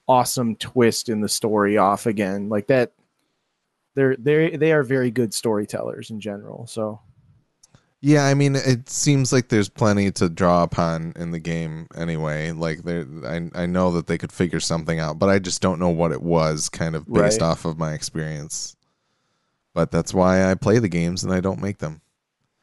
awesome 0.08 0.56
twist 0.56 1.08
in 1.08 1.20
the 1.20 1.28
story 1.28 1.76
off 1.78 2.06
again 2.06 2.48
like 2.48 2.66
that. 2.66 2.92
They're 3.94 4.16
they 4.16 4.56
they 4.56 4.72
are 4.72 4.82
very 4.82 5.10
good 5.10 5.32
storytellers 5.34 6.10
in 6.10 6.20
general. 6.20 6.66
So 6.66 7.00
Yeah, 8.00 8.24
I 8.26 8.34
mean, 8.34 8.56
it 8.56 8.88
seems 8.88 9.32
like 9.32 9.48
there's 9.48 9.68
plenty 9.68 10.10
to 10.12 10.28
draw 10.28 10.62
upon 10.62 11.12
in 11.16 11.30
the 11.32 11.38
game 11.38 11.86
anyway. 11.94 12.50
Like, 12.52 12.82
there, 12.84 13.06
I 13.24 13.50
I 13.54 13.66
know 13.66 13.90
that 13.92 14.06
they 14.06 14.18
could 14.18 14.32
figure 14.32 14.60
something 14.60 14.98
out, 14.98 15.18
but 15.18 15.28
I 15.28 15.38
just 15.38 15.60
don't 15.62 15.78
know 15.78 15.90
what 15.90 16.12
it 16.12 16.22
was, 16.22 16.68
kind 16.68 16.96
of 16.96 17.06
based 17.12 17.40
Right. 17.40 17.46
off 17.46 17.64
of 17.64 17.78
my 17.78 17.92
experience. 17.92 18.76
But 19.74 19.90
that's 19.90 20.14
why 20.14 20.50
I 20.50 20.54
play 20.54 20.78
the 20.78 20.88
games 20.88 21.22
and 21.24 21.32
I 21.32 21.40
don't 21.40 21.60
make 21.62 21.78
them. 21.78 22.00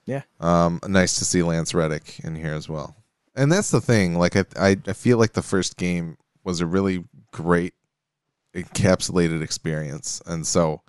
Yeah. 0.08 0.24
Um, 0.39 0.80
nice 0.88 1.16
to 1.20 1.26
see 1.26 1.43
Lance 1.43 1.74
Reddick 1.74 2.20
in 2.24 2.34
here 2.34 2.53
as 2.53 2.68
well. 2.68 2.95
And 3.36 3.51
that's 3.51 3.70
the 3.70 3.82
thing. 3.82 4.18
Like, 4.18 4.36
I 4.36 4.45
I, 4.60 4.78
I 4.88 4.93
feel 4.93 5.20
like 5.20 5.34
the 5.34 5.43
first 5.43 5.78
game 5.78 6.18
was 6.43 6.62
a 6.62 6.66
really 6.66 7.03
great 7.32 7.76
encapsulated 8.55 9.43
experience, 9.43 10.22
and 10.26 10.47
so. 10.47 10.82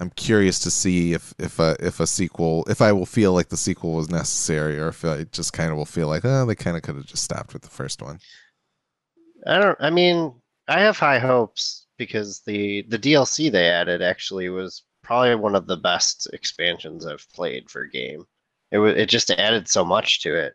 I'm 0.00 0.10
curious 0.10 0.60
to 0.60 0.70
see 0.70 1.12
if 1.12 1.34
if 1.40 1.58
a 1.58 1.76
if 1.80 1.98
a 1.98 2.06
sequel 2.06 2.64
if 2.68 2.80
I 2.80 2.92
will 2.92 3.04
feel 3.04 3.32
like 3.32 3.48
the 3.48 3.56
sequel 3.56 3.94
was 3.94 4.08
necessary 4.08 4.78
or 4.78 4.86
if 4.86 5.04
I 5.04 5.24
just 5.24 5.52
kind 5.52 5.72
of 5.72 5.76
will 5.76 5.86
feel 5.86 6.06
like 6.06 6.24
oh 6.24 6.46
they 6.46 6.54
kind 6.54 6.76
of 6.76 6.84
could 6.84 6.94
have 6.94 7.06
just 7.06 7.24
stopped 7.24 7.52
with 7.52 7.62
the 7.62 7.68
first 7.68 8.00
one. 8.00 8.20
I 9.44 9.58
don't. 9.58 9.76
I 9.80 9.90
mean, 9.90 10.32
I 10.68 10.80
have 10.82 11.00
high 11.00 11.18
hopes 11.18 11.86
because 11.96 12.42
the 12.46 12.82
the 12.82 12.98
DLC 12.98 13.50
they 13.50 13.68
added 13.68 14.00
actually 14.00 14.48
was 14.50 14.84
probably 15.02 15.34
one 15.34 15.56
of 15.56 15.66
the 15.66 15.76
best 15.76 16.28
expansions 16.32 17.06
I've 17.06 17.26
played 17.34 17.68
for 17.70 17.82
a 17.82 17.90
game. 17.90 18.24
It 18.70 18.78
was. 18.78 18.94
It 18.96 19.08
just 19.08 19.30
added 19.30 19.68
so 19.68 19.84
much 19.84 20.20
to 20.22 20.34
it. 20.36 20.54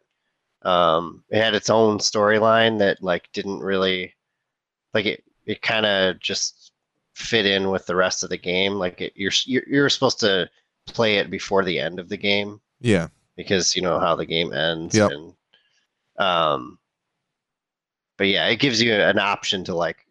Um, 0.61 1.23
it 1.29 1.41
had 1.41 1.55
its 1.55 1.69
own 1.69 1.97
storyline 1.97 2.79
that 2.79 3.01
like 3.03 3.29
didn't 3.33 3.59
really, 3.59 4.13
like 4.93 5.05
it. 5.05 5.23
It 5.45 5.61
kind 5.61 5.85
of 5.85 6.19
just 6.19 6.71
fit 7.15 7.45
in 7.45 7.69
with 7.69 7.85
the 7.85 7.95
rest 7.95 8.23
of 8.23 8.29
the 8.29 8.37
game. 8.37 8.73
Like 8.73 9.01
it, 9.01 9.13
you're 9.15 9.31
you're 9.45 9.63
you're 9.67 9.89
supposed 9.89 10.19
to 10.21 10.49
play 10.87 11.17
it 11.17 11.29
before 11.29 11.63
the 11.63 11.79
end 11.79 11.99
of 11.99 12.09
the 12.09 12.17
game 12.17 12.59
Yeah, 12.81 13.07
because 13.37 13.75
you 13.75 13.81
know 13.81 13.99
how 13.99 14.15
the 14.15 14.25
game 14.25 14.51
ends 14.53 14.95
Yep. 14.95 15.11
and 15.11 15.33
um 16.19 16.77
but 18.17 18.27
yeah 18.27 18.47
it 18.47 18.57
gives 18.57 18.81
you 18.81 18.93
an 18.93 19.17
option 19.17 19.63
to 19.63 19.73
like 19.73 20.05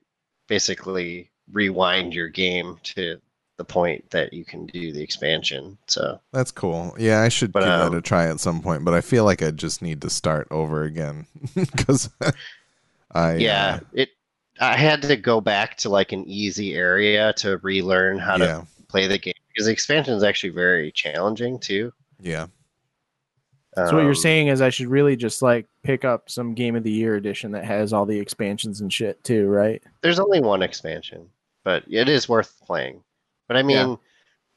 basically 0.49 1.31
rewind 1.53 2.15
your 2.15 2.29
game 2.29 2.79
to 2.83 3.21
the 3.63 3.73
point 3.73 4.11
that 4.11 4.33
you 4.33 4.45
can 4.45 4.67
do 4.67 4.93
the 4.93 5.03
expansion 5.03 5.79
so 5.87 6.21
that's 6.33 6.51
cool. 6.51 6.95
Yeah, 6.99 7.21
I 7.23 7.29
should 7.29 7.53
But, 7.53 7.61
give 7.61 7.69
um, 7.71 7.93
that 7.93 7.99
a 7.99 8.03
try 8.03 8.29
at 8.29 8.41
some 8.41 8.61
point, 8.61 8.85
but 8.85 8.95
I 8.95 9.01
feel 9.01 9.25
like 9.25 9.43
I 9.43 9.51
just 9.51 9.83
need 9.83 10.01
to 10.03 10.11
start 10.11 10.49
over 10.51 10.83
again 10.85 11.27
because 11.55 12.11
I 13.13 13.37
yeah 13.37 13.79
uh, 13.83 13.87
it 13.93 14.09
i 14.61 14.77
had 14.77 15.01
to 15.03 15.17
go 15.17 15.41
back 15.41 15.77
to 15.79 15.89
like 15.89 16.13
an 16.13 16.25
easy 16.29 16.75
area 16.75 17.33
to 17.35 17.59
relearn 17.59 18.19
how 18.19 18.37
yeah 18.37 18.61
to 18.61 18.67
play 18.89 19.07
the 19.07 19.19
game 19.19 19.33
because 19.49 19.67
the 19.67 19.73
expansion 19.73 20.15
is 20.15 20.23
actually 20.23 20.51
very 20.51 20.93
challenging 20.93 21.59
too 21.59 21.93
yeah 22.21 22.47
So 23.75 23.85
what 23.97 24.03
you're 24.03 24.09
Um, 24.11 24.15
saying 24.15 24.49
is 24.49 24.61
I 24.61 24.69
should 24.71 24.89
really 24.89 25.17
just 25.17 25.41
like 25.41 25.67
pick 25.83 26.05
up 26.05 26.29
some 26.31 26.55
Game 26.55 26.77
of 26.77 26.83
the 26.85 26.93
Year 26.93 27.17
edition 27.17 27.53
that 27.53 27.65
has 27.65 27.93
all 27.95 28.05
the 28.07 28.19
expansions 28.19 28.81
and 28.83 28.93
shit 28.93 29.23
too, 29.25 29.47
right? 29.49 29.83
there's 30.03 30.21
only 30.21 30.41
one 30.43 30.63
expansion, 30.63 31.29
but 31.65 31.83
it 31.91 32.09
is 32.09 32.29
worth 32.29 32.53
playing. 32.67 33.03
But 33.53 33.59
I 33.59 33.63
mean, 33.65 33.99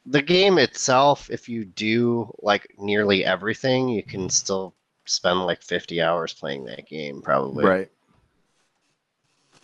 the 0.06 0.22
game 0.22 0.58
itself, 0.58 1.30
if 1.30 1.50
you 1.50 1.66
do 1.66 2.34
like 2.42 2.74
nearly 2.78 3.26
everything, 3.26 3.90
you 3.90 4.02
can 4.04 4.30
still 4.30 4.74
spend 5.04 5.42
like 5.42 5.62
50 5.62 6.02
hours 6.02 6.34
playing 6.34 6.64
that 6.64 6.88
game, 6.88 7.22
probably. 7.22 7.66
Right. 7.66 7.92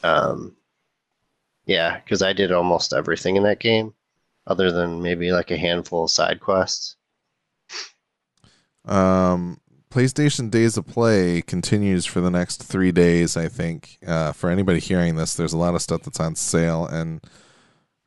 Um, 0.04 0.54
yeah, 1.66 2.00
because 2.00 2.22
I 2.22 2.34
did 2.34 2.52
almost 2.52 2.92
everything 2.92 3.38
in 3.38 3.44
that 3.44 3.62
game, 3.62 3.94
other 4.46 4.70
than 4.70 5.02
maybe 5.02 5.32
like 5.32 5.50
a 5.50 5.58
handful 5.58 6.04
of 6.04 6.12
side 6.12 6.42
quests. 6.42 6.98
Um, 8.84 9.62
PlayStation 9.90 10.52
Days 10.52 10.76
of 10.76 10.86
Play 10.88 11.42
continues 11.42 12.06
for 12.06 12.20
the 12.20 12.32
next 12.32 12.64
three 12.64 12.92
days. 12.92 13.38
I 13.38 13.48
think 13.48 13.98
uh, 14.06 14.34
for 14.34 14.50
anybody 14.50 14.82
hearing 14.82 15.16
this, 15.16 15.36
there's 15.36 15.54
a 15.54 15.58
lot 15.58 15.74
of 15.74 15.82
stuff 15.82 16.02
that's 16.04 16.20
on 16.20 16.36
sale, 16.36 16.86
and 16.86 17.22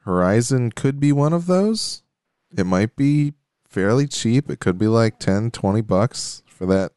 Horizon 0.04 0.70
could 0.72 1.00
be 1.00 1.12
one 1.12 1.32
of 1.32 1.46
those. 1.46 2.02
It 2.56 2.64
might 2.64 2.94
be 2.96 3.34
fairly 3.68 4.06
cheap. 4.06 4.50
It 4.50 4.60
could 4.60 4.78
be 4.78 4.86
like 4.86 5.18
10, 5.18 5.50
20 5.50 5.80
bucks 5.80 6.42
for 6.46 6.66
that 6.66 6.92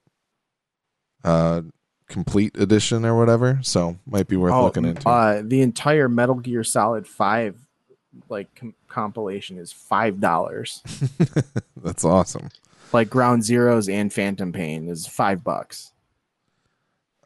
uh, 1.23 1.61
complete 2.07 2.57
edition 2.57 3.05
or 3.05 3.17
whatever. 3.17 3.59
So 3.63 3.97
might 4.05 4.27
be 4.27 4.35
worth 4.37 4.53
looking 4.53 4.85
into. 4.85 5.07
Uh, 5.07 5.41
the 5.43 5.61
entire 5.61 6.07
Metal 6.09 6.35
Gear 6.35 6.63
Solid 6.63 7.07
Five 7.07 7.57
like 8.29 8.53
com- 8.55 8.73
compilation 8.87 9.57
is 9.57 9.71
five 9.71 10.19
dollars. 10.19 10.81
that's 11.83 12.03
awesome. 12.05 12.49
like 12.93 13.09
Ground 13.09 13.43
Zeroes 13.43 13.91
and 13.91 14.11
Phantom 14.11 14.51
Pain 14.51 14.87
is 14.89 15.05
five 15.07 15.43
bucks. 15.43 15.91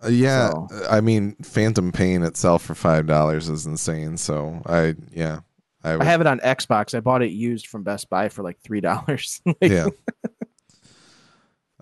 Uh, 0.04 0.08
yeah, 0.10 0.50
So- 0.50 0.68
I 0.90 1.02
mean, 1.02 1.36
Phantom 1.44 1.92
Pain 1.92 2.24
itself 2.24 2.64
for 2.64 2.76
five 2.76 3.08
dollars 3.08 3.50
is 3.50 3.66
insane. 3.66 4.18
So 4.18 4.62
I, 4.66 4.96
yeah, 5.14 5.42
I, 5.84 5.96
I 5.96 6.04
have 6.04 6.22
it 6.22 6.28
on 6.28 6.40
Xbox. 6.40 6.96
I 6.96 7.00
bought 7.00 7.24
it 7.24 7.32
used 7.32 7.68
from 7.68 7.84
Best 7.84 8.10
Buy 8.10 8.30
for 8.30 8.44
like 8.44 8.60
three 8.62 8.82
dollars. 8.82 9.42
yeah. 9.62 9.88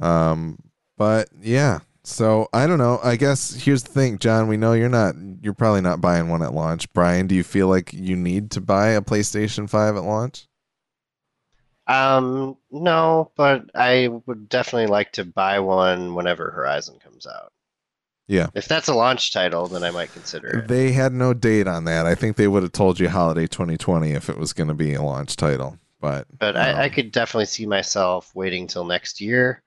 um, 0.01 0.57
but 0.97 1.29
yeah. 1.41 1.79
So 2.03 2.47
I 2.53 2.65
don't 2.65 2.77
know. 2.77 2.99
I 3.03 3.17
guess 3.17 3.53
here's 3.53 3.83
the 3.83 3.91
thing, 3.91 4.17
John. 4.17 4.47
We 4.47 4.57
know 4.57 4.73
you're 4.73 4.89
not. 4.89 5.15
You're 5.41 5.53
probably 5.53 5.81
not 5.81 6.01
buying 6.01 6.29
one 6.29 6.41
at 6.41 6.53
launch. 6.53 6.91
Brian, 6.93 7.27
do 7.27 7.35
you 7.35 7.43
feel 7.43 7.67
like 7.67 7.93
you 7.93 8.15
need 8.15 8.51
to 8.51 8.61
buy 8.61 8.89
a 8.89 9.01
PlayStation 9.01 9.69
Five 9.69 9.95
at 9.95 10.03
launch? 10.03 10.47
Um, 11.87 12.55
no, 12.71 13.31
but 13.35 13.69
I 13.73 14.09
would 14.25 14.47
definitely 14.47 14.87
like 14.87 15.13
to 15.13 15.25
buy 15.25 15.59
one 15.59 16.13
whenever 16.13 16.51
Horizon 16.51 16.99
comes 17.03 17.25
out. 17.25 17.51
Yeah. 18.29 18.49
If 18.53 18.67
that's 18.67 18.87
a 18.87 18.93
launch 18.93 19.33
title, 19.33 19.67
then 19.67 19.83
I 19.83 19.89
might 19.89 20.13
consider 20.13 20.59
it. 20.59 20.67
They 20.67 20.91
had 20.91 21.13
no 21.13 21.33
date 21.33 21.67
on 21.67 21.85
that. 21.85 22.05
I 22.05 22.13
think 22.13 22.37
they 22.37 22.47
would 22.47 22.61
have 22.61 22.71
told 22.71 22.99
you 22.99 23.09
holiday 23.09 23.47
2020 23.47 24.11
if 24.11 24.29
it 24.29 24.37
was 24.37 24.53
going 24.53 24.67
to 24.67 24.75
be 24.75 24.93
a 24.93 25.01
launch 25.01 25.35
title. 25.35 25.79
But 25.99 26.27
But 26.37 26.55
um, 26.55 26.61
I, 26.61 26.83
I 26.83 26.89
could 26.89 27.11
definitely 27.11 27.47
see 27.47 27.65
myself 27.65 28.33
waiting 28.35 28.67
till 28.67 28.85
next 28.85 29.19
year. 29.19 29.63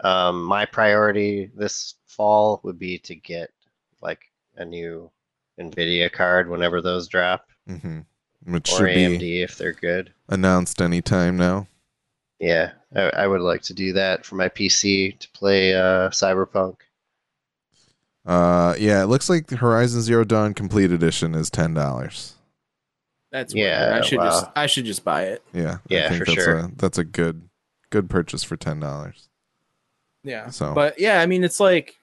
Um, 0.00 0.44
my 0.44 0.66
priority 0.66 1.50
this 1.56 1.94
fall 2.06 2.60
would 2.64 2.78
be 2.78 2.98
to 2.98 3.14
get 3.14 3.50
like 4.02 4.20
a 4.56 4.64
new 4.64 5.10
Nvidia 5.58 6.12
card 6.12 6.50
whenever 6.50 6.82
those 6.82 7.08
drop, 7.08 7.48
mhm. 7.66 8.04
which 8.44 8.70
or 8.72 8.76
should 8.76 8.88
AMD 8.88 9.20
be 9.20 9.42
if 9.42 9.56
they're 9.56 9.72
good. 9.72 10.12
announced 10.28 10.82
anytime 10.82 11.38
now. 11.38 11.66
Yeah, 12.38 12.72
I, 12.94 13.10
I 13.10 13.26
would 13.26 13.40
like 13.40 13.62
to 13.62 13.74
do 13.74 13.94
that 13.94 14.26
for 14.26 14.34
my 14.34 14.50
PC 14.50 15.18
to 15.18 15.30
play 15.30 15.74
uh, 15.74 16.10
Cyberpunk. 16.10 16.76
Uh, 18.24 18.74
yeah, 18.78 19.02
it 19.02 19.06
looks 19.06 19.28
like 19.28 19.50
Horizon 19.50 20.00
Zero 20.02 20.24
Dawn 20.24 20.54
Complete 20.54 20.92
Edition 20.92 21.34
is 21.34 21.50
ten 21.50 21.74
dollars. 21.74 22.34
That's 23.32 23.54
Yeah, 23.54 23.90
weird. 23.90 24.02
I 24.02 24.06
should 24.06 24.18
wow. 24.18 24.24
just 24.26 24.46
I 24.54 24.66
should 24.66 24.84
just 24.84 25.04
buy 25.04 25.24
it. 25.24 25.42
Yeah, 25.52 25.78
Yeah, 25.88 26.06
I 26.06 26.08
think 26.10 26.18
for 26.20 26.24
that's 26.26 26.34
sure. 26.44 26.56
A, 26.58 26.70
that's 26.76 26.98
a 26.98 27.04
good 27.04 27.48
good 27.90 28.08
purchase 28.10 28.42
for 28.44 28.56
ten 28.56 28.78
dollars. 28.80 29.28
Yeah. 30.22 30.50
So- 30.50 30.74
but 30.74 31.00
yeah, 31.00 31.20
I 31.20 31.26
mean, 31.26 31.42
it's 31.42 31.58
like, 31.58 31.98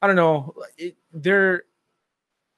I 0.00 0.06
don't 0.06 0.16
know. 0.16 0.54
It, 0.78 0.96
they're 1.12 1.64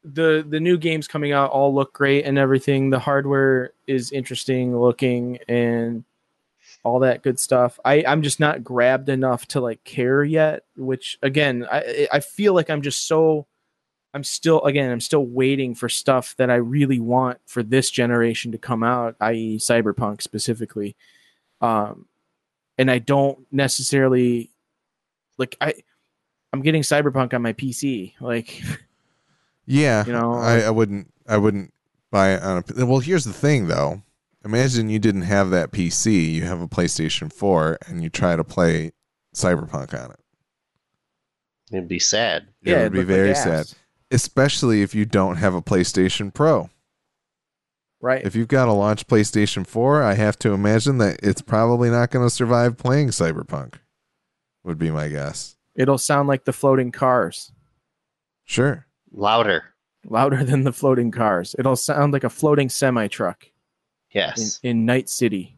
the 0.04 0.44
the 0.46 0.58
new 0.60 0.76
games 0.76 1.06
coming 1.08 1.32
out 1.32 1.50
all 1.52 1.72
look 1.74 1.92
great 1.94 2.24
and 2.26 2.36
everything. 2.36 2.90
The 2.90 2.98
hardware 2.98 3.70
is 3.86 4.10
interesting 4.12 4.78
looking 4.78 5.38
and 5.48 6.04
all 6.84 7.00
that 7.00 7.22
good 7.22 7.38
stuff. 7.38 7.78
I 7.84 8.04
I'm 8.06 8.22
just 8.22 8.40
not 8.40 8.64
grabbed 8.64 9.08
enough 9.08 9.46
to 9.48 9.60
like 9.60 9.84
care 9.84 10.24
yet. 10.24 10.64
Which 10.76 11.18
again, 11.22 11.66
I 11.70 12.08
I 12.12 12.20
feel 12.20 12.54
like 12.54 12.70
I'm 12.70 12.82
just 12.82 13.06
so. 13.06 13.46
I'm 14.14 14.24
still 14.24 14.60
again. 14.64 14.90
I'm 14.90 15.00
still 15.00 15.24
waiting 15.24 15.74
for 15.74 15.88
stuff 15.88 16.34
that 16.36 16.50
I 16.50 16.56
really 16.56 17.00
want 17.00 17.38
for 17.46 17.62
this 17.62 17.90
generation 17.90 18.52
to 18.52 18.58
come 18.58 18.82
out, 18.82 19.16
i.e., 19.20 19.56
Cyberpunk 19.56 20.20
specifically. 20.20 20.96
Um, 21.62 22.08
and 22.76 22.90
I 22.90 22.98
don't 22.98 23.46
necessarily 23.50 24.50
like 25.38 25.56
I 25.60 25.74
I'm 26.52 26.60
getting 26.60 26.82
Cyberpunk 26.82 27.32
on 27.32 27.42
my 27.42 27.52
PC. 27.52 28.14
Like 28.20 28.62
Yeah, 29.66 30.04
You 30.06 30.12
know, 30.12 30.34
I, 30.34 30.60
I 30.60 30.70
wouldn't 30.70 31.12
I 31.26 31.38
wouldn't 31.38 31.72
buy 32.10 32.34
it 32.34 32.42
on 32.42 32.62
a. 32.76 32.86
Well, 32.86 33.00
here's 33.00 33.24
the 33.24 33.32
thing 33.32 33.68
though. 33.68 34.02
Imagine 34.44 34.88
you 34.88 34.98
didn't 34.98 35.22
have 35.22 35.50
that 35.50 35.70
PC. 35.70 36.32
You 36.32 36.44
have 36.44 36.60
a 36.60 36.68
PlayStation 36.68 37.32
Four, 37.32 37.78
and 37.86 38.02
you 38.02 38.10
try 38.10 38.34
to 38.34 38.44
play 38.44 38.92
Cyberpunk 39.34 39.94
on 39.94 40.10
it. 40.10 40.20
It'd 41.70 41.88
be 41.88 41.98
sad. 41.98 42.48
It 42.62 42.72
would 42.72 42.80
it'd 42.80 42.92
be 42.92 42.98
look 42.98 43.08
like 43.08 43.16
very 43.16 43.34
sad, 43.34 43.72
especially 44.10 44.82
if 44.82 44.94
you 44.94 45.04
don't 45.04 45.36
have 45.36 45.54
a 45.54 45.62
PlayStation 45.62 46.34
Pro. 46.34 46.70
Right. 48.00 48.24
If 48.24 48.34
you've 48.34 48.48
got 48.48 48.66
a 48.66 48.72
launch 48.72 49.06
PlayStation 49.06 49.64
4, 49.64 50.02
I 50.02 50.14
have 50.14 50.36
to 50.40 50.52
imagine 50.52 50.98
that 50.98 51.20
it's 51.22 51.40
probably 51.40 51.88
not 51.88 52.10
going 52.10 52.26
to 52.26 52.34
survive 52.34 52.76
playing 52.76 53.08
Cyberpunk. 53.08 53.74
Would 54.64 54.78
be 54.78 54.90
my 54.90 55.08
guess. 55.08 55.56
It'll 55.76 55.98
sound 55.98 56.28
like 56.28 56.44
the 56.44 56.52
floating 56.52 56.90
cars. 56.90 57.52
Sure. 58.44 58.86
Louder. 59.12 59.74
Louder 60.04 60.42
than 60.42 60.64
the 60.64 60.72
floating 60.72 61.12
cars. 61.12 61.54
It'll 61.58 61.76
sound 61.76 62.12
like 62.12 62.24
a 62.24 62.30
floating 62.30 62.68
semi 62.68 63.06
truck 63.06 63.46
in, 63.46 63.51
Yes. 64.12 64.60
in 64.62 64.84
Night 64.86 65.08
City. 65.08 65.56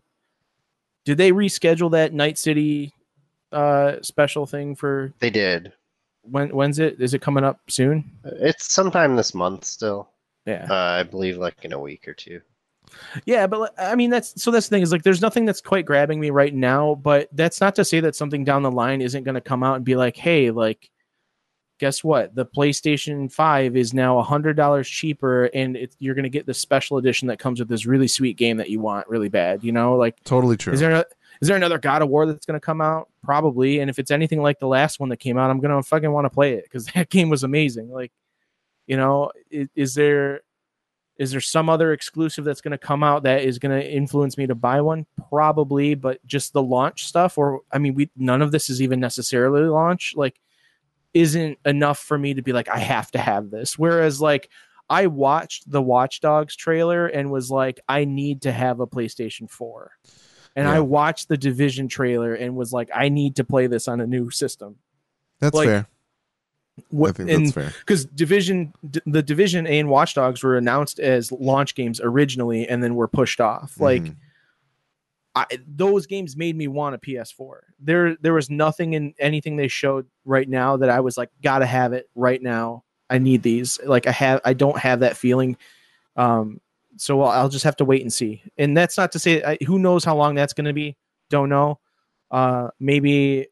Did 1.05 1.19
they 1.19 1.33
reschedule 1.33 1.91
that 1.93 2.13
Night 2.13 2.39
City 2.39 2.93
uh 3.53 3.97
special 4.03 4.47
thing 4.47 4.75
for 4.75 5.13
They 5.21 5.31
did. 5.31 5.73
when 6.23 6.49
when's 6.51 6.79
it? 6.79 7.01
Is 7.01 7.15
it 7.15 7.21
coming 7.23 7.45
up 7.45 7.61
soon? 7.69 8.11
It's 8.25 8.73
sometime 8.73 9.17
this 9.17 9.35
month 9.35 9.65
still. 9.65 10.09
Yeah. 10.47 10.67
Uh, 10.69 10.75
I 10.75 11.03
believe 11.05 11.37
like 11.39 11.57
in 11.65 11.73
a 11.73 11.79
week 11.79 12.07
or 12.09 12.15
two. 12.15 12.41
Yeah, 13.27 13.47
but 13.47 13.75
I 13.79 13.95
mean 13.97 14.11
that's 14.11 14.41
so 14.43 14.51
that's 14.51 14.67
the 14.69 14.77
thing 14.77 14.83
is 14.83 14.93
like 14.93 15.03
there's 15.03 15.21
nothing 15.23 15.45
that's 15.45 15.61
quite 15.61 15.85
grabbing 15.87 16.21
me 16.21 16.31
right 16.31 16.55
now, 16.55 16.95
but 16.97 17.29
that's 17.33 17.61
not 17.61 17.75
to 17.77 17.85
say 17.85 18.01
that 18.01 18.15
something 18.17 18.45
down 18.45 18.63
the 18.63 18.71
line 18.71 19.01
isn't 19.01 19.25
going 19.25 19.35
to 19.35 19.41
come 19.41 19.63
out 19.63 19.77
and 19.77 19.85
be 19.85 19.97
like, 19.97 20.17
"Hey, 20.17 20.51
like 20.51 20.91
guess 21.79 22.05
what? 22.05 22.35
The 22.35 22.47
PlayStation 22.47 23.31
5 23.31 23.77
is 23.77 23.93
now 23.93 24.23
$100 24.23 24.85
cheaper 24.87 25.47
and 25.47 25.77
it, 25.77 25.97
you're 25.99 26.15
going 26.15 26.25
to 26.25 26.31
get 26.31 26.47
the 26.47 26.55
special 26.55 26.99
edition 26.99 27.29
that 27.29 27.39
comes 27.39 27.59
with 27.59 27.69
this 27.69 27.87
really 27.87 28.09
sweet 28.09 28.37
game 28.37 28.59
that 28.59 28.71
you 28.71 28.81
want 28.81 29.09
really 29.09 29.29
bad." 29.29 29.65
You 29.65 29.73
know, 29.73 29.97
like 29.97 30.23
Totally 30.25 30.57
true. 30.57 30.73
is 30.73 30.81
there 30.81 30.93
a, 30.93 31.05
is 31.41 31.49
there 31.49 31.57
another 31.57 31.79
God 31.79 32.03
of 32.03 32.09
War 32.09 32.27
that's 32.27 32.47
going 32.47 32.59
to 32.59 32.65
come 32.65 32.81
out? 32.81 33.09
Probably. 33.23 33.81
And 33.81 33.91
if 33.91 33.99
it's 33.99 34.11
anything 34.11 34.41
like 34.41 34.61
the 34.61 34.69
last 34.69 35.01
one 35.01 35.09
that 35.09 35.19
came 35.19 35.37
out, 35.37 35.51
I'm 35.51 35.61
going 35.61 35.75
to 35.75 35.83
fucking 35.83 36.11
want 36.11 36.27
to 36.27 36.31
play 36.31 36.55
it 36.55 36.65
because 36.65 36.87
that 36.95 37.11
game 37.11 37.29
was 37.29 37.43
amazing. 37.43 37.91
Like, 37.91 38.13
you 38.87 38.97
know, 38.97 39.31
is, 39.51 39.69
is 39.75 39.95
there 39.95 40.41
is 41.17 41.31
there 41.31 41.41
some 41.41 41.69
other 41.69 41.93
exclusive 41.93 42.45
that's 42.45 42.61
going 42.61 42.73
to 42.73 42.79
come 42.79 43.05
out 43.05 43.23
that 43.23 43.43
is 43.43 43.59
going 43.59 43.79
to 43.79 43.89
influence 43.89 44.37
me 44.37 44.47
to 44.49 44.55
buy 44.55 44.81
one? 44.81 45.07
Probably, 45.29 45.95
but 45.95 46.25
just 46.27 46.53
the 46.53 46.63
launch 46.63 47.07
stuff, 47.07 47.39
or 47.39 47.61
I 47.71 47.79
mean, 47.79 47.95
we 47.95 48.11
none 48.17 48.43
of 48.43 48.51
this 48.51 48.69
is 48.69 48.83
even 48.83 48.99
necessarily 49.01 49.63
launch. 49.63 50.15
Like, 50.17 50.41
isn't 51.15 51.59
enough 51.65 51.99
for 51.99 52.19
me 52.19 52.35
to 52.35 52.43
be 52.43 52.53
like, 52.53 52.69
I 52.69 52.79
have 52.79 53.11
to 53.13 53.19
have 53.19 53.51
this. 53.51 53.79
Whereas, 53.79 54.21
like, 54.21 54.51
I 54.91 55.07
watched 55.07 55.71
the 55.71 55.81
Watch 55.81 56.21
Dogs 56.21 56.55
trailer 56.57 57.07
and 57.07 57.31
was 57.31 57.51
like, 57.51 57.81
I 57.89 58.05
need 58.05 58.43
to 58.43 58.53
have 58.53 58.81
a 58.81 58.87
PlayStation 58.87 59.49
4. 59.51 59.93
And 60.57 60.67
Yeah. 60.69 60.75
I 60.75 60.81
watched 60.81 61.29
the 61.29 61.37
Division 61.39 61.89
trailer 61.89 62.35
and 62.35 62.55
was 62.55 62.73
like, 62.73 62.91
I 62.95 63.09
need 63.09 63.37
to 63.37 63.45
play 63.45 63.67
this 63.67 63.89
on 63.89 64.01
a 64.01 64.07
new 64.07 64.31
system. 64.31 64.77
that's 65.41 65.55
like, 65.55 65.69
fair. 65.69 65.87
I 66.79 67.13
think 67.13 67.29
that's 67.29 67.53
fair. 67.53 67.73
because 67.81 68.05
Division, 68.05 68.73
d- 68.89 69.01
the 69.07 69.23
Division 69.23 69.67
and 69.67 69.89
Watch 69.89 70.15
Dogs 70.15 70.43
were 70.43 70.57
announced 70.57 70.99
as 70.99 71.31
launch 71.31 71.75
games 71.77 72.01
originally, 72.03 72.67
and 72.69 72.83
then 72.83 72.95
were 72.97 73.07
pushed 73.09 73.41
off. 73.41 73.79
Like 73.79 74.03
Mhm. 74.03 74.17
I, 75.35 75.47
those 75.67 76.07
games 76.07 76.37
made 76.37 76.57
me 76.57 76.69
want 76.69 76.95
a 76.95 76.99
PS4. 76.99 77.55
There, 77.81 78.17
there 78.17 78.35
was 78.35 78.51
nothing 78.51 78.93
in 78.93 79.15
anything 79.19 79.57
they 79.57 79.69
showed 79.69 80.07
right 80.25 80.49
now 80.49 80.77
that 80.77 80.91
I 80.91 81.01
was 81.01 81.17
like, 81.17 81.31
gotta 81.43 81.67
have 81.67 81.93
it 81.93 82.09
right 82.15 82.41
now. 82.41 82.85
I 83.11 83.19
need 83.19 83.43
these. 83.43 83.81
Like 83.85 84.07
I 84.07 84.13
have, 84.13 84.41
I 84.45 84.53
don't 84.55 84.79
have 84.79 85.01
that 85.01 85.17
feeling. 85.17 85.57
Um, 86.17 86.61
so 86.97 87.23
I'll, 87.23 87.31
I'll 87.31 87.49
just 87.49 87.65
have 87.65 87.77
to 87.77 87.85
wait 87.85 88.03
and 88.03 88.13
see. 88.13 88.43
And 88.57 88.77
that's 88.77 88.97
not 88.97 89.13
to 89.13 89.19
say 89.19 89.43
I, 89.43 89.59
who 89.67 89.79
knows 89.79 90.05
how 90.05 90.17
long 90.17 90.35
that's 90.35 90.53
going 90.53 90.67
to 90.67 90.73
be. 90.73 90.97
Don't 91.31 91.49
know. 91.49 91.81
Uh, 92.31 92.69
maybe 92.79 93.49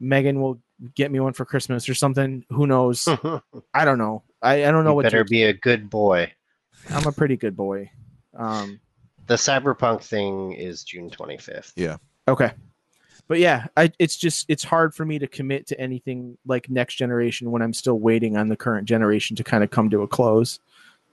Megan 0.00 0.40
will 0.40 0.60
get 0.94 1.10
me 1.10 1.20
one 1.20 1.32
for 1.32 1.44
Christmas 1.44 1.88
or 1.88 1.94
something. 1.94 2.44
Who 2.50 2.66
knows? 2.66 3.06
I 3.74 3.84
don't 3.84 3.98
know. 3.98 4.24
I, 4.42 4.66
I 4.66 4.70
don't 4.70 4.84
know 4.84 4.90
you 4.90 4.96
what. 4.96 5.02
better 5.04 5.24
To, 5.24 5.30
be 5.30 5.44
a 5.44 5.52
good 5.52 5.88
boy. 5.88 6.32
I'm 6.90 7.06
a 7.06 7.12
pretty 7.12 7.36
good 7.36 7.56
boy. 7.56 7.90
Um, 8.36 8.80
The 9.26 9.34
Cyberpunk 9.34 10.02
thing 10.02 10.52
is 10.52 10.84
June 10.84 11.10
25th. 11.10 11.72
Yeah. 11.76 11.96
Okay. 12.28 12.52
But 13.28 13.38
yeah, 13.38 13.66
I, 13.76 13.92
it's 13.98 14.16
just 14.16 14.44
it's 14.48 14.64
hard 14.64 14.94
for 14.94 15.04
me 15.04 15.18
to 15.18 15.26
commit 15.26 15.66
to 15.68 15.80
anything 15.80 16.36
like 16.44 16.68
next 16.68 16.96
generation 16.96 17.50
when 17.50 17.62
I'm 17.62 17.72
still 17.72 17.98
waiting 17.98 18.36
on 18.36 18.48
the 18.48 18.56
current 18.56 18.86
generation 18.86 19.36
to 19.36 19.44
kind 19.44 19.64
of 19.64 19.70
come 19.70 19.88
to 19.90 20.02
a 20.02 20.08
close. 20.08 20.58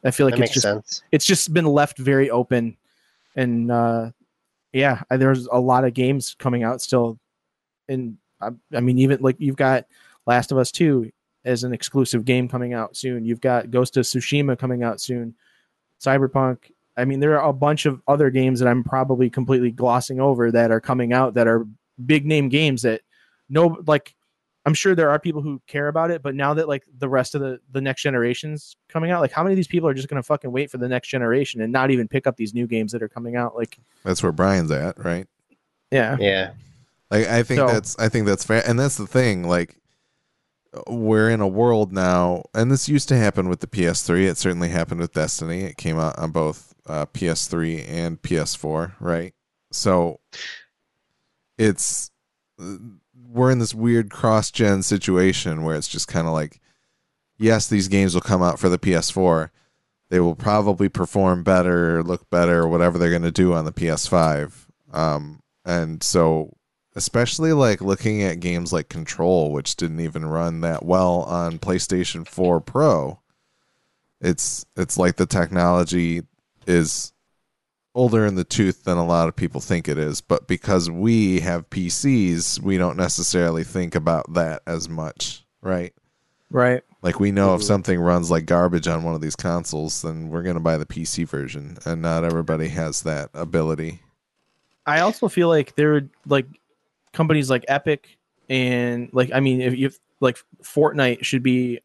I 0.03 0.11
feel 0.11 0.25
like 0.25 0.35
that 0.35 0.41
it's 0.43 0.49
makes 0.49 0.53
just 0.53 0.63
sense. 0.63 1.03
it's 1.11 1.25
just 1.25 1.53
been 1.53 1.65
left 1.65 1.97
very 1.97 2.29
open, 2.29 2.77
and 3.35 3.71
uh, 3.71 4.11
yeah, 4.73 5.01
I, 5.09 5.17
there's 5.17 5.45
a 5.47 5.59
lot 5.59 5.83
of 5.83 5.93
games 5.93 6.35
coming 6.39 6.63
out 6.63 6.81
still, 6.81 7.19
and 7.87 8.17
I, 8.41 8.49
I 8.73 8.79
mean 8.79 8.97
even 8.99 9.19
like 9.21 9.35
you've 9.39 9.55
got 9.55 9.85
Last 10.25 10.51
of 10.51 10.57
Us 10.57 10.71
Two 10.71 11.11
as 11.45 11.63
an 11.63 11.73
exclusive 11.73 12.25
game 12.25 12.49
coming 12.49 12.73
out 12.73 12.97
soon. 12.97 13.23
You've 13.23 13.41
got 13.41 13.71
Ghost 13.71 13.97
of 13.97 14.05
Tsushima 14.05 14.57
coming 14.57 14.83
out 14.83 14.99
soon, 14.99 15.35
Cyberpunk. 16.01 16.71
I 16.99 17.05
mean, 17.05 17.19
there 17.19 17.39
are 17.39 17.49
a 17.49 17.53
bunch 17.53 17.85
of 17.85 18.01
other 18.07 18.29
games 18.29 18.59
that 18.59 18.67
I'm 18.67 18.83
probably 18.83 19.29
completely 19.29 19.71
glossing 19.71 20.19
over 20.19 20.51
that 20.51 20.69
are 20.71 20.81
coming 20.81 21.13
out 21.13 21.33
that 21.35 21.47
are 21.47 21.65
big 22.05 22.25
name 22.25 22.49
games 22.49 22.81
that 22.83 23.01
no 23.49 23.77
like 23.87 24.15
I'm 24.65 24.73
sure 24.73 24.93
there 24.93 25.09
are 25.09 25.17
people 25.19 25.41
who 25.41 25.61
care 25.67 25.87
about 25.87 26.11
it, 26.11 26.21
but 26.21 26.35
now 26.35 26.53
that 26.53 26.67
like 26.67 26.83
the 26.99 27.09
rest 27.09 27.33
of 27.33 27.41
the 27.41 27.59
the 27.71 27.81
next 27.81 28.01
generation's 28.03 28.75
coming 28.89 29.09
out, 29.09 29.21
like 29.21 29.31
how 29.31 29.41
many 29.41 29.53
of 29.53 29.57
these 29.57 29.67
people 29.67 29.87
are 29.89 29.93
just 29.93 30.09
gonna 30.09 30.21
fucking 30.21 30.51
wait 30.51 30.69
for 30.69 30.77
the 30.77 30.87
next 30.89 31.07
generation 31.07 31.61
and 31.61 31.71
not 31.71 31.89
even 31.91 32.07
pick 32.07 32.27
up 32.27 32.35
these 32.35 32.53
new 32.53 32.67
games 32.67 32.91
that 32.91 33.01
are 33.01 33.07
coming 33.09 33.35
out? 33.35 33.55
Like, 33.55 33.79
That's 34.03 34.21
where 34.21 34.31
Brian's 34.33 34.69
at, 34.71 35.03
right? 35.03 35.25
yeah, 35.91 36.17
Yeah. 36.19 36.51
Like 37.09 37.27
I 37.27 37.41
think 37.43 37.59
So- 37.59 37.67
that's 37.67 37.97
I 37.97 38.09
think 38.09 38.25
that's 38.27 38.43
fair, 38.43 38.61
and 38.67 38.77
that's 38.77 38.97
the 38.97 39.07
thing. 39.07 39.47
Like 39.47 39.77
we're 40.87 41.29
in 41.31 41.41
a 41.41 41.47
world 41.47 41.91
now, 41.91 42.43
and 42.53 42.69
this 42.71 42.87
used 42.87 43.07
to 43.09 43.17
happen 43.17 43.49
with 43.49 43.61
the 43.61 43.67
PS3. 43.67 44.27
It 44.27 44.37
certainly 44.37 44.69
happened 44.69 45.01
with 45.01 45.13
Destiny. 45.13 45.61
It 45.61 45.77
came 45.77 45.97
out 45.97 46.19
on 46.19 46.29
both 46.31 46.68
uh, 46.89 47.05
PS3 47.07 47.85
and 47.87 48.21
PS4, 48.21 48.93
right? 48.99 49.33
So 49.71 50.19
it's 51.57 52.11
we're 52.57 53.51
in 53.51 53.59
this 53.59 53.75
weird 53.75 54.09
cross-gen 54.09 54.81
situation 54.81 55.63
where 55.63 55.75
it's 55.75 55.87
just 55.87 56.07
kind 56.07 56.27
of 56.27 56.33
like, 56.33 56.59
yes, 57.37 57.67
these 57.67 57.87
games 57.87 58.13
will 58.13 58.21
come 58.21 58.41
out 58.41 58.59
for 58.59 58.69
the 58.69 58.79
PS4. 58.79 59.51
They 60.09 60.19
will 60.19 60.35
probably 60.35 60.89
perform 60.89 61.43
better, 61.43 62.03
look 62.03 62.29
better, 62.31 62.67
whatever 62.67 62.97
they're 62.97 63.11
going 63.11 63.21
to 63.21 63.31
do 63.31 63.53
on 63.53 63.65
the 63.65 63.71
PS5. 63.71 64.65
Um, 64.91 65.43
and 65.63 66.01
so 66.01 66.57
especially 66.95 67.53
like 67.53 67.81
looking 67.81 68.23
at 68.23 68.39
games 68.39 68.73
like 68.73 68.89
Control, 68.89 69.51
which 69.51 69.75
didn't 69.75 69.99
even 69.99 70.25
run 70.25 70.61
that 70.61 70.83
well 70.83 71.21
on 71.23 71.59
PlayStation 71.59 72.27
4 72.27 72.59
Pro. 72.61 73.19
It's 74.19 74.65
it's 74.75 74.97
like 74.97 75.15
the 75.15 75.25
technology 75.25 76.23
is 76.67 77.13
older 77.95 78.25
in 78.25 78.35
the 78.35 78.43
tooth 78.43 78.83
than 78.83 78.97
a 78.97 79.05
lot 79.05 79.27
of 79.27 79.35
people 79.35 79.61
think 79.61 79.87
it 79.87 79.97
is, 79.97 80.21
but 80.21 80.47
because 80.47 80.89
we 80.89 81.39
have 81.39 81.69
PCs, 81.69 82.61
we 82.61 82.77
don't 82.77 82.97
necessarily 82.97 83.63
think 83.63 83.95
about 83.95 84.33
that 84.33 84.61
as 84.67 84.87
much, 84.87 85.45
right? 85.61 85.93
Right. 86.51 86.83
Like 87.01 87.19
we 87.19 87.31
know 87.31 87.55
if 87.55 87.63
something 87.63 87.99
runs 87.99 88.29
like 88.29 88.45
garbage 88.45 88.87
on 88.87 89.03
one 89.03 89.15
of 89.15 89.21
these 89.21 89.35
consoles, 89.35 90.01
then 90.01 90.29
we're 90.29 90.43
going 90.43 90.55
to 90.55 90.61
buy 90.61 90.77
the 90.77 90.85
PC 90.85 91.27
version, 91.27 91.77
and 91.85 92.01
not 92.01 92.23
everybody 92.23 92.67
has 92.69 93.03
that 93.03 93.29
ability. 93.33 94.01
I 94.85 95.01
also 95.01 95.27
feel 95.27 95.47
like 95.47 95.75
there 95.75 95.95
are 95.95 96.09
like 96.25 96.47
companies 97.13 97.49
like 97.49 97.63
Epic 97.67 98.17
and 98.49 99.09
like 99.13 99.29
I 99.33 99.39
mean 99.39 99.61
if 99.61 99.77
you 99.77 99.91
like 100.19 100.37
Fortnite 100.63 101.23
should 101.23 101.43
be 101.43 101.79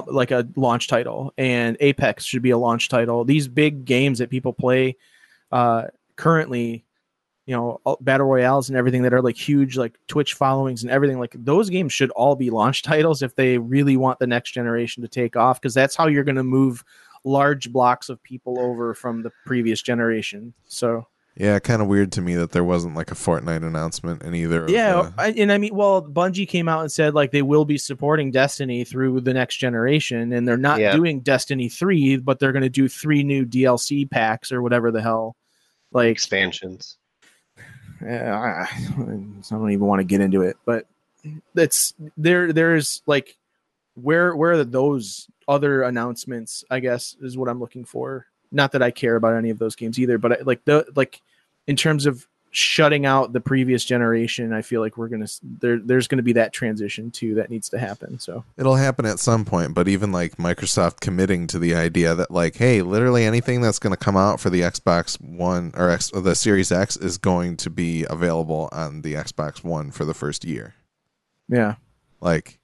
like 0.00 0.30
a 0.30 0.48
launch 0.56 0.88
title 0.88 1.32
and 1.36 1.76
Apex 1.80 2.24
should 2.24 2.42
be 2.42 2.50
a 2.50 2.58
launch 2.58 2.88
title. 2.88 3.24
These 3.24 3.48
big 3.48 3.84
games 3.84 4.18
that 4.18 4.30
people 4.30 4.52
play 4.52 4.96
uh 5.50 5.84
currently 6.16 6.84
you 7.46 7.54
know 7.54 7.80
battle 8.00 8.26
royales 8.26 8.68
and 8.68 8.78
everything 8.78 9.02
that 9.02 9.12
are 9.12 9.20
like 9.20 9.36
huge 9.36 9.76
like 9.76 9.98
Twitch 10.06 10.34
followings 10.34 10.82
and 10.82 10.90
everything 10.90 11.18
like 11.18 11.34
those 11.36 11.68
games 11.68 11.92
should 11.92 12.10
all 12.12 12.36
be 12.36 12.50
launch 12.50 12.82
titles 12.92 13.22
if 13.22 13.34
they 13.34 13.58
really 13.58 13.96
want 13.96 14.18
the 14.18 14.26
next 14.26 14.52
generation 14.52 15.02
to 15.02 15.08
take 15.08 15.36
off 15.36 15.60
because 15.60 15.74
that's 15.74 15.96
how 15.96 16.06
you're 16.06 16.24
going 16.24 16.36
to 16.36 16.44
move 16.44 16.84
large 17.24 17.72
blocks 17.72 18.08
of 18.08 18.22
people 18.22 18.58
over 18.58 18.94
from 18.94 19.22
the 19.22 19.30
previous 19.46 19.80
generation. 19.80 20.52
So 20.66 21.06
Yeah, 21.36 21.58
kind 21.60 21.80
of 21.80 21.88
weird 21.88 22.12
to 22.12 22.20
me 22.20 22.34
that 22.34 22.50
there 22.52 22.62
wasn't 22.64 22.94
like 22.94 23.10
a 23.10 23.14
Fortnite 23.14 23.64
announcement 23.66 24.22
in 24.22 24.34
either. 24.34 24.64
Of 24.64 24.70
Yeah, 24.70 25.10
the- 25.16 25.22
I, 25.22 25.28
and 25.30 25.50
I 25.50 25.56
mean, 25.56 25.74
well, 25.74 26.02
Bungie 26.02 26.46
came 26.46 26.68
out 26.68 26.82
and 26.82 26.92
said 26.92 27.14
like 27.14 27.30
they 27.30 27.40
will 27.40 27.64
be 27.64 27.78
supporting 27.78 28.30
Destiny 28.30 28.84
through 28.84 29.22
the 29.22 29.32
next 29.32 29.56
generation, 29.56 30.32
and 30.34 30.46
they're 30.46 30.58
not 30.58 30.78
Yeah. 30.80 30.94
doing 30.94 31.20
Destiny 31.20 31.70
three, 31.70 32.18
but 32.18 32.38
they're 32.38 32.52
going 32.52 32.62
to 32.64 32.68
do 32.68 32.86
three 32.86 33.22
new 33.22 33.46
DLC 33.46 34.04
packs 34.10 34.52
or 34.52 34.60
whatever 34.60 34.90
the 34.90 35.00
hell. 35.00 35.34
Like, 35.90 36.08
Expansions. 36.08 36.98
yeah, 38.02 38.38
I, 38.38 38.62
I 39.00 39.00
don't 39.50 39.70
even 39.70 39.86
want 39.86 40.00
to 40.00 40.04
get 40.04 40.20
into 40.20 40.42
it, 40.42 40.56
but 40.66 40.86
it's 41.54 41.94
there. 42.18 42.52
There's 42.52 43.02
like 43.06 43.36
where 43.94 44.34
where 44.36 44.52
are 44.52 44.64
those 44.64 45.28
other 45.48 45.82
announcements? 45.82 46.62
I 46.70 46.80
guess 46.80 47.16
is 47.22 47.38
what 47.38 47.48
I'm 47.48 47.60
looking 47.60 47.84
for. 47.84 48.26
Not 48.52 48.72
that 48.72 48.82
I 48.82 48.90
care 48.90 49.16
about 49.16 49.34
any 49.34 49.50
of 49.50 49.58
those 49.58 49.74
games 49.74 49.98
either, 49.98 50.18
but 50.18 50.32
I, 50.32 50.42
like 50.44 50.64
the 50.64 50.86
like 50.94 51.20
in 51.66 51.76
terms 51.76 52.06
of 52.06 52.26
shutting 52.54 53.06
out 53.06 53.32
the 53.32 53.40
previous 53.40 53.82
generation, 53.82 54.52
I 54.52 54.60
feel 54.60 54.82
like 54.82 54.98
we're 54.98 55.08
gonna 55.08 55.26
there. 55.42 55.78
There's 55.78 56.06
gonna 56.06 56.22
be 56.22 56.34
that 56.34 56.52
transition 56.52 57.10
too 57.10 57.34
that 57.36 57.48
needs 57.48 57.70
to 57.70 57.78
happen. 57.78 58.18
So 58.18 58.44
It'll 58.58 58.76
happen 58.76 59.06
at 59.06 59.18
some 59.18 59.44
point, 59.46 59.72
but 59.74 59.88
even 59.88 60.12
like 60.12 60.36
Microsoft 60.36 61.00
committing 61.00 61.46
to 61.48 61.58
the 61.58 61.74
idea 61.74 62.14
that 62.14 62.30
like, 62.30 62.56
hey, 62.56 62.82
literally 62.82 63.24
anything 63.24 63.62
that's 63.62 63.78
going 63.78 63.92
to 63.94 63.96
come 63.96 64.18
out 64.18 64.38
for 64.38 64.50
the 64.50 64.60
Xbox 64.60 65.18
One 65.20 65.72
or 65.74 65.88
X, 65.88 66.10
the 66.14 66.34
Series 66.34 66.70
X 66.70 66.96
is 66.96 67.16
going 67.16 67.56
to 67.58 67.70
be 67.70 68.04
available 68.10 68.68
on 68.70 69.00
the 69.00 69.14
Xbox 69.14 69.64
One 69.64 69.90
for 69.90 70.04
the 70.04 70.14
first 70.14 70.44
year. 70.44 70.74
yeah, 71.48 71.76
Like, 72.20 72.58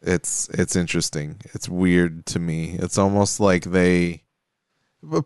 it's 0.00 0.48
it's 0.48 0.76
interesting. 0.76 1.42
It's 1.52 1.68
weird 1.68 2.24
to 2.26 2.38
me. 2.38 2.76
It's 2.78 2.96
almost 2.96 3.38
like 3.38 3.64
they, 3.64 4.22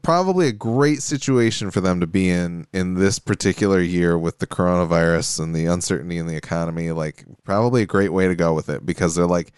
probably 0.02 0.48
a 0.48 0.52
great 0.52 1.02
situation 1.02 1.70
for 1.70 1.80
them 1.80 2.00
to 2.00 2.06
be 2.06 2.30
in 2.30 2.66
in 2.72 2.94
this 2.94 3.18
particular 3.18 3.80
year 3.80 4.16
with 4.18 4.38
the 4.38 4.46
coronavirus 4.46 5.40
and 5.40 5.54
the 5.54 5.66
uncertainty 5.66 6.18
in 6.18 6.26
the 6.26 6.36
economy. 6.36 6.90
Like, 6.92 7.24
probably 7.44 7.82
a 7.82 7.86
great 7.86 8.12
way 8.12 8.28
to 8.28 8.36
go 8.36 8.54
with 8.54 8.68
it 8.68 8.86
because 8.86 9.14
they're 9.14 9.26
like, 9.26 9.52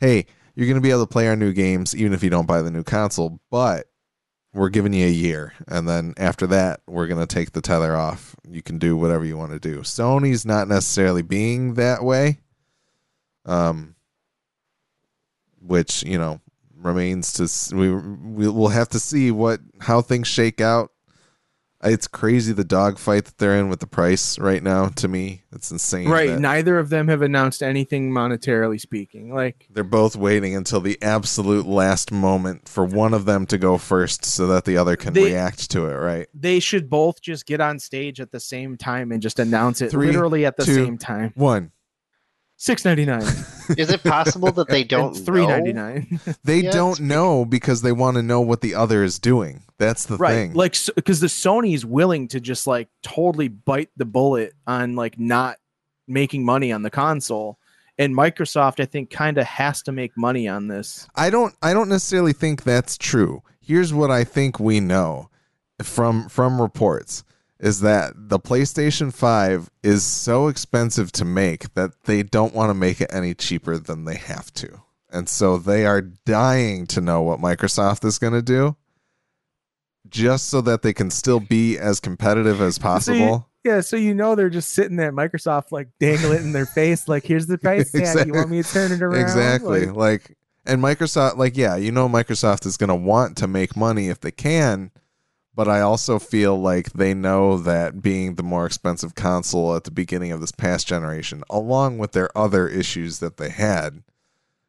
hey, 0.00 0.26
you're 0.54 0.66
going 0.66 0.76
to 0.76 0.80
be 0.80 0.90
able 0.90 1.06
to 1.06 1.12
play 1.12 1.28
our 1.28 1.36
new 1.36 1.52
games 1.52 1.94
even 1.94 2.12
if 2.12 2.22
you 2.22 2.30
don't 2.30 2.46
buy 2.46 2.62
the 2.62 2.70
new 2.70 2.82
console, 2.82 3.40
but 3.50 3.88
we're 4.54 4.68
giving 4.68 4.92
you 4.92 5.06
a 5.06 5.10
year 5.10 5.52
and 5.66 5.88
then 5.88 6.14
after 6.16 6.46
that 6.46 6.80
we're 6.86 7.06
going 7.06 7.24
to 7.24 7.32
take 7.32 7.52
the 7.52 7.60
tether 7.60 7.94
off 7.94 8.34
you 8.48 8.62
can 8.62 8.78
do 8.78 8.96
whatever 8.96 9.24
you 9.24 9.36
want 9.36 9.52
to 9.52 9.58
do 9.58 9.80
sony's 9.80 10.46
not 10.46 10.68
necessarily 10.68 11.22
being 11.22 11.74
that 11.74 12.02
way 12.02 12.38
um 13.44 13.94
which 15.60 16.02
you 16.02 16.18
know 16.18 16.40
remains 16.80 17.32
to 17.32 17.76
we 17.76 17.92
we 17.94 18.48
will 18.48 18.68
have 18.68 18.88
to 18.88 18.98
see 19.00 19.30
what 19.30 19.60
how 19.80 20.00
things 20.00 20.28
shake 20.28 20.60
out 20.60 20.90
it's 21.84 22.08
crazy 22.08 22.52
the 22.52 22.64
dogfight 22.64 23.24
that 23.24 23.38
they're 23.38 23.56
in 23.56 23.68
with 23.68 23.78
the 23.78 23.86
price 23.86 24.36
right 24.38 24.64
now 24.64 24.88
to 24.88 25.06
me 25.06 25.42
it's 25.52 25.70
insane 25.70 26.08
right. 26.08 26.30
that 26.30 26.40
Neither 26.40 26.76
of 26.78 26.88
them 26.88 27.06
have 27.08 27.22
announced 27.22 27.62
anything 27.62 28.10
monetarily 28.10 28.80
speaking. 28.80 29.32
Like, 29.32 29.66
they're 29.70 29.82
both 29.84 30.14
waiting 30.16 30.54
until 30.56 30.80
the 30.80 31.00
absolute 31.02 31.66
last 31.66 32.10
moment 32.12 32.68
for 32.68 32.84
one 32.84 33.14
of 33.14 33.24
them 33.26 33.46
to 33.46 33.58
go 33.58 33.78
first 33.78 34.24
so 34.24 34.46
that 34.48 34.64
the 34.64 34.76
other 34.76 34.96
can 34.96 35.12
They- 35.14 35.24
react 35.26 35.70
to 35.70 35.86
it 35.86 35.94
right 35.94 36.26
they 36.34 36.58
should 36.60 36.90
both 36.90 37.20
just 37.20 37.46
get 37.46 37.60
on 37.60 37.78
stage 37.78 38.20
at 38.20 38.32
the 38.32 38.40
same 38.40 38.76
time 38.76 39.12
and 39.12 39.22
just 39.22 39.38
announce 39.38 39.80
it 39.80 39.90
Three, 39.90 40.06
literally 40.08 40.44
at 40.46 40.56
the 40.56 40.64
two, 40.64 40.74
same 40.84 40.98
time. 40.98 41.32
one 41.36 41.70
Six 42.60 42.84
ninety 42.84 43.04
nine. 43.06 43.22
Is 43.76 43.90
it 43.90 44.02
possible 44.02 44.50
that 44.52 44.68
they 44.68 44.82
don't 44.96 45.14
three 45.14 45.46
ninety 45.46 45.72
nine? 45.72 46.20
They 46.44 46.60
Yeah, 46.60 46.72
don't 46.72 46.98
know 47.00 47.44
because 47.44 47.82
they 47.82 47.92
want 47.92 48.16
to 48.16 48.22
know 48.22 48.40
what 48.40 48.60
the 48.62 48.74
other 48.74 49.04
is 49.04 49.18
doing. 49.20 49.62
That's 49.78 50.06
the 50.06 50.16
right 50.16 50.32
thing. 50.34 50.54
like 50.54 50.74
because 50.96 51.20
the 51.20 51.28
sony's 51.28 51.86
willing 51.86 52.26
to 52.28 52.40
just 52.40 52.66
like 52.66 52.88
totally 53.02 53.46
bite 53.48 53.90
the 53.96 54.04
bullet 54.04 54.54
on 54.66 54.96
like 54.96 55.18
not 55.20 55.58
making 56.08 56.44
money 56.44 56.72
on 56.72 56.82
the 56.82 56.90
console 56.90 57.58
and 57.98 58.16
microsoft 58.16 58.80
i 58.80 58.86
think 58.86 59.10
kind 59.10 59.36
of 59.38 59.44
has 59.46 59.82
to 59.82 59.92
make 59.92 60.16
money 60.16 60.48
on 60.48 60.66
this 60.68 61.06
I 61.14 61.28
don't 61.30 61.54
I 61.62 61.72
don't 61.74 61.88
necessarily 61.90 62.32
think 62.32 62.64
that's 62.64 62.96
true. 62.96 63.42
Here's 63.60 63.92
what 63.94 64.10
I 64.10 64.24
think 64.24 64.58
we 64.58 64.80
know 64.80 65.28
from 65.82 66.28
from 66.28 66.60
reports 66.60 67.22
is 67.60 67.80
that 67.80 68.12
the 68.16 68.38
PlayStation 68.38 69.12
5 69.12 69.70
is 69.82 70.04
so 70.04 70.48
expensive 70.48 71.10
to 71.12 71.24
make 71.24 71.74
that 71.74 71.90
they 72.04 72.22
don't 72.22 72.54
want 72.54 72.70
to 72.70 72.74
make 72.74 73.00
it 73.00 73.10
any 73.12 73.34
cheaper 73.34 73.78
than 73.78 74.04
they 74.04 74.16
have 74.16 74.52
to. 74.54 74.82
And 75.10 75.28
so 75.28 75.56
they 75.58 75.86
are 75.86 76.00
dying 76.00 76.86
to 76.88 77.00
know 77.00 77.22
what 77.22 77.40
Microsoft 77.40 78.04
is 78.04 78.18
going 78.18 78.34
to 78.34 78.42
do 78.42 78.76
just 80.08 80.48
so 80.48 80.60
that 80.62 80.82
they 80.82 80.92
can 80.92 81.10
still 81.10 81.40
be 81.40 81.76
as 81.78 82.00
competitive 82.00 82.60
as 82.60 82.78
possible. 82.78 83.48
yeah 83.64 83.80
so 83.80 83.96
you 83.96 84.14
know 84.14 84.34
they're 84.34 84.48
just 84.48 84.72
sitting 84.72 84.96
there 84.96 85.08
at 85.08 85.12
microsoft 85.14 85.70
like 85.70 85.88
dangling 86.00 86.38
it 86.38 86.40
in 86.40 86.52
their 86.52 86.64
face 86.64 87.08
like 87.08 87.24
here's 87.24 87.46
the 87.46 87.58
price 87.58 87.92
tag 87.92 88.00
Exactly. 88.02 88.26
you 88.28 88.32
want 88.32 88.48
me 88.48 88.62
to 88.62 88.72
turn 88.72 88.92
it 88.92 89.02
around 89.02 89.20
Exactly. 89.20 89.86
Like, 89.86 89.96
Like, 89.96 90.38
and 90.64 90.82
Microsoft, 90.82 91.38
like, 91.38 91.56
yeah, 91.56 91.76
you 91.76 91.90
know, 91.90 92.08
Microsoft 92.08 92.66
is 92.66 92.76
going 92.76 92.88
to 92.88 92.94
want 92.94 93.38
to 93.38 93.48
make 93.48 93.74
money 93.74 94.08
if 94.08 94.20
they 94.20 94.30
can, 94.30 94.90
but 95.58 95.66
I 95.66 95.80
also 95.80 96.20
feel 96.20 96.56
like 96.56 96.92
they 96.92 97.14
know 97.14 97.58
that 97.58 98.00
being 98.00 98.36
the 98.36 98.44
more 98.44 98.64
expensive 98.64 99.16
console 99.16 99.74
at 99.74 99.82
the 99.82 99.90
beginning 99.90 100.30
of 100.30 100.40
this 100.40 100.52
past 100.52 100.86
generation, 100.86 101.42
along 101.50 101.98
with 101.98 102.12
their 102.12 102.30
other 102.38 102.68
issues 102.68 103.18
that 103.18 103.38
they 103.38 103.48
had, 103.48 104.04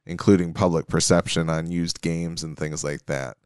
including 0.07 0.51
public 0.51 0.87
perception 0.87 1.47
on 1.47 1.69
used 1.69 2.01
games 2.01 2.41
and 2.41 2.57
things 2.57 2.83
like 2.83 3.05
that, 3.05 3.37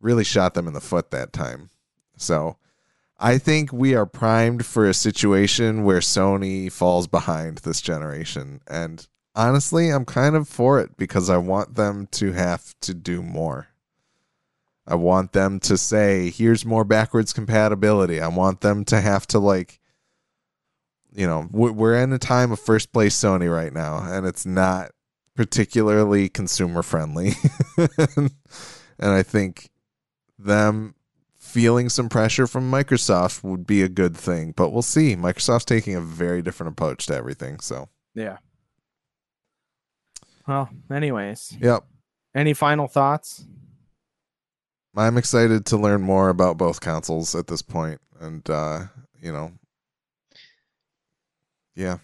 really 0.00 0.22
shot 0.22 0.54
them 0.54 0.68
in 0.68 0.72
the 0.72 0.80
foot 0.80 1.10
that 1.10 1.32
time. 1.32 1.70
So. 2.16 2.58
I 3.18 3.38
think 3.38 3.72
we 3.72 3.94
are 3.94 4.06
primed 4.06 4.66
for 4.66 4.86
a 4.86 4.94
situation 4.94 5.84
where 5.84 6.00
Sony 6.00 6.70
falls 6.70 7.06
behind 7.06 7.58
this 7.58 7.80
generation. 7.80 8.60
And 8.68 9.06
honestly, 9.34 9.88
I'm 9.90 10.04
kind 10.04 10.34
of 10.34 10.48
for 10.48 10.80
it 10.80 10.96
because 10.96 11.30
I 11.30 11.38
want 11.38 11.76
them 11.76 12.08
to 12.12 12.32
have 12.32 12.74
to 12.82 12.92
do 12.92 13.22
more. 13.22 13.68
I 14.86 14.96
want 14.96 15.32
them 15.32 15.60
to 15.60 15.78
say, 15.78 16.30
here's 16.30 16.64
more 16.64 16.84
backwards 16.84 17.32
compatibility. 17.32 18.20
I 18.20 18.28
want 18.28 18.60
them 18.60 18.84
to 18.86 19.00
have 19.00 19.26
to, 19.28 19.38
like, 19.38 19.80
you 21.14 21.26
know, 21.26 21.48
we- 21.50 21.70
we're 21.70 21.96
in 21.96 22.12
a 22.12 22.18
time 22.18 22.52
of 22.52 22.60
first 22.60 22.92
place 22.92 23.18
Sony 23.18 23.52
right 23.52 23.72
now, 23.72 23.98
and 23.98 24.26
it's 24.26 24.44
not 24.44 24.90
particularly 25.34 26.28
consumer 26.28 26.82
friendly. 26.82 27.32
and 27.78 28.30
I 29.00 29.22
think 29.22 29.70
them 30.38 30.94
feeling 31.38 31.88
some 31.88 32.08
pressure 32.08 32.46
from 32.46 32.70
Microsoft 32.70 33.42
would 33.42 33.66
be 33.66 33.80
a 33.82 33.88
good 33.88 34.16
thing, 34.16 34.52
but 34.56 34.70
we'll 34.70 34.82
see. 34.82 35.16
Microsoft's 35.16 35.64
taking 35.64 35.94
a 35.94 36.00
very 36.00 36.42
different 36.42 36.72
approach 36.72 37.06
to 37.06 37.14
everything. 37.14 37.60
So, 37.60 37.88
yeah 38.14 38.38
well 40.46 40.68
anyways 40.90 41.56
yep. 41.60 41.84
any 42.34 42.52
final 42.52 42.86
thoughts 42.86 43.46
I'm 44.96 45.16
excited 45.18 45.66
to 45.66 45.76
learn 45.76 46.02
more 46.02 46.28
about 46.28 46.56
both 46.58 46.80
consoles 46.80 47.34
at 47.34 47.46
this 47.48 47.62
point, 47.62 48.00
and 48.20 48.48
uh, 48.48 48.86
you 49.20 49.32
know, 49.32 49.52
yeah, 51.74 51.98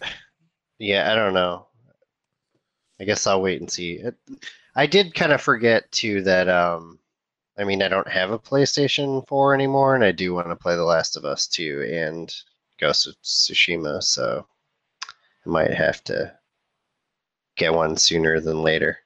Yeah, 0.79 1.11
I 1.11 1.15
don't 1.15 1.33
know. 1.33 1.67
I 2.99 3.03
guess 3.05 3.25
I'll 3.27 3.41
wait 3.41 3.61
and 3.61 3.71
see. 3.71 3.93
It, 3.95 4.15
I 4.75 4.85
did 4.85 5.13
kind 5.15 5.31
of 5.31 5.41
forget 5.41 5.91
too 5.91 6.21
that 6.23 6.47
um 6.49 6.99
I 7.57 7.63
mean 7.63 7.81
I 7.81 7.87
don't 7.87 8.07
have 8.07 8.31
a 8.31 8.39
PlayStation 8.39 9.27
4 9.27 9.53
anymore 9.53 9.95
and 9.95 10.03
I 10.03 10.11
do 10.11 10.33
want 10.33 10.49
to 10.49 10.55
play 10.55 10.75
The 10.75 10.83
Last 10.83 11.17
of 11.17 11.25
Us 11.25 11.47
2 11.47 11.89
and 11.93 12.33
Ghost 12.79 13.07
of 13.07 13.15
Tsushima, 13.23 14.01
so 14.03 14.47
I 15.45 15.49
might 15.49 15.73
have 15.73 16.03
to 16.05 16.37
get 17.55 17.73
one 17.73 17.95
sooner 17.97 18.39
than 18.41 18.61
later. 18.61 18.99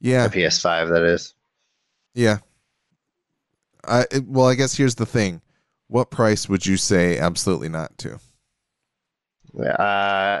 yeah, 0.00 0.24
A 0.24 0.28
PS5 0.28 0.86
that 0.86 1.02
is. 1.04 1.34
yeah. 2.14 2.38
I 3.86 4.06
it- 4.10 4.26
well, 4.26 4.46
I 4.46 4.54
guess 4.54 4.76
here's 4.76 4.96
the 4.96 5.06
thing. 5.06 5.40
What 5.88 6.10
price 6.10 6.48
would 6.48 6.66
you 6.66 6.76
say 6.76 7.18
absolutely 7.18 7.68
not 7.68 7.96
to? 7.98 8.18
Uh, 9.58 10.40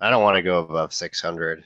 I 0.00 0.10
don't 0.10 0.22
want 0.22 0.36
to 0.36 0.42
go 0.42 0.58
above 0.58 0.92
600. 0.92 1.64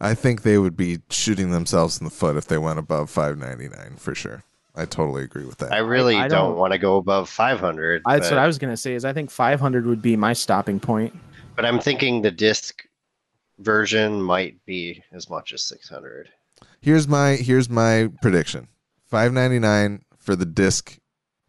I 0.00 0.14
think 0.14 0.42
they 0.42 0.58
would 0.58 0.76
be 0.76 0.98
shooting 1.10 1.50
themselves 1.50 2.00
in 2.00 2.04
the 2.04 2.10
foot 2.10 2.36
if 2.36 2.46
they 2.46 2.58
went 2.58 2.78
above 2.80 3.08
599 3.08 3.96
for 3.96 4.14
sure. 4.14 4.42
I 4.74 4.84
totally 4.86 5.22
agree 5.22 5.44
with 5.44 5.58
that. 5.58 5.72
I 5.72 5.78
really 5.78 6.16
I 6.16 6.28
don't, 6.28 6.50
don't- 6.50 6.56
want 6.58 6.72
to 6.72 6.78
go 6.78 6.96
above 6.96 7.28
500. 7.28 8.02
That's 8.04 8.28
but, 8.28 8.34
what 8.36 8.42
I 8.42 8.46
was 8.46 8.58
gonna 8.58 8.76
say. 8.76 8.94
Is 8.94 9.04
I 9.04 9.12
think 9.12 9.30
500 9.30 9.86
would 9.86 10.02
be 10.02 10.16
my 10.16 10.32
stopping 10.32 10.80
point. 10.80 11.14
but 11.54 11.64
I'm 11.64 11.78
thinking 11.78 12.22
the 12.22 12.30
disc 12.30 12.82
version 13.58 14.20
might 14.20 14.64
be 14.66 15.02
as 15.12 15.28
much 15.30 15.52
as 15.52 15.62
600. 15.62 16.28
here's 16.80 17.06
my 17.06 17.34
here's 17.36 17.68
my 17.70 18.10
prediction. 18.22 18.66
599 19.12 20.02
for 20.18 20.34
the 20.34 20.46
disc 20.46 20.96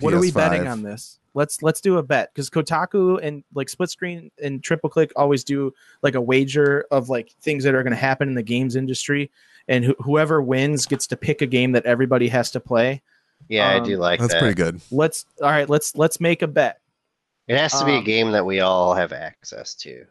What 0.02 0.14
are 0.14 0.20
we 0.20 0.32
betting 0.34 0.68
on 0.68 0.84
this? 0.84 1.18
Let's 1.34 1.64
let's 1.64 1.80
do 1.80 1.98
a 1.98 2.04
bet 2.04 2.30
because 2.34 2.50
Kotaku 2.50 3.20
and 3.24 3.46
like 3.56 3.70
Split 3.70 3.90
Screen 3.90 4.30
and 4.44 4.62
Triple 4.62 4.90
Click 4.90 5.14
always 5.16 5.46
do 5.46 5.74
like 6.02 6.14
a 6.16 6.22
wager 6.22 6.86
of 6.92 7.08
like 7.08 7.32
things 7.42 7.64
that 7.64 7.74
are 7.74 7.82
going 7.84 7.94
to 7.94 7.98
happen 7.98 8.28
in 8.28 8.36
the 8.36 8.44
games 8.44 8.76
industry, 8.76 9.32
and 9.70 9.86
wh- 9.86 10.04
whoever 10.04 10.42
wins 10.42 10.86
gets 10.86 11.08
to 11.08 11.16
pick 11.18 11.42
a 11.42 11.46
game 11.48 11.72
that 11.72 11.86
everybody 11.86 12.28
has 12.28 12.52
to 12.52 12.60
play. 12.60 13.02
Yeah, 13.48 13.68
I 13.70 13.78
Um, 13.78 13.86
do 13.86 13.98
like 13.98 14.20
That's 14.20 14.34
that. 14.34 14.40
pretty 14.40 14.56
good. 14.56 14.82
Let's 14.92 15.26
all 15.42 15.50
right. 15.50 15.68
Let's 15.70 15.96
let's 15.96 16.20
make 16.20 16.42
a 16.42 16.48
bet. 16.48 16.82
It 17.48 17.58
has 17.58 17.72
to 17.80 17.86
be 17.86 17.94
a 17.94 17.98
Um, 18.00 18.04
game 18.04 18.32
that 18.32 18.46
we 18.46 18.60
all 18.60 18.94
have 18.94 19.14
access 19.14 19.74
to. 19.76 20.06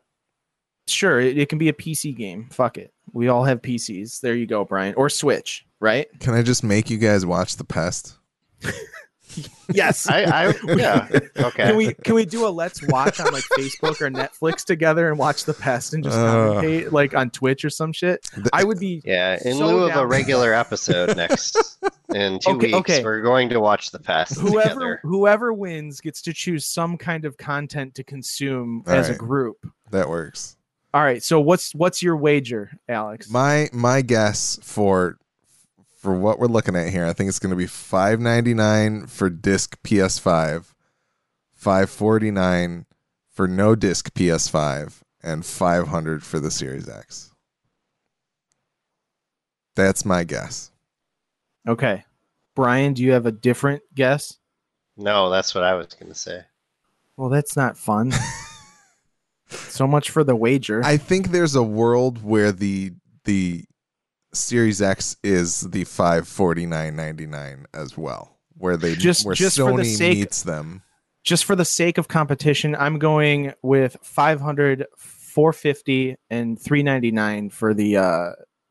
Sure, 0.88 1.20
it, 1.20 1.38
it 1.38 1.48
can 1.48 1.58
be 1.58 1.68
a 1.68 1.72
PC 1.72 2.16
game. 2.16 2.48
Fuck 2.50 2.78
it. 2.78 2.92
We 3.12 3.28
all 3.28 3.44
have 3.44 3.62
PCs. 3.62 4.20
There 4.20 4.34
you 4.34 4.46
go, 4.46 4.64
Brian. 4.64 4.94
Or 4.96 5.08
Switch, 5.08 5.64
right? 5.82 6.08
Can 6.20 6.32
I 6.32 6.42
just 6.42 6.62
make 6.64 6.88
you 6.88 6.96
guys 6.96 7.26
watch 7.26 7.56
The 7.56 7.64
Pest? 7.64 8.14
Yes. 9.72 10.06
I, 10.10 10.24
I 10.24 10.54
yeah, 10.74 11.08
okay. 11.38 11.50
Can 11.68 11.76
we 11.76 11.94
can 11.94 12.14
we 12.14 12.26
do 12.26 12.46
a 12.46 12.50
let's 12.50 12.86
watch 12.88 13.18
on 13.18 13.32
like 13.32 13.44
Facebook 13.44 13.98
or 14.02 14.10
Netflix 14.10 14.62
together 14.62 15.08
and 15.08 15.18
watch 15.18 15.44
the 15.46 15.54
pest 15.54 15.94
and 15.94 16.04
just 16.04 16.18
Uh. 16.18 16.22
commentate 16.60 16.92
like 16.92 17.14
on 17.14 17.30
Twitch 17.30 17.64
or 17.64 17.70
some 17.70 17.94
shit? 17.94 18.28
I 18.52 18.62
would 18.64 18.78
be 18.78 19.00
yeah, 19.06 19.38
in 19.42 19.56
so 19.56 19.66
lieu 19.68 19.84
of 19.88 19.96
a 19.96 20.06
regular 20.06 20.52
episode 20.52 21.16
next 21.16 21.78
in 22.14 22.40
two 22.40 22.50
Okay, 22.50 22.66
weeks, 22.66 22.78
okay. 22.80 23.02
we're 23.02 23.22
going 23.22 23.48
to 23.48 23.60
watch 23.60 23.90
the 23.90 24.00
Pest. 24.00 24.38
whoever 24.38 24.68
together. 24.68 25.00
whoever 25.02 25.50
wins 25.54 26.02
gets 26.02 26.20
to 26.22 26.34
choose 26.34 26.66
some 26.66 26.98
kind 26.98 27.24
of 27.24 27.38
content 27.38 27.94
to 27.94 28.04
consume 28.04 28.84
All 28.86 28.92
as 28.92 29.08
a 29.08 29.14
group. 29.14 29.66
That 29.92 30.10
works. 30.10 30.58
All 30.92 31.02
right. 31.02 31.22
So 31.22 31.40
what's 31.40 31.74
what's 31.74 32.02
your 32.02 32.18
wager, 32.18 32.70
Alex? 32.86 33.30
My 33.30 33.70
my 33.72 34.02
guess 34.02 34.58
for 34.62 35.16
for 36.02 36.12
what 36.12 36.40
we're 36.40 36.48
looking 36.48 36.74
at 36.74 36.88
here, 36.88 37.06
I 37.06 37.12
think 37.12 37.28
it's 37.28 37.38
going 37.38 37.50
to 37.50 37.56
be 37.56 37.68
599 37.68 39.06
for 39.06 39.30
disc 39.30 39.80
PS5, 39.84 40.74
549 41.52 42.86
for 43.30 43.46
no 43.46 43.76
disc 43.76 44.12
PS5, 44.12 45.02
and 45.22 45.46
500 45.46 46.24
for 46.24 46.40
the 46.40 46.50
Series 46.50 46.88
X. 46.88 47.30
That's 49.76 50.04
my 50.04 50.24
guess. 50.24 50.72
okay. 51.66 52.04
Brian, 52.54 52.92
do 52.92 53.02
you 53.02 53.12
have 53.12 53.24
a 53.24 53.32
different 53.32 53.82
guess? 53.94 54.36
No, 54.98 55.30
that's 55.30 55.54
what 55.54 55.64
I 55.64 55.72
was 55.74 55.94
going 55.94 56.12
to 56.12 56.18
say. 56.18 56.42
Well, 57.16 57.30
that's 57.30 57.56
not 57.56 57.78
fun. 57.78 58.12
so 59.48 59.86
much 59.86 60.10
for 60.10 60.22
the 60.22 60.36
wager. 60.36 60.84
I 60.84 60.98
think 60.98 61.28
there's 61.28 61.54
a 61.54 61.62
world 61.62 62.22
where 62.22 62.52
the 62.52 62.92
the 63.24 63.64
Series 64.34 64.80
X 64.82 65.16
is 65.22 65.60
the 65.60 65.84
549.99 65.84 67.64
as 67.74 67.96
well, 67.96 68.38
where 68.56 68.76
they 68.76 68.94
Just- 68.94 69.24
where 69.26 69.34
just 69.34 69.58
for 69.58 69.76
the 69.76 69.82
Sony 69.82 69.96
sake- 69.96 70.18
meets 70.18 70.42
them. 70.42 70.82
Just 71.24 71.44
for 71.44 71.54
the 71.54 71.64
sake 71.64 71.98
of 71.98 72.08
competition, 72.08 72.74
I'm 72.74 72.98
going 72.98 73.52
with 73.62 73.96
500, 74.02 74.86
450, 74.98 76.16
and 76.30 76.60
399 76.60 77.50
for 77.50 77.72
the 77.74 77.96
uh 77.96 78.30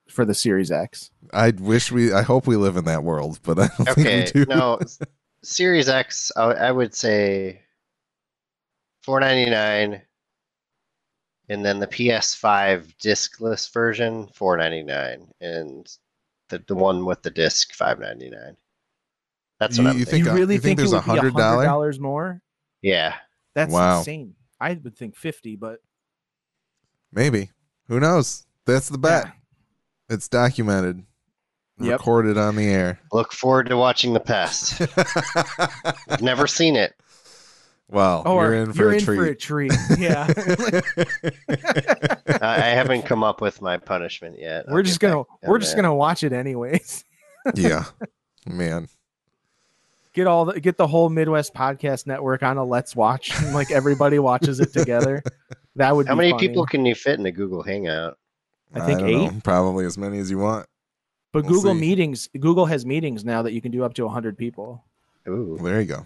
for 0.10 0.26
the 0.26 0.34
Series 0.34 0.70
X. 0.72 1.10
I 1.32 1.52
wish 1.52 1.92
we. 1.94 2.12
I 2.12 2.24
hope 2.24 2.46
we 2.48 2.58
live 2.58 2.76
in 2.76 2.84
that 2.86 3.04
world, 3.04 3.40
but 3.44 3.58
I 3.58 3.68
don't 3.78 3.90
Okay, 3.92 4.26
think 4.26 4.36
we 4.36 4.44
do. 4.46 4.50
no, 4.54 4.80
Series 5.44 5.88
X, 5.88 6.30
I, 6.36 6.42
I 6.52 6.72
would 6.72 6.94
say 6.94 7.62
four 9.04 9.22
ninety 9.22 9.50
nine, 9.50 10.02
and 11.52 11.66
then 11.66 11.80
the 11.80 11.88
PS5 11.88 12.96
discless 12.98 13.72
version 13.74 14.28
four 14.34 14.56
ninety 14.58 14.84
nine, 14.84 15.28
and 15.42 15.86
the 16.50 16.64
the 16.68 16.76
one 16.76 17.06
with 17.06 17.22
the 17.24 17.30
disc 17.32 17.74
five 17.74 18.00
ninety 18.00 18.30
nine. 18.30 18.56
That's 19.60 19.78
what 19.78 19.84
You- 19.84 19.90
I'm 19.92 20.00
you 20.00 20.06
thinking. 20.06 20.24
think- 20.26 20.34
you 20.34 20.40
really 20.40 20.56
you 20.56 20.62
think 20.62 20.80
think, 20.80 20.90
there's 20.90 20.94
a 20.94 21.02
$100? 21.06 21.34
hundred 21.34 21.34
dollars 21.66 22.00
more? 22.00 22.42
Yeah, 22.82 23.16
That's 23.54 23.72
Wow. 23.74 24.00
insane. 24.00 24.36
I 24.60 24.74
would 24.74 24.96
think 24.98 25.16
fifty, 25.16 25.56
but 25.56 25.80
Maybe. 27.12 27.52
Who 27.88 28.00
knows? 28.00 28.46
That's 28.66 28.88
the 28.88 28.98
bet. 28.98 29.26
yeah. 29.26 29.32
It's 30.16 30.28
documented, 30.30 31.04
Yep. 31.80 32.00
recorded 32.00 32.38
on 32.38 32.56
the 32.56 32.68
air. 32.68 33.00
look 33.12 33.34
forward 33.34 33.68
to 33.70 33.76
watching 33.78 34.14
the 34.14 34.20
pest. 34.22 34.82
I've 36.10 36.22
never 36.22 36.48
seen 36.48 36.76
it. 36.78 36.96
Well, 37.92 38.24
oh, 38.26 38.34
Or 38.36 38.46
you're 38.46 38.54
in 38.56 38.74
for 38.74 38.92
a 38.92 39.00
treat. 39.00 39.16
for 39.18 39.26
a 39.26 39.36
treat. 39.36 39.74
Yeah. 40.00 40.28
I, 42.42 42.56
I 42.56 42.70
haven't 42.70 43.04
come 43.04 43.24
up 43.24 43.42
with 43.42 43.62
my 43.62 43.78
punishment 43.78 44.40
yet. 44.40 44.66
We're 44.68 44.82
get 44.82 44.88
just 44.88 45.00
gonna 45.00 45.18
back 45.18 45.28
we're 45.48 45.60
just 45.60 45.76
that. 45.76 45.82
gonna 45.84 45.96
watch 45.96 46.24
it 46.24 46.34
anyways. 46.34 47.06
yeah, 47.56 47.86
man. 48.48 48.88
Get 50.14 50.28
all 50.28 50.46
the 50.46 50.60
get 50.60 50.78
the 50.78 50.88
whole 50.88 51.10
Midwest 51.10 51.54
podcast 51.54 52.08
network 52.08 52.44
on 52.44 52.58
a 52.58 52.64
let's 52.66 52.96
watch. 52.96 53.32
and, 53.42 53.54
like 53.54 53.72
everybody 53.72 54.20
watches 54.20 54.60
it 54.60 54.74
together. 54.74 55.22
That 55.78 55.96
would 55.96 56.06
How 56.06 56.16
be 56.16 56.18
many 56.18 56.32
funny. 56.32 56.48
people 56.50 56.66
can 56.66 56.86
you 56.86 56.94
fit 56.94 57.18
in 57.18 57.26
a 57.26 57.32
Google 57.32 57.64
Hangout? 57.64 58.18
I 58.76 58.82
think 58.82 59.00
don't 59.00 59.10
eight. 59.10 59.32
know. 59.32 59.40
Probably 59.42 59.86
as 59.86 59.98
many 59.98 60.20
as 60.20 60.30
you 60.30 60.38
want. 60.38 60.66
But 61.32 61.46
We'll 61.46 61.54
Google 61.54 61.74
see. 61.74 61.80
meetings 61.80 62.28
Google 62.38 62.66
has 62.66 62.86
meetings 62.86 63.24
now 63.24 63.42
that 63.44 63.54
you 63.54 63.62
can 63.62 63.72
do 63.72 63.82
up 63.86 63.94
to 63.94 64.06
hundred 64.10 64.38
people. 64.38 64.84
Ooh. 65.30 65.58
There 65.64 65.80
you 65.80 65.88
go. 65.88 66.06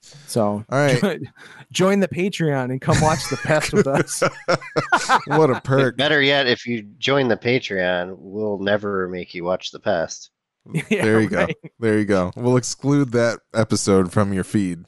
So 0.00 0.42
All 0.42 0.64
right. 0.70 1.00
join, 1.00 1.32
join 1.70 2.00
the 2.00 2.08
Patreon 2.08 2.70
and 2.70 2.80
come 2.80 3.00
watch 3.00 3.28
the 3.28 3.36
pest 3.36 3.72
with 3.72 3.86
us. 3.86 4.22
what 5.26 5.50
a 5.50 5.60
perk. 5.60 5.96
Better 5.96 6.22
yet, 6.22 6.46
if 6.46 6.66
you 6.66 6.82
join 6.98 7.28
the 7.28 7.36
Patreon, 7.36 8.16
we'll 8.18 8.58
never 8.58 9.08
make 9.08 9.34
you 9.34 9.44
watch 9.44 9.70
the 9.70 9.80
pest. 9.80 10.30
Yeah, 10.72 11.04
there 11.04 11.20
you 11.20 11.28
go. 11.28 11.46
There 11.78 11.98
you 11.98 12.04
go. 12.04 12.32
We'll 12.36 12.56
exclude 12.58 13.12
that 13.12 13.40
episode 13.54 14.12
from 14.12 14.32
your 14.32 14.44
feed. 14.44 14.84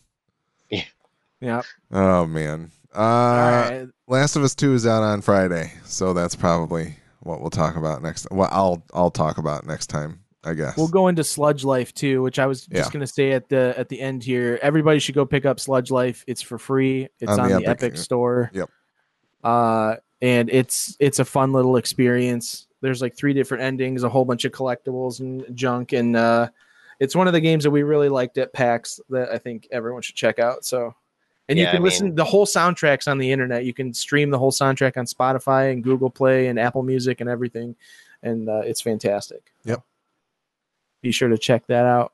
Yeah. 1.41 1.63
Oh 1.91 2.27
man. 2.27 2.71
Uh 2.95 2.99
All 2.99 3.71
right. 3.71 3.89
Last 4.07 4.37
of 4.37 4.43
Us 4.43 4.55
2 4.55 4.75
is 4.75 4.87
out 4.87 5.03
on 5.03 5.23
Friday, 5.23 5.73
so 5.85 6.13
that's 6.13 6.35
probably 6.35 6.97
what 7.21 7.41
we'll 7.41 7.51
talk 7.51 7.77
about 7.77 8.03
next. 8.03 8.27
Well, 8.31 8.49
I'll 8.51 8.85
I'll 8.93 9.11
talk 9.11 9.39
about 9.39 9.67
next 9.67 9.87
time, 9.87 10.21
I 10.43 10.55
guess. 10.55 10.77
We'll 10.77 10.89
go 10.89 11.09
into 11.09 11.23
Sludge 11.23 11.65
Life 11.65 11.93
too, 11.93 12.23
which 12.23 12.39
I 12.39 12.47
was 12.47 12.63
just 12.67 12.73
Yeah. 12.89 12.93
going 12.93 13.01
to 13.01 13.07
say 13.13 13.33
at 13.33 13.49
the 13.49 13.75
at 13.77 13.89
the 13.91 14.01
end 14.01 14.23
here. 14.25 14.59
Everybody 14.63 14.99
should 14.99 15.15
go 15.15 15.27
pick 15.27 15.45
up 15.45 15.61
Sludge 15.61 15.91
Life. 15.91 16.25
It's 16.27 16.41
for 16.43 16.59
free. 16.59 17.09
It's 17.21 17.31
On 17.31 17.41
on, 17.41 17.49
the 17.51 17.59
the, 17.61 17.67
Epic. 17.69 17.83
Epic, 17.93 17.97
store. 17.99 18.51
Yep. 18.55 18.71
Uh, 19.45 19.97
and 20.23 20.51
it's 20.51 20.97
it's 21.01 21.19
a 21.19 21.25
fun 21.25 21.53
little 21.53 21.77
experience. 21.77 22.67
There's 22.81 23.03
like 23.03 23.17
three 23.17 23.35
different 23.35 23.63
endings, 23.65 24.03
a 24.03 24.09
whole 24.09 24.25
bunch 24.25 24.45
of 24.45 24.53
collectibles 24.53 25.21
and 25.21 25.45
junk, 25.55 25.93
and 25.93 26.17
uh, 26.17 26.49
it's 26.99 27.15
one 27.15 27.27
of 27.27 27.33
the 27.35 27.41
games 27.41 27.65
that 27.65 27.71
we 27.71 27.83
really 27.83 28.09
liked 28.09 28.39
at 28.39 28.53
PAX 28.55 28.99
that 29.11 29.31
I 29.31 29.39
think 29.39 29.69
everyone 29.71 30.03
should 30.03 30.17
check 30.17 30.39
out. 30.39 30.65
So. 30.65 30.95
And 31.49 31.59
you 31.59 31.67
can 31.67 31.77
I 31.77 31.81
listen 31.81 32.07
mean- 32.07 32.15
the 32.15 32.25
whole 32.25 32.47
soundtracks 32.47 33.11
on 33.11 33.19
the 33.19 33.33
internet. 33.33 33.65
You 33.65 33.75
can 33.75 33.93
stream 33.93 34.31
the 34.31 34.39
whole 34.39 34.53
soundtrack 34.53 34.97
on 34.97 35.05
Spotify 35.07 35.73
and 35.73 35.83
Google 35.83 36.09
Play 36.09 36.47
and 36.47 36.61
Apple 36.61 36.85
Music 36.85 37.21
and 37.21 37.29
everything, 37.29 37.75
and 38.23 38.49
uh, 38.49 38.61
it's 38.65 38.81
fantastic 38.81 39.43
Yep. 39.65 39.83
Be 41.03 41.13
sure 41.13 41.29
to 41.29 41.39
check 41.39 41.67
that 41.69 41.87
out. 41.87 42.13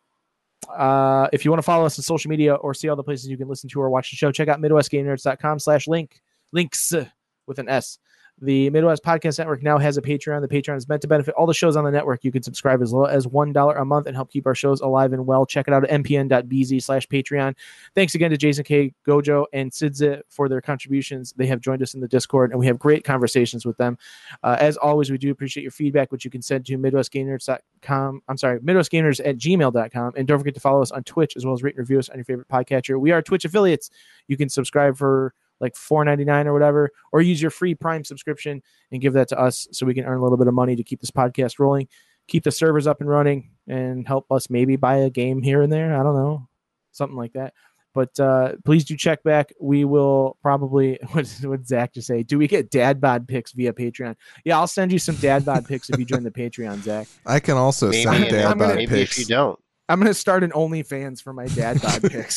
Uh, 0.74 1.28
if 1.32 1.44
you 1.44 1.50
want 1.50 1.58
to 1.58 1.64
follow 1.64 1.84
us 1.84 1.98
on 1.98 2.02
social 2.02 2.28
media 2.28 2.54
or 2.54 2.74
see 2.74 2.88
all 2.88 2.96
the 2.96 3.02
places 3.02 3.28
you 3.28 3.36
can 3.36 3.48
listen 3.48 3.68
to 3.70 3.80
or 3.80 3.90
watch 3.90 4.10
the 4.10 4.16
show, 4.16 4.32
check 4.32 4.48
out 4.48 4.60
MidwestGameNerds.com 4.60 5.58
slash 5.58 5.86
link 5.86 6.20
links 6.52 6.92
with 7.46 7.58
an 7.58 7.68
S. 7.68 7.98
The 8.42 8.68
Midwest 8.68 9.02
Podcast 9.02 9.38
Network 9.38 9.62
now 9.62 9.78
has 9.78 9.96
a 9.96 10.02
Patreon. 10.02 10.42
The 10.42 10.48
Patreon 10.48 10.76
is 10.76 10.86
meant 10.86 11.00
to 11.00 11.08
benefit 11.08 11.34
all 11.34 11.46
the 11.46 11.54
shows 11.54 11.74
on 11.74 11.84
the 11.84 11.90
network. 11.90 12.22
You 12.22 12.30
can 12.30 12.42
subscribe 12.42 12.82
as 12.82 12.92
low 12.92 13.04
as 13.04 13.26
$1 13.26 13.80
a 13.80 13.84
month 13.86 14.06
and 14.06 14.14
help 14.14 14.30
keep 14.30 14.46
our 14.46 14.54
shows 14.54 14.82
alive 14.82 15.14
and 15.14 15.26
well. 15.26 15.46
Check 15.46 15.68
it 15.68 15.72
out 15.72 15.84
at 15.84 16.02
mpn.bz 16.02 16.82
slash 16.82 17.08
Patreon. 17.08 17.54
Thanks 17.94 18.14
again 18.14 18.30
to 18.30 18.36
Jason 18.36 18.64
K, 18.64 18.92
Gojo, 19.06 19.46
and 19.54 19.70
Sidza 19.70 20.20
for 20.28 20.50
their 20.50 20.60
contributions. 20.60 21.32
They 21.34 21.46
have 21.46 21.62
joined 21.62 21.82
us 21.82 21.94
in 21.94 22.00
the 22.00 22.08
Discord, 22.08 22.50
and 22.50 22.60
we 22.60 22.66
have 22.66 22.78
great 22.78 23.04
conversations 23.04 23.64
with 23.64 23.78
them. 23.78 23.96
Uh, 24.42 24.58
as 24.60 24.76
always, 24.76 25.10
we 25.10 25.16
do 25.16 25.30
appreciate 25.30 25.62
your 25.62 25.72
feedback, 25.72 26.12
which 26.12 26.26
you 26.26 26.30
can 26.30 26.42
send 26.42 26.66
to 26.66 26.76
MidwestGameNerds.com. 26.76 28.20
I'm 28.28 28.36
sorry, 28.36 28.60
MidwestGameNerds 28.60 29.26
at 29.26 29.38
gmail.com. 29.38 30.12
And 30.14 30.28
don't 30.28 30.38
forget 30.38 30.54
to 30.54 30.60
follow 30.60 30.82
us 30.82 30.90
on 30.90 31.04
Twitch 31.04 31.36
as 31.36 31.46
well 31.46 31.54
as 31.54 31.62
rate 31.62 31.74
and 31.74 31.78
review 31.78 31.98
us 31.98 32.10
on 32.10 32.16
your 32.16 32.24
favorite 32.26 32.48
podcatcher. 32.48 33.00
We 33.00 33.12
are 33.12 33.22
Twitch 33.22 33.46
affiliates. 33.46 33.88
You 34.28 34.36
can 34.36 34.50
subscribe 34.50 34.98
for 34.98 35.32
like 35.60 35.74
$4.99 35.74 36.46
or 36.46 36.52
whatever, 36.52 36.90
or 37.12 37.22
use 37.22 37.40
your 37.40 37.50
free 37.50 37.74
Prime 37.74 38.04
subscription 38.04 38.62
and 38.92 39.00
give 39.00 39.14
that 39.14 39.28
to 39.28 39.38
us 39.38 39.66
so 39.72 39.86
we 39.86 39.94
can 39.94 40.04
earn 40.04 40.18
a 40.18 40.22
little 40.22 40.38
bit 40.38 40.48
of 40.48 40.54
money 40.54 40.76
to 40.76 40.84
keep 40.84 41.00
this 41.00 41.10
podcast 41.10 41.58
rolling. 41.58 41.88
keep 42.28 42.44
the 42.44 42.50
servers 42.50 42.86
up 42.86 43.00
and 43.00 43.08
running 43.08 43.50
and 43.68 44.06
help 44.06 44.30
us 44.30 44.50
maybe 44.50 44.76
buy 44.76 44.96
a 44.96 45.10
game 45.10 45.42
here 45.42 45.62
and 45.62 45.72
there. 45.72 45.98
I 45.98 46.02
don't 46.02 46.16
know, 46.16 46.48
something 46.92 47.16
like 47.16 47.32
that. 47.34 47.54
But 47.94 48.20
uh, 48.20 48.52
please 48.66 48.84
do 48.84 48.94
check 48.94 49.22
back. 49.22 49.54
We 49.58 49.86
will 49.86 50.36
probably 50.42 50.98
what 51.12 51.26
what 51.44 51.66
Zach 51.66 51.94
just 51.94 52.06
say? 52.06 52.22
Do 52.22 52.36
we 52.36 52.46
get 52.46 52.70
dad 52.70 53.00
bod 53.00 53.26
pics 53.26 53.52
via 53.52 53.72
Patreon? 53.72 54.16
Yeah, 54.44 54.58
I'll 54.58 54.66
send 54.66 54.92
you 54.92 54.98
some 54.98 55.14
dad 55.16 55.46
bod 55.46 55.66
pics 55.66 55.88
if 55.88 55.98
you 55.98 56.04
join 56.04 56.22
the 56.22 56.30
Patreon, 56.30 56.82
Zach. 56.82 57.08
I 57.26 57.40
can 57.40 57.56
also 57.56 57.88
Maybe, 57.88 58.02
send 58.02 58.24
dad 58.28 58.44
I'm 58.44 58.58
bod 58.58 58.74
maybe 58.76 59.00
if 59.00 59.18
you 59.18 59.24
don't. 59.24 59.58
I'm 59.88 59.98
gonna 59.98 60.12
start 60.12 60.44
an 60.44 60.50
OnlyFans 60.50 61.22
for 61.22 61.32
my 61.32 61.46
dad 61.46 61.80
bod 61.80 62.02
pics. 62.10 62.36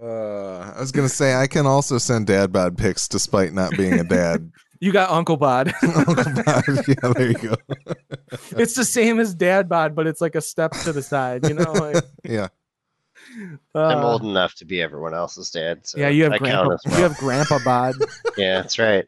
Uh, 0.00 0.72
I 0.76 0.80
was 0.80 0.92
gonna 0.92 1.08
say 1.08 1.34
I 1.34 1.46
can 1.48 1.66
also 1.66 1.98
send 1.98 2.28
dad 2.28 2.52
bod 2.52 2.78
pics 2.78 3.08
despite 3.08 3.52
not 3.52 3.76
being 3.76 3.94
a 3.94 4.04
dad. 4.04 4.52
you 4.80 4.92
got 4.92 5.10
Uncle 5.10 5.36
Bod. 5.36 5.72
Uncle 5.82 6.14
bod, 6.14 6.64
yeah, 6.86 7.12
there 7.14 7.28
you 7.28 7.34
go. 7.34 7.54
it's 8.56 8.74
the 8.74 8.84
same 8.84 9.18
as 9.18 9.34
dad 9.34 9.68
bod, 9.68 9.96
but 9.96 10.06
it's 10.06 10.20
like 10.20 10.36
a 10.36 10.40
step 10.40 10.70
to 10.84 10.92
the 10.92 11.02
side. 11.02 11.48
You 11.48 11.54
know, 11.54 11.72
like, 11.72 12.04
yeah, 12.24 12.48
I'm 13.74 13.98
uh, 13.98 14.02
old 14.02 14.22
enough 14.22 14.54
to 14.56 14.64
be 14.64 14.80
everyone 14.80 15.14
else's 15.14 15.50
dad. 15.50 15.84
So 15.84 15.98
yeah, 15.98 16.10
you 16.10 16.22
have 16.24 16.34
I 16.34 16.38
grandpa. 16.38 16.62
count 16.62 16.74
as 16.74 16.80
well. 16.86 16.96
You 16.96 17.02
have 17.02 17.16
grandpa 17.16 17.58
bod. 17.64 17.94
Yeah, 18.36 18.62
that's 18.62 18.78
right. 18.78 19.06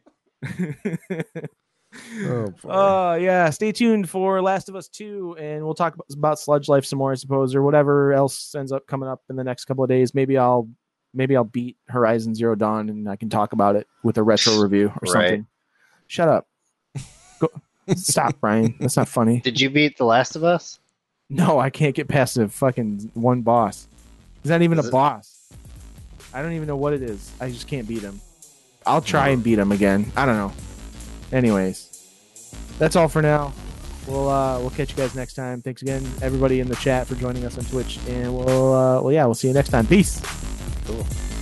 oh. 2.25 2.53
Uh 2.69 3.15
yeah, 3.15 3.49
stay 3.49 3.71
tuned 3.71 4.09
for 4.09 4.41
Last 4.41 4.67
of 4.67 4.75
Us 4.75 4.89
2 4.89 5.37
and 5.39 5.63
we'll 5.63 5.73
talk 5.73 5.93
about, 5.93 6.07
about 6.11 6.39
Sludge 6.39 6.67
Life 6.67 6.83
some 6.83 6.99
more 6.99 7.11
I 7.11 7.15
suppose 7.15 7.53
or 7.55 7.63
whatever 7.63 8.11
else 8.13 8.53
ends 8.55 8.71
up 8.71 8.87
coming 8.87 9.07
up 9.07 9.21
in 9.29 9.35
the 9.35 9.43
next 9.43 9.65
couple 9.65 9.83
of 9.83 9.89
days. 9.89 10.13
Maybe 10.13 10.37
I'll 10.37 10.69
maybe 11.13 11.35
I'll 11.35 11.43
beat 11.43 11.77
Horizon 11.87 12.33
Zero 12.35 12.55
Dawn 12.55 12.89
and 12.89 13.07
I 13.09 13.15
can 13.15 13.29
talk 13.29 13.53
about 13.53 13.75
it 13.75 13.87
with 14.03 14.17
a 14.17 14.23
retro 14.23 14.57
review 14.61 14.87
or 14.87 15.11
Right. 15.13 15.29
something. 15.29 15.47
Shut 16.07 16.27
up. 16.29 16.47
Go 17.39 17.49
stop, 17.95 18.35
Brian. 18.41 18.75
That's 18.79 18.97
not 18.97 19.07
funny. 19.07 19.39
Did 19.41 19.59
you 19.59 19.69
beat 19.69 19.97
The 19.97 20.05
Last 20.05 20.35
of 20.35 20.43
Us? 20.43 20.79
No, 21.29 21.59
I 21.59 21.69
can't 21.69 21.95
get 21.95 22.07
past 22.07 22.35
the 22.35 22.47
fucking 22.49 23.11
one 23.13 23.41
boss. 23.41 23.87
He's 24.43 24.49
not 24.49 24.61
even 24.61 24.77
Is 24.79 24.85
a 24.85 24.87
it- 24.89 24.91
boss. 24.91 25.37
I 26.33 26.41
don't 26.41 26.53
even 26.53 26.67
know 26.67 26.77
what 26.77 26.93
it 26.93 27.01
is. 27.01 27.29
I 27.41 27.49
just 27.49 27.67
can't 27.67 27.87
beat 27.87 28.01
him. 28.01 28.21
I'll 28.85 29.01
try 29.01 29.29
and 29.29 29.43
beat 29.43 29.59
him 29.59 29.71
again. 29.71 30.11
I 30.15 30.25
don't 30.25 30.35
know. 30.37 30.51
Anyways, 31.31 32.49
that's 32.79 32.95
all 32.95 33.07
for 33.07 33.21
now. 33.21 33.53
We'll 34.07 34.29
uh, 34.29 34.59
we'll 34.59 34.69
catch 34.71 34.89
you 34.91 34.97
guys 34.97 35.13
next 35.13 35.35
time. 35.35 35.61
Thanks 35.61 35.81
again, 35.81 36.03
everybody 36.21 36.59
in 36.59 36.67
the 36.67 36.75
chat 36.77 37.05
for 37.05 37.15
joining 37.15 37.45
us 37.45 37.57
on 37.57 37.65
Twitch, 37.65 37.99
and 38.07 38.35
we'll 38.35 38.73
uh, 38.73 39.01
well 39.01 39.11
yeah, 39.11 39.25
we'll 39.25 39.35
see 39.35 39.47
you 39.49 39.53
next 39.53 39.69
time. 39.69 39.85
Peace 39.85 40.19
cool. 40.91 41.40